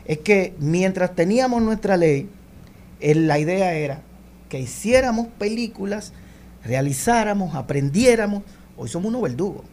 es 0.06 0.20
que 0.20 0.54
mientras 0.60 1.16
teníamos 1.16 1.62
nuestra 1.62 1.98
ley, 1.98 2.30
eh, 3.00 3.16
la 3.16 3.40
idea 3.40 3.74
era 3.74 4.02
que 4.50 4.60
hiciéramos 4.60 5.28
películas, 5.40 6.14
realizáramos, 6.66 7.56
aprendiéramos. 7.56 8.44
Hoy 8.78 8.90
somos 8.90 9.10
unos 9.10 9.22
verdugos. 9.22 9.64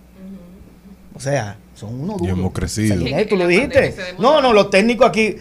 O 1.14 1.20
sea, 1.20 1.56
son 1.74 1.98
unos 2.00 2.16
Y 2.16 2.26
duros. 2.26 2.38
hemos 2.38 2.52
crecido. 2.52 2.96
Tú 3.28 3.36
lo 3.36 3.46
dijiste. 3.46 3.94
No, 4.18 4.40
no, 4.42 4.52
los 4.52 4.68
técnicos 4.70 5.08
aquí. 5.08 5.36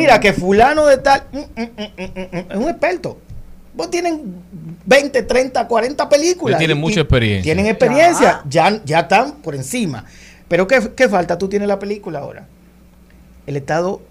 Mira, 0.00 0.18
que 0.20 0.32
fulano 0.32 0.86
de 0.86 0.98
tal 0.98 1.22
mm, 1.32 1.38
mm, 1.38 1.62
mm, 1.62 1.66
mm, 1.96 2.36
mm, 2.36 2.50
es 2.50 2.56
un 2.56 2.68
experto. 2.68 3.18
Vos 3.74 3.90
tienen 3.90 4.34
20, 4.84 5.22
30, 5.22 5.66
40 5.66 6.08
películas. 6.08 6.54
Ya 6.54 6.58
tienen 6.58 6.78
Y- 6.78 6.80
mucha 6.80 7.00
experiencia. 7.00 7.42
Tienen 7.42 7.66
experiencia, 7.66 8.42
ya, 8.48 8.82
ya 8.84 9.00
están 9.00 9.32
por 9.36 9.54
encima. 9.54 10.04
Pero 10.48 10.66
¿qué, 10.66 10.90
qué 10.94 11.08
falta? 11.08 11.38
Tú 11.38 11.48
tienes 11.48 11.68
la 11.68 11.78
película 11.78 12.18
ahora. 12.18 12.46
El 13.46 13.56
Estado 13.56 14.02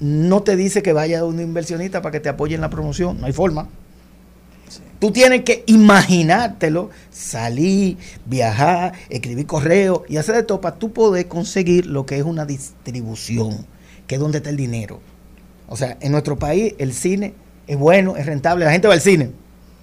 no 0.00 0.42
te 0.42 0.56
dice 0.56 0.82
que 0.82 0.94
vaya 0.94 1.20
a 1.20 1.24
un 1.24 1.40
inversionista 1.40 2.00
para 2.00 2.12
que 2.12 2.20
te 2.20 2.30
apoye 2.30 2.54
en 2.54 2.62
la 2.62 2.70
promoción. 2.70 3.20
No 3.20 3.26
hay 3.26 3.32
forma. 3.32 3.68
Tú 4.98 5.10
tienes 5.12 5.42
que 5.42 5.64
imaginártelo, 5.66 6.90
salir, 7.10 7.96
viajar, 8.26 8.92
escribir 9.08 9.46
correo 9.46 10.04
y 10.08 10.16
hacer 10.18 10.36
de 10.36 10.42
todo 10.42 10.60
para 10.60 10.76
tú 10.76 10.92
poder 10.92 11.26
conseguir 11.26 11.86
lo 11.86 12.04
que 12.06 12.18
es 12.18 12.22
una 12.24 12.44
distribución, 12.44 13.66
que 14.06 14.16
es 14.16 14.20
donde 14.20 14.38
está 14.38 14.50
el 14.50 14.56
dinero. 14.56 15.00
O 15.68 15.76
sea, 15.76 15.96
en 16.00 16.12
nuestro 16.12 16.38
país 16.38 16.74
el 16.78 16.92
cine 16.92 17.32
es 17.72 17.78
bueno, 17.78 18.16
es 18.16 18.26
rentable, 18.26 18.64
la 18.64 18.72
gente 18.72 18.88
va 18.88 18.94
al 18.94 19.00
cine. 19.00 19.30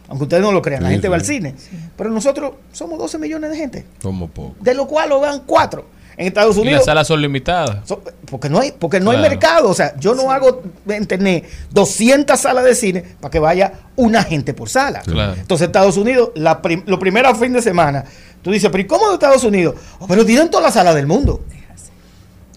Aunque 0.10 0.24
ustedes 0.24 0.42
no 0.44 0.52
lo 0.52 0.62
crean, 0.62 0.84
la 0.84 0.90
Sí, 0.90 0.94
gente 0.96 1.10
va 1.10 1.16
al 1.16 1.26
sí. 1.26 1.34
cine. 1.36 1.56
Pero 1.98 2.10
nosotros 2.10 2.54
somos 2.72 2.98
12 2.98 3.18
millones 3.18 3.50
de 3.52 3.58
gente, 3.58 3.86
Somos 4.02 4.30
pocos. 4.32 4.62
de 4.64 4.74
lo 4.74 4.88
cual 4.88 5.10
lo 5.10 5.20
vean 5.20 5.44
cuatro. 5.46 5.86
En 6.16 6.26
Estados 6.28 6.58
Y 6.58 6.62
Unidos 6.62 6.80
las 6.80 6.86
salas 6.86 7.08
son 7.08 7.22
limitadas. 7.22 7.78
porque 8.26 8.50
no 8.50 8.60
hay 8.60 8.72
porque 8.72 9.00
no 9.00 9.12
hay 9.12 9.20
mercado, 9.20 9.70
o 9.70 9.74
sea, 9.76 9.96
yo 10.00 10.16
no 10.16 10.32
hago 10.32 10.64
en 10.88 11.06
tener 11.06 11.44
200 11.72 12.40
salas 12.40 12.64
de 12.66 12.74
cine 12.74 13.04
para 13.22 13.30
que 13.32 13.38
vaya 13.40 13.74
una 13.96 14.24
gente 14.24 14.54
por 14.56 14.68
sala. 14.70 15.02
Claro. 15.02 15.36
Entonces 15.40 15.68
Estados 15.68 15.96
Unidos, 15.98 16.32
la 16.36 16.62
prim- 16.62 16.84
los 16.88 17.00
primeros 17.00 17.38
fin 17.38 17.54
de 17.54 17.62
semana, 17.62 18.04
tú 18.42 18.50
dices, 18.52 18.70
pero 18.72 18.82
¿y 18.82 18.88
cómo 18.88 19.10
de 19.10 19.14
Estados 19.14 19.44
Unidos? 19.44 19.76
"Oh, 20.00 20.08
pero 20.08 20.26
tienen 20.26 20.50
todas 20.50 20.64
las 20.66 20.74
salas 20.74 20.96
del 20.96 21.06
mundo. 21.06 21.44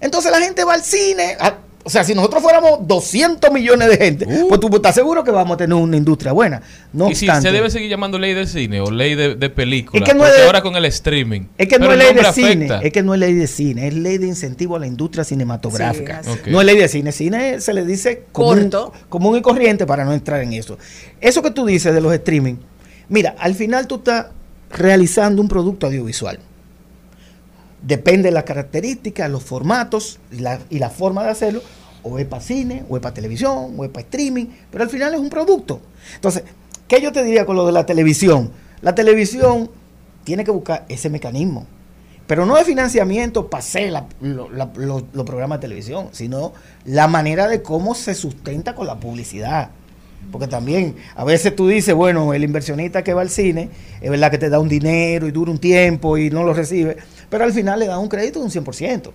Entonces 0.01 0.31
la 0.33 0.41
gente 0.41 0.65
va 0.65 0.75
al 0.75 0.83
cine, 0.83 1.37
a- 1.39 1.57
o 1.83 1.89
sea, 1.89 2.05
si 2.05 2.15
nosotros 2.15 2.43
fuéramos 2.43 2.87
200 2.87 3.51
millones 3.51 3.89
de 3.89 3.97
gente, 3.97 4.27
pues 4.49 4.61
tú 4.61 4.69
estás 4.77 4.95
seguro 4.95 5.25
que 5.25 5.31
vamos 5.31 5.55
a 5.55 5.57
tener 5.57 5.75
una 5.75 5.97
industria 5.97 6.33
buena. 6.33 6.61
No 6.93 7.11
y 7.11 7.15
si 7.15 7.27
obstante, 7.27 7.49
se 7.49 7.55
debe 7.55 7.71
seguir 7.71 7.89
llamando 7.89 8.19
ley 8.19 8.35
de 8.35 8.47
cine 8.47 8.81
o 8.83 8.91
ley 8.91 9.15
de, 9.15 9.35
de 9.35 9.49
película. 9.51 10.03
Es 10.05 10.09
que 10.11 10.15
no 10.15 10.25
es 10.25 10.31
porque 10.31 10.41
de- 10.43 10.47
ahora 10.47 10.61
con 10.63 10.77
el 10.77 10.85
streaming. 10.85 11.43
Es 11.57 11.69
que 11.69 11.79
no 11.79 11.91
es 11.91 11.99
ley 11.99 12.13
de 12.15 12.33
cine, 12.33 12.69
es 12.83 12.93
que 12.93 13.03
no 13.03 13.15
es 13.15 13.21
ley 13.21 13.33
de 13.35 13.47
cine, 13.47 13.89
es 13.89 13.95
ley 13.95 14.19
de 14.19 14.27
incentivo 14.27 14.77
a 14.77 14.79
la 14.79 14.87
industria 14.87 15.25
cinematográfica. 15.25 16.23
Sí. 16.23 16.51
No 16.51 16.61
es 16.61 16.67
ley 16.67 16.77
de 16.77 16.89
cine, 16.89 17.13
cine 17.13 17.61
se 17.61 17.73
le 17.73 17.85
dice 17.87 18.25
común, 18.33 18.71
Corto. 18.71 18.93
común 19.09 19.37
y 19.39 19.43
corriente 19.43 19.87
para 19.87 20.05
no 20.05 20.13
entrar 20.13 20.43
en 20.43 20.53
eso. 20.53 20.77
Eso 21.21 21.43
que 21.43 21.51
tú 21.51 21.65
dices 21.65 21.95
de 21.95 22.01
los 22.03 22.13
streaming, 22.13 22.57
mira, 23.09 23.35
al 23.39 23.55
final 23.55 23.87
tú 23.87 23.97
estás 23.97 24.27
realizando 24.71 25.41
un 25.41 25.49
producto 25.49 25.87
audiovisual. 25.87 26.39
Depende 27.83 28.29
de 28.29 28.33
las 28.33 28.45
características, 28.45 29.31
los 29.31 29.43
formatos 29.43 30.19
y 30.31 30.41
la, 30.41 30.59
y 30.69 30.79
la 30.79 30.91
forma 30.91 31.25
de 31.25 31.31
hacerlo, 31.31 31.63
o 32.03 32.19
es 32.19 32.27
para 32.27 32.43
cine, 32.43 32.85
o 32.89 32.97
es 32.97 33.03
para 33.03 33.15
televisión, 33.15 33.75
o 33.77 33.85
es 33.85 33.91
para 33.91 34.03
streaming, 34.05 34.47
pero 34.71 34.85
al 34.85 34.91
final 34.91 35.15
es 35.15 35.21
un 35.21 35.31
producto. 35.31 35.81
Entonces, 36.15 36.43
¿qué 36.89 37.01
yo 37.01 37.11
te 37.13 37.23
diría 37.25 37.47
con 37.47 37.57
lo 37.57 37.65
de 37.67 37.73
la 37.73 37.87
televisión? 37.87 38.51
La 38.83 38.95
televisión 38.95 39.71
tiene 40.25 40.45
que 40.45 40.51
buscar 40.51 40.85
ese 40.89 41.09
mecanismo. 41.11 41.67
Pero 42.27 42.47
no 42.47 42.55
de 42.57 42.65
financiamiento 42.65 43.49
para 43.51 43.59
hacer 43.61 43.91
la- 43.91 44.07
lo- 44.21 44.49
lo- 44.51 44.73
los 45.13 45.27
programas 45.27 45.59
de 45.59 45.63
televisión, 45.63 46.09
sino 46.13 46.53
la 46.85 47.09
manera 47.09 47.49
de 47.49 47.61
cómo 47.61 47.95
se 47.95 48.15
sustenta 48.15 48.75
con 48.75 48.87
la 48.87 49.01
publicidad. 49.01 49.71
Porque 50.31 50.47
también 50.47 50.95
a 51.17 51.25
veces 51.25 51.57
tú 51.57 51.67
dices, 51.67 51.93
bueno, 51.95 52.33
el 52.35 52.45
inversionista 52.45 53.03
que 53.03 53.15
va 53.15 53.23
al 53.23 53.31
cine, 53.31 53.71
es 54.01 54.11
verdad 54.11 54.31
que 54.31 54.39
te 54.39 54.49
da 54.51 54.61
un 54.61 54.69
dinero 54.69 55.27
y 55.27 55.33
dura 55.33 55.51
un 55.51 55.59
tiempo 55.59 56.19
y 56.19 56.31
no 56.31 56.45
lo 56.45 56.53
recibe, 56.53 56.99
pero 57.31 57.45
al 57.45 57.53
final 57.53 57.79
le 57.79 57.87
da 57.87 57.99
un 57.99 58.09
crédito 58.09 58.41
de 58.41 58.45
un 58.45 58.51
100%. 58.51 59.11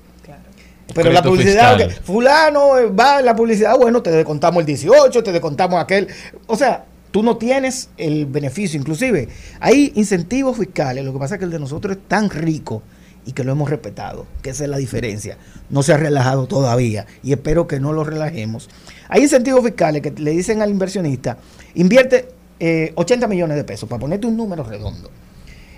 Pero 0.93 1.11
la 1.11 1.23
publicidad, 1.23 1.89
fulano 2.03 2.77
eh, 2.77 2.85
va 2.87 3.19
en 3.19 3.25
la 3.25 3.35
publicidad, 3.35 3.77
bueno, 3.77 4.01
te 4.01 4.11
descontamos 4.11 4.61
el 4.61 4.65
18, 4.65 5.23
te 5.23 5.31
descontamos 5.31 5.81
aquel. 5.81 6.07
O 6.47 6.55
sea, 6.55 6.85
tú 7.11 7.23
no 7.23 7.37
tienes 7.37 7.89
el 7.97 8.25
beneficio. 8.27 8.79
Inclusive, 8.79 9.27
hay 9.59 9.91
incentivos 9.95 10.57
fiscales. 10.57 11.03
Lo 11.03 11.11
que 11.11 11.19
pasa 11.19 11.35
es 11.35 11.39
que 11.39 11.45
el 11.45 11.51
de 11.51 11.59
nosotros 11.59 11.97
es 11.97 12.03
tan 12.07 12.29
rico 12.29 12.83
y 13.25 13.31
que 13.31 13.43
lo 13.43 13.51
hemos 13.51 13.69
respetado, 13.69 14.27
que 14.43 14.51
esa 14.51 14.63
es 14.63 14.69
la 14.69 14.77
diferencia. 14.77 15.37
No 15.69 15.81
se 15.81 15.93
ha 15.93 15.97
relajado 15.97 16.45
todavía 16.45 17.07
y 17.23 17.31
espero 17.33 17.67
que 17.67 17.79
no 17.79 17.91
lo 17.91 18.03
relajemos. 18.03 18.69
Hay 19.09 19.23
incentivos 19.23 19.63
fiscales 19.63 20.01
que 20.01 20.11
le 20.11 20.31
dicen 20.31 20.61
al 20.61 20.69
inversionista, 20.69 21.37
invierte 21.73 22.29
eh, 22.59 22.93
80 22.95 23.27
millones 23.27 23.57
de 23.57 23.63
pesos, 23.63 23.89
para 23.89 23.99
ponerte 23.99 24.27
un 24.27 24.37
número 24.37 24.63
redondo. 24.63 25.09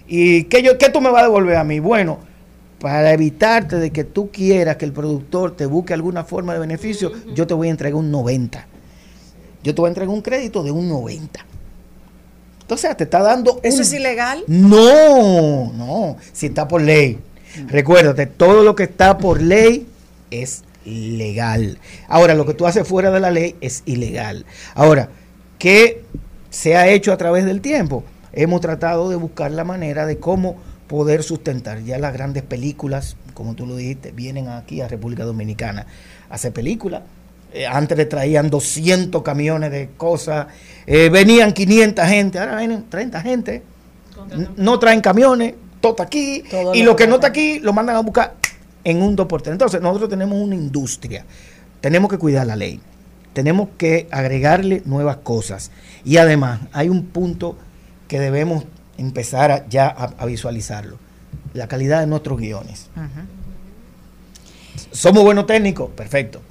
¿Y 0.07 0.45
qué, 0.45 0.61
yo, 0.63 0.77
qué 0.77 0.89
tú 0.89 1.01
me 1.01 1.09
vas 1.11 1.21
a 1.21 1.25
devolver 1.25 1.57
a 1.57 1.63
mí? 1.63 1.79
Bueno, 1.79 2.19
para 2.79 3.11
evitarte 3.11 3.77
de 3.77 3.91
que 3.91 4.03
tú 4.03 4.29
quieras 4.31 4.77
que 4.77 4.85
el 4.85 4.93
productor 4.93 5.55
te 5.55 5.65
busque 5.65 5.93
alguna 5.93 6.23
forma 6.23 6.53
de 6.53 6.59
beneficio, 6.59 7.11
yo 7.34 7.45
te 7.47 7.53
voy 7.53 7.67
a 7.67 7.71
entregar 7.71 7.95
un 7.95 8.11
90. 8.11 8.65
Yo 9.63 9.75
te 9.75 9.81
voy 9.81 9.88
a 9.88 9.89
entregar 9.89 10.13
un 10.13 10.21
crédito 10.21 10.63
de 10.63 10.71
un 10.71 10.88
90. 10.88 11.45
Entonces 12.61 12.95
te 12.97 13.05
está 13.05 13.21
dando... 13.21 13.59
¿Eso 13.63 13.77
un- 13.77 13.81
es 13.81 13.93
ilegal? 13.93 14.43
No, 14.47 15.71
no, 15.73 16.17
si 16.34 16.47
está 16.47 16.67
por 16.67 16.81
ley. 16.81 17.19
Recuérdate, 17.67 18.27
todo 18.27 18.63
lo 18.63 18.75
que 18.75 18.84
está 18.84 19.17
por 19.17 19.41
ley 19.41 19.88
es 20.31 20.63
legal. 20.85 21.79
Ahora, 22.07 22.34
lo 22.35 22.45
que 22.45 22.53
tú 22.53 22.65
haces 22.67 22.88
fuera 22.88 23.09
de 23.11 23.19
la 23.19 23.31
ley 23.31 23.55
es 23.61 23.84
ilegal. 23.85 24.45
Ahora, 24.75 25.09
¿qué 25.57 26.03
se 26.49 26.75
ha 26.75 26.88
hecho 26.89 27.11
a 27.11 27.17
través 27.17 27.45
del 27.45 27.61
tiempo? 27.61 28.03
Hemos 28.38 28.61
tratado 28.61 29.09
de 29.09 29.15
buscar 29.15 29.49
la 29.49 29.64
manera 29.64 30.05
de 30.05 30.19
cómo 30.19 30.57
poder 30.88 31.23
sustentar. 31.23 31.81
Ya 31.84 31.97
las 31.97 32.14
grandes 32.14 32.43
películas, 32.43 33.18
como 33.34 33.55
tú 33.55 33.65
lo 33.65 33.76
dijiste, 33.76 34.11
vienen 34.11 34.47
aquí 34.47 34.80
a 34.80 34.88
República 34.88 35.23
Dominicana 35.23 35.88
a 36.30 36.35
hacer 36.35 36.53
películas. 36.53 37.01
Eh, 37.51 37.65
antes 37.65 37.97
le 37.97 38.05
traían 38.05 38.51
200 38.51 39.23
camiones 39.23 39.72
de 39.72 39.89
cosas, 39.97 40.45
eh, 40.85 41.09
venían 41.09 41.51
500 41.51 42.05
gente, 42.05 42.38
ahora 42.38 42.57
vienen 42.57 42.85
30 42.88 43.22
gente. 43.22 43.64
No 44.55 44.77
traen 44.77 45.01
camiones, 45.01 45.55
todo 45.81 45.93
está 45.93 46.03
aquí, 46.03 46.43
Todo 46.47 46.76
y 46.76 46.84
lo 46.84 46.91
lo 46.91 46.95
que 46.95 47.07
no 47.07 47.15
está 47.15 47.27
aquí 47.27 47.57
lo 47.57 47.73
mandan 47.73 47.95
a 47.95 48.01
buscar 48.01 48.35
en 48.84 49.01
un 49.01 49.18
2x3. 49.18 49.51
Entonces, 49.53 49.81
nosotros 49.81 50.11
tenemos 50.11 50.39
una 50.39 50.53
industria, 50.53 51.26
tenemos 51.81 52.07
que 52.11 52.19
cuidar 52.19 52.45
la 52.45 52.55
ley, 52.55 52.80
tenemos 53.34 53.69
que 53.80 54.07
agregarle 54.11 54.84
nuevas 54.85 55.18
cosas. 55.18 55.72
Y 56.05 56.18
además, 56.18 56.59
hay 56.72 56.89
un 56.89 57.05
punto 57.05 57.57
que 58.07 58.19
debemos 58.19 58.65
empezar 58.97 59.51
a- 59.51 59.67
ya 59.67 59.88
a, 59.88 60.05
a 60.17 60.25
visualizarlo, 60.25 60.97
la 61.53 61.67
calidad 61.67 61.99
de 61.99 62.07
nuestros 62.07 62.39
guiones. 62.39 62.89
¿Somos 64.91 65.23
buenos 65.23 65.45
técnicos? 65.47 65.89
Perfecto. 65.91 66.41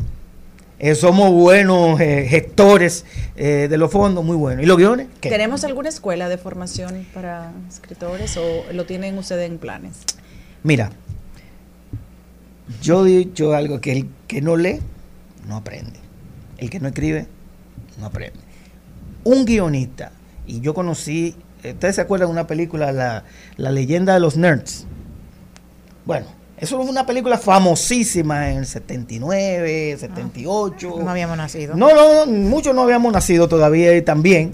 Eh, 0.79 0.95
somos 0.95 1.31
buenos 1.33 1.99
eh, 2.01 2.27
gestores 2.29 3.07
eh, 3.37 3.67
de 3.71 3.79
los 3.79 3.91
fondos, 3.91 4.23
muy 4.25 4.37
buenos. 4.37 4.63
¿Y 4.63 4.67
los 4.67 4.77
guiones? 4.77 5.07
¿Qué? 5.21 5.31
¿Tenemos 5.31 5.65
alguna 5.65 5.89
escuela 5.89 6.29
de 6.29 6.37
formación 6.37 7.07
para 7.15 7.51
escritores 7.69 8.37
o 8.37 8.43
lo 8.73 8.85
tienen 8.85 9.17
ustedes 9.17 9.51
en 9.51 9.57
planes? 9.59 10.01
Mira, 10.63 10.91
yo 12.83 13.07
he 13.07 13.11
dicho 13.11 13.55
algo 13.55 13.81
que 13.81 13.93
el 13.93 14.09
que 14.27 14.43
no 14.43 14.57
lee, 14.57 14.81
no 15.49 15.57
aprende. 15.57 15.99
El 16.59 16.69
que 16.69 16.79
no 16.81 16.89
escribe, 16.89 17.27
no 17.99 18.07
aprende. 18.07 18.39
Un 19.25 19.45
guionista, 19.47 20.13
y 20.47 20.61
yo 20.61 20.75
conocí, 20.75 21.37
¿ustedes 21.73 21.97
se 21.97 22.01
acuerdan 22.01 22.29
de 22.29 22.33
una 22.33 22.47
película, 22.47 22.93
la, 22.93 23.25
la 23.57 23.71
leyenda 23.71 24.15
de 24.15 24.21
los 24.21 24.37
nerds? 24.37 24.87
Bueno, 26.05 26.27
eso 26.59 26.77
fue 26.81 26.91
una 26.91 27.05
película 27.07 27.39
famosísima 27.39 28.51
en 28.51 28.59
el 28.59 28.67
79, 28.67 29.97
78. 29.99 30.97
No 31.01 31.11
habíamos 31.11 31.37
nacido. 31.37 31.75
No, 31.75 31.95
no, 31.95 32.27
no, 32.27 32.33
muchos 32.33 32.75
no 32.75 32.83
habíamos 32.83 33.13
nacido 33.13 33.49
todavía 33.49 33.97
y 33.97 34.03
también. 34.03 34.53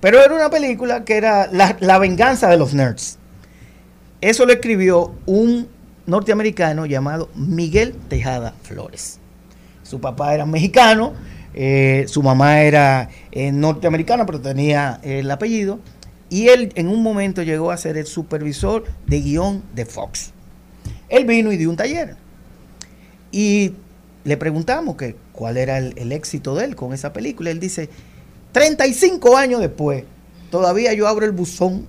Pero 0.00 0.20
era 0.20 0.34
una 0.34 0.50
película 0.50 1.04
que 1.04 1.16
era 1.16 1.48
la, 1.52 1.76
la 1.80 1.98
venganza 1.98 2.48
de 2.48 2.56
los 2.56 2.74
nerds. 2.74 3.18
Eso 4.20 4.46
lo 4.46 4.52
escribió 4.52 5.14
un 5.26 5.68
norteamericano 6.06 6.86
llamado 6.86 7.28
Miguel 7.34 7.94
Tejada 8.08 8.54
Flores. 8.62 9.18
Su 9.82 10.00
papá 10.00 10.34
era 10.34 10.46
mexicano, 10.46 11.12
eh, 11.54 12.04
su 12.08 12.22
mamá 12.22 12.60
era 12.62 13.08
eh, 13.30 13.52
norteamericana, 13.52 14.24
pero 14.24 14.40
tenía 14.40 15.00
eh, 15.02 15.20
el 15.20 15.30
apellido. 15.30 15.80
Y 16.32 16.48
él 16.48 16.72
en 16.76 16.88
un 16.88 17.02
momento 17.02 17.42
llegó 17.42 17.70
a 17.70 17.76
ser 17.76 17.98
el 17.98 18.06
supervisor 18.06 18.84
de 19.06 19.20
guion 19.20 19.62
de 19.74 19.84
Fox. 19.84 20.30
Él 21.10 21.26
vino 21.26 21.52
y 21.52 21.58
dio 21.58 21.68
un 21.68 21.76
taller. 21.76 22.16
Y 23.30 23.74
le 24.24 24.38
preguntamos 24.38 24.96
que 24.96 25.14
cuál 25.32 25.58
era 25.58 25.76
el, 25.76 26.10
éxito 26.10 26.54
de 26.54 26.64
él 26.64 26.74
con 26.74 26.94
esa 26.94 27.12
película. 27.12 27.50
Él 27.50 27.60
dice, 27.60 27.90
35 28.52 29.36
años 29.36 29.60
después, 29.60 30.04
todavía 30.50 30.94
yo 30.94 31.06
abro 31.06 31.26
el 31.26 31.32
buzón 31.32 31.86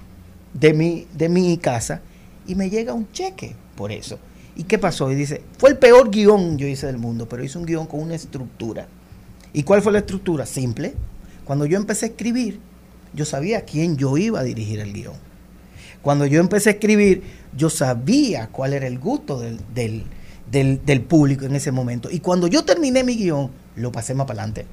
de 0.54 0.74
mi, 0.74 1.08
de 1.14 1.30
mi 1.30 1.58
casa 1.58 2.02
y 2.46 2.56
me 2.56 2.70
llega 2.70 2.92
un 2.92 3.10
cheque 3.14 3.56
por 3.78 3.94
eso. 3.94 4.20
¿Y 4.58 4.64
qué 4.66 4.78
pasó? 4.78 5.10
Y 5.10 5.16
dice, 5.16 5.42
fue 5.58 5.70
el 5.70 5.78
peor 5.78 6.12
guion 6.12 6.58
yo 6.58 6.68
hice 6.68 6.88
del 6.88 6.98
mundo, 6.98 7.30
pero 7.30 7.46
hice 7.46 7.58
un 7.58 7.66
guion 7.66 7.88
con 7.88 8.02
una 8.02 8.16
estructura. 8.16 8.90
¿Y 9.54 9.64
cuál 9.64 9.82
fue 9.82 9.94
la 9.94 10.00
estructura? 10.00 10.46
Simple. 10.46 10.96
Cuando 11.46 11.66
yo 11.66 11.78
empecé 11.78 12.08
a 12.08 12.10
escribir, 12.10 12.60
yo 13.14 13.26
sabía 13.26 13.60
a 13.60 13.62
quién 13.62 13.98
yo 13.98 14.18
iba 14.18 14.40
a 14.40 14.44
dirigir 14.44 14.80
el 14.80 14.94
guion. 14.94 15.14
Cuando 16.02 16.26
yo 16.26 16.40
empecé 16.40 16.70
a 16.70 16.74
escribir, 16.74 17.24
yo 17.56 17.70
sabía 17.70 18.48
cuál 18.48 18.74
era 18.74 18.88
el 18.88 19.00
gusto 19.00 19.40
del, 19.40 19.60
del, 19.74 20.04
del- 20.52 20.86
del 20.86 21.02
público 21.02 21.46
en 21.46 21.56
ese 21.56 21.72
momento. 21.72 22.10
Y 22.12 22.20
cuando 22.20 22.48
yo 22.48 22.64
terminé 22.66 23.04
mi 23.04 23.16
guion, 23.16 23.50
lo 23.76 23.92
pasé 23.92 24.14
más 24.14 24.28
para 24.28 24.42
adelante. 24.44 24.66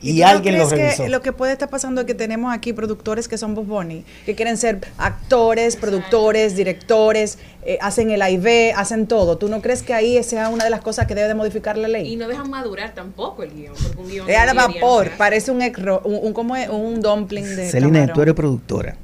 Y, 0.00 0.20
no 0.20 0.26
alguien 0.26 0.58
lo 0.58 0.68
revisó. 0.68 1.04
que 1.04 1.08
lo 1.08 1.22
que 1.22 1.32
puede 1.32 1.52
estar 1.52 1.70
pasando 1.70 2.02
es 2.02 2.06
que 2.06 2.14
tenemos 2.14 2.52
aquí 2.52 2.72
productores 2.74 3.26
que 3.26 3.38
son 3.38 3.54
Bob 3.54 3.64
Bunny, 3.66 4.04
que 4.26 4.34
quieren 4.34 4.56
ser 4.58 4.80
actores, 4.98 5.76
productores, 5.76 6.56
directores, 6.56 7.38
eh, 7.64 7.78
hacen 7.80 8.10
el 8.10 8.20
AIB, 8.20 8.74
hacen 8.76 9.06
todo. 9.06 9.38
¿Tú 9.38 9.48
no 9.48 9.62
crees 9.62 9.82
que 9.82 9.94
ahí 9.94 10.22
sea 10.22 10.48
una 10.50 10.64
de 10.64 10.70
las 10.70 10.80
cosas 10.82 11.06
que 11.06 11.14
debe 11.14 11.28
de 11.28 11.34
modificar 11.34 11.78
la 11.78 11.88
ley? 11.88 12.12
Y 12.12 12.16
no 12.16 12.28
dejan 12.28 12.50
madurar 12.50 12.94
tampoco 12.94 13.42
el 13.42 13.52
guion. 13.54 13.74
Porque 13.82 14.00
un 14.02 14.08
guion 14.08 14.28
Es 14.30 14.36
a 14.36 14.46
no 14.46 14.54
la 14.54 14.66
tiene 14.66 14.80
vapor, 14.80 15.10
parece 15.16 15.50
un, 15.50 15.60
ecro- 15.62 16.02
un, 16.04 16.18
un, 16.22 16.32
¿cómo 16.34 16.54
es? 16.56 16.68
un 16.68 17.00
dumpling 17.00 17.56
de 17.56 17.70
Celina, 17.70 18.06
tú 18.12 18.20
eres 18.20 18.34
productora. 18.34 18.96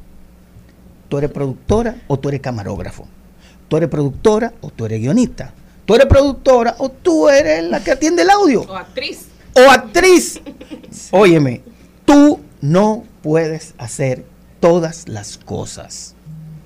¿Tú 1.08 1.18
eres 1.18 1.30
productora 1.30 1.96
o 2.08 2.18
tú 2.18 2.28
eres 2.28 2.40
camarógrafo? 2.40 3.06
¿Tú 3.68 3.76
eres 3.76 3.88
productora 3.88 4.52
o 4.60 4.70
tú 4.70 4.86
eres 4.86 5.00
guionista? 5.00 5.52
¿Tú 5.84 5.94
eres 5.94 6.06
productora 6.06 6.74
o 6.78 6.88
tú 6.88 7.28
eres 7.28 7.64
la 7.64 7.82
que 7.82 7.90
atiende 7.92 8.22
el 8.22 8.30
audio? 8.30 8.62
O 8.62 8.76
actriz. 8.76 9.26
O 9.54 9.70
actriz. 9.70 10.40
Óyeme, 11.10 11.62
tú 12.04 12.40
no 12.60 13.04
puedes 13.22 13.74
hacer 13.78 14.24
todas 14.60 15.08
las 15.08 15.38
cosas. 15.38 16.14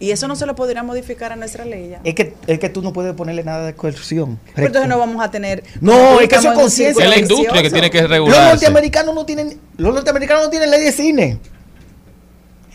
Y 0.00 0.10
eso 0.10 0.28
no 0.28 0.36
se 0.36 0.44
lo 0.44 0.54
podría 0.54 0.82
modificar 0.82 1.32
a 1.32 1.36
nuestra 1.36 1.64
ley 1.64 1.90
ya. 1.90 2.00
Es 2.04 2.14
que, 2.14 2.34
es 2.46 2.58
que 2.58 2.68
tú 2.68 2.82
no 2.82 2.92
puedes 2.92 3.14
ponerle 3.14 3.42
nada 3.44 3.64
de 3.64 3.74
coerción. 3.74 4.38
Pero 4.54 4.66
entonces 4.66 4.88
no 4.88 4.98
vamos 4.98 5.24
a 5.24 5.30
tener. 5.30 5.62
No, 5.80 6.20
es 6.20 6.28
que 6.28 6.34
eso 6.34 6.50
es 6.50 6.58
conciencia. 6.58 7.04
Es 7.04 7.10
la 7.10 7.18
industria 7.18 7.62
que 7.62 7.70
tiene 7.70 7.90
que 7.90 8.02
Los 8.02 8.10
regularse. 8.10 8.50
norteamericanos 8.50 9.14
no 9.14 9.24
tienen, 9.24 9.58
los 9.78 9.94
norteamericanos 9.94 10.44
no 10.44 10.50
tienen 10.50 10.70
ley 10.70 10.82
de 10.82 10.92
cine. 10.92 11.38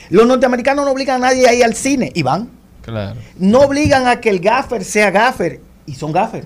Los 0.09 0.25
norteamericanos 0.25 0.85
no 0.85 0.91
obligan 0.91 1.17
a 1.23 1.27
nadie 1.27 1.47
a 1.47 1.53
ir 1.53 1.63
al 1.63 1.75
cine 1.75 2.11
y 2.15 2.23
van. 2.23 2.49
Claro. 2.81 3.19
No 3.37 3.59
obligan 3.59 4.07
a 4.07 4.19
que 4.21 4.29
el 4.29 4.39
gaffer 4.39 4.83
sea 4.83 5.11
gaffer 5.11 5.59
y 5.85 5.93
son 5.93 6.11
gaffer. 6.11 6.45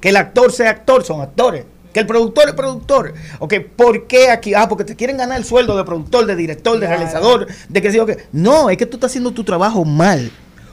Que 0.00 0.08
el 0.08 0.16
actor 0.16 0.50
sea 0.50 0.70
actor, 0.70 1.04
son 1.04 1.20
actores. 1.20 1.64
Que 1.92 2.00
el 2.00 2.06
productor 2.06 2.48
es 2.48 2.54
productor. 2.54 3.14
Ok, 3.38 3.54
¿por 3.76 4.06
qué 4.06 4.30
aquí? 4.30 4.54
Ah, 4.54 4.68
porque 4.68 4.84
te 4.84 4.96
quieren 4.96 5.16
ganar 5.18 5.38
el 5.38 5.44
sueldo 5.44 5.76
de 5.76 5.84
productor, 5.84 6.26
de 6.26 6.36
director, 6.36 6.74
de 6.74 6.86
Claro. 6.86 6.96
realizador, 6.96 7.46
de 7.68 7.82
que 7.82 7.92
yo 7.92 8.06
qué. 8.06 8.18
No, 8.32 8.70
es 8.70 8.76
que 8.76 8.86
tú 8.86 8.96
estás 8.96 9.10
haciendo 9.10 9.32
tu 9.32 9.44
trabajo 9.44 9.84
mal. 9.84 10.30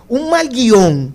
Un 0.08 0.30
mal 0.30 0.50
guion, 0.50 1.14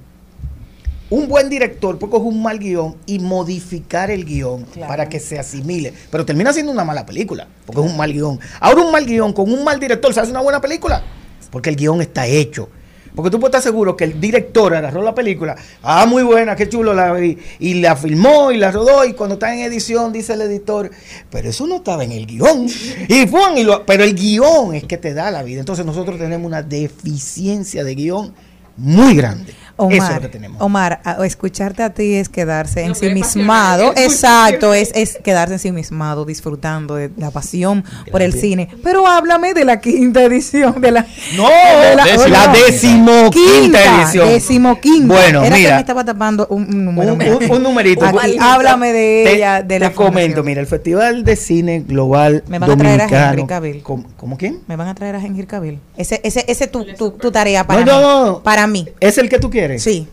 un 1.11 1.29
buen 1.29 1.49
director 1.49 1.99
puede 1.99 2.11
coger 2.13 2.29
un 2.29 2.43
mal 2.43 2.59
guion 2.59 2.97
y 3.07 3.19
modificar 3.19 4.11
el 4.11 4.25
guion 4.25 4.65
Claro. 4.65 4.89
para 4.89 5.09
que 5.09 5.21
se 5.21 5.39
asimile. 5.39 5.93
Pero 6.11 6.25
termina 6.25 6.53
siendo 6.53 6.71
una 6.73 6.85
mala 6.85 7.05
película, 7.07 7.47
porque 7.67 7.81
es 7.83 7.91
un 7.91 7.97
mal 7.97 8.13
guion. 8.13 8.39
Ahora 8.61 8.83
un 8.83 8.93
mal 8.93 9.05
guion 9.07 9.33
con 9.33 9.51
un 9.53 9.65
mal 9.65 9.79
director 9.81 10.13
se 10.13 10.21
hace 10.21 10.31
una 10.31 10.41
buena 10.43 10.61
película, 10.61 11.03
porque 11.51 11.71
el 11.71 11.77
guion 11.77 12.01
está 12.03 12.27
hecho. 12.27 12.69
Porque 13.15 13.31
tú 13.31 13.39
puedes 13.39 13.55
estar 13.55 13.63
seguro 13.63 13.97
que 13.97 14.05
el 14.05 14.21
director 14.21 14.75
agarró 14.75 15.01
la 15.03 15.15
película, 15.15 15.55
ah, 15.83 16.05
muy 16.05 16.23
buena, 16.25 16.57
qué 16.57 16.69
chulo, 16.69 16.95
la 16.95 17.13
vi, 17.13 17.39
y 17.61 17.75
la 17.75 17.95
filmó 17.95 18.51
y 18.51 18.57
la 18.57 18.73
rodó, 18.73 19.05
y 19.05 19.13
cuando 19.13 19.35
está 19.35 19.55
en 19.55 19.61
edición 19.61 20.13
dice 20.13 20.33
el 20.35 20.43
editor, 20.43 20.91
pero 21.31 21.49
eso 21.49 21.67
no 21.67 21.77
estaba 21.77 22.03
en 22.05 22.11
el 22.13 22.27
guion. 22.27 22.67
Y 23.09 23.27
fue, 23.29 23.61
y 23.61 23.63
lo- 23.65 23.87
pero 23.87 24.03
el 24.03 24.15
guion 24.15 24.75
es 24.75 24.85
que 24.85 24.97
te 24.97 25.15
da 25.15 25.31
la 25.31 25.43
vida. 25.45 25.61
Entonces 25.61 25.87
nosotros 25.87 26.19
tenemos 26.19 26.47
una 26.47 26.63
deficiencia 26.63 27.85
de 27.85 27.95
guion 27.95 28.35
muy 28.77 29.15
grande. 29.15 29.55
Omar, 29.77 29.97
Eso 29.97 30.07
es 30.07 30.15
lo 30.15 30.21
que 30.21 30.29
tenemos. 30.29 30.63
Omar, 30.63 31.01
a- 31.05 31.27
escucharte 31.27 31.83
a 31.83 31.91
ti 31.91 32.15
es 32.15 32.29
quedarse 32.29 32.85
ensimismado. 32.85 33.93
Exacto, 33.97 34.73
es, 34.73 34.91
es 34.95 35.19
quedarse 35.23 35.55
ensimismado, 35.55 36.25
disfrutando 36.25 36.95
de 36.95 37.11
la 37.17 37.31
pasión 37.33 37.85
por 38.11 38.23
el 38.23 38.33
cine. 38.35 38.69
Pero 38.85 39.07
háblame 39.09 39.53
de 39.55 39.65
la 39.65 39.81
quinta 39.81 40.23
edición. 40.23 40.81
De 40.81 40.91
la, 40.93 41.05
No, 41.37 41.49
de 41.49 41.97
la 42.31 42.53
decimoquinta 42.53 44.03
edición. 44.03 44.29
Decimoquinta. 44.29 45.15
Bueno, 45.15 45.43
Era 45.45 45.57
que 45.57 45.63
mira. 45.63 45.75
me 45.75 45.81
estaba 45.81 46.05
tapando 46.05 46.47
un, 46.51 46.63
un 46.65 46.85
número. 46.85 47.15
Un, 47.15 47.23
un- 47.23 47.51
un 47.51 47.63
numerito. 47.63 48.05
Aquí, 48.05 48.37
háblame 48.41 48.93
de 48.93 49.23
Te- 49.27 49.35
ella, 49.37 49.63
de 49.63 49.69
te 49.69 49.79
la 49.81 49.93
comento, 49.93 50.13
fundación. 50.15 50.47
mira, 50.47 50.61
el 50.61 50.67
Festival 50.67 51.25
de 51.25 51.37
Cine 51.37 51.81
Global 51.87 52.45
Me 52.49 52.59
van 52.59 52.71
a 52.71 52.77
traer 52.77 53.01
a 53.01 53.05
Dominicano. 53.05 53.33
Henry 53.33 53.47
Cavill. 53.47 53.83
¿Cómo, 53.83 54.05
cómo 54.17 54.37
quién? 54.37 54.61
Me 54.67 54.77
van 54.77 54.89
a 54.89 54.95
traer 54.95 55.17
a 55.17 55.19
Henry 55.21 55.47
Cavill. 55.47 55.81
Ese, 55.97 56.21
ese, 56.25 56.45
ese 56.49 56.67
tu, 56.67 56.85
tu, 56.95 57.11
tu 57.13 57.31
tarea 57.33 57.67
para 57.67 57.81
no, 57.81 57.87
mí. 57.87 57.91
no, 57.93 58.01
no, 58.01 58.27
no. 58.27 58.43
Para 58.43 58.67
mí. 58.67 58.89
¿Es 59.01 59.19
el 59.19 59.29
que 59.29 59.39
tú 59.39 59.51
quieres? 59.51 59.64
Sí. 59.79 60.09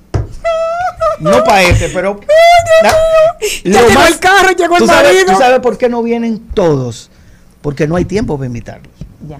No 1.19 1.43
para 1.43 1.61
este, 1.63 1.89
pero. 1.89 2.19
La- 2.81 3.81
llegó 3.87 4.03
el 4.07 4.19
carro, 4.19 4.51
llegó 4.51 4.75
el 4.75 4.81
¿tú 4.81 4.87
sabes, 4.87 5.13
marido. 5.13 5.33
¿Tú 5.33 5.39
sabes 5.39 5.59
por 5.59 5.77
qué 5.77 5.87
no 5.89 6.01
vienen 6.03 6.39
todos? 6.53 7.09
Porque 7.61 7.87
no 7.87 7.95
hay 7.95 8.05
tiempo 8.05 8.37
para 8.37 8.47
invitarlos. 8.47 8.93
Ya. 9.27 9.39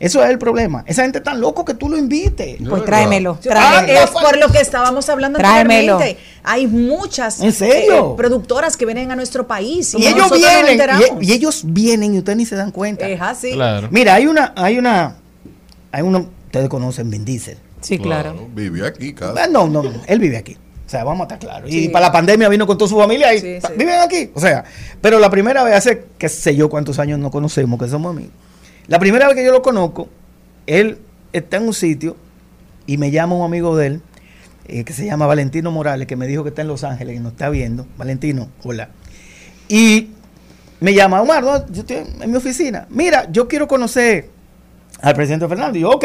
Eso 0.00 0.24
es 0.24 0.30
el 0.30 0.38
problema. 0.38 0.82
Esa 0.86 1.02
gente 1.02 1.20
tan 1.20 1.40
loco 1.40 1.64
que 1.64 1.74
tú 1.74 1.88
lo 1.88 1.96
invites. 1.96 2.56
Pues 2.68 2.84
tráemelo. 2.84 3.38
Ah, 3.38 3.42
tráemelo. 3.42 4.00
es 4.00 4.10
por 4.10 4.36
lo 4.36 4.48
que 4.48 4.60
estábamos 4.60 5.08
hablando 5.08 5.38
Tráemelo. 5.38 5.94
anteriormente. 5.94 6.18
Hay 6.42 6.66
muchas 6.66 7.40
¿En 7.40 7.52
serio? 7.52 8.12
eh, 8.12 8.14
productoras 8.16 8.76
que 8.76 8.84
vienen 8.84 9.12
a 9.12 9.16
nuestro 9.16 9.46
país. 9.46 9.94
Y 9.94 10.06
ellos 10.06 10.16
no 10.16 10.28
nos 10.28 10.38
vienen, 10.38 10.80
y, 11.20 11.26
y 11.26 11.32
ellos 11.32 11.62
vienen 11.66 12.14
y 12.14 12.18
ustedes 12.18 12.36
ni 12.36 12.46
se 12.46 12.56
dan 12.56 12.72
cuenta. 12.72 13.08
Es 13.08 13.20
así. 13.20 13.56
Mira, 13.90 14.14
hay 14.14 14.26
una, 14.26 14.52
hay 14.56 14.78
una, 14.78 15.16
hay 15.92 16.02
uno, 16.02 16.26
ustedes 16.46 16.68
conocen 16.68 17.08
Vin 17.08 17.24
Diesel. 17.24 17.58
Sí, 17.82 17.98
Claro, 17.98 18.48
Vive 18.54 18.86
aquí, 18.86 19.12
casi. 19.12 19.38
Ah, 19.38 19.46
No, 19.50 19.68
no, 19.68 19.82
no, 19.82 19.92
él 20.06 20.18
vive 20.18 20.36
aquí. 20.38 20.56
O 20.86 20.88
sea, 20.92 21.04
vamos 21.04 21.20
a 21.20 21.24
estar 21.34 21.38
claros. 21.38 21.70
Sí. 21.70 21.84
Y 21.84 21.88
para 21.88 22.06
la 22.06 22.12
pandemia 22.12 22.48
vino 22.48 22.66
con 22.66 22.76
toda 22.78 22.88
su 22.88 22.98
familia 22.98 23.34
y 23.34 23.40
Sí, 23.40 23.58
ta- 23.60 23.68
sí. 23.68 23.74
viven 23.78 23.98
aquí. 24.00 24.30
O 24.34 24.40
sea, 24.40 24.64
pero 25.00 25.18
la 25.18 25.30
primera 25.30 25.62
vez 25.64 25.74
hace, 25.74 26.04
qué 26.18 26.28
sé 26.28 26.54
yo 26.54 26.68
cuántos 26.68 26.98
años 26.98 27.18
no 27.18 27.30
conocemos, 27.30 27.78
que 27.80 27.88
somos 27.88 28.10
amigos. 28.14 28.32
La 28.88 28.98
primera 28.98 29.26
vez 29.26 29.36
que 29.36 29.44
yo 29.44 29.52
lo 29.52 29.62
conozco, 29.62 30.08
él 30.66 30.98
está 31.32 31.56
en 31.58 31.66
un 31.66 31.74
sitio 31.74 32.16
y 32.86 32.98
me 32.98 33.10
llama 33.10 33.34
un 33.36 33.44
amigo 33.44 33.76
de 33.76 33.86
él, 33.86 34.02
eh, 34.66 34.84
que 34.84 34.92
se 34.92 35.06
llama 35.06 35.26
Valentino 35.26 35.70
Morales, 35.70 36.06
que 36.06 36.16
me 36.16 36.26
dijo 36.26 36.42
que 36.44 36.50
está 36.50 36.62
en 36.62 36.68
Los 36.68 36.84
Ángeles 36.84 37.16
y 37.16 37.20
nos 37.20 37.32
está 37.32 37.48
viendo. 37.48 37.86
Valentino, 37.96 38.48
hola. 38.62 38.90
Y 39.68 40.10
me 40.80 40.94
llama, 40.94 41.22
Omar, 41.22 41.42
¿no? 41.42 41.66
yo 41.68 41.80
estoy 41.82 41.98
en 42.20 42.30
mi 42.30 42.36
oficina. 42.36 42.86
Mira, 42.90 43.30
yo 43.30 43.48
quiero 43.48 43.66
conocer 43.66 44.28
al 45.00 45.14
presidente 45.14 45.48
Fernández. 45.48 45.78
Y 45.78 45.80
yo, 45.82 45.90
ok, 45.90 46.04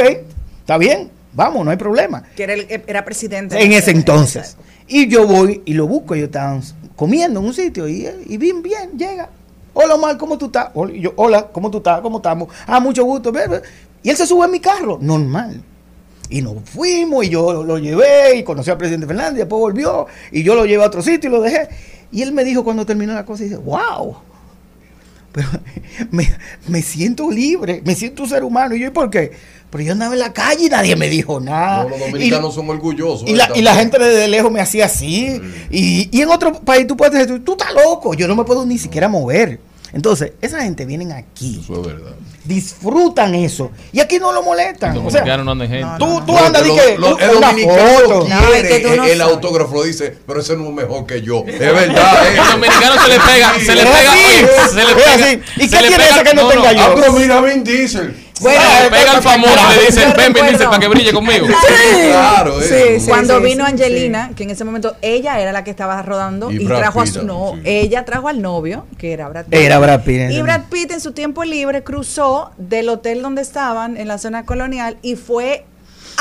está 0.60 0.78
bien, 0.78 1.10
vamos, 1.34 1.64
no 1.66 1.72
hay 1.72 1.78
problema. 1.78 2.24
Que 2.36 2.44
era, 2.44 2.54
el- 2.54 2.68
era 2.88 3.04
presidente. 3.06 3.62
En 3.62 3.72
ese 3.74 3.92
entonces. 3.92 4.58
Y 4.88 5.08
yo 5.08 5.28
voy 5.28 5.62
y 5.66 5.74
lo 5.74 5.88
busco. 5.88 6.16
Ellos 6.16 6.28
estaban 6.28 6.62
comiendo 6.96 7.40
en 7.40 7.46
un 7.46 7.54
sitio 7.54 7.88
y, 7.88 8.08
y 8.28 8.38
bien, 8.38 8.62
bien, 8.62 8.92
llega. 8.98 9.30
Hola, 9.74 9.96
Omar, 9.96 10.18
¿cómo 10.18 10.38
tú 10.38 10.48
estás? 10.48 10.70
Hola, 10.74 10.94
y 10.94 11.02
yo, 11.02 11.14
hola, 11.18 11.48
¿cómo 11.52 11.70
tú 11.70 11.78
estás? 11.78 12.02
¿Cómo 12.02 12.18
estamos? 12.18 12.50
Ah, 12.66 12.80
mucho 12.80 13.04
gusto. 13.04 13.32
Y 14.02 14.10
él 14.10 14.18
se 14.18 14.26
sube 14.26 14.46
a 14.46 14.48
mi 14.48 14.60
carro, 14.60 14.98
normal. 15.02 15.62
Y 16.30 16.42
nos 16.42 16.56
fuimos 16.70 17.26
y 17.26 17.30
yo 17.30 17.64
lo 17.64 17.78
llevé 17.78 18.36
y 18.38 18.44
conocí 18.44 18.70
al 18.70 18.78
presidente 18.78 19.08
Fernández, 19.08 19.36
después 19.38 19.60
volvió 19.62 20.08
y 20.32 20.44
yo 20.44 20.56
lo 20.56 20.66
llevé 20.66 20.84
a 20.84 20.88
otro 20.88 21.02
sitio 21.02 21.30
y 21.30 21.34
lo 21.34 21.42
dejé. 21.42 21.70
Y 22.12 22.22
él 22.22 22.32
me 22.34 22.44
dijo 22.44 22.64
cuando 22.64 22.86
terminó 22.86 23.14
la 23.14 23.24
cosa, 23.26 23.44
dice, 23.44 23.56
wow, 23.58 24.18
pero 25.32 25.48
me, 26.12 26.28
me 26.68 26.82
siento 26.82 27.30
libre, 27.32 27.82
me 27.86 27.96
siento 27.96 28.24
un 28.24 28.30
ser 28.30 28.44
humano. 28.44 28.76
Y 28.76 28.80
yo, 28.80 28.88
¿y 28.88 28.92
por 28.92 29.10
qué? 29.10 29.32
Pero 29.70 29.84
yo 29.84 29.92
andaba 29.92 30.14
en 30.14 30.20
la 30.20 30.32
calle 30.32 30.66
y 30.66 30.70
nadie 30.70 30.96
me 30.96 31.10
dijo 31.10 31.40
nada. 31.42 31.84
No, 31.84 31.90
los 31.90 32.00
dominicanos 32.00 32.54
Y- 32.54 32.56
son 32.56 32.70
orgullosos. 32.70 33.30
y 33.30 33.36
la, 33.36 33.50
y 33.54 33.62
la 33.62 33.76
gente 33.76 34.00
desde 34.00 34.28
lejos 34.30 34.50
me 34.52 34.62
hacía 34.62 34.86
así. 34.86 35.42
Y, 35.70 36.10
y 36.18 36.22
en 36.22 36.30
otro 36.30 36.54
país 36.62 36.88
tú 36.88 36.96
puedes 36.96 37.14
decir, 37.28 37.44
tú 37.44 37.52
estás 37.54 37.74
loco, 37.74 38.14
yo 38.14 38.28
no 38.28 38.36
me 38.36 38.46
puedo 38.46 38.66
ni 38.66 38.78
siquiera 38.78 39.08
mover. 39.10 39.60
Entonces, 39.94 40.34
esa 40.42 40.62
gente 40.62 40.86
vienen 40.86 41.12
aquí, 41.14 41.62
Eso 41.64 41.80
es 41.82 41.88
verdad. 41.88 42.12
disfrutan 42.44 43.36
eso. 43.36 43.72
Y 43.94 44.00
aquí 44.00 44.20
no 44.20 44.32
lo 44.34 44.44
molestan. 44.44 44.96
Los 44.96 45.06
O 45.06 45.10
sea, 45.12 45.38
no 45.38 45.52
andan 45.52 45.68
gente. 45.70 45.88
tú, 45.98 46.22
tú 46.26 46.34
No, 46.34 46.40
andas 46.40 46.64
y 46.68 46.76
que 46.76 46.98
lo- 46.98 47.18
el 47.18 47.30
una 47.38 47.48
dominicano 47.48 48.00
foto. 48.00 48.26
quiere, 48.50 48.82
que 48.82 48.94
el, 48.94 49.00
el 49.00 49.22
autógrafo 49.22 49.84
dice, 49.84 50.18
pero 50.28 50.42
ese 50.42 50.56
no 50.58 50.66
es 50.66 50.74
mejor 50.74 51.06
que 51.06 51.22
yo. 51.22 51.44
Es 51.48 51.60
verdad. 51.60 52.28
eh. 52.28 52.38
El 52.38 52.52
dominicano 52.52 53.02
se 53.02 53.08
le 53.10 53.20
pega, 53.20 53.54
se 53.60 53.76
le 53.76 53.84
pega, 53.84 54.12
oye, 54.12 54.70
se 54.70 54.76
le 54.86 54.96
pega. 54.96 55.14
así. 55.14 55.42
¿Y 55.58 55.70
qué 55.70 55.78
tiene 55.88 56.04
ese 56.10 56.24
que 56.24 56.34
no 56.34 56.48
tenga 56.48 56.74
yo? 56.74 56.82
Ah, 56.84 56.92
pero 56.96 57.14
mira 57.14 57.42
Vin 57.42 57.64
Diesel. 57.64 58.27
Bueno, 58.42 58.62
Se 58.62 58.84
le 58.84 58.90
pega 58.90 59.12
al 59.12 59.24
famoso, 59.24 59.56
le 59.76 59.86
dicen, 59.86 60.14
ven, 60.16 60.34
ven, 60.34 60.34
dice, 60.34 60.44
recuerdo. 60.44 60.70
para 60.70 60.80
que 60.80 60.88
brille 60.88 61.14
conmigo. 61.14 61.48
Claro, 61.48 62.62
eh. 62.62 63.00
Sí, 63.00 63.08
Cuando 63.08 63.38
sí, 63.38 63.44
vino 63.44 63.66
sí, 63.66 63.72
Angelina, 63.72 64.32
que 64.36 64.44
en 64.44 64.50
ese 64.52 64.64
momento 64.64 64.96
ella 65.02 65.40
era 65.40 65.52
la 65.52 65.64
que 65.64 65.72
estaba 65.72 66.02
rodando 66.02 66.52
Y 66.52 66.66
trajo 66.66 67.02
a 67.02 67.06
su 67.08 67.24
no, 67.24 67.54
sí. 67.56 67.62
ella 67.66 68.06
trajo 68.06 68.28
al 68.28 68.42
novio, 68.42 68.86
que 68.98 69.14
era 69.14 69.28
Brad 69.30 69.46
Pitt. 69.46 69.54
Era 69.60 69.80
Brad 69.80 70.04
Pitt, 70.04 70.32
Y 70.32 70.42
Brad 70.42 70.64
Pitt 70.70 70.92
en 70.92 71.02
su 71.02 71.12
tiempo 71.12 71.44
libre 71.44 71.84
cruzó 71.84 72.52
del 72.58 72.90
hotel 72.90 73.22
donde 73.22 73.42
estaban 73.42 73.98
en 73.98 74.08
la 74.08 74.18
zona 74.18 74.46
colonial 74.46 74.98
y 75.02 75.16
fue 75.16 75.66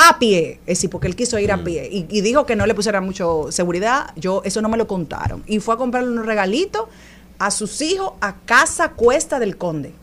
a 0.09 0.19
pie, 0.19 0.59
es 0.67 0.77
decir, 0.77 0.89
porque 0.91 1.07
él 1.07 1.15
quiso 1.15 1.39
ir 1.39 1.51
a 1.51 1.63
pie 1.63 1.89
y, 1.91 2.05
y 2.09 2.21
dijo 2.21 2.45
que 2.45 2.55
no 2.55 2.67
le 2.67 2.75
pusiera 2.75 3.01
mucho 3.01 3.47
seguridad, 3.49 4.11
yo 4.15 4.43
eso 4.45 4.61
no 4.61 4.69
me 4.69 4.77
lo 4.77 4.85
contaron 4.87 5.43
y 5.47 5.59
fue 5.59 5.73
a 5.73 5.77
comprarle 5.77 6.11
unos 6.11 6.27
regalitos 6.27 6.83
a 7.39 7.49
sus 7.51 7.81
hijos 7.81 8.13
a 8.21 8.35
Casa 8.45 8.89
Cuesta 8.89 9.39
del 9.39 9.57
Conde. 9.57 9.93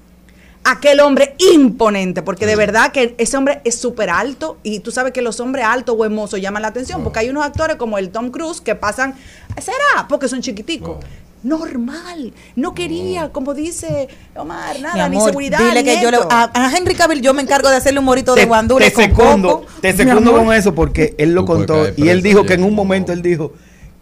Aquel 0.64 1.00
hombre 1.00 1.34
imponente, 1.52 2.22
porque 2.22 2.46
de 2.46 2.56
verdad 2.56 2.90
que 2.90 3.14
ese 3.18 3.36
hombre 3.36 3.60
es 3.64 3.74
súper 3.74 4.08
alto 4.08 4.56
y 4.62 4.80
tú 4.80 4.90
sabes 4.90 5.12
que 5.12 5.20
los 5.20 5.38
hombres 5.40 5.64
altos 5.66 5.94
o 5.98 6.04
hermosos 6.04 6.40
llaman 6.40 6.62
la 6.62 6.68
atención, 6.68 7.02
porque 7.04 7.18
hay 7.18 7.28
unos 7.28 7.44
actores 7.44 7.76
como 7.76 7.98
el 7.98 8.08
Tom 8.10 8.30
Cruise 8.30 8.60
que 8.62 8.74
pasan, 8.74 9.14
será, 9.60 10.08
porque 10.08 10.26
son 10.28 10.40
chiquiticos. 10.40 11.04
Normal, 11.42 12.32
no 12.56 12.74
quería, 12.74 13.28
como 13.28 13.52
dice 13.52 14.08
Omar, 14.34 14.76
Mi 14.76 14.80
nada, 14.82 15.08
ni 15.10 15.20
seguridad. 15.20 15.58
dile 15.58 15.82
ni 15.82 15.84
que 15.84 16.02
yo 16.02 16.10
le, 16.10 16.16
a, 16.30 16.50
a 16.54 16.74
Henry 16.74 16.94
Cavill 16.94 17.20
yo 17.20 17.34
me 17.34 17.42
encargo 17.42 17.68
de 17.68 17.76
hacerle 17.76 17.98
un 17.98 18.06
morito 18.06 18.34
de 18.34 18.40
te, 18.40 18.46
guandule 18.46 18.86
te 18.86 18.92
con 18.94 19.04
secundo, 19.04 19.48
coco. 19.60 19.66
te 19.82 19.94
secundo 19.94 20.32
con 20.32 20.54
eso 20.54 20.74
porque 20.74 21.14
él 21.18 21.34
lo 21.34 21.42
Tú 21.42 21.48
contó 21.48 21.86
y 21.98 22.08
él 22.08 22.22
dijo 22.22 22.46
que 22.46 22.54
en 22.54 22.64
un 22.64 22.74
momento 22.74 23.12
él 23.12 23.20
dijo 23.20 23.52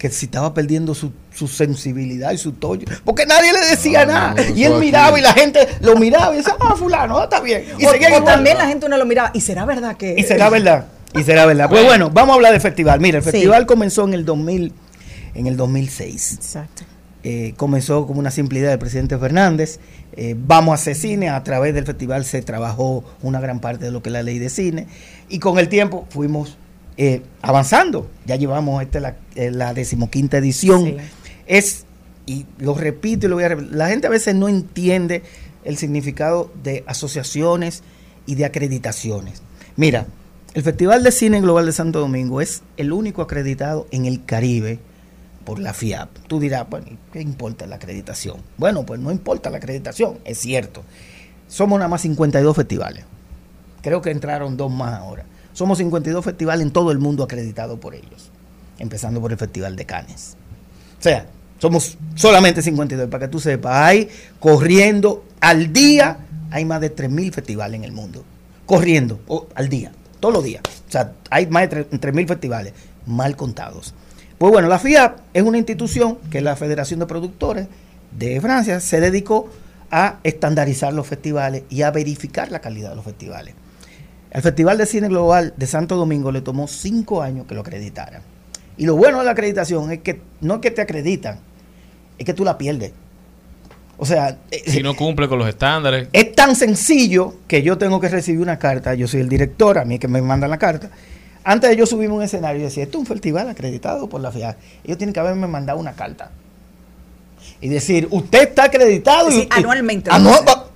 que 0.02 0.10
si 0.10 0.26
estaba 0.26 0.52
perdiendo 0.52 0.94
su, 0.96 1.12
su 1.32 1.46
sensibilidad 1.46 2.32
y 2.32 2.36
su 2.38 2.50
toyo, 2.52 2.84
porque 3.04 3.24
nadie 3.24 3.52
le 3.52 3.60
decía 3.70 4.04
No, 4.04 4.12
nada. 4.12 4.34
no, 4.34 4.42
y 4.56 4.64
él 4.64 4.72
aquí- 4.72 4.80
miraba 4.80 5.16
y 5.16 5.22
la 5.22 5.32
gente 5.32 5.60
lo 5.80 5.94
miraba 5.96 6.34
y 6.34 6.38
decía, 6.38 6.56
ah, 6.58 6.74
fulano, 6.76 7.18
ah, 7.18 7.24
está 7.24 7.38
bien. 7.40 7.64
Y 7.78 7.86
o, 7.86 7.90
seguían 7.92 8.12
o 8.14 8.16
igual. 8.16 8.34
también 8.34 8.58
la 8.58 8.66
gente 8.66 8.86
uno 8.86 8.96
lo 8.96 9.06
miraba, 9.06 9.30
y 9.32 9.40
será 9.40 9.64
verdad 9.64 9.96
que... 9.96 10.16
Y 10.18 10.24
será 10.24 10.50
verdad. 10.50 10.86
Y 11.14 11.22
será 11.22 11.46
verdad. 11.46 11.68
Pues 11.70 11.84
bueno, 11.84 12.10
vamos 12.10 12.32
a 12.32 12.34
hablar 12.34 12.50
del 12.50 12.60
festival. 12.60 12.98
Mira, 12.98 13.18
el 13.18 13.24
Sí. 13.24 13.30
festival 13.30 13.64
comenzó 13.66 14.02
en 14.04 14.14
el 14.14 14.24
2000, 14.24 14.72
en 15.34 15.46
el 15.46 15.56
2006. 15.56 16.32
Exacto. 16.32 16.82
Eh, 17.22 17.54
comenzó 17.56 18.04
como 18.08 18.18
una 18.18 18.32
simple 18.32 18.58
idea 18.58 18.70
del 18.70 18.80
presidente 18.80 19.16
Fernández. 19.18 19.78
Eh, 20.16 20.34
vamos 20.36 20.72
a 20.72 20.74
hacer 20.74 20.96
cine. 20.96 21.28
A 21.30 21.44
través 21.44 21.74
del 21.74 21.86
festival 21.86 22.24
se 22.24 22.42
trabajó 22.42 23.04
una 23.22 23.38
gran 23.40 23.60
parte 23.60 23.84
de 23.84 23.92
lo 23.92 24.02
que 24.02 24.08
es 24.08 24.12
la 24.14 24.24
ley 24.24 24.40
de 24.40 24.48
cine. 24.50 24.88
Y 25.28 25.38
con 25.38 25.60
el 25.60 25.68
tiempo 25.68 26.06
fuimos 26.10 26.58
eh, 27.02 27.20
avanzando. 27.40 28.08
Ya 28.26 28.36
llevamos 28.36 28.80
esta 28.80 29.00
la, 29.00 29.16
eh, 29.34 29.50
la 29.50 29.74
decimoquinta 29.74 30.38
edición. 30.38 30.84
Sí. 30.84 30.96
Es, 31.48 31.84
y 32.26 32.46
lo 32.58 32.74
repito 32.74 33.26
y 33.26 33.28
lo 33.28 33.34
voy 33.34 33.44
a 33.44 33.48
repetir, 33.48 33.74
la 33.74 33.88
gente 33.88 34.06
a 34.06 34.10
veces 34.10 34.36
no 34.36 34.48
entiende 34.48 35.24
el 35.64 35.76
significado 35.78 36.52
de 36.62 36.84
asociaciones 36.86 37.82
y 38.24 38.36
de 38.36 38.44
acreditaciones. 38.44 39.42
Mira, 39.74 40.06
el 40.54 40.62
Festival 40.62 41.02
de 41.02 41.10
Cine 41.10 41.40
Global 41.40 41.66
de 41.66 41.72
Santo 41.72 41.98
Domingo 41.98 42.40
es 42.40 42.62
el 42.76 42.92
único 42.92 43.22
acreditado 43.22 43.88
en 43.90 44.04
el 44.04 44.24
Caribe 44.24 44.78
por 45.44 45.58
la 45.58 45.74
FIAP. 45.74 46.08
Tú 46.28 46.38
dirás, 46.38 46.70
bueno, 46.70 46.86
¿qué 47.12 47.20
importa 47.20 47.66
la 47.66 47.76
acreditación? 47.76 48.36
Bueno, 48.58 48.86
pues 48.86 49.00
no 49.00 49.10
importa 49.10 49.50
la 49.50 49.56
acreditación, 49.56 50.20
es 50.24 50.38
cierto. 50.38 50.84
Somos 51.48 51.80
nada 51.80 51.88
más 51.88 52.02
52 52.02 52.54
festivales. 52.54 53.04
Creo 53.82 54.00
que 54.00 54.12
entraron 54.12 54.56
dos 54.56 54.70
más 54.70 54.94
ahora. 54.94 55.24
Somos 55.52 55.78
52 55.78 56.24
festivales 56.24 56.66
en 56.66 56.72
todo 56.72 56.92
el 56.92 56.98
mundo 56.98 57.24
acreditados 57.24 57.78
por 57.78 57.94
ellos, 57.94 58.30
empezando 58.78 59.20
por 59.20 59.32
el 59.32 59.38
Festival 59.38 59.76
de 59.76 59.84
Cannes. 59.84 60.36
O 60.98 61.02
sea, 61.02 61.26
somos 61.58 61.96
solamente 62.14 62.62
52, 62.62 63.08
para 63.08 63.26
que 63.26 63.30
tú 63.30 63.38
sepas, 63.38 63.76
hay 63.76 64.08
corriendo 64.40 65.24
al 65.40 65.72
día, 65.72 66.18
hay 66.50 66.64
más 66.64 66.80
de 66.80 66.94
3.000 66.94 67.32
festivales 67.32 67.78
en 67.78 67.84
el 67.84 67.92
mundo, 67.92 68.24
corriendo 68.66 69.20
al 69.54 69.68
día, 69.68 69.92
todos 70.20 70.34
los 70.34 70.44
días. 70.44 70.62
O 70.88 70.90
sea, 70.90 71.12
hay 71.30 71.46
más 71.46 71.70
de 71.70 71.88
3.000 71.88 72.26
festivales, 72.26 72.72
mal 73.06 73.36
contados. 73.36 73.94
Pues 74.38 74.52
bueno, 74.52 74.68
la 74.68 74.78
FIAP 74.78 75.18
es 75.34 75.42
una 75.42 75.58
institución 75.58 76.18
que 76.30 76.40
la 76.40 76.56
Federación 76.56 77.00
de 77.00 77.06
Productores 77.06 77.68
de 78.18 78.40
Francia, 78.40 78.80
se 78.80 79.00
dedicó 79.00 79.48
a 79.90 80.18
estandarizar 80.22 80.92
los 80.92 81.06
festivales 81.06 81.64
y 81.70 81.82
a 81.82 81.90
verificar 81.90 82.50
la 82.50 82.60
calidad 82.60 82.90
de 82.90 82.96
los 82.96 83.04
festivales. 83.04 83.54
Al 84.32 84.42
Festival 84.42 84.78
de 84.78 84.86
Cine 84.86 85.08
Global 85.08 85.52
de 85.56 85.66
Santo 85.66 85.96
Domingo 85.96 86.32
le 86.32 86.40
tomó 86.40 86.66
cinco 86.68 87.22
años 87.22 87.46
que 87.46 87.54
lo 87.54 87.60
acreditaran. 87.60 88.22
Y 88.78 88.86
lo 88.86 88.96
bueno 88.96 89.18
de 89.18 89.24
la 89.26 89.32
acreditación 89.32 89.92
es 89.92 90.00
que 90.00 90.20
no 90.40 90.54
es 90.54 90.60
que 90.60 90.70
te 90.70 90.80
acreditan, 90.80 91.38
es 92.18 92.24
que 92.24 92.32
tú 92.32 92.44
la 92.44 92.56
pierdes. 92.56 92.92
O 93.98 94.06
sea, 94.06 94.38
eh, 94.50 94.62
Si 94.66 94.82
no 94.82 94.96
cumple 94.96 95.28
con 95.28 95.38
los 95.38 95.46
estándares. 95.48 96.08
es 96.12 96.32
tan 96.34 96.56
sencillo 96.56 97.34
que 97.46 97.62
yo 97.62 97.76
tengo 97.78 98.00
que 98.00 98.08
recibir 98.08 98.40
una 98.40 98.58
carta, 98.58 98.94
yo 98.94 99.06
soy 99.06 99.20
el 99.20 99.28
director, 99.28 99.78
a 99.78 99.84
mí 99.84 99.94
es 99.94 100.00
que 100.00 100.08
me 100.08 100.22
mandan 100.22 100.50
la 100.50 100.58
carta, 100.58 100.90
Antes 101.44 101.70
de 101.70 101.76
yo 101.76 101.86
subirme 101.86 102.14
a 102.14 102.18
un 102.18 102.22
escenario 102.22 102.60
y 102.60 102.64
decir, 102.64 102.84
esto 102.84 102.98
es 102.98 103.00
un 103.00 103.06
festival 103.06 103.48
acreditado 103.48 104.08
por 104.08 104.20
la 104.20 104.30
FIA, 104.30 104.56
ellos 104.84 104.96
tienen 104.96 105.12
que 105.12 105.18
haberme 105.20 105.48
mandado 105.48 105.76
una 105.78 105.92
carta. 105.92 106.30
Y 107.60 107.68
decir, 107.68 108.06
usted 108.12 108.42
está 108.48 108.64
acreditado. 108.64 109.28
Sí, 109.30 109.38
y, 109.40 109.42
y- 109.42 109.48
anualmente. 109.50 110.08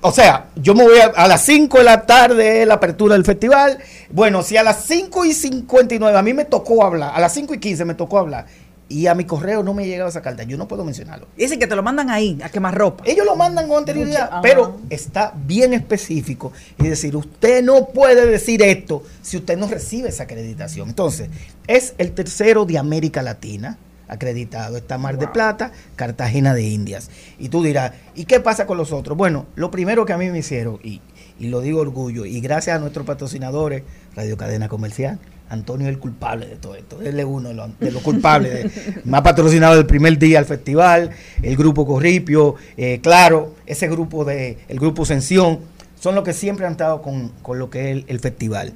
O 0.07 0.11
sea, 0.13 0.47
yo 0.55 0.73
me 0.73 0.83
voy 0.83 0.99
a, 0.99 1.07
a 1.07 1.27
las 1.27 1.41
5 1.43 1.79
de 1.79 1.83
la 1.83 2.05
tarde, 2.05 2.65
la 2.65 2.75
apertura 2.75 3.15
del 3.15 3.25
festival. 3.25 3.77
Bueno, 4.09 4.41
si 4.41 4.55
a 4.55 4.63
las 4.63 4.85
5 4.85 5.25
y 5.25 5.33
59 5.33 6.17
a 6.17 6.21
mí 6.21 6.33
me 6.33 6.45
tocó 6.45 6.85
hablar, 6.85 7.11
a 7.13 7.19
las 7.19 7.33
5 7.33 7.53
y 7.55 7.59
15 7.59 7.83
me 7.83 7.93
tocó 7.93 8.17
hablar, 8.17 8.45
y 8.89 9.07
a 9.07 9.15
mi 9.15 9.25
correo 9.25 9.63
no 9.63 9.73
me 9.73 9.85
llegaba 9.85 10.09
esa 10.09 10.21
carta, 10.21 10.43
yo 10.43 10.57
no 10.57 10.67
puedo 10.67 10.85
mencionarlo. 10.85 11.27
Dicen 11.35 11.59
que 11.59 11.67
te 11.67 11.75
lo 11.75 11.83
mandan 11.83 12.09
ahí, 12.09 12.39
a 12.41 12.49
quemar 12.49 12.75
ropa. 12.77 13.03
Ellos 13.05 13.25
lo 13.25 13.35
mandan 13.35 13.67
con 13.67 13.79
anterioridad, 13.79 14.39
pero 14.41 14.79
está 14.89 15.33
bien 15.35 15.73
específico. 15.73 16.53
Es 16.77 16.89
decir, 16.89 17.15
usted 17.15 17.63
no 17.63 17.87
puede 17.87 18.25
decir 18.27 18.61
esto 18.61 19.03
si 19.21 19.37
usted 19.37 19.57
no 19.57 19.67
recibe 19.67 20.09
esa 20.09 20.23
acreditación. 20.23 20.87
Entonces, 20.89 21.29
es 21.67 21.95
el 21.97 22.13
tercero 22.13 22.65
de 22.65 22.77
América 22.77 23.21
Latina 23.21 23.77
acreditado. 24.07 24.77
Está 24.77 24.97
Mar 24.97 25.17
de 25.17 25.27
Plata, 25.27 25.71
Cartagena 25.95 26.53
de 26.53 26.63
Indias. 26.63 27.09
Y 27.39 27.49
tú 27.49 27.63
dirás, 27.63 27.91
¿y 28.15 28.25
qué 28.25 28.39
pasa 28.39 28.65
con 28.65 28.77
los 28.77 28.91
otros? 28.91 29.17
Bueno, 29.17 29.45
lo 29.55 29.71
primero 29.71 30.05
que 30.05 30.13
a 30.13 30.17
mí 30.17 30.29
me 30.29 30.39
hicieron, 30.39 30.79
y, 30.83 31.01
y 31.39 31.47
lo 31.47 31.61
digo 31.61 31.81
orgullo, 31.81 32.25
y 32.25 32.39
gracias 32.41 32.75
a 32.75 32.79
nuestros 32.79 33.05
patrocinadores, 33.05 33.83
Radio 34.15 34.37
Cadena 34.37 34.67
Comercial, 34.69 35.19
Antonio 35.49 35.87
es 35.87 35.93
el 35.93 35.99
culpable 35.99 36.45
de 36.45 36.55
todo 36.57 36.75
esto. 36.75 37.01
Él 37.01 37.17
es 37.19 37.25
uno 37.25 37.49
de 37.49 37.55
los, 37.55 37.79
de 37.79 37.91
los 37.91 38.01
culpables. 38.01 38.51
de- 38.53 39.01
me 39.05 39.17
ha 39.17 39.23
patrocinado 39.23 39.79
el 39.79 39.85
primer 39.85 40.17
día 40.19 40.39
al 40.39 40.45
festival, 40.45 41.11
el 41.41 41.55
grupo 41.55 41.85
Corripio, 41.87 42.55
eh, 42.75 42.99
claro, 43.01 43.55
ese 43.65 43.87
grupo 43.87 44.25
de, 44.25 44.57
el 44.67 44.77
grupo 44.79 45.05
Sensión, 45.05 45.59
son 45.99 46.15
los 46.15 46.23
que 46.23 46.33
siempre 46.33 46.65
han 46.65 46.73
estado 46.73 47.01
con, 47.01 47.29
con 47.41 47.59
lo 47.59 47.69
que 47.69 47.79
es 47.91 47.97
el, 47.97 48.05
el 48.07 48.19
festival. 48.19 48.73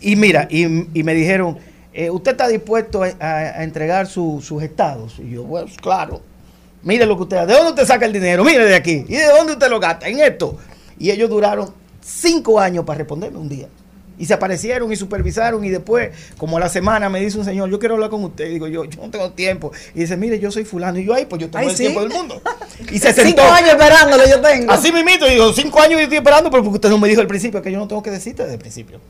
Y 0.00 0.16
mira, 0.16 0.48
y, 0.50 0.64
y 0.98 1.02
me 1.04 1.14
dijeron, 1.14 1.58
eh, 1.92 2.10
¿usted 2.10 2.32
está 2.32 2.48
dispuesto 2.48 3.02
a, 3.02 3.08
a- 3.18 3.36
a 3.60 3.64
entregar 3.64 4.06
su- 4.06 4.40
sus 4.42 4.62
estados? 4.62 5.18
Y 5.18 5.30
yo, 5.30 5.44
pues 5.44 5.76
claro. 5.80 6.20
Mire 6.82 7.04
lo 7.04 7.14
que 7.16 7.24
usted 7.24 7.46
¿De 7.46 7.52
dónde 7.52 7.70
usted 7.72 7.84
saca 7.86 8.06
el 8.06 8.12
dinero? 8.12 8.42
Mire 8.44 8.64
de 8.64 8.74
aquí. 8.74 9.04
¿Y 9.06 9.14
de 9.16 9.26
dónde 9.26 9.52
usted 9.52 9.68
lo 9.68 9.78
gasta? 9.80 10.08
En 10.08 10.18
esto. 10.20 10.56
Y 10.98 11.10
ellos 11.10 11.28
duraron 11.28 11.72
cinco 12.00 12.58
años 12.58 12.84
para 12.84 12.98
responderme 12.98 13.38
un 13.38 13.48
día. 13.48 13.66
Y 14.18 14.26
se 14.26 14.34
aparecieron 14.34 14.92
y 14.92 14.96
supervisaron 14.96 15.64
y 15.64 15.70
después, 15.70 16.10
como 16.36 16.58
a 16.58 16.60
la 16.60 16.68
semana, 16.68 17.08
me 17.08 17.20
dice 17.20 17.38
un 17.38 17.44
señor, 17.46 17.70
yo 17.70 17.78
quiero 17.78 17.94
hablar 17.94 18.10
con 18.10 18.22
usted. 18.24 18.46
Y 18.46 18.50
digo, 18.50 18.66
yo, 18.68 18.84
yo 18.84 19.00
no 19.02 19.10
tengo 19.10 19.30
tiempo. 19.32 19.72
Y 19.94 20.00
dice, 20.00 20.16
mire, 20.18 20.38
yo 20.38 20.50
soy 20.50 20.64
fulano. 20.66 20.98
Y 20.98 21.04
yo, 21.06 21.14
ay, 21.14 21.24
pues 21.24 21.40
yo 21.40 21.48
tengo 21.50 21.64
Ay, 21.64 21.70
el 21.70 21.76
¿sí? 21.76 21.82
tiempo 21.84 22.00
del 22.00 22.10
mundo. 22.10 22.40
Y 22.92 22.98
se 22.98 23.12
sentó. 23.12 23.22
Cinco 23.42 23.42
años 23.42 23.70
esperándolo 23.70 24.22
yo 24.28 24.40
tengo. 24.40 24.72
Así 24.72 24.90
mismito, 24.92 25.26
digo, 25.26 25.52
cinco 25.52 25.80
años 25.80 25.92
yo 25.94 26.00
estoy 26.00 26.18
esperando, 26.18 26.50
pero 26.50 26.62
porque 26.62 26.76
usted 26.76 26.88
no 26.90 26.98
me 26.98 27.08
dijo 27.08 27.20
al 27.20 27.26
principio, 27.26 27.60
que 27.62 27.70
yo 27.72 27.78
no 27.78 27.86
tengo 27.88 28.02
que 28.02 28.10
decirte 28.10 28.42
desde 28.42 28.54
el 28.54 28.60
principio. 28.60 29.00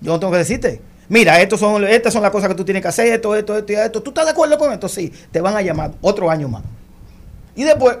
Yo 0.00 0.12
no 0.12 0.20
tengo 0.20 0.32
que 0.32 0.38
decirte. 0.38 0.80
Mira, 1.08 1.40
estos 1.40 1.60
son, 1.60 1.84
estas 1.86 2.12
son 2.12 2.22
las 2.22 2.30
cosas 2.30 2.48
que 2.48 2.54
tú 2.54 2.64
tienes 2.64 2.82
que 2.82 2.88
hacer, 2.88 3.06
esto, 3.12 3.34
esto, 3.36 3.56
esto 3.58 3.72
y 3.72 3.76
esto. 3.76 4.02
¿Tú 4.02 4.10
estás 4.10 4.24
de 4.24 4.30
acuerdo 4.30 4.56
con 4.58 4.72
esto? 4.72 4.88
Sí, 4.88 5.12
te 5.30 5.40
van 5.40 5.56
a 5.56 5.62
llamar 5.62 5.92
otro 6.00 6.30
año 6.30 6.48
más. 6.48 6.62
Y 7.54 7.64
después 7.64 7.98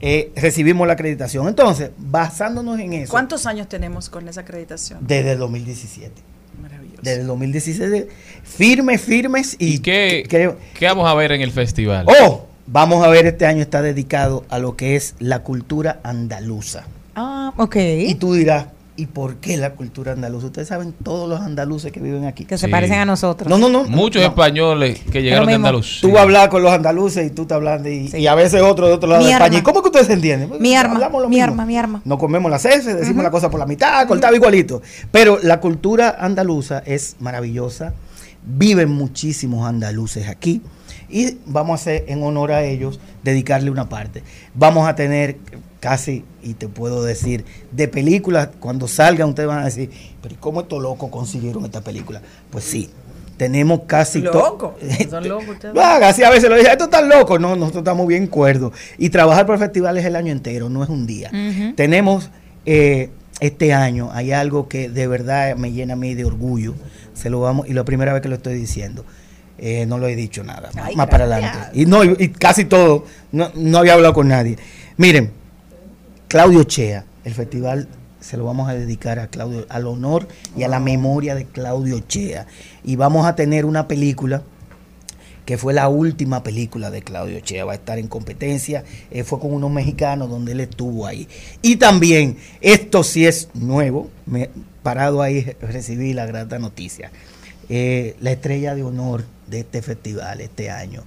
eh, 0.00 0.30
recibimos 0.36 0.86
la 0.86 0.92
acreditación. 0.92 1.48
Entonces, 1.48 1.90
basándonos 1.98 2.78
en 2.78 2.92
eso, 2.92 3.10
¿Cuántos 3.10 3.46
años 3.46 3.68
tenemos 3.68 4.08
con 4.08 4.28
esa 4.28 4.42
acreditación? 4.42 5.00
desde 5.06 5.32
el 5.32 5.38
2017. 5.38 6.12
Maravilloso. 6.62 7.00
Desde 7.02 7.20
el 7.22 7.26
2017, 7.26 8.08
firmes, 8.44 9.00
firmes 9.00 9.56
y, 9.58 9.78
¿Qué, 9.80 10.24
creo- 10.28 10.56
qué 10.78 10.86
vamos 10.86 11.08
a 11.08 11.14
ver 11.14 11.32
en 11.32 11.40
el 11.40 11.50
festival? 11.50 12.06
Oh, 12.22 12.46
vamos 12.66 13.04
a 13.04 13.08
ver, 13.08 13.26
este 13.26 13.46
año 13.46 13.62
está 13.62 13.82
dedicado 13.82 14.44
a 14.50 14.58
lo 14.58 14.76
que 14.76 14.94
es 14.96 15.14
la 15.18 15.40
cultura 15.42 16.00
andaluza. 16.04 16.84
Ah, 17.16 17.52
ok. 17.56 17.76
Y 17.76 18.14
tú 18.14 18.34
dirás, 18.34 18.66
¿y 19.00 19.06
por 19.06 19.36
qué 19.36 19.56
la 19.56 19.72
cultura 19.74 20.12
andaluza? 20.12 20.46
Ustedes 20.46 20.68
saben 20.68 20.92
todos 20.92 21.28
los 21.28 21.40
andaluces 21.40 21.90
que 21.90 22.00
viven 22.00 22.26
aquí. 22.26 22.44
Que 22.44 22.58
se 22.58 22.68
parecen 22.68 22.98
a 22.98 23.04
nosotros. 23.06 23.48
No, 23.48 23.56
no, 23.56 23.68
no. 23.70 23.84
Muchos 23.84 24.20
no. 24.22 24.28
españoles 24.28 25.00
que 25.10 25.22
llegaron 25.22 25.46
de. 25.48 25.54
Andalucía. 25.54 26.00
Tú 26.02 26.10
vas 26.10 26.20
a 26.20 26.22
hablar 26.22 26.50
con 26.50 26.62
los 26.62 26.70
andaluces 26.72 27.26
y 27.26 27.30
tú 27.30 27.46
te 27.46 27.54
hablas 27.54 27.82
de, 27.82 27.94
y, 27.94 28.10
y 28.16 28.26
a 28.26 28.34
veces 28.34 28.60
otro 28.62 28.86
de 28.88 28.92
otro 28.92 29.08
lado 29.08 29.20
Mi 29.22 29.28
de 29.28 29.32
España. 29.32 29.46
arma. 29.46 29.58
¿Y 29.58 29.62
cómo 29.62 29.80
que 29.82 29.88
ustedes 29.88 30.06
se 30.08 30.12
entienden? 30.12 30.48
Pues, 30.50 30.60
Mi 30.60 30.76
arma, 30.76 30.94
hablamos 30.96 31.22
lo 31.22 31.28
mi 31.28 31.36
mismo. 31.36 31.52
arma, 31.52 31.66
mi 31.66 31.76
arma. 31.78 32.02
No 32.04 32.18
comemos 32.18 32.50
las 32.50 32.64
heces, 32.66 32.96
decimos 32.98 33.24
la 33.24 33.30
cosa 33.30 33.50
por 33.50 33.58
la 33.58 33.66
mitad, 33.66 34.06
cortado 34.06 34.34
igualito. 34.34 34.82
Pero 35.10 35.38
la 35.42 35.60
cultura 35.60 36.16
andaluza 36.20 36.82
es 36.84 37.16
maravillosa. 37.20 37.94
Viven 38.44 38.90
muchísimos 38.90 39.66
andaluces 39.68 40.28
aquí. 40.28 40.62
Y 41.08 41.38
vamos 41.46 41.72
a 41.72 41.74
hacer 41.82 42.04
en 42.08 42.22
honor 42.22 42.52
a 42.52 42.62
ellos, 42.64 43.00
dedicarle 43.24 43.70
una 43.70 43.88
parte. 43.88 44.22
Vamos 44.54 44.88
a 44.88 44.94
tener 44.94 45.38
casi, 45.80 46.24
y 46.42 46.54
te 46.54 46.68
puedo 46.68 47.02
decir, 47.02 47.44
de 47.72 47.88
películas, 47.88 48.50
cuando 48.60 48.86
salgan 48.86 49.30
ustedes 49.30 49.48
van 49.48 49.60
a 49.60 49.64
decir, 49.64 49.90
pero 50.22 50.34
¿y 50.34 50.38
¿cómo 50.38 50.60
estos 50.60 50.80
locos 50.82 51.10
consiguieron 51.10 51.64
esta 51.64 51.80
película? 51.80 52.20
Pues 52.50 52.64
sí, 52.64 52.90
tenemos 53.36 53.80
casi 53.86 54.20
to- 54.22 54.32
Loco. 54.32 54.76
Son 55.10 55.26
locos 55.26 55.48
ustedes. 55.48 55.74
no 55.74 55.80
haga, 55.80 56.10
así 56.10 56.22
a 56.22 56.30
veces 56.30 56.50
lo 56.50 56.56
dije, 56.56 56.70
esto 56.70 56.84
está 56.84 57.00
loco. 57.00 57.38
No, 57.38 57.56
nosotros 57.56 57.80
estamos 57.80 58.06
bien 58.06 58.26
cuerdos. 58.26 58.72
Y 58.98 59.08
trabajar 59.08 59.46
por 59.46 59.54
el 59.54 59.60
festival 59.60 59.96
es 59.96 60.04
el 60.04 60.14
año 60.16 60.30
entero, 60.32 60.68
no 60.68 60.82
es 60.84 60.90
un 60.90 61.06
día. 61.06 61.30
Tenemos 61.76 62.30
eh, 62.66 63.08
este 63.40 63.72
año, 63.72 64.10
hay 64.12 64.32
algo 64.32 64.68
que 64.68 64.90
de 64.90 65.06
verdad 65.06 65.56
me 65.56 65.72
llena 65.72 65.94
a 65.94 65.96
mí 65.96 66.14
de 66.14 66.26
orgullo. 66.26 66.74
Se 67.14 67.30
lo 67.30 67.40
vamos, 67.40 67.66
y 67.68 67.72
la 67.72 67.84
primera 67.84 68.12
vez 68.12 68.20
que 68.20 68.28
lo 68.28 68.34
estoy 68.36 68.54
diciendo. 68.54 69.04
Eh, 69.62 69.84
no 69.84 69.98
lo 69.98 70.08
he 70.08 70.16
dicho 70.16 70.42
nada, 70.42 70.70
Ay, 70.82 70.96
más 70.96 71.06
para 71.08 71.24
adelante. 71.24 71.58
Y 71.78 71.84
no, 71.84 72.02
y, 72.02 72.16
y 72.18 72.28
casi 72.28 72.64
todo, 72.64 73.04
no, 73.30 73.50
no 73.54 73.76
había 73.78 73.92
hablado 73.92 74.14
con 74.14 74.26
nadie. 74.28 74.56
Miren, 74.96 75.32
Claudio 76.30 76.62
Chea, 76.62 77.04
el 77.24 77.34
festival 77.34 77.88
se 78.20 78.36
lo 78.36 78.44
vamos 78.44 78.68
a 78.68 78.74
dedicar 78.74 79.18
a 79.18 79.26
Claudio, 79.26 79.66
al 79.68 79.88
honor 79.88 80.28
y 80.56 80.62
a 80.62 80.68
la 80.68 80.78
memoria 80.78 81.34
de 81.34 81.44
Claudio 81.44 81.98
Chea. 82.06 82.46
Y 82.84 82.94
vamos 82.94 83.26
a 83.26 83.34
tener 83.34 83.64
una 83.64 83.88
película 83.88 84.44
que 85.44 85.58
fue 85.58 85.74
la 85.74 85.88
última 85.88 86.44
película 86.44 86.92
de 86.92 87.02
Claudio 87.02 87.40
Chea, 87.40 87.64
va 87.64 87.72
a 87.72 87.74
estar 87.74 87.98
en 87.98 88.06
competencia, 88.06 88.84
eh, 89.10 89.24
fue 89.24 89.40
con 89.40 89.52
unos 89.52 89.72
mexicanos 89.72 90.30
donde 90.30 90.52
él 90.52 90.60
estuvo 90.60 91.04
ahí. 91.04 91.26
Y 91.62 91.76
también, 91.78 92.36
esto 92.60 93.02
sí 93.02 93.26
es 93.26 93.48
nuevo, 93.54 94.08
me, 94.24 94.50
parado 94.84 95.22
ahí 95.22 95.56
recibí 95.60 96.12
la 96.12 96.26
grata 96.26 96.60
noticia. 96.60 97.10
Eh, 97.68 98.14
la 98.20 98.30
estrella 98.30 98.76
de 98.76 98.84
honor 98.84 99.24
de 99.48 99.58
este 99.60 99.82
festival 99.82 100.40
este 100.40 100.70
año 100.70 101.02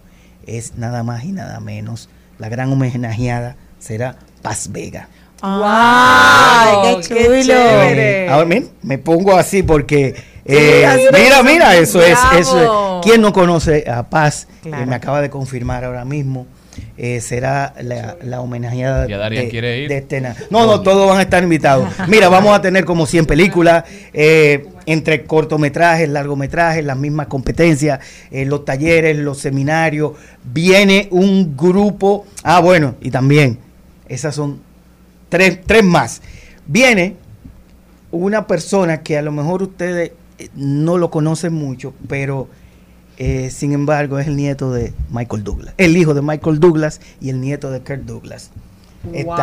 es 0.45 0.75
nada 0.75 1.01
más 1.03 1.23
y 1.23 1.31
nada 1.31 1.61
menos, 1.61 2.09
la 2.39 2.49
gran 2.49 2.73
homenajeada 2.73 3.55
será 3.79 4.17
Paz 4.43 4.69
Vega. 4.71 5.07
¡Ay, 5.75 6.95
qué 7.01 7.15
qué 7.15 7.23
chulo! 7.23 7.43
chévere. 7.43 8.25
Eh, 8.25 8.29
ahora, 8.29 8.45
miren, 8.45 8.69
me 8.83 8.97
pongo 8.97 9.35
así 9.35 9.63
porque 9.63 10.15
eh, 10.45 10.85
así 10.85 11.03
mira, 11.13 11.41
mira, 11.43 11.75
eso 11.75 12.01
es, 12.01 12.17
eso 12.37 12.61
es. 12.61 13.05
¿Quién 13.05 13.21
no 13.21 13.33
conoce 13.33 13.89
a 13.89 14.03
Paz? 14.09 14.47
Claro. 14.61 14.83
Eh, 14.83 14.85
me 14.85 14.95
acaba 14.95 15.21
de 15.21 15.29
confirmar 15.29 15.83
ahora 15.83 16.05
mismo. 16.05 16.45
eh, 16.97 17.19
será 17.21 17.73
la, 17.81 18.17
la 18.23 18.41
homenajeada 18.41 19.05
Ya 19.07 19.29
de, 19.29 19.47
quiere 19.49 19.79
ir. 19.81 19.89
de 19.89 19.97
este 19.97 20.21
No, 20.49 20.65
no, 20.65 20.81
todos 20.81 21.07
van 21.09 21.19
a 21.19 21.21
estar 21.23 21.43
invitados. 21.43 21.87
Mira, 22.07 22.29
vamos 22.29 22.55
a 22.55 22.61
tener 22.61 22.83
como 22.85 23.05
100 23.05 23.25
películas, 23.25 23.83
eh, 24.13 24.65
entre 24.85 25.23
cortometrajes, 25.25 26.09
largometrajes, 26.09 26.83
las 26.83 26.97
mismas 26.97 27.27
competencias, 27.27 27.99
eh, 28.31 28.45
los 28.45 28.65
talleres, 28.65 29.17
los 29.17 29.37
seminarios. 29.39 30.13
Viene 30.43 31.07
un 31.11 31.55
grupo. 31.55 32.25
Ah, 32.43 32.59
bueno, 32.59 32.95
y 33.01 33.11
también, 33.11 33.59
esas 34.13 34.35
son 34.35 34.61
tres, 35.29 35.59
tres 35.65 35.83
más. 35.83 36.21
Viene 36.67 37.15
una 38.11 38.47
persona 38.47 39.01
que 39.01 39.17
a 39.17 39.21
lo 39.21 39.31
mejor 39.31 39.63
ustedes 39.63 40.11
eh, 40.37 40.49
no 40.55 40.97
lo 40.97 41.09
conocen 41.09 41.53
mucho, 41.53 41.93
pero 42.07 42.47
eh, 43.17 43.49
sin 43.51 43.73
embargo 43.73 44.19
es 44.19 44.27
el 44.27 44.35
nieto 44.35 44.71
de 44.71 44.93
Michael 45.11 45.43
Douglas, 45.43 45.73
el 45.77 45.95
hijo 45.97 46.13
de 46.13 46.21
Michael 46.21 46.59
Douglas 46.59 47.01
y 47.21 47.29
el 47.29 47.41
nieto 47.41 47.69
de 47.71 47.81
Kirk 47.81 48.03
Douglas. 48.05 48.51
Está 49.11 49.35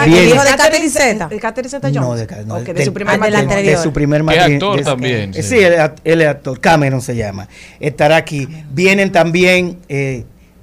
Ah, 0.00 0.04
eh, 0.06 0.24
¿el 0.24 0.28
hijo 0.34 0.42
de 0.44 0.50
Catherine 0.54 0.90
Zeta? 0.90 1.26
¿De 1.28 1.40
Catherine 1.40 1.70
Zeta 1.70 1.88
Jones? 1.88 2.02
no, 2.02 2.14
de, 2.14 2.44
no, 2.44 2.56
Ok, 2.56 2.62
de 2.66 2.74
del- 2.74 2.84
su 2.84 2.92
primer 2.92 3.18
matrimonio. 3.18 3.56
de 3.70 3.76
su 3.78 3.90
primer 3.92 4.22
matrimonio. 4.22 4.56
actor 4.56 4.76
de- 4.78 4.84
también, 4.84 5.30
eh, 5.34 5.42
sí. 5.42 5.56
Él 6.04 6.20
es 6.20 6.28
actor. 6.28 6.60
Cameron 6.60 7.00
se 7.00 7.16
llama. 7.16 7.48
Estará 7.80 8.16
aquí. 8.16 8.46
Vienen 8.70 9.10
también. 9.10 9.78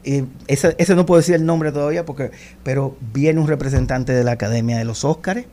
Ese, 0.03 0.95
no 0.95 1.05
puedo 1.05 1.19
decir 1.19 1.35
el 1.35 1.45
nombre 1.45 1.71
todavía, 1.71 2.05
porque 2.05 2.31
pero 2.63 2.95
viene 3.13 3.39
un 3.39 3.47
representante 3.47 4.13
de 4.13 4.23
la 4.23 4.31
Academia 4.31 4.77
de 4.77 4.85
los 4.85 5.03
Óscares. 5.03 5.45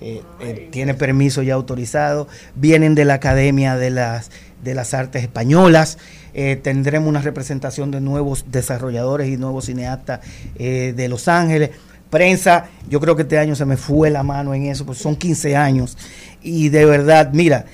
eh, 0.00 0.20
eh, 0.40 0.68
tiene 0.72 0.94
permiso 0.94 1.42
ya 1.42 1.54
autorizado. 1.54 2.26
Vienen 2.56 2.96
de 2.96 3.04
la 3.04 3.14
Academia 3.14 3.76
de 3.76 3.90
las, 3.90 4.30
de 4.64 4.74
las 4.74 4.94
Artes 4.94 5.22
Españolas. 5.22 5.98
eh, 6.34 6.58
tendremos 6.60 7.08
una 7.08 7.22
representación 7.22 7.90
de 7.90 8.00
nuevos 8.00 8.46
desarrolladores 8.50 9.28
y 9.28 9.36
nuevos 9.36 9.66
cineastas 9.66 10.20
de 10.56 11.08
Los 11.08 11.28
Ángeles. 11.28 11.70
Prensa, 12.10 12.66
yo 12.90 13.00
creo 13.00 13.16
que 13.16 13.22
este 13.22 13.38
año 13.38 13.54
se 13.54 13.64
me 13.64 13.76
fue 13.76 14.10
la 14.10 14.22
mano 14.22 14.54
en 14.54 14.66
eso, 14.66 14.84
pues 14.84 14.98
son 14.98 15.14
15 15.14 15.56
años. 15.56 15.96
Y 16.42 16.68
de 16.70 16.84
verdad, 16.84 17.30
mira, 17.32 17.66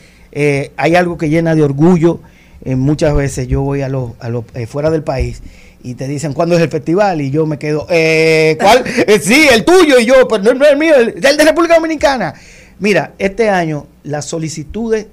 hay 0.77 0.95
algo 0.97 1.17
que 1.17 1.31
llena 1.31 1.55
de 1.55 1.63
orgullo. 1.63 2.21
Muchas 2.65 3.15
veces 3.15 3.49
yo 3.49 3.63
voy 3.63 3.83
a 3.83 3.89
los, 3.89 4.13
a 4.21 4.29
los 4.29 4.45
fuera 4.69 4.91
del 4.91 5.03
país 5.03 5.41
y 5.83 5.95
te 5.95 6.09
dicen 6.09 6.33
cuándo 6.33 6.57
es 6.57 6.63
el 6.63 6.69
festival 6.69 7.21
y 7.21 7.31
yo 7.31 7.47
me 7.47 7.59
quedo, 7.59 7.87
eh, 7.89 8.57
¿cuál? 8.61 8.85
Eh, 8.87 9.21
sí, 9.23 9.47
el 9.53 9.65
tuyo 9.65 9.99
y 9.99 10.07
yo, 10.07 10.27
pero 10.29 10.43
no, 10.43 10.55
no 10.55 10.65
es 10.65 10.73
el 10.73 10.79
mío, 10.79 10.95
el, 10.97 11.09
el 11.09 11.37
de 11.37 11.45
República 11.45 11.77
Dominicana. 11.77 12.35
Mira, 12.81 13.13
este 13.19 13.49
año 13.49 13.87
las 14.05 14.25
solicitudes 14.27 15.07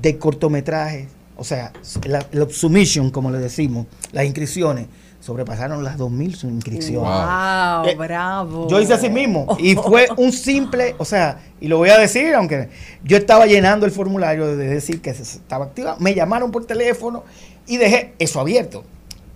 de 0.00 0.18
cortometrajes, 0.18 1.08
o 1.36 1.44
sea, 1.44 1.72
la, 2.04 2.24
el 2.32 2.50
submission, 2.50 3.10
como 3.10 3.30
le 3.30 3.38
decimos, 3.38 3.86
las 4.12 4.24
inscripciones, 4.24 4.86
sobrepasaron 5.20 5.82
las 5.82 5.98
2.000 5.98 6.44
inscripciones. 6.44 7.00
Wow, 7.00 7.86
Eh, 7.86 7.94
bravo. 7.96 8.68
Yo 8.68 8.80
hice 8.80 8.94
así 8.94 9.10
mismo. 9.10 9.56
Y 9.58 9.74
fue 9.74 10.06
un 10.16 10.30
simple, 10.32 10.94
o 10.98 11.04
sea, 11.04 11.40
y 11.60 11.68
lo 11.68 11.78
voy 11.78 11.88
a 11.90 11.98
decir, 11.98 12.32
aunque 12.34 12.68
yo 13.02 13.16
estaba 13.16 13.46
llenando 13.46 13.86
el 13.86 13.92
formulario 13.92 14.56
de 14.56 14.68
decir 14.68 15.00
que 15.02 15.12
se 15.14 15.22
estaba 15.22 15.64
activa, 15.64 15.96
me 15.98 16.14
llamaron 16.14 16.52
por 16.52 16.64
teléfono 16.64 17.24
y 17.66 17.76
dejé 17.76 18.14
eso 18.18 18.38
abierto. 18.40 18.84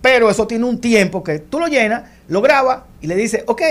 Pero 0.01 0.29
eso 0.29 0.47
tiene 0.47 0.65
un 0.65 0.79
tiempo 0.79 1.23
que 1.23 1.39
tú 1.39 1.59
lo 1.59 1.67
llenas, 1.67 2.03
lo 2.27 2.41
grabas 2.41 2.83
y 3.01 3.07
le 3.07 3.15
dices, 3.15 3.43
ok, 3.47 3.61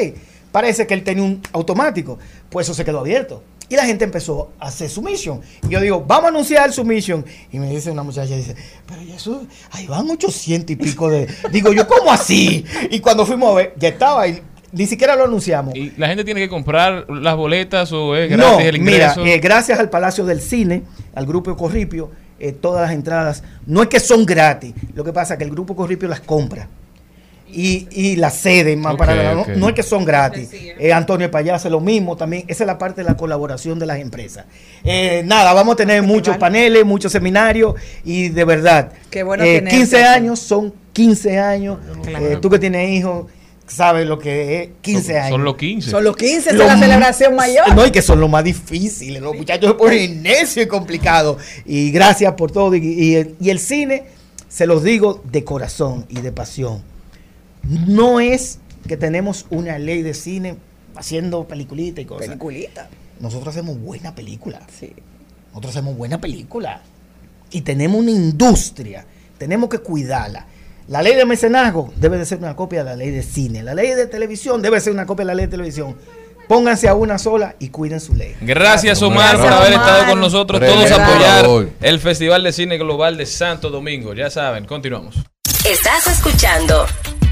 parece 0.53 0.87
que 0.87 0.95
él 0.95 1.03
tenía 1.03 1.25
un 1.25 1.43
automático. 1.53 2.19
Pues 2.49 2.67
eso 2.67 2.75
se 2.75 2.85
quedó 2.85 3.01
abierto. 3.01 3.43
Y 3.69 3.77
la 3.77 3.85
gente 3.85 4.05
empezó 4.05 4.51
a 4.59 4.67
hacer 4.67 4.91
su 4.91 5.01
mission. 5.01 5.41
Y 5.63 5.69
yo 5.69 5.81
digo, 5.81 6.05
vamos 6.05 6.25
a 6.25 6.29
anunciar 6.29 6.73
su 6.73 6.85
mission. 6.85 7.25
Y 7.53 7.61
me 7.61 7.71
dice 7.71 7.91
una 7.91 8.03
muchacha, 8.03 8.35
dice, 8.35 8.57
pero 8.87 9.01
¿y 9.01 9.13
eso, 9.13 9.47
ahí 9.71 9.87
van 9.87 10.11
800 10.11 10.73
y 10.73 10.77
pico 10.77 11.09
de... 11.09 11.29
Digo 11.53 11.73
yo, 11.73 11.87
¿cómo 11.87 12.11
así? 12.11 12.65
Y 12.91 12.99
cuando 12.99 13.25
fuimos 13.25 13.53
a 13.53 13.55
ver, 13.55 13.75
ya 13.79 13.89
estaba 13.91 14.27
y 14.27 14.43
ni 14.73 14.87
siquiera 14.87 15.15
lo 15.15 15.25
anunciamos. 15.25 15.75
¿Y 15.77 15.93
la 15.97 16.09
gente 16.09 16.25
tiene 16.25 16.41
que 16.41 16.49
comprar 16.49 17.09
las 17.09 17.37
boletas 17.37 17.93
o 17.93 18.17
es 18.17 18.29
gratis 18.29 18.53
No, 18.53 18.61
el 18.61 18.81
mira, 18.81 19.15
eh, 19.25 19.39
gracias 19.39 19.79
al 19.79 19.89
Palacio 19.89 20.25
del 20.25 20.41
Cine, 20.41 20.83
al 21.15 21.27
Grupo 21.27 21.57
Corripio, 21.57 22.11
eh, 22.41 22.53
todas 22.53 22.83
las 22.83 22.93
entradas, 22.93 23.43
no 23.67 23.83
es 23.83 23.89
que 23.89 24.01
son 24.01 24.27
gratis, 24.27 24.75
lo 24.95 25.05
que 25.05 25.13
pasa 25.13 25.35
es 25.35 25.39
que 25.39 25.45
el 25.45 25.51
Grupo 25.51 25.77
Corripio 25.77 26.09
las 26.09 26.21
compra. 26.21 26.69
Y, 27.53 27.89
y 27.91 28.17
las 28.17 28.35
cede 28.35 28.77
más 28.77 28.95
para 28.97 29.35
no, 29.35 29.69
es 29.69 29.75
que 29.75 29.83
son 29.83 30.05
gratis. 30.05 30.51
Eh, 30.53 30.93
Antonio 30.93 31.31
Payá 31.31 31.57
hace 31.57 31.69
lo 31.69 31.81
mismo 31.81 32.17
también. 32.17 32.45
Esa 32.47 32.63
es 32.63 32.67
la 32.67 32.79
parte 32.79 33.03
de 33.03 33.09
la 33.09 33.17
colaboración 33.17 33.79
de 33.79 33.87
las 33.87 33.99
empresas. 33.99 34.45
Eh, 34.85 35.23
nada, 35.25 35.53
vamos 35.53 35.75
a 35.75 35.77
tener 35.77 36.03
muchos 36.03 36.37
paneles, 36.37 36.85
muchos 36.85 37.11
seminarios 37.11 37.75
y 38.05 38.29
de 38.29 38.45
verdad. 38.45 38.93
Qué 39.11 39.23
bueno 39.23 39.43
eh, 39.43 39.57
tenerte 39.57 39.77
15 39.79 39.97
aquí. 39.97 40.07
años 40.07 40.39
son 40.39 40.73
15 40.93 41.39
años. 41.39 41.79
Claro. 42.05 42.27
Eh, 42.27 42.39
tú 42.41 42.49
que 42.51 42.59
tienes 42.59 42.89
hijos, 42.91 43.27
sabes 43.71 44.07
lo 44.07 44.19
que 44.19 44.63
es 44.63 44.69
15 44.83 45.13
Son- 45.13 45.17
años. 45.17 45.31
son 45.31 45.45
los 45.45 45.57
15. 45.57 45.91
Son 45.91 46.05
los 46.05 46.17
15, 46.17 46.53
Lo 46.53 46.63
es 46.65 46.69
la 46.69 46.79
celebración 46.79 47.35
mayor. 47.37 47.75
No, 47.75 47.87
y 47.87 47.91
que 47.91 48.03
son 48.03 48.21
los 48.21 48.29
más 48.29 48.45
difíciles. 48.45 49.23
Los 49.23 49.37
muchachos 49.37 49.71
se 49.71 49.75
ponen 49.75 50.23
necios 50.23 50.67
y 50.67 50.69
complicados. 50.69 51.43
Y 51.65 51.91
gracias 51.91 52.33
por 52.35 52.51
todo. 52.51 52.75
Y, 52.75 52.81
y- 52.81 53.35
y 53.41 53.51
el 53.51 53.59
cine, 53.59 54.05
se 54.49 54.67
los 54.67 54.83
digo 54.83 55.23
de 55.31 55.45
corazón 55.45 56.07
y 56.09 56.21
de 56.21 56.33
pasión. 56.33 56.83
No 57.63 58.21
es 58.21 58.59
que 58.89 58.97
tenemos 58.97 59.47
una 59.51 59.79
ley 59.79 60.03
de 60.03 60.15
cine 60.15 60.57
haciendo 60.97 61.47
peliculita 61.47 62.01
y 62.01 62.05
cosas. 62.05 62.27
Peliculita. 62.27 62.89
Nosotros 63.21 63.55
hacemos 63.55 63.79
buena 63.81 64.15
película. 64.15 64.61
Nosotros 65.51 65.77
hacemos 65.77 65.97
buena 65.97 66.21
película. 66.21 66.83
Y 67.51 67.61
tenemos 67.63 68.01
una 68.01 68.11
industria. 68.11 69.05
Tenemos 69.39 69.69
que 69.69 69.79
cuidarla. 69.79 70.47
La 70.91 71.03
ley 71.03 71.15
de 71.15 71.25
mecenazgo 71.25 71.93
debe 71.95 72.19
de 72.19 72.27
ser 72.27 72.39
una 72.39 72.57
copia 72.57 72.83
de 72.83 72.91
la 72.91 72.97
ley 72.97 73.11
de 73.11 73.23
cine. 73.23 73.63
La 73.63 73.75
ley 73.75 73.91
de 73.91 74.09
televisión 74.09 74.61
debe 74.61 74.81
ser 74.81 74.93
una 74.93 75.07
copia 75.07 75.23
de 75.25 75.27
la 75.29 75.35
ley 75.35 75.47
de 75.47 75.51
televisión. 75.53 75.97
Pónganse 76.49 76.89
a 76.89 76.95
una 76.95 77.17
sola 77.17 77.55
y 77.61 77.69
cuiden 77.69 78.01
su 78.01 78.17
ley. 78.17 78.35
Gracias 78.41 79.01
Omar 79.01 79.37
Gracias, 79.37 79.41
por 79.41 79.53
haber 79.53 79.75
Omar. 79.75 79.87
estado 79.87 80.11
con 80.11 80.21
nosotros. 80.21 80.61
Todos 80.61 80.91
a 80.91 81.07
apoyar 81.07 81.69
el 81.81 82.01
Festival 82.01 82.43
de 82.43 82.51
Cine 82.51 82.77
Global 82.77 83.17
de 83.17 83.25
Santo 83.25 83.71
Domingo. 83.71 84.15
Ya 84.15 84.31
saben, 84.31 84.65
continuamos. 84.65 85.15
Estás 85.65 86.09
escuchando 86.09 86.85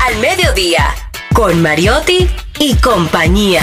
Al 0.07 0.17
Mediodía 0.19 0.95
con 1.35 1.61
Mariotti 1.61 2.31
y 2.61 2.77
compañía. 2.77 3.63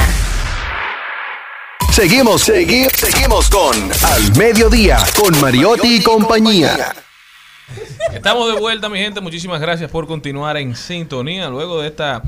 Seguimos, 1.94 2.42
seguimos, 2.42 2.92
seguimos 2.98 3.50
con 3.50 3.78
Al 4.04 4.38
Mediodía, 4.38 4.98
con 5.18 5.40
Mariotti 5.40 5.96
y 5.96 6.04
compañía. 6.04 6.94
Estamos 8.14 8.54
de 8.54 8.60
vuelta, 8.60 8.90
mi 8.90 9.00
gente. 9.00 9.22
Muchísimas 9.22 9.60
gracias 9.60 9.90
por 9.90 10.08
continuar 10.08 10.58
en 10.58 10.76
sintonía. 10.76 11.50
Luego 11.50 11.82
de 11.82 11.88
esta 11.88 12.22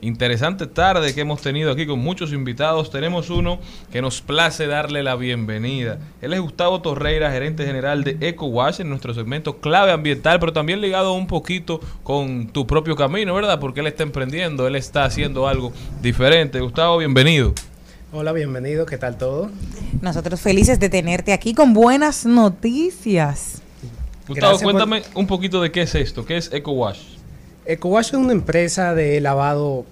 interesante 0.00 0.66
tarde 0.66 1.14
que 1.14 1.20
hemos 1.20 1.40
tenido 1.40 1.70
aquí 1.70 1.86
con 1.86 2.00
muchos 2.00 2.32
invitados, 2.32 2.90
tenemos 2.90 3.30
uno 3.30 3.60
que 3.92 4.02
nos 4.02 4.20
place 4.20 4.66
darle 4.66 5.02
la 5.02 5.14
bienvenida. 5.14 5.98
Él 6.20 6.32
es 6.32 6.40
Gustavo 6.40 6.82
Torreira, 6.82 7.30
gerente 7.30 7.64
general 7.64 8.02
de 8.02 8.16
EcoWash 8.20 8.80
en 8.80 8.88
nuestro 8.88 9.14
segmento 9.14 9.58
clave 9.58 9.92
ambiental, 9.92 10.40
pero 10.40 10.52
también 10.52 10.80
ligado 10.80 11.14
un 11.14 11.28
poquito 11.28 11.80
con 12.02 12.48
tu 12.48 12.66
propio 12.66 12.96
camino, 12.96 13.32
¿verdad? 13.34 13.60
Porque 13.60 13.80
él 13.80 13.86
está 13.86 14.02
emprendiendo, 14.02 14.66
él 14.66 14.74
está 14.74 15.04
haciendo 15.04 15.46
algo 15.46 15.72
diferente. 16.02 16.60
Gustavo, 16.60 16.98
bienvenido. 16.98 17.54
Hola, 18.12 18.32
bienvenido, 18.32 18.84
¿qué 18.84 18.98
tal 18.98 19.16
todo? 19.16 19.50
Nosotros 20.02 20.40
felices 20.40 20.80
de 20.80 20.88
tenerte 20.88 21.32
aquí 21.32 21.54
con 21.54 21.72
buenas 21.72 22.26
noticias. 22.26 23.61
Gustavo, 24.28 24.34
Gracias 24.52 24.62
por- 24.62 24.72
cuéntame 24.72 25.02
un 25.14 25.26
poquito 25.26 25.60
de 25.62 25.70
qué 25.72 25.82
es 25.82 25.94
esto, 25.94 26.24
qué 26.24 26.36
es 26.36 26.52
EcoWash. 26.52 26.98
EcoWash 27.66 28.06
es 28.08 28.14
una 28.14 28.32
empresa 28.32 28.94
de 28.94 29.20
lavado 29.20 29.84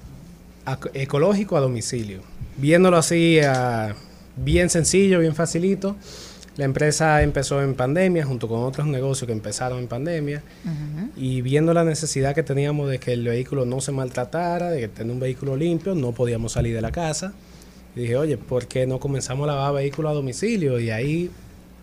ecológico 0.95 1.57
a 1.57 1.61
domicilio. 1.61 2.21
Viéndolo 2.57 2.97
así, 2.97 3.39
ah, 3.45 3.95
bien 4.37 4.71
sencillo, 4.71 5.19
bien 5.21 5.35
facilito. 5.35 5.97
La 6.57 6.65
empresa 6.65 7.23
empezó 7.23 7.63
en 7.63 7.75
pandemia, 7.75 8.25
junto 8.27 8.47
con 8.49 8.63
otros 8.65 8.87
negocios 8.87 9.27
que 9.27 9.33
empezaron 9.33 9.79
en 9.79 9.89
pandemia. 9.89 10.43
Y 11.17 11.41
viendo 11.43 11.73
la 11.73 11.85
necesidad 11.85 12.35
que 12.35 12.43
teníamos 12.43 12.91
de 12.91 12.99
que 12.99 13.13
el 13.15 13.25
vehículo 13.25 13.65
no 13.65 13.81
se 13.81 13.93
maltratara, 13.93 14.71
de 14.71 14.89
tener 14.89 15.13
un 15.13 15.21
vehículo 15.21 15.57
limpio, 15.57 15.95
no 15.95 16.13
podíamos 16.13 16.53
salir 16.53 16.75
de 16.75 16.83
la 16.83 16.91
casa. 16.93 17.33
Y 17.97 18.01
dije, 18.01 18.17
oye, 18.17 18.37
¿por 18.37 18.67
qué 18.67 18.87
no 18.87 18.99
comenzamos 19.01 19.45
a 19.49 19.53
lavar 19.53 19.75
vehículos 19.75 20.11
a 20.11 20.15
domicilio? 20.15 20.79
Y 20.79 20.91
ahí 20.91 21.31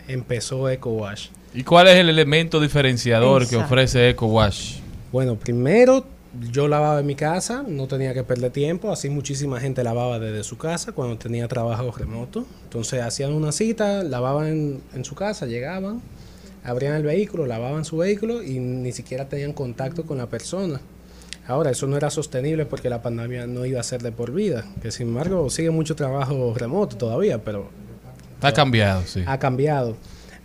empezó 0.06 0.68
EcoWash. 0.68 1.28
¿Y 1.58 1.64
cuál 1.64 1.88
es 1.88 1.96
el 1.96 2.08
elemento 2.08 2.60
diferenciador 2.60 3.48
que 3.48 3.56
ofrece 3.56 4.10
EcoWash? 4.10 4.76
Bueno, 5.10 5.34
primero 5.34 6.04
yo 6.52 6.68
lavaba 6.68 7.00
en 7.00 7.06
mi 7.06 7.16
casa, 7.16 7.64
no 7.66 7.88
tenía 7.88 8.14
que 8.14 8.22
perder 8.22 8.52
tiempo, 8.52 8.92
así 8.92 9.10
muchísima 9.10 9.58
gente 9.58 9.82
lavaba 9.82 10.20
desde 10.20 10.44
su 10.44 10.56
casa 10.56 10.92
cuando 10.92 11.18
tenía 11.18 11.48
trabajo 11.48 11.90
remoto. 11.90 12.46
Entonces 12.62 13.02
hacían 13.02 13.32
una 13.32 13.50
cita, 13.50 14.04
lavaban 14.04 14.46
en, 14.46 14.80
en 14.94 15.04
su 15.04 15.16
casa, 15.16 15.46
llegaban, 15.46 16.00
abrían 16.62 16.94
el 16.94 17.02
vehículo, 17.02 17.44
lavaban 17.44 17.84
su 17.84 17.96
vehículo 17.96 18.40
y 18.44 18.60
ni 18.60 18.92
siquiera 18.92 19.28
tenían 19.28 19.52
contacto 19.52 20.06
con 20.06 20.18
la 20.18 20.28
persona. 20.28 20.80
Ahora, 21.48 21.72
eso 21.72 21.88
no 21.88 21.96
era 21.96 22.10
sostenible 22.10 22.66
porque 22.66 22.88
la 22.88 23.02
pandemia 23.02 23.48
no 23.48 23.66
iba 23.66 23.80
a 23.80 23.82
ser 23.82 24.00
de 24.00 24.12
por 24.12 24.30
vida, 24.30 24.64
que 24.80 24.92
sin 24.92 25.08
embargo 25.08 25.50
sigue 25.50 25.70
mucho 25.70 25.96
trabajo 25.96 26.54
remoto 26.54 26.96
todavía, 26.96 27.42
pero 27.42 27.68
Ha 28.42 28.52
cambiado, 28.52 29.02
sí. 29.06 29.24
ha 29.26 29.40
cambiado. 29.40 29.96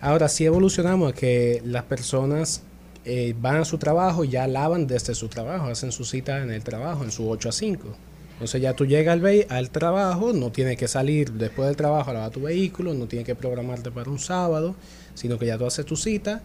Ahora 0.04 0.28
sí 0.28 0.44
evolucionamos 0.44 1.10
a 1.10 1.14
que 1.14 1.62
las 1.64 1.84
personas 1.84 2.60
eh, 3.06 3.34
van 3.40 3.56
a 3.56 3.64
su 3.64 3.78
trabajo 3.78 4.22
ya 4.24 4.46
lavan 4.46 4.86
desde 4.86 5.14
su 5.14 5.28
trabajo, 5.28 5.68
hacen 5.68 5.92
su 5.92 6.04
cita 6.04 6.42
en 6.42 6.50
el 6.50 6.62
trabajo, 6.62 7.04
en 7.04 7.10
su 7.10 7.26
8 7.26 7.48
a 7.48 7.52
5. 7.52 7.88
Entonces 8.34 8.60
ya 8.60 8.74
tú 8.74 8.84
llegas 8.84 9.18
al, 9.18 9.46
al 9.48 9.70
trabajo, 9.70 10.34
no 10.34 10.52
tienes 10.52 10.76
que 10.76 10.88
salir 10.88 11.32
después 11.32 11.68
del 11.68 11.76
trabajo 11.76 12.10
a 12.10 12.12
lavar 12.12 12.30
tu 12.32 12.42
vehículo, 12.42 12.92
no 12.92 13.06
tienes 13.06 13.24
que 13.24 13.34
programarte 13.34 13.90
para 13.90 14.10
un 14.10 14.18
sábado, 14.18 14.76
sino 15.14 15.38
que 15.38 15.46
ya 15.46 15.56
tú 15.56 15.64
haces 15.64 15.86
tu 15.86 15.96
cita 15.96 16.42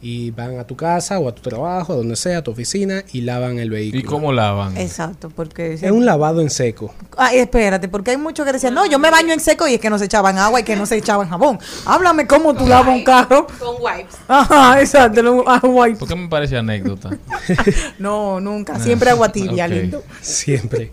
y 0.00 0.30
van 0.30 0.58
a 0.58 0.64
tu 0.64 0.76
casa 0.76 1.18
o 1.18 1.28
a 1.28 1.34
tu 1.34 1.42
trabajo, 1.42 1.92
a 1.92 1.96
donde 1.96 2.16
sea, 2.16 2.38
a 2.38 2.42
tu 2.42 2.50
oficina 2.50 3.04
y 3.12 3.22
lavan 3.22 3.58
el 3.58 3.70
vehículo. 3.70 4.00
¿Y 4.00 4.04
cómo 4.04 4.32
lavan? 4.32 4.76
Exacto, 4.76 5.30
porque... 5.30 5.74
Es 5.74 5.82
un 5.82 6.06
lavado 6.06 6.40
en 6.40 6.50
seco. 6.50 6.94
Ay, 7.16 7.38
espérate, 7.38 7.88
porque 7.88 8.12
hay 8.12 8.16
muchos 8.16 8.46
que 8.46 8.52
decían, 8.52 8.74
no, 8.74 8.86
yo 8.86 8.98
me 8.98 9.10
baño 9.10 9.32
en 9.32 9.40
seco 9.40 9.66
y 9.66 9.74
es 9.74 9.80
que 9.80 9.90
no 9.90 9.98
se 9.98 10.04
echaban 10.04 10.38
agua 10.38 10.60
y 10.60 10.62
que 10.62 10.76
no 10.76 10.86
se 10.86 10.96
echaban 10.96 11.28
jabón. 11.28 11.58
Háblame 11.84 12.26
cómo 12.26 12.54
tú 12.54 12.66
lavas 12.66 12.94
un 12.94 13.04
carro. 13.04 13.46
Con 13.58 13.76
wipes. 13.80 14.16
Ajá, 14.28 14.80
exacto. 14.80 15.22
no, 15.22 15.44
ah, 15.46 15.60
guay. 15.62 15.94
¿Por 15.94 16.08
qué 16.08 16.16
me 16.16 16.28
parece 16.28 16.56
anécdota? 16.56 17.10
No, 17.98 18.40
nunca. 18.40 18.78
Siempre 18.78 19.10
agua 19.10 19.30
tibia, 19.30 19.66
lindo. 19.66 20.02
Siempre. 20.20 20.90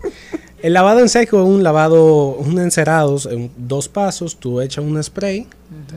El 0.62 0.72
lavado 0.72 1.00
en 1.00 1.08
seco 1.08 1.42
es 1.42 1.46
un 1.48 1.62
lavado, 1.62 2.28
un 2.28 2.58
encerados 2.58 3.26
en 3.26 3.50
dos 3.58 3.88
pasos. 3.88 4.36
Tú 4.36 4.60
echas 4.60 4.84
un 4.84 5.00
spray, 5.02 5.46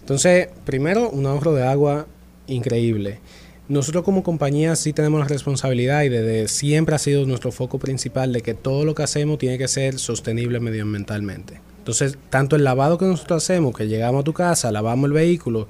Entonces, 0.00 0.48
primero, 0.64 1.10
un 1.10 1.26
ahorro 1.26 1.52
de 1.54 1.62
agua 1.66 2.06
increíble. 2.46 3.20
Nosotros 3.68 4.02
como 4.04 4.22
compañía 4.22 4.74
sí 4.76 4.92
tenemos 4.92 5.20
la 5.20 5.26
responsabilidad 5.28 6.02
y 6.02 6.08
desde 6.08 6.48
siempre 6.48 6.94
ha 6.94 6.98
sido 6.98 7.24
nuestro 7.26 7.52
foco 7.52 7.78
principal 7.78 8.32
de 8.32 8.40
que 8.40 8.54
todo 8.54 8.84
lo 8.84 8.94
que 8.94 9.02
hacemos 9.04 9.38
tiene 9.38 9.58
que 9.58 9.68
ser 9.68 9.98
sostenible 9.98 10.58
medioambientalmente. 10.58 11.60
Entonces, 11.78 12.18
tanto 12.30 12.56
el 12.56 12.64
lavado 12.64 12.98
que 12.98 13.04
nosotros 13.06 13.42
hacemos, 13.42 13.76
que 13.76 13.86
llegamos 13.88 14.22
a 14.22 14.24
tu 14.24 14.32
casa, 14.32 14.72
lavamos 14.72 15.06
el 15.06 15.12
vehículo, 15.12 15.68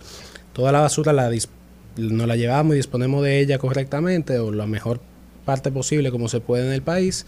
toda 0.52 0.72
la 0.72 0.80
basura 0.80 1.12
la 1.12 1.30
dis- 1.30 1.48
nos 1.96 2.26
la 2.26 2.36
llevamos 2.36 2.74
y 2.74 2.76
disponemos 2.76 3.22
de 3.22 3.40
ella 3.40 3.58
correctamente 3.58 4.38
o 4.38 4.52
la 4.52 4.66
mejor 4.66 5.00
parte 5.44 5.70
posible 5.70 6.10
como 6.10 6.28
se 6.28 6.40
puede 6.40 6.66
en 6.66 6.72
el 6.72 6.82
país, 6.82 7.26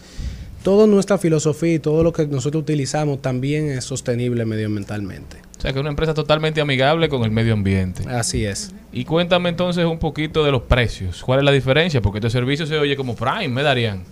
toda 0.63 0.87
nuestra 0.87 1.17
filosofía 1.17 1.73
y 1.73 1.79
todo 1.79 2.03
lo 2.03 2.13
que 2.13 2.25
nosotros 2.27 2.63
utilizamos 2.63 3.21
también 3.21 3.69
es 3.69 3.83
sostenible 3.85 4.45
medioambientalmente. 4.45 5.37
O 5.57 5.61
sea 5.61 5.71
que 5.73 5.79
es 5.79 5.81
una 5.81 5.89
empresa 5.89 6.13
totalmente 6.13 6.61
amigable 6.61 7.09
con 7.09 7.23
el 7.23 7.31
medio 7.31 7.53
ambiente. 7.53 8.03
Así 8.09 8.45
es. 8.45 8.71
Y 8.91 9.05
cuéntame 9.05 9.49
entonces 9.49 9.85
un 9.85 9.99
poquito 9.99 10.43
de 10.43 10.51
los 10.51 10.63
precios. 10.63 11.21
¿Cuál 11.23 11.39
es 11.39 11.45
la 11.45 11.51
diferencia? 11.51 12.01
Porque 12.01 12.19
este 12.19 12.29
servicio 12.29 12.65
se 12.65 12.77
oye 12.77 12.95
como 12.95 13.15
Prime, 13.15 13.59
¿eh, 13.59 13.63
Darían? 13.63 14.03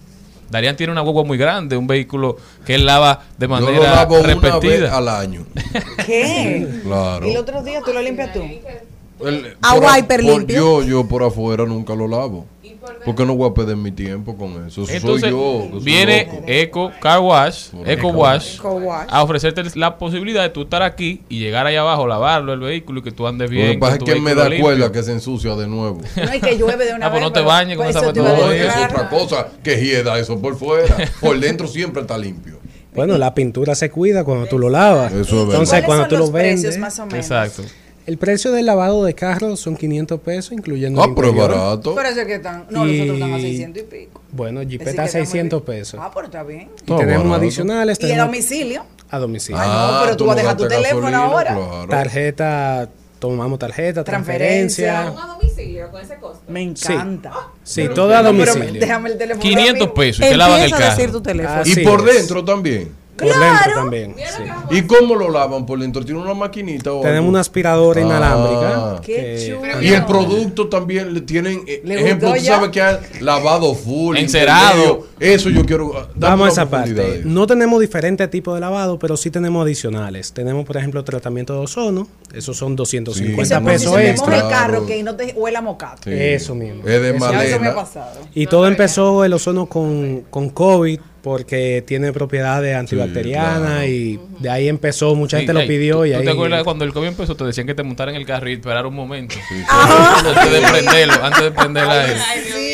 Darían 0.51 0.75
tiene 0.75 0.91
una 0.91 1.01
guagua 1.01 1.23
muy 1.23 1.37
grande, 1.37 1.75
un 1.75 1.87
vehículo 1.87 2.37
que 2.65 2.75
él 2.75 2.85
lava 2.85 3.23
de 3.37 3.45
Yo 3.45 3.49
manera 3.49 3.71
lo 3.77 3.83
lavo 3.83 4.19
una 4.19 4.27
vez 4.27 4.41
repetida. 4.41 4.95
al 4.97 5.07
año. 5.09 5.45
¿Qué? 6.05 6.67
Claro. 6.83 7.27
Y 7.27 7.31
el 7.31 7.37
otro 7.37 7.63
día 7.63 7.81
tú 7.83 7.91
lo 7.93 8.01
limpias 8.01 8.33
tú. 8.33 8.41
El- 9.27 9.57
Agua 9.61 9.89
por- 9.91 9.99
hiper 9.99 10.21
por- 10.21 10.29
limpio. 10.39 10.55
Yo, 10.55 10.83
yo 10.83 11.07
por 11.07 11.23
afuera 11.23 11.65
nunca 11.65 11.95
lo 11.95 12.07
lavo. 12.07 12.45
Porque 13.05 13.25
no 13.25 13.33
voy 13.35 13.49
a 13.49 13.53
perder 13.53 13.77
mi 13.77 13.91
tiempo 13.91 14.35
con 14.35 14.67
eso. 14.67 14.83
Eso 14.83 14.91
Entonces, 14.91 15.29
soy 15.29 15.31
yo. 15.31 15.79
viene 15.81 16.25
loco. 16.25 16.43
Eco 16.47 16.91
Car 17.01 17.19
Wash, 17.21 17.67
Eco 17.85 18.09
Wash, 18.09 18.57
a 19.09 19.23
ofrecerte 19.23 19.63
la 19.75 19.97
posibilidad 19.97 20.41
de 20.41 20.49
tú 20.49 20.63
estar 20.63 20.83
aquí 20.83 21.21
y 21.29 21.39
llegar 21.39 21.65
allá 21.65 21.79
abajo, 21.79 22.07
lavarlo 22.07 22.51
el 22.51 22.59
vehículo 22.59 22.99
y 22.99 23.03
que 23.03 23.11
tú 23.11 23.25
andes 23.25 23.49
Lo 23.49 23.55
bien. 23.55 23.71
que 23.73 23.77
pasa 23.77 23.95
es 23.95 24.03
que 24.03 24.15
me 24.19 24.35
da 24.35 24.49
limpio. 24.49 24.65
cuerda 24.65 24.91
que 24.91 25.01
se 25.01 25.13
ensucia 25.13 25.55
de 25.55 25.67
nuevo. 25.67 26.01
No, 26.17 26.33
y 26.35 26.41
que 26.41 26.57
llueve 26.57 26.85
de 26.85 26.93
una 26.93 27.07
Ah, 27.07 27.09
pues 27.09 27.21
vez. 27.21 27.29
no 27.29 27.33
te 27.33 27.41
bañes 27.41 27.77
con 27.77 27.85
pues 27.85 27.95
esa 27.95 28.11
No, 28.11 28.51
es 28.51 28.63
claro. 28.73 28.93
otra 28.93 29.09
cosa 29.09 29.47
que 29.63 29.77
hieda 29.81 30.19
eso 30.19 30.39
por 30.39 30.57
fuera. 30.57 30.95
Por 31.21 31.39
dentro 31.39 31.67
siempre 31.67 32.01
está 32.01 32.17
limpio. 32.17 32.59
Bueno, 32.93 33.17
la 33.17 33.33
pintura 33.33 33.75
se 33.75 33.89
cuida 33.91 34.23
cuando 34.25 34.45
tú 34.47 34.59
lo 34.59 34.69
lavas. 34.69 35.11
Eso 35.13 35.19
es 35.21 35.31
verdad. 35.31 35.43
Entonces, 35.51 35.69
¿Cuáles 35.69 35.85
cuando 35.85 36.03
son 36.03 36.09
tú 36.09 36.17
los 36.17 36.27
lo 36.27 36.33
vendes. 36.33 36.61
precios, 36.61 36.79
más 36.81 36.99
o 36.99 37.05
menos? 37.05 37.19
Exacto. 37.25 37.63
El 38.05 38.17
precio 38.17 38.51
del 38.51 38.65
lavado 38.65 39.05
de 39.05 39.13
carro 39.13 39.55
son 39.55 39.77
500 39.77 40.19
pesos, 40.19 40.51
incluyendo. 40.51 41.01
Ah, 41.01 41.05
el 41.07 41.13
pero 41.15 41.27
es 41.27 41.33
interior. 41.33 41.57
barato. 41.57 41.95
Pero 41.95 42.09
ese 42.09 42.25
que 42.27 42.35
están. 42.35 42.65
No, 42.69 42.83
los 42.85 42.99
otros 42.99 43.13
están 43.15 43.33
a 43.33 43.39
600 43.39 43.81
y 43.81 43.85
pico. 43.85 44.21
Bueno, 44.31 44.61
Jeepeta 44.63 45.01
muy 45.03 45.11
600 45.11 45.65
bien. 45.65 45.77
pesos. 45.79 45.99
Ah, 46.03 46.11
pero 46.13 46.25
está 46.25 46.43
bien. 46.43 46.69
Y 46.85 46.91
Ah, 46.93 46.97
tenemos 46.97 47.23
barato. 47.23 47.33
adicionales. 47.35 47.97
¿Y 47.99 48.03
el 48.03 48.09
tenemos 48.09 48.27
domicilio? 48.31 48.85
a 49.09 49.19
domicilio. 49.19 49.61
Ay, 49.61 49.69
no, 49.69 49.99
pero 50.03 50.17
tú 50.17 50.23
no 50.25 50.27
vas 50.29 50.37
a 50.37 50.41
dejar 50.41 50.57
tu 50.57 50.67
teléfono 50.67 51.01
gasolina, 51.01 51.23
ahora. 51.23 51.53
claro. 51.53 51.87
Tarjeta, 51.87 52.89
tomamos 53.19 53.59
tarjeta, 53.59 54.03
Transferencia. 54.03 54.91
transferencia. 54.93 55.23
a 55.23 55.27
domicilio 55.37 55.91
con 55.91 56.01
ese 56.01 56.15
costo. 56.15 56.43
Me 56.51 56.61
encanta. 56.63 57.31
Sí, 57.63 57.87
todo 57.95 58.13
a 58.15 58.21
No, 58.21 58.31
pero 58.37 58.53
domicilio. 58.53 58.81
déjame 58.81 59.09
el 59.11 59.17
teléfono. 59.17 59.41
500 59.43 59.75
amigo. 59.81 59.93
pesos 59.93 60.25
y 60.25 60.29
te 60.29 60.35
lavan 60.35 60.57
el 60.59 60.63
Empieza 60.65 60.83
a 60.85 60.89
decir 60.89 61.05
carro. 61.05 61.17
tu 61.19 61.23
teléfono. 61.23 61.61
Así 61.61 61.81
Y 61.81 61.83
por 61.85 62.09
es. 62.09 62.15
dentro 62.17 62.43
también. 62.43 63.02
Por 63.15 63.27
dentro 63.27 63.73
también. 63.75 64.15
sí. 64.17 64.43
¿Y 64.75 64.81
cómo 64.83 65.15
lo 65.15 65.29
lavan 65.29 65.65
por 65.65 65.79
dentro? 65.79 66.03
¿Tiene 66.03 66.19
una 66.19 66.33
maquinita 66.33 66.91
o 66.91 67.01
Tenemos 67.01 67.17
algo? 67.19 67.29
una 67.29 67.39
aspiradora 67.41 68.01
Ah. 68.01 68.03
inalámbrica. 68.03 69.01
Qué 69.01 69.13
que- 69.15 69.53
chulo. 69.55 69.81
Y 69.81 69.87
el 69.89 70.05
producto 70.05 70.67
también 70.67 71.13
le 71.13 71.21
tienen. 71.21 71.61
eh, 71.67 71.81
¿Le 71.85 72.01
ejemplo, 72.01 72.31
tú 72.31 72.37
ya? 72.37 72.55
sabes 72.55 72.69
que 72.71 72.81
hay 72.81 72.97
lavado 73.21 73.75
full, 73.75 74.17
Encerado. 74.17 75.07
Eso 75.19 75.49
yo 75.49 75.63
quiero. 75.65 75.91
dame 76.15 76.31
Vamos 76.33 76.49
a 76.49 76.51
esa 76.51 76.69
parte. 76.69 77.21
No 77.23 77.45
tenemos 77.47 77.79
diferentes 77.79 78.29
tipos 78.29 78.55
de 78.55 78.59
lavado, 78.61 78.97
pero 78.99 79.15
sí 79.15 79.29
tenemos 79.29 79.63
adicionales. 79.63 80.33
Tenemos, 80.33 80.65
por 80.65 80.77
ejemplo, 80.77 81.03
tratamiento 81.03 81.53
de 81.53 81.59
ozono. 81.59 82.07
Esos 82.33 82.57
son 82.57 82.75
250 82.75 83.57
Eso 83.57 83.69
Eso 83.69 83.69
es 83.69 83.81
pesos 83.81 83.99
extra. 83.99 84.35
el 84.37 84.41
Claro. 84.41 84.55
carro 84.55 84.85
que 84.87 85.03
no 85.03 85.15
te 85.15 85.33
huela 85.33 85.61
mocato. 85.61 86.01
Sí. 86.05 86.11
Eso 86.13 86.55
mismo. 86.55 86.81
Es 86.87 87.01
de 87.01 87.15
Eso- 87.15 87.31
Ya 87.31 87.43
eso 87.45 87.59
me 87.59 87.67
ha 87.67 87.75
pasado. 87.75 88.19
Y 88.33 88.47
todo 88.47 88.67
empezó 88.67 89.23
el 89.23 89.33
ozono 89.33 89.67
con, 89.67 90.23
con 90.29 90.49
COVID 90.49 90.99
porque 91.23 91.81
tiene 91.87 92.11
propiedades 92.13 92.75
antibacterianas 92.75 93.61
claro. 93.61 93.85
y 93.87 94.19
de 94.39 94.49
ahí 94.49 94.67
empezó, 94.67 95.15
mucha 95.15 95.37
gente 95.37 95.53
Sí, 95.53 95.59
lo 95.59 95.65
pidió 95.67 95.95
¿tú, 95.99 96.05
y 96.05 96.11
tú 96.11 96.17
ahí... 96.19 96.25
te 96.25 96.31
acuerdas 96.31 96.63
cuando 96.63 96.83
el 96.83 96.91
COVID 96.93 97.07
empezó? 97.07 97.35
Te 97.35 97.45
decían 97.45 97.65
que 97.65 97.73
te 97.73 97.81
montaran 97.81 98.13
en 98.13 98.19
el 98.21 98.27
carro 98.27 98.49
y 98.49 98.53
esperar 98.53 98.85
un 98.85 98.93
momento. 98.93 99.35
Antes 99.69 100.51
de 100.51 100.61
prenderlo, 100.69 101.13
antes 101.23 101.41
de 101.43 101.51
prenderla 101.51 101.91
a 101.93 102.05
él. 102.11 102.17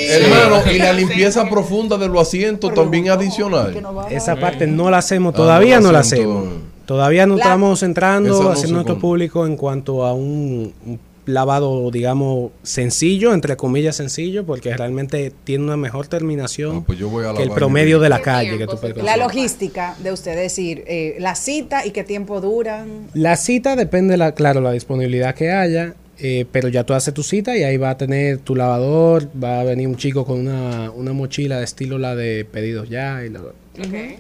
Hermano, 0.10 0.72
y 0.72 0.78
la 0.80 0.94
limpieza 0.94 1.48
profunda 1.48 1.98
de 1.98 2.08
los 2.08 2.22
asientos 2.28 2.74
también 2.74 3.10
adicional. 3.10 3.80
Esa 4.10 4.36
parte 4.36 4.66
no 4.68 4.90
la 4.90 4.98
hacemos, 4.98 5.34
todavía 5.36 5.78
Ah, 5.78 5.82
no 5.82 5.92
la 5.92 6.00
hacemos. 6.00 6.46
todavía. 6.86 7.28
No 7.28 7.36
La- 7.36 7.44
estamos 7.44 7.84
no 7.84 8.50
haciendo 8.50 8.74
nuestro 8.78 8.98
público 8.98 9.46
en 9.46 9.56
cuanto 9.56 10.04
a 10.04 10.14
un, 10.14 10.74
un 10.88 11.00
lavado, 11.26 11.92
digamos, 11.92 12.52
sencillo, 12.64 13.34
entre 13.34 13.58
comillas 13.58 13.96
sencillo, 13.96 14.46
porque 14.46 14.76
realmente 14.76 15.32
tiene 15.44 15.64
una 15.64 15.78
mejor 15.78 16.08
terminación 16.08 16.84
pues 16.84 16.98
yo 16.98 17.10
voy 17.10 17.26
a 17.26 17.34
que 17.34 17.44
el 17.44 17.52
promedio 17.52 18.00
de 18.00 18.10
la 18.10 18.18
¿Qué 18.18 18.24
calle 18.24 18.58
que 18.58 18.68
tú? 18.68 18.78
La 19.04 19.18
logística 19.18 19.96
de 20.02 20.12
usted, 20.12 20.32
es 20.32 20.56
decir, 20.56 20.84
eh, 20.88 21.16
la 21.20 21.36
cita 21.36 21.86
y 21.86 21.92
qué 21.92 22.04
tiempo 22.04 22.42
duran. 22.42 23.08
La 23.14 23.36
cita 23.36 23.76
depende, 23.76 24.18
la, 24.18 24.34
claro, 24.34 24.62
la 24.62 24.72
disponibilidad 24.72 25.36
que 25.36 25.52
haya, 25.52 25.96
eh, 26.18 26.46
pero 26.52 26.68
ya 26.68 26.84
tú 26.84 26.94
haces 26.94 27.14
tu 27.14 27.24
cita 27.24 27.56
y 27.56 27.64
ahí 27.64 27.78
va 27.78 27.92
a 27.92 27.98
tener 27.98 28.40
tu 28.40 28.56
lavador, 28.56 29.30
va 29.42 29.62
a 29.62 29.64
venir 29.64 29.88
un 29.88 29.96
chico 29.96 30.26
con 30.26 30.40
una, 30.40 30.92
una 30.92 31.14
mochila 31.14 31.58
de 31.58 31.64
estilo 31.64 31.98
la 31.98 32.16
de 32.16 32.46
pedidos 32.46 32.90
ya 32.90 33.24
y 33.26 33.30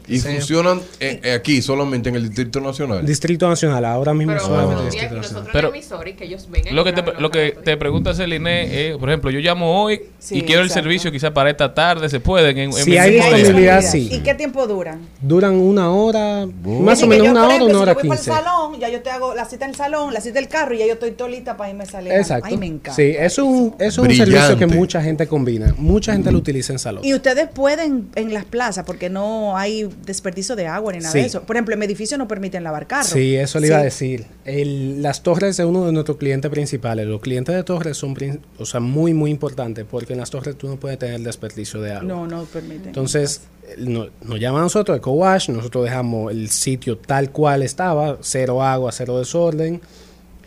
Y 0.08 0.20
Sí. 0.20 0.28
funcionan 0.28 0.80
eh, 1.00 1.20
eh, 1.24 1.32
aquí 1.34 1.62
solamente 1.62 2.10
en 2.10 2.16
el 2.16 2.28
Distrito 2.28 2.62
Nacional. 2.62 3.06
Distrito 3.06 3.48
Nacional, 3.50 3.84
ahora 3.86 4.14
mismo 4.14 4.34
Pero 4.34 4.46
solamente 4.46 5.10
nosotros 5.10 5.48
Pero- 5.52 5.72
que 5.72 6.26
ellos 6.26 6.48
vengan. 6.50 6.76
Lo 6.76 6.84
que 6.84 6.94
te, 6.94 7.04
lo 7.20 7.30
que 7.32 7.58
te 7.64 7.78
pregunta 7.78 8.14
Celine 8.14 8.90
es, 8.90 8.98
por 8.98 9.10
ejemplo, 9.10 9.30
yo 9.32 9.40
llamo 9.40 9.82
hoy 9.84 10.02
Sí, 10.18 10.38
y 10.40 10.42
quiero 10.44 10.62
el 10.62 10.70
servicio 10.70 11.12
quizá 11.12 11.34
para 11.34 11.50
esta 11.50 11.74
tarde, 11.74 12.10
¿se 12.10 12.20
pueden? 12.20 12.58
En, 12.58 12.74
Si 12.74 12.98
hay 12.98 13.16
disponibilidad, 13.16 13.82
sí. 13.82 14.10
¿Y 14.12 14.20
qué 14.20 14.34
tiempo 14.34 14.66
duran? 14.68 15.02
Duran 15.22 15.56
una 15.56 15.92
hora, 15.92 16.46
más 16.64 16.94
Así 16.94 17.04
o 17.06 17.08
menos 17.08 17.26
yo, 17.26 17.32
una 17.32 17.46
hora, 17.46 17.56
ejemplo, 17.56 17.70
una 17.76 17.80
hora 17.84 17.92
si 17.94 17.98
yo 18.04 18.08
voy 18.10 18.18
quince. 18.18 18.30
para 18.30 18.40
el 18.42 18.46
salón, 18.46 18.80
ya 18.80 18.90
yo 18.90 19.02
te 19.02 19.10
hago 19.10 19.34
la 19.36 19.46
cita 19.46 19.66
en 19.66 19.72
el 19.72 19.76
salón, 19.78 20.14
la 20.14 20.22
cita 20.22 20.36
del 20.36 20.48
carro 20.48 20.74
y 20.76 20.80
ya 20.80 20.86
yo 20.88 20.94
estoy 20.94 21.12
toda 21.12 21.30
lista 21.30 21.58
para 21.58 21.70
irme 21.70 21.84
a 21.84 21.88
salir. 21.88 22.12
Exacto. 22.14 22.48
Ay, 22.50 22.58
me 22.58 22.66
encanta. 22.68 22.94
Sí, 22.96 23.16
eso 23.18 23.42
es 23.44 23.48
un, 23.48 23.76
eso 23.80 24.04
es 24.04 24.10
un 24.10 24.16
servicio 24.16 24.58
que 24.58 24.68
mucha 24.68 25.02
gente 25.02 25.28
combina. 25.28 25.74
Mucha 25.78 26.14
gente 26.14 26.32
lo 26.32 26.38
utiliza 26.40 26.74
en 26.74 26.80
salón. 26.80 27.04
Y 27.06 27.14
ustedes 27.14 27.48
pueden 27.50 28.10
en 28.16 28.34
las 28.34 28.46
plazas, 28.46 28.84
porque 28.86 29.10
no 29.10 29.39
hay 29.58 29.90
desperdicio 30.06 30.56
de 30.56 30.68
agua 30.68 30.92
ni 30.94 31.00
nada 31.00 31.12
Sí. 31.12 31.20
de 31.20 31.26
eso. 31.26 31.42
Por 31.44 31.56
ejemplo, 31.56 31.74
en 31.74 31.80
mi 31.80 31.86
edificio 31.86 32.18
no 32.18 32.28
permiten 32.28 32.64
lavar 32.64 32.88
carros. 32.88 33.08
Sí, 33.10 33.36
eso 33.36 33.60
le 33.60 33.68
iba 33.68 33.78
a 33.78 33.84
decir. 33.84 34.26
El- 34.46 35.02
las 35.02 35.24
torres 35.24 35.60
es 35.60 35.66
uno 35.66 35.86
de 35.86 35.92
nuestros 35.92 36.18
clientes 36.18 36.50
principales. 36.52 37.08
Los 37.08 37.22
clientes 37.22 37.56
de 37.56 37.64
torres 37.64 37.98
son 37.98 38.16
o 38.58 38.66
sea, 38.66 38.80
muy, 38.80 39.14
muy 39.14 39.32
importantes 39.32 39.86
porque 39.90 40.14
en 40.14 40.20
las 40.20 40.30
torres 40.30 40.58
tú 40.58 40.68
no 40.68 40.78
puedes 40.78 41.00
tener 41.00 41.20
desperdicio 41.22 41.82
de 41.82 41.92
agua. 41.94 42.04
No, 42.04 42.28
no 42.28 42.44
permiten. 42.46 42.88
Entonces, 42.88 43.42
eh, 43.68 43.76
no- 43.78 44.08
nos 44.24 44.40
llaman 44.40 44.62
a 44.62 44.64
nosotros, 44.64 44.98
EcoWash, 44.98 45.50
nosotros 45.50 45.86
dejamos 45.86 46.32
el 46.32 46.50
sitio 46.50 46.98
tal 46.98 47.32
cual 47.32 47.64
estaba, 47.64 48.18
cero 48.22 48.62
agua, 48.64 48.92
cero 48.92 49.20
desorden. 49.20 49.82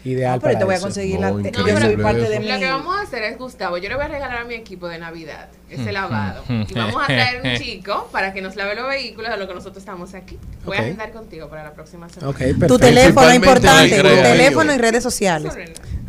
Ideal 0.05 0.41
pero 0.41 0.53
para 0.53 0.59
te 0.59 0.65
voy 0.65 0.74
a 0.74 0.81
conseguir 0.81 1.20
la. 1.20 1.31
No, 1.31 1.41
yo 1.41 1.49
increíble 1.49 1.81
soy 1.81 1.97
parte 1.97 2.20
de 2.20 2.33
eso. 2.33 2.41
mi. 2.41 2.49
Lo 2.49 2.59
que 2.59 2.66
vamos 2.66 2.97
a 2.97 3.03
hacer 3.03 3.23
es, 3.23 3.39
Gustavo, 3.39 3.79
yo 3.79 3.89
le 3.89 3.95
voy 3.95 4.05
a 4.05 4.09
regalar 4.09 4.39
a 4.39 4.45
mi 4.45 4.55
equipo 4.55 4.89
de 4.89 4.99
Navidad 4.99 5.49
ese 5.70 5.91
Mm, 5.91 5.95
lavado. 5.95 6.43
mm, 6.49 6.62
Y 6.69 6.74
vamos 6.74 7.03
a 7.03 7.07
traer 7.07 7.41
un 7.45 7.57
chico 7.62 8.09
para 8.12 8.33
que 8.33 8.43
nos 8.43 8.57
lave 8.57 8.74
los 8.74 8.87
vehículos 8.89 9.31
de 9.31 9.37
lo 9.39 9.49
que 9.49 9.55
nosotros 9.55 9.79
estamos 9.79 10.12
aquí. 10.15 10.39
Voy 10.65 10.77
a 10.77 10.81
agendar 10.81 11.12
contigo 11.12 11.49
para 11.49 11.62
la 11.65 11.73
próxima 11.73 12.09
semana. 12.09 12.37
Tu 12.69 12.79
teléfono 12.79 13.33
importante, 13.35 13.97
tu 13.97 14.03
teléfono 14.03 14.74
y 14.74 14.79
redes 14.79 15.03
sociales. 15.03 15.55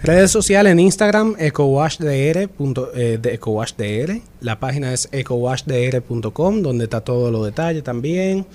Redes 0.02 0.32
sociales 0.32 0.72
en 0.74 0.80
Instagram, 0.82 1.36
ecowashdr, 1.40 2.49
punto, 2.49 2.91
eh, 2.94 3.18
de 3.22 3.36
ecowashdr. 3.36 4.20
La 4.41 4.60
página 4.60 4.91
es 4.91 5.07
ecowashdr.com, 5.14 6.61
donde 6.61 6.84
está 6.86 7.02
todos 7.02 7.32
los 7.32 7.45
detalles 7.45 7.84
también. 7.84 8.45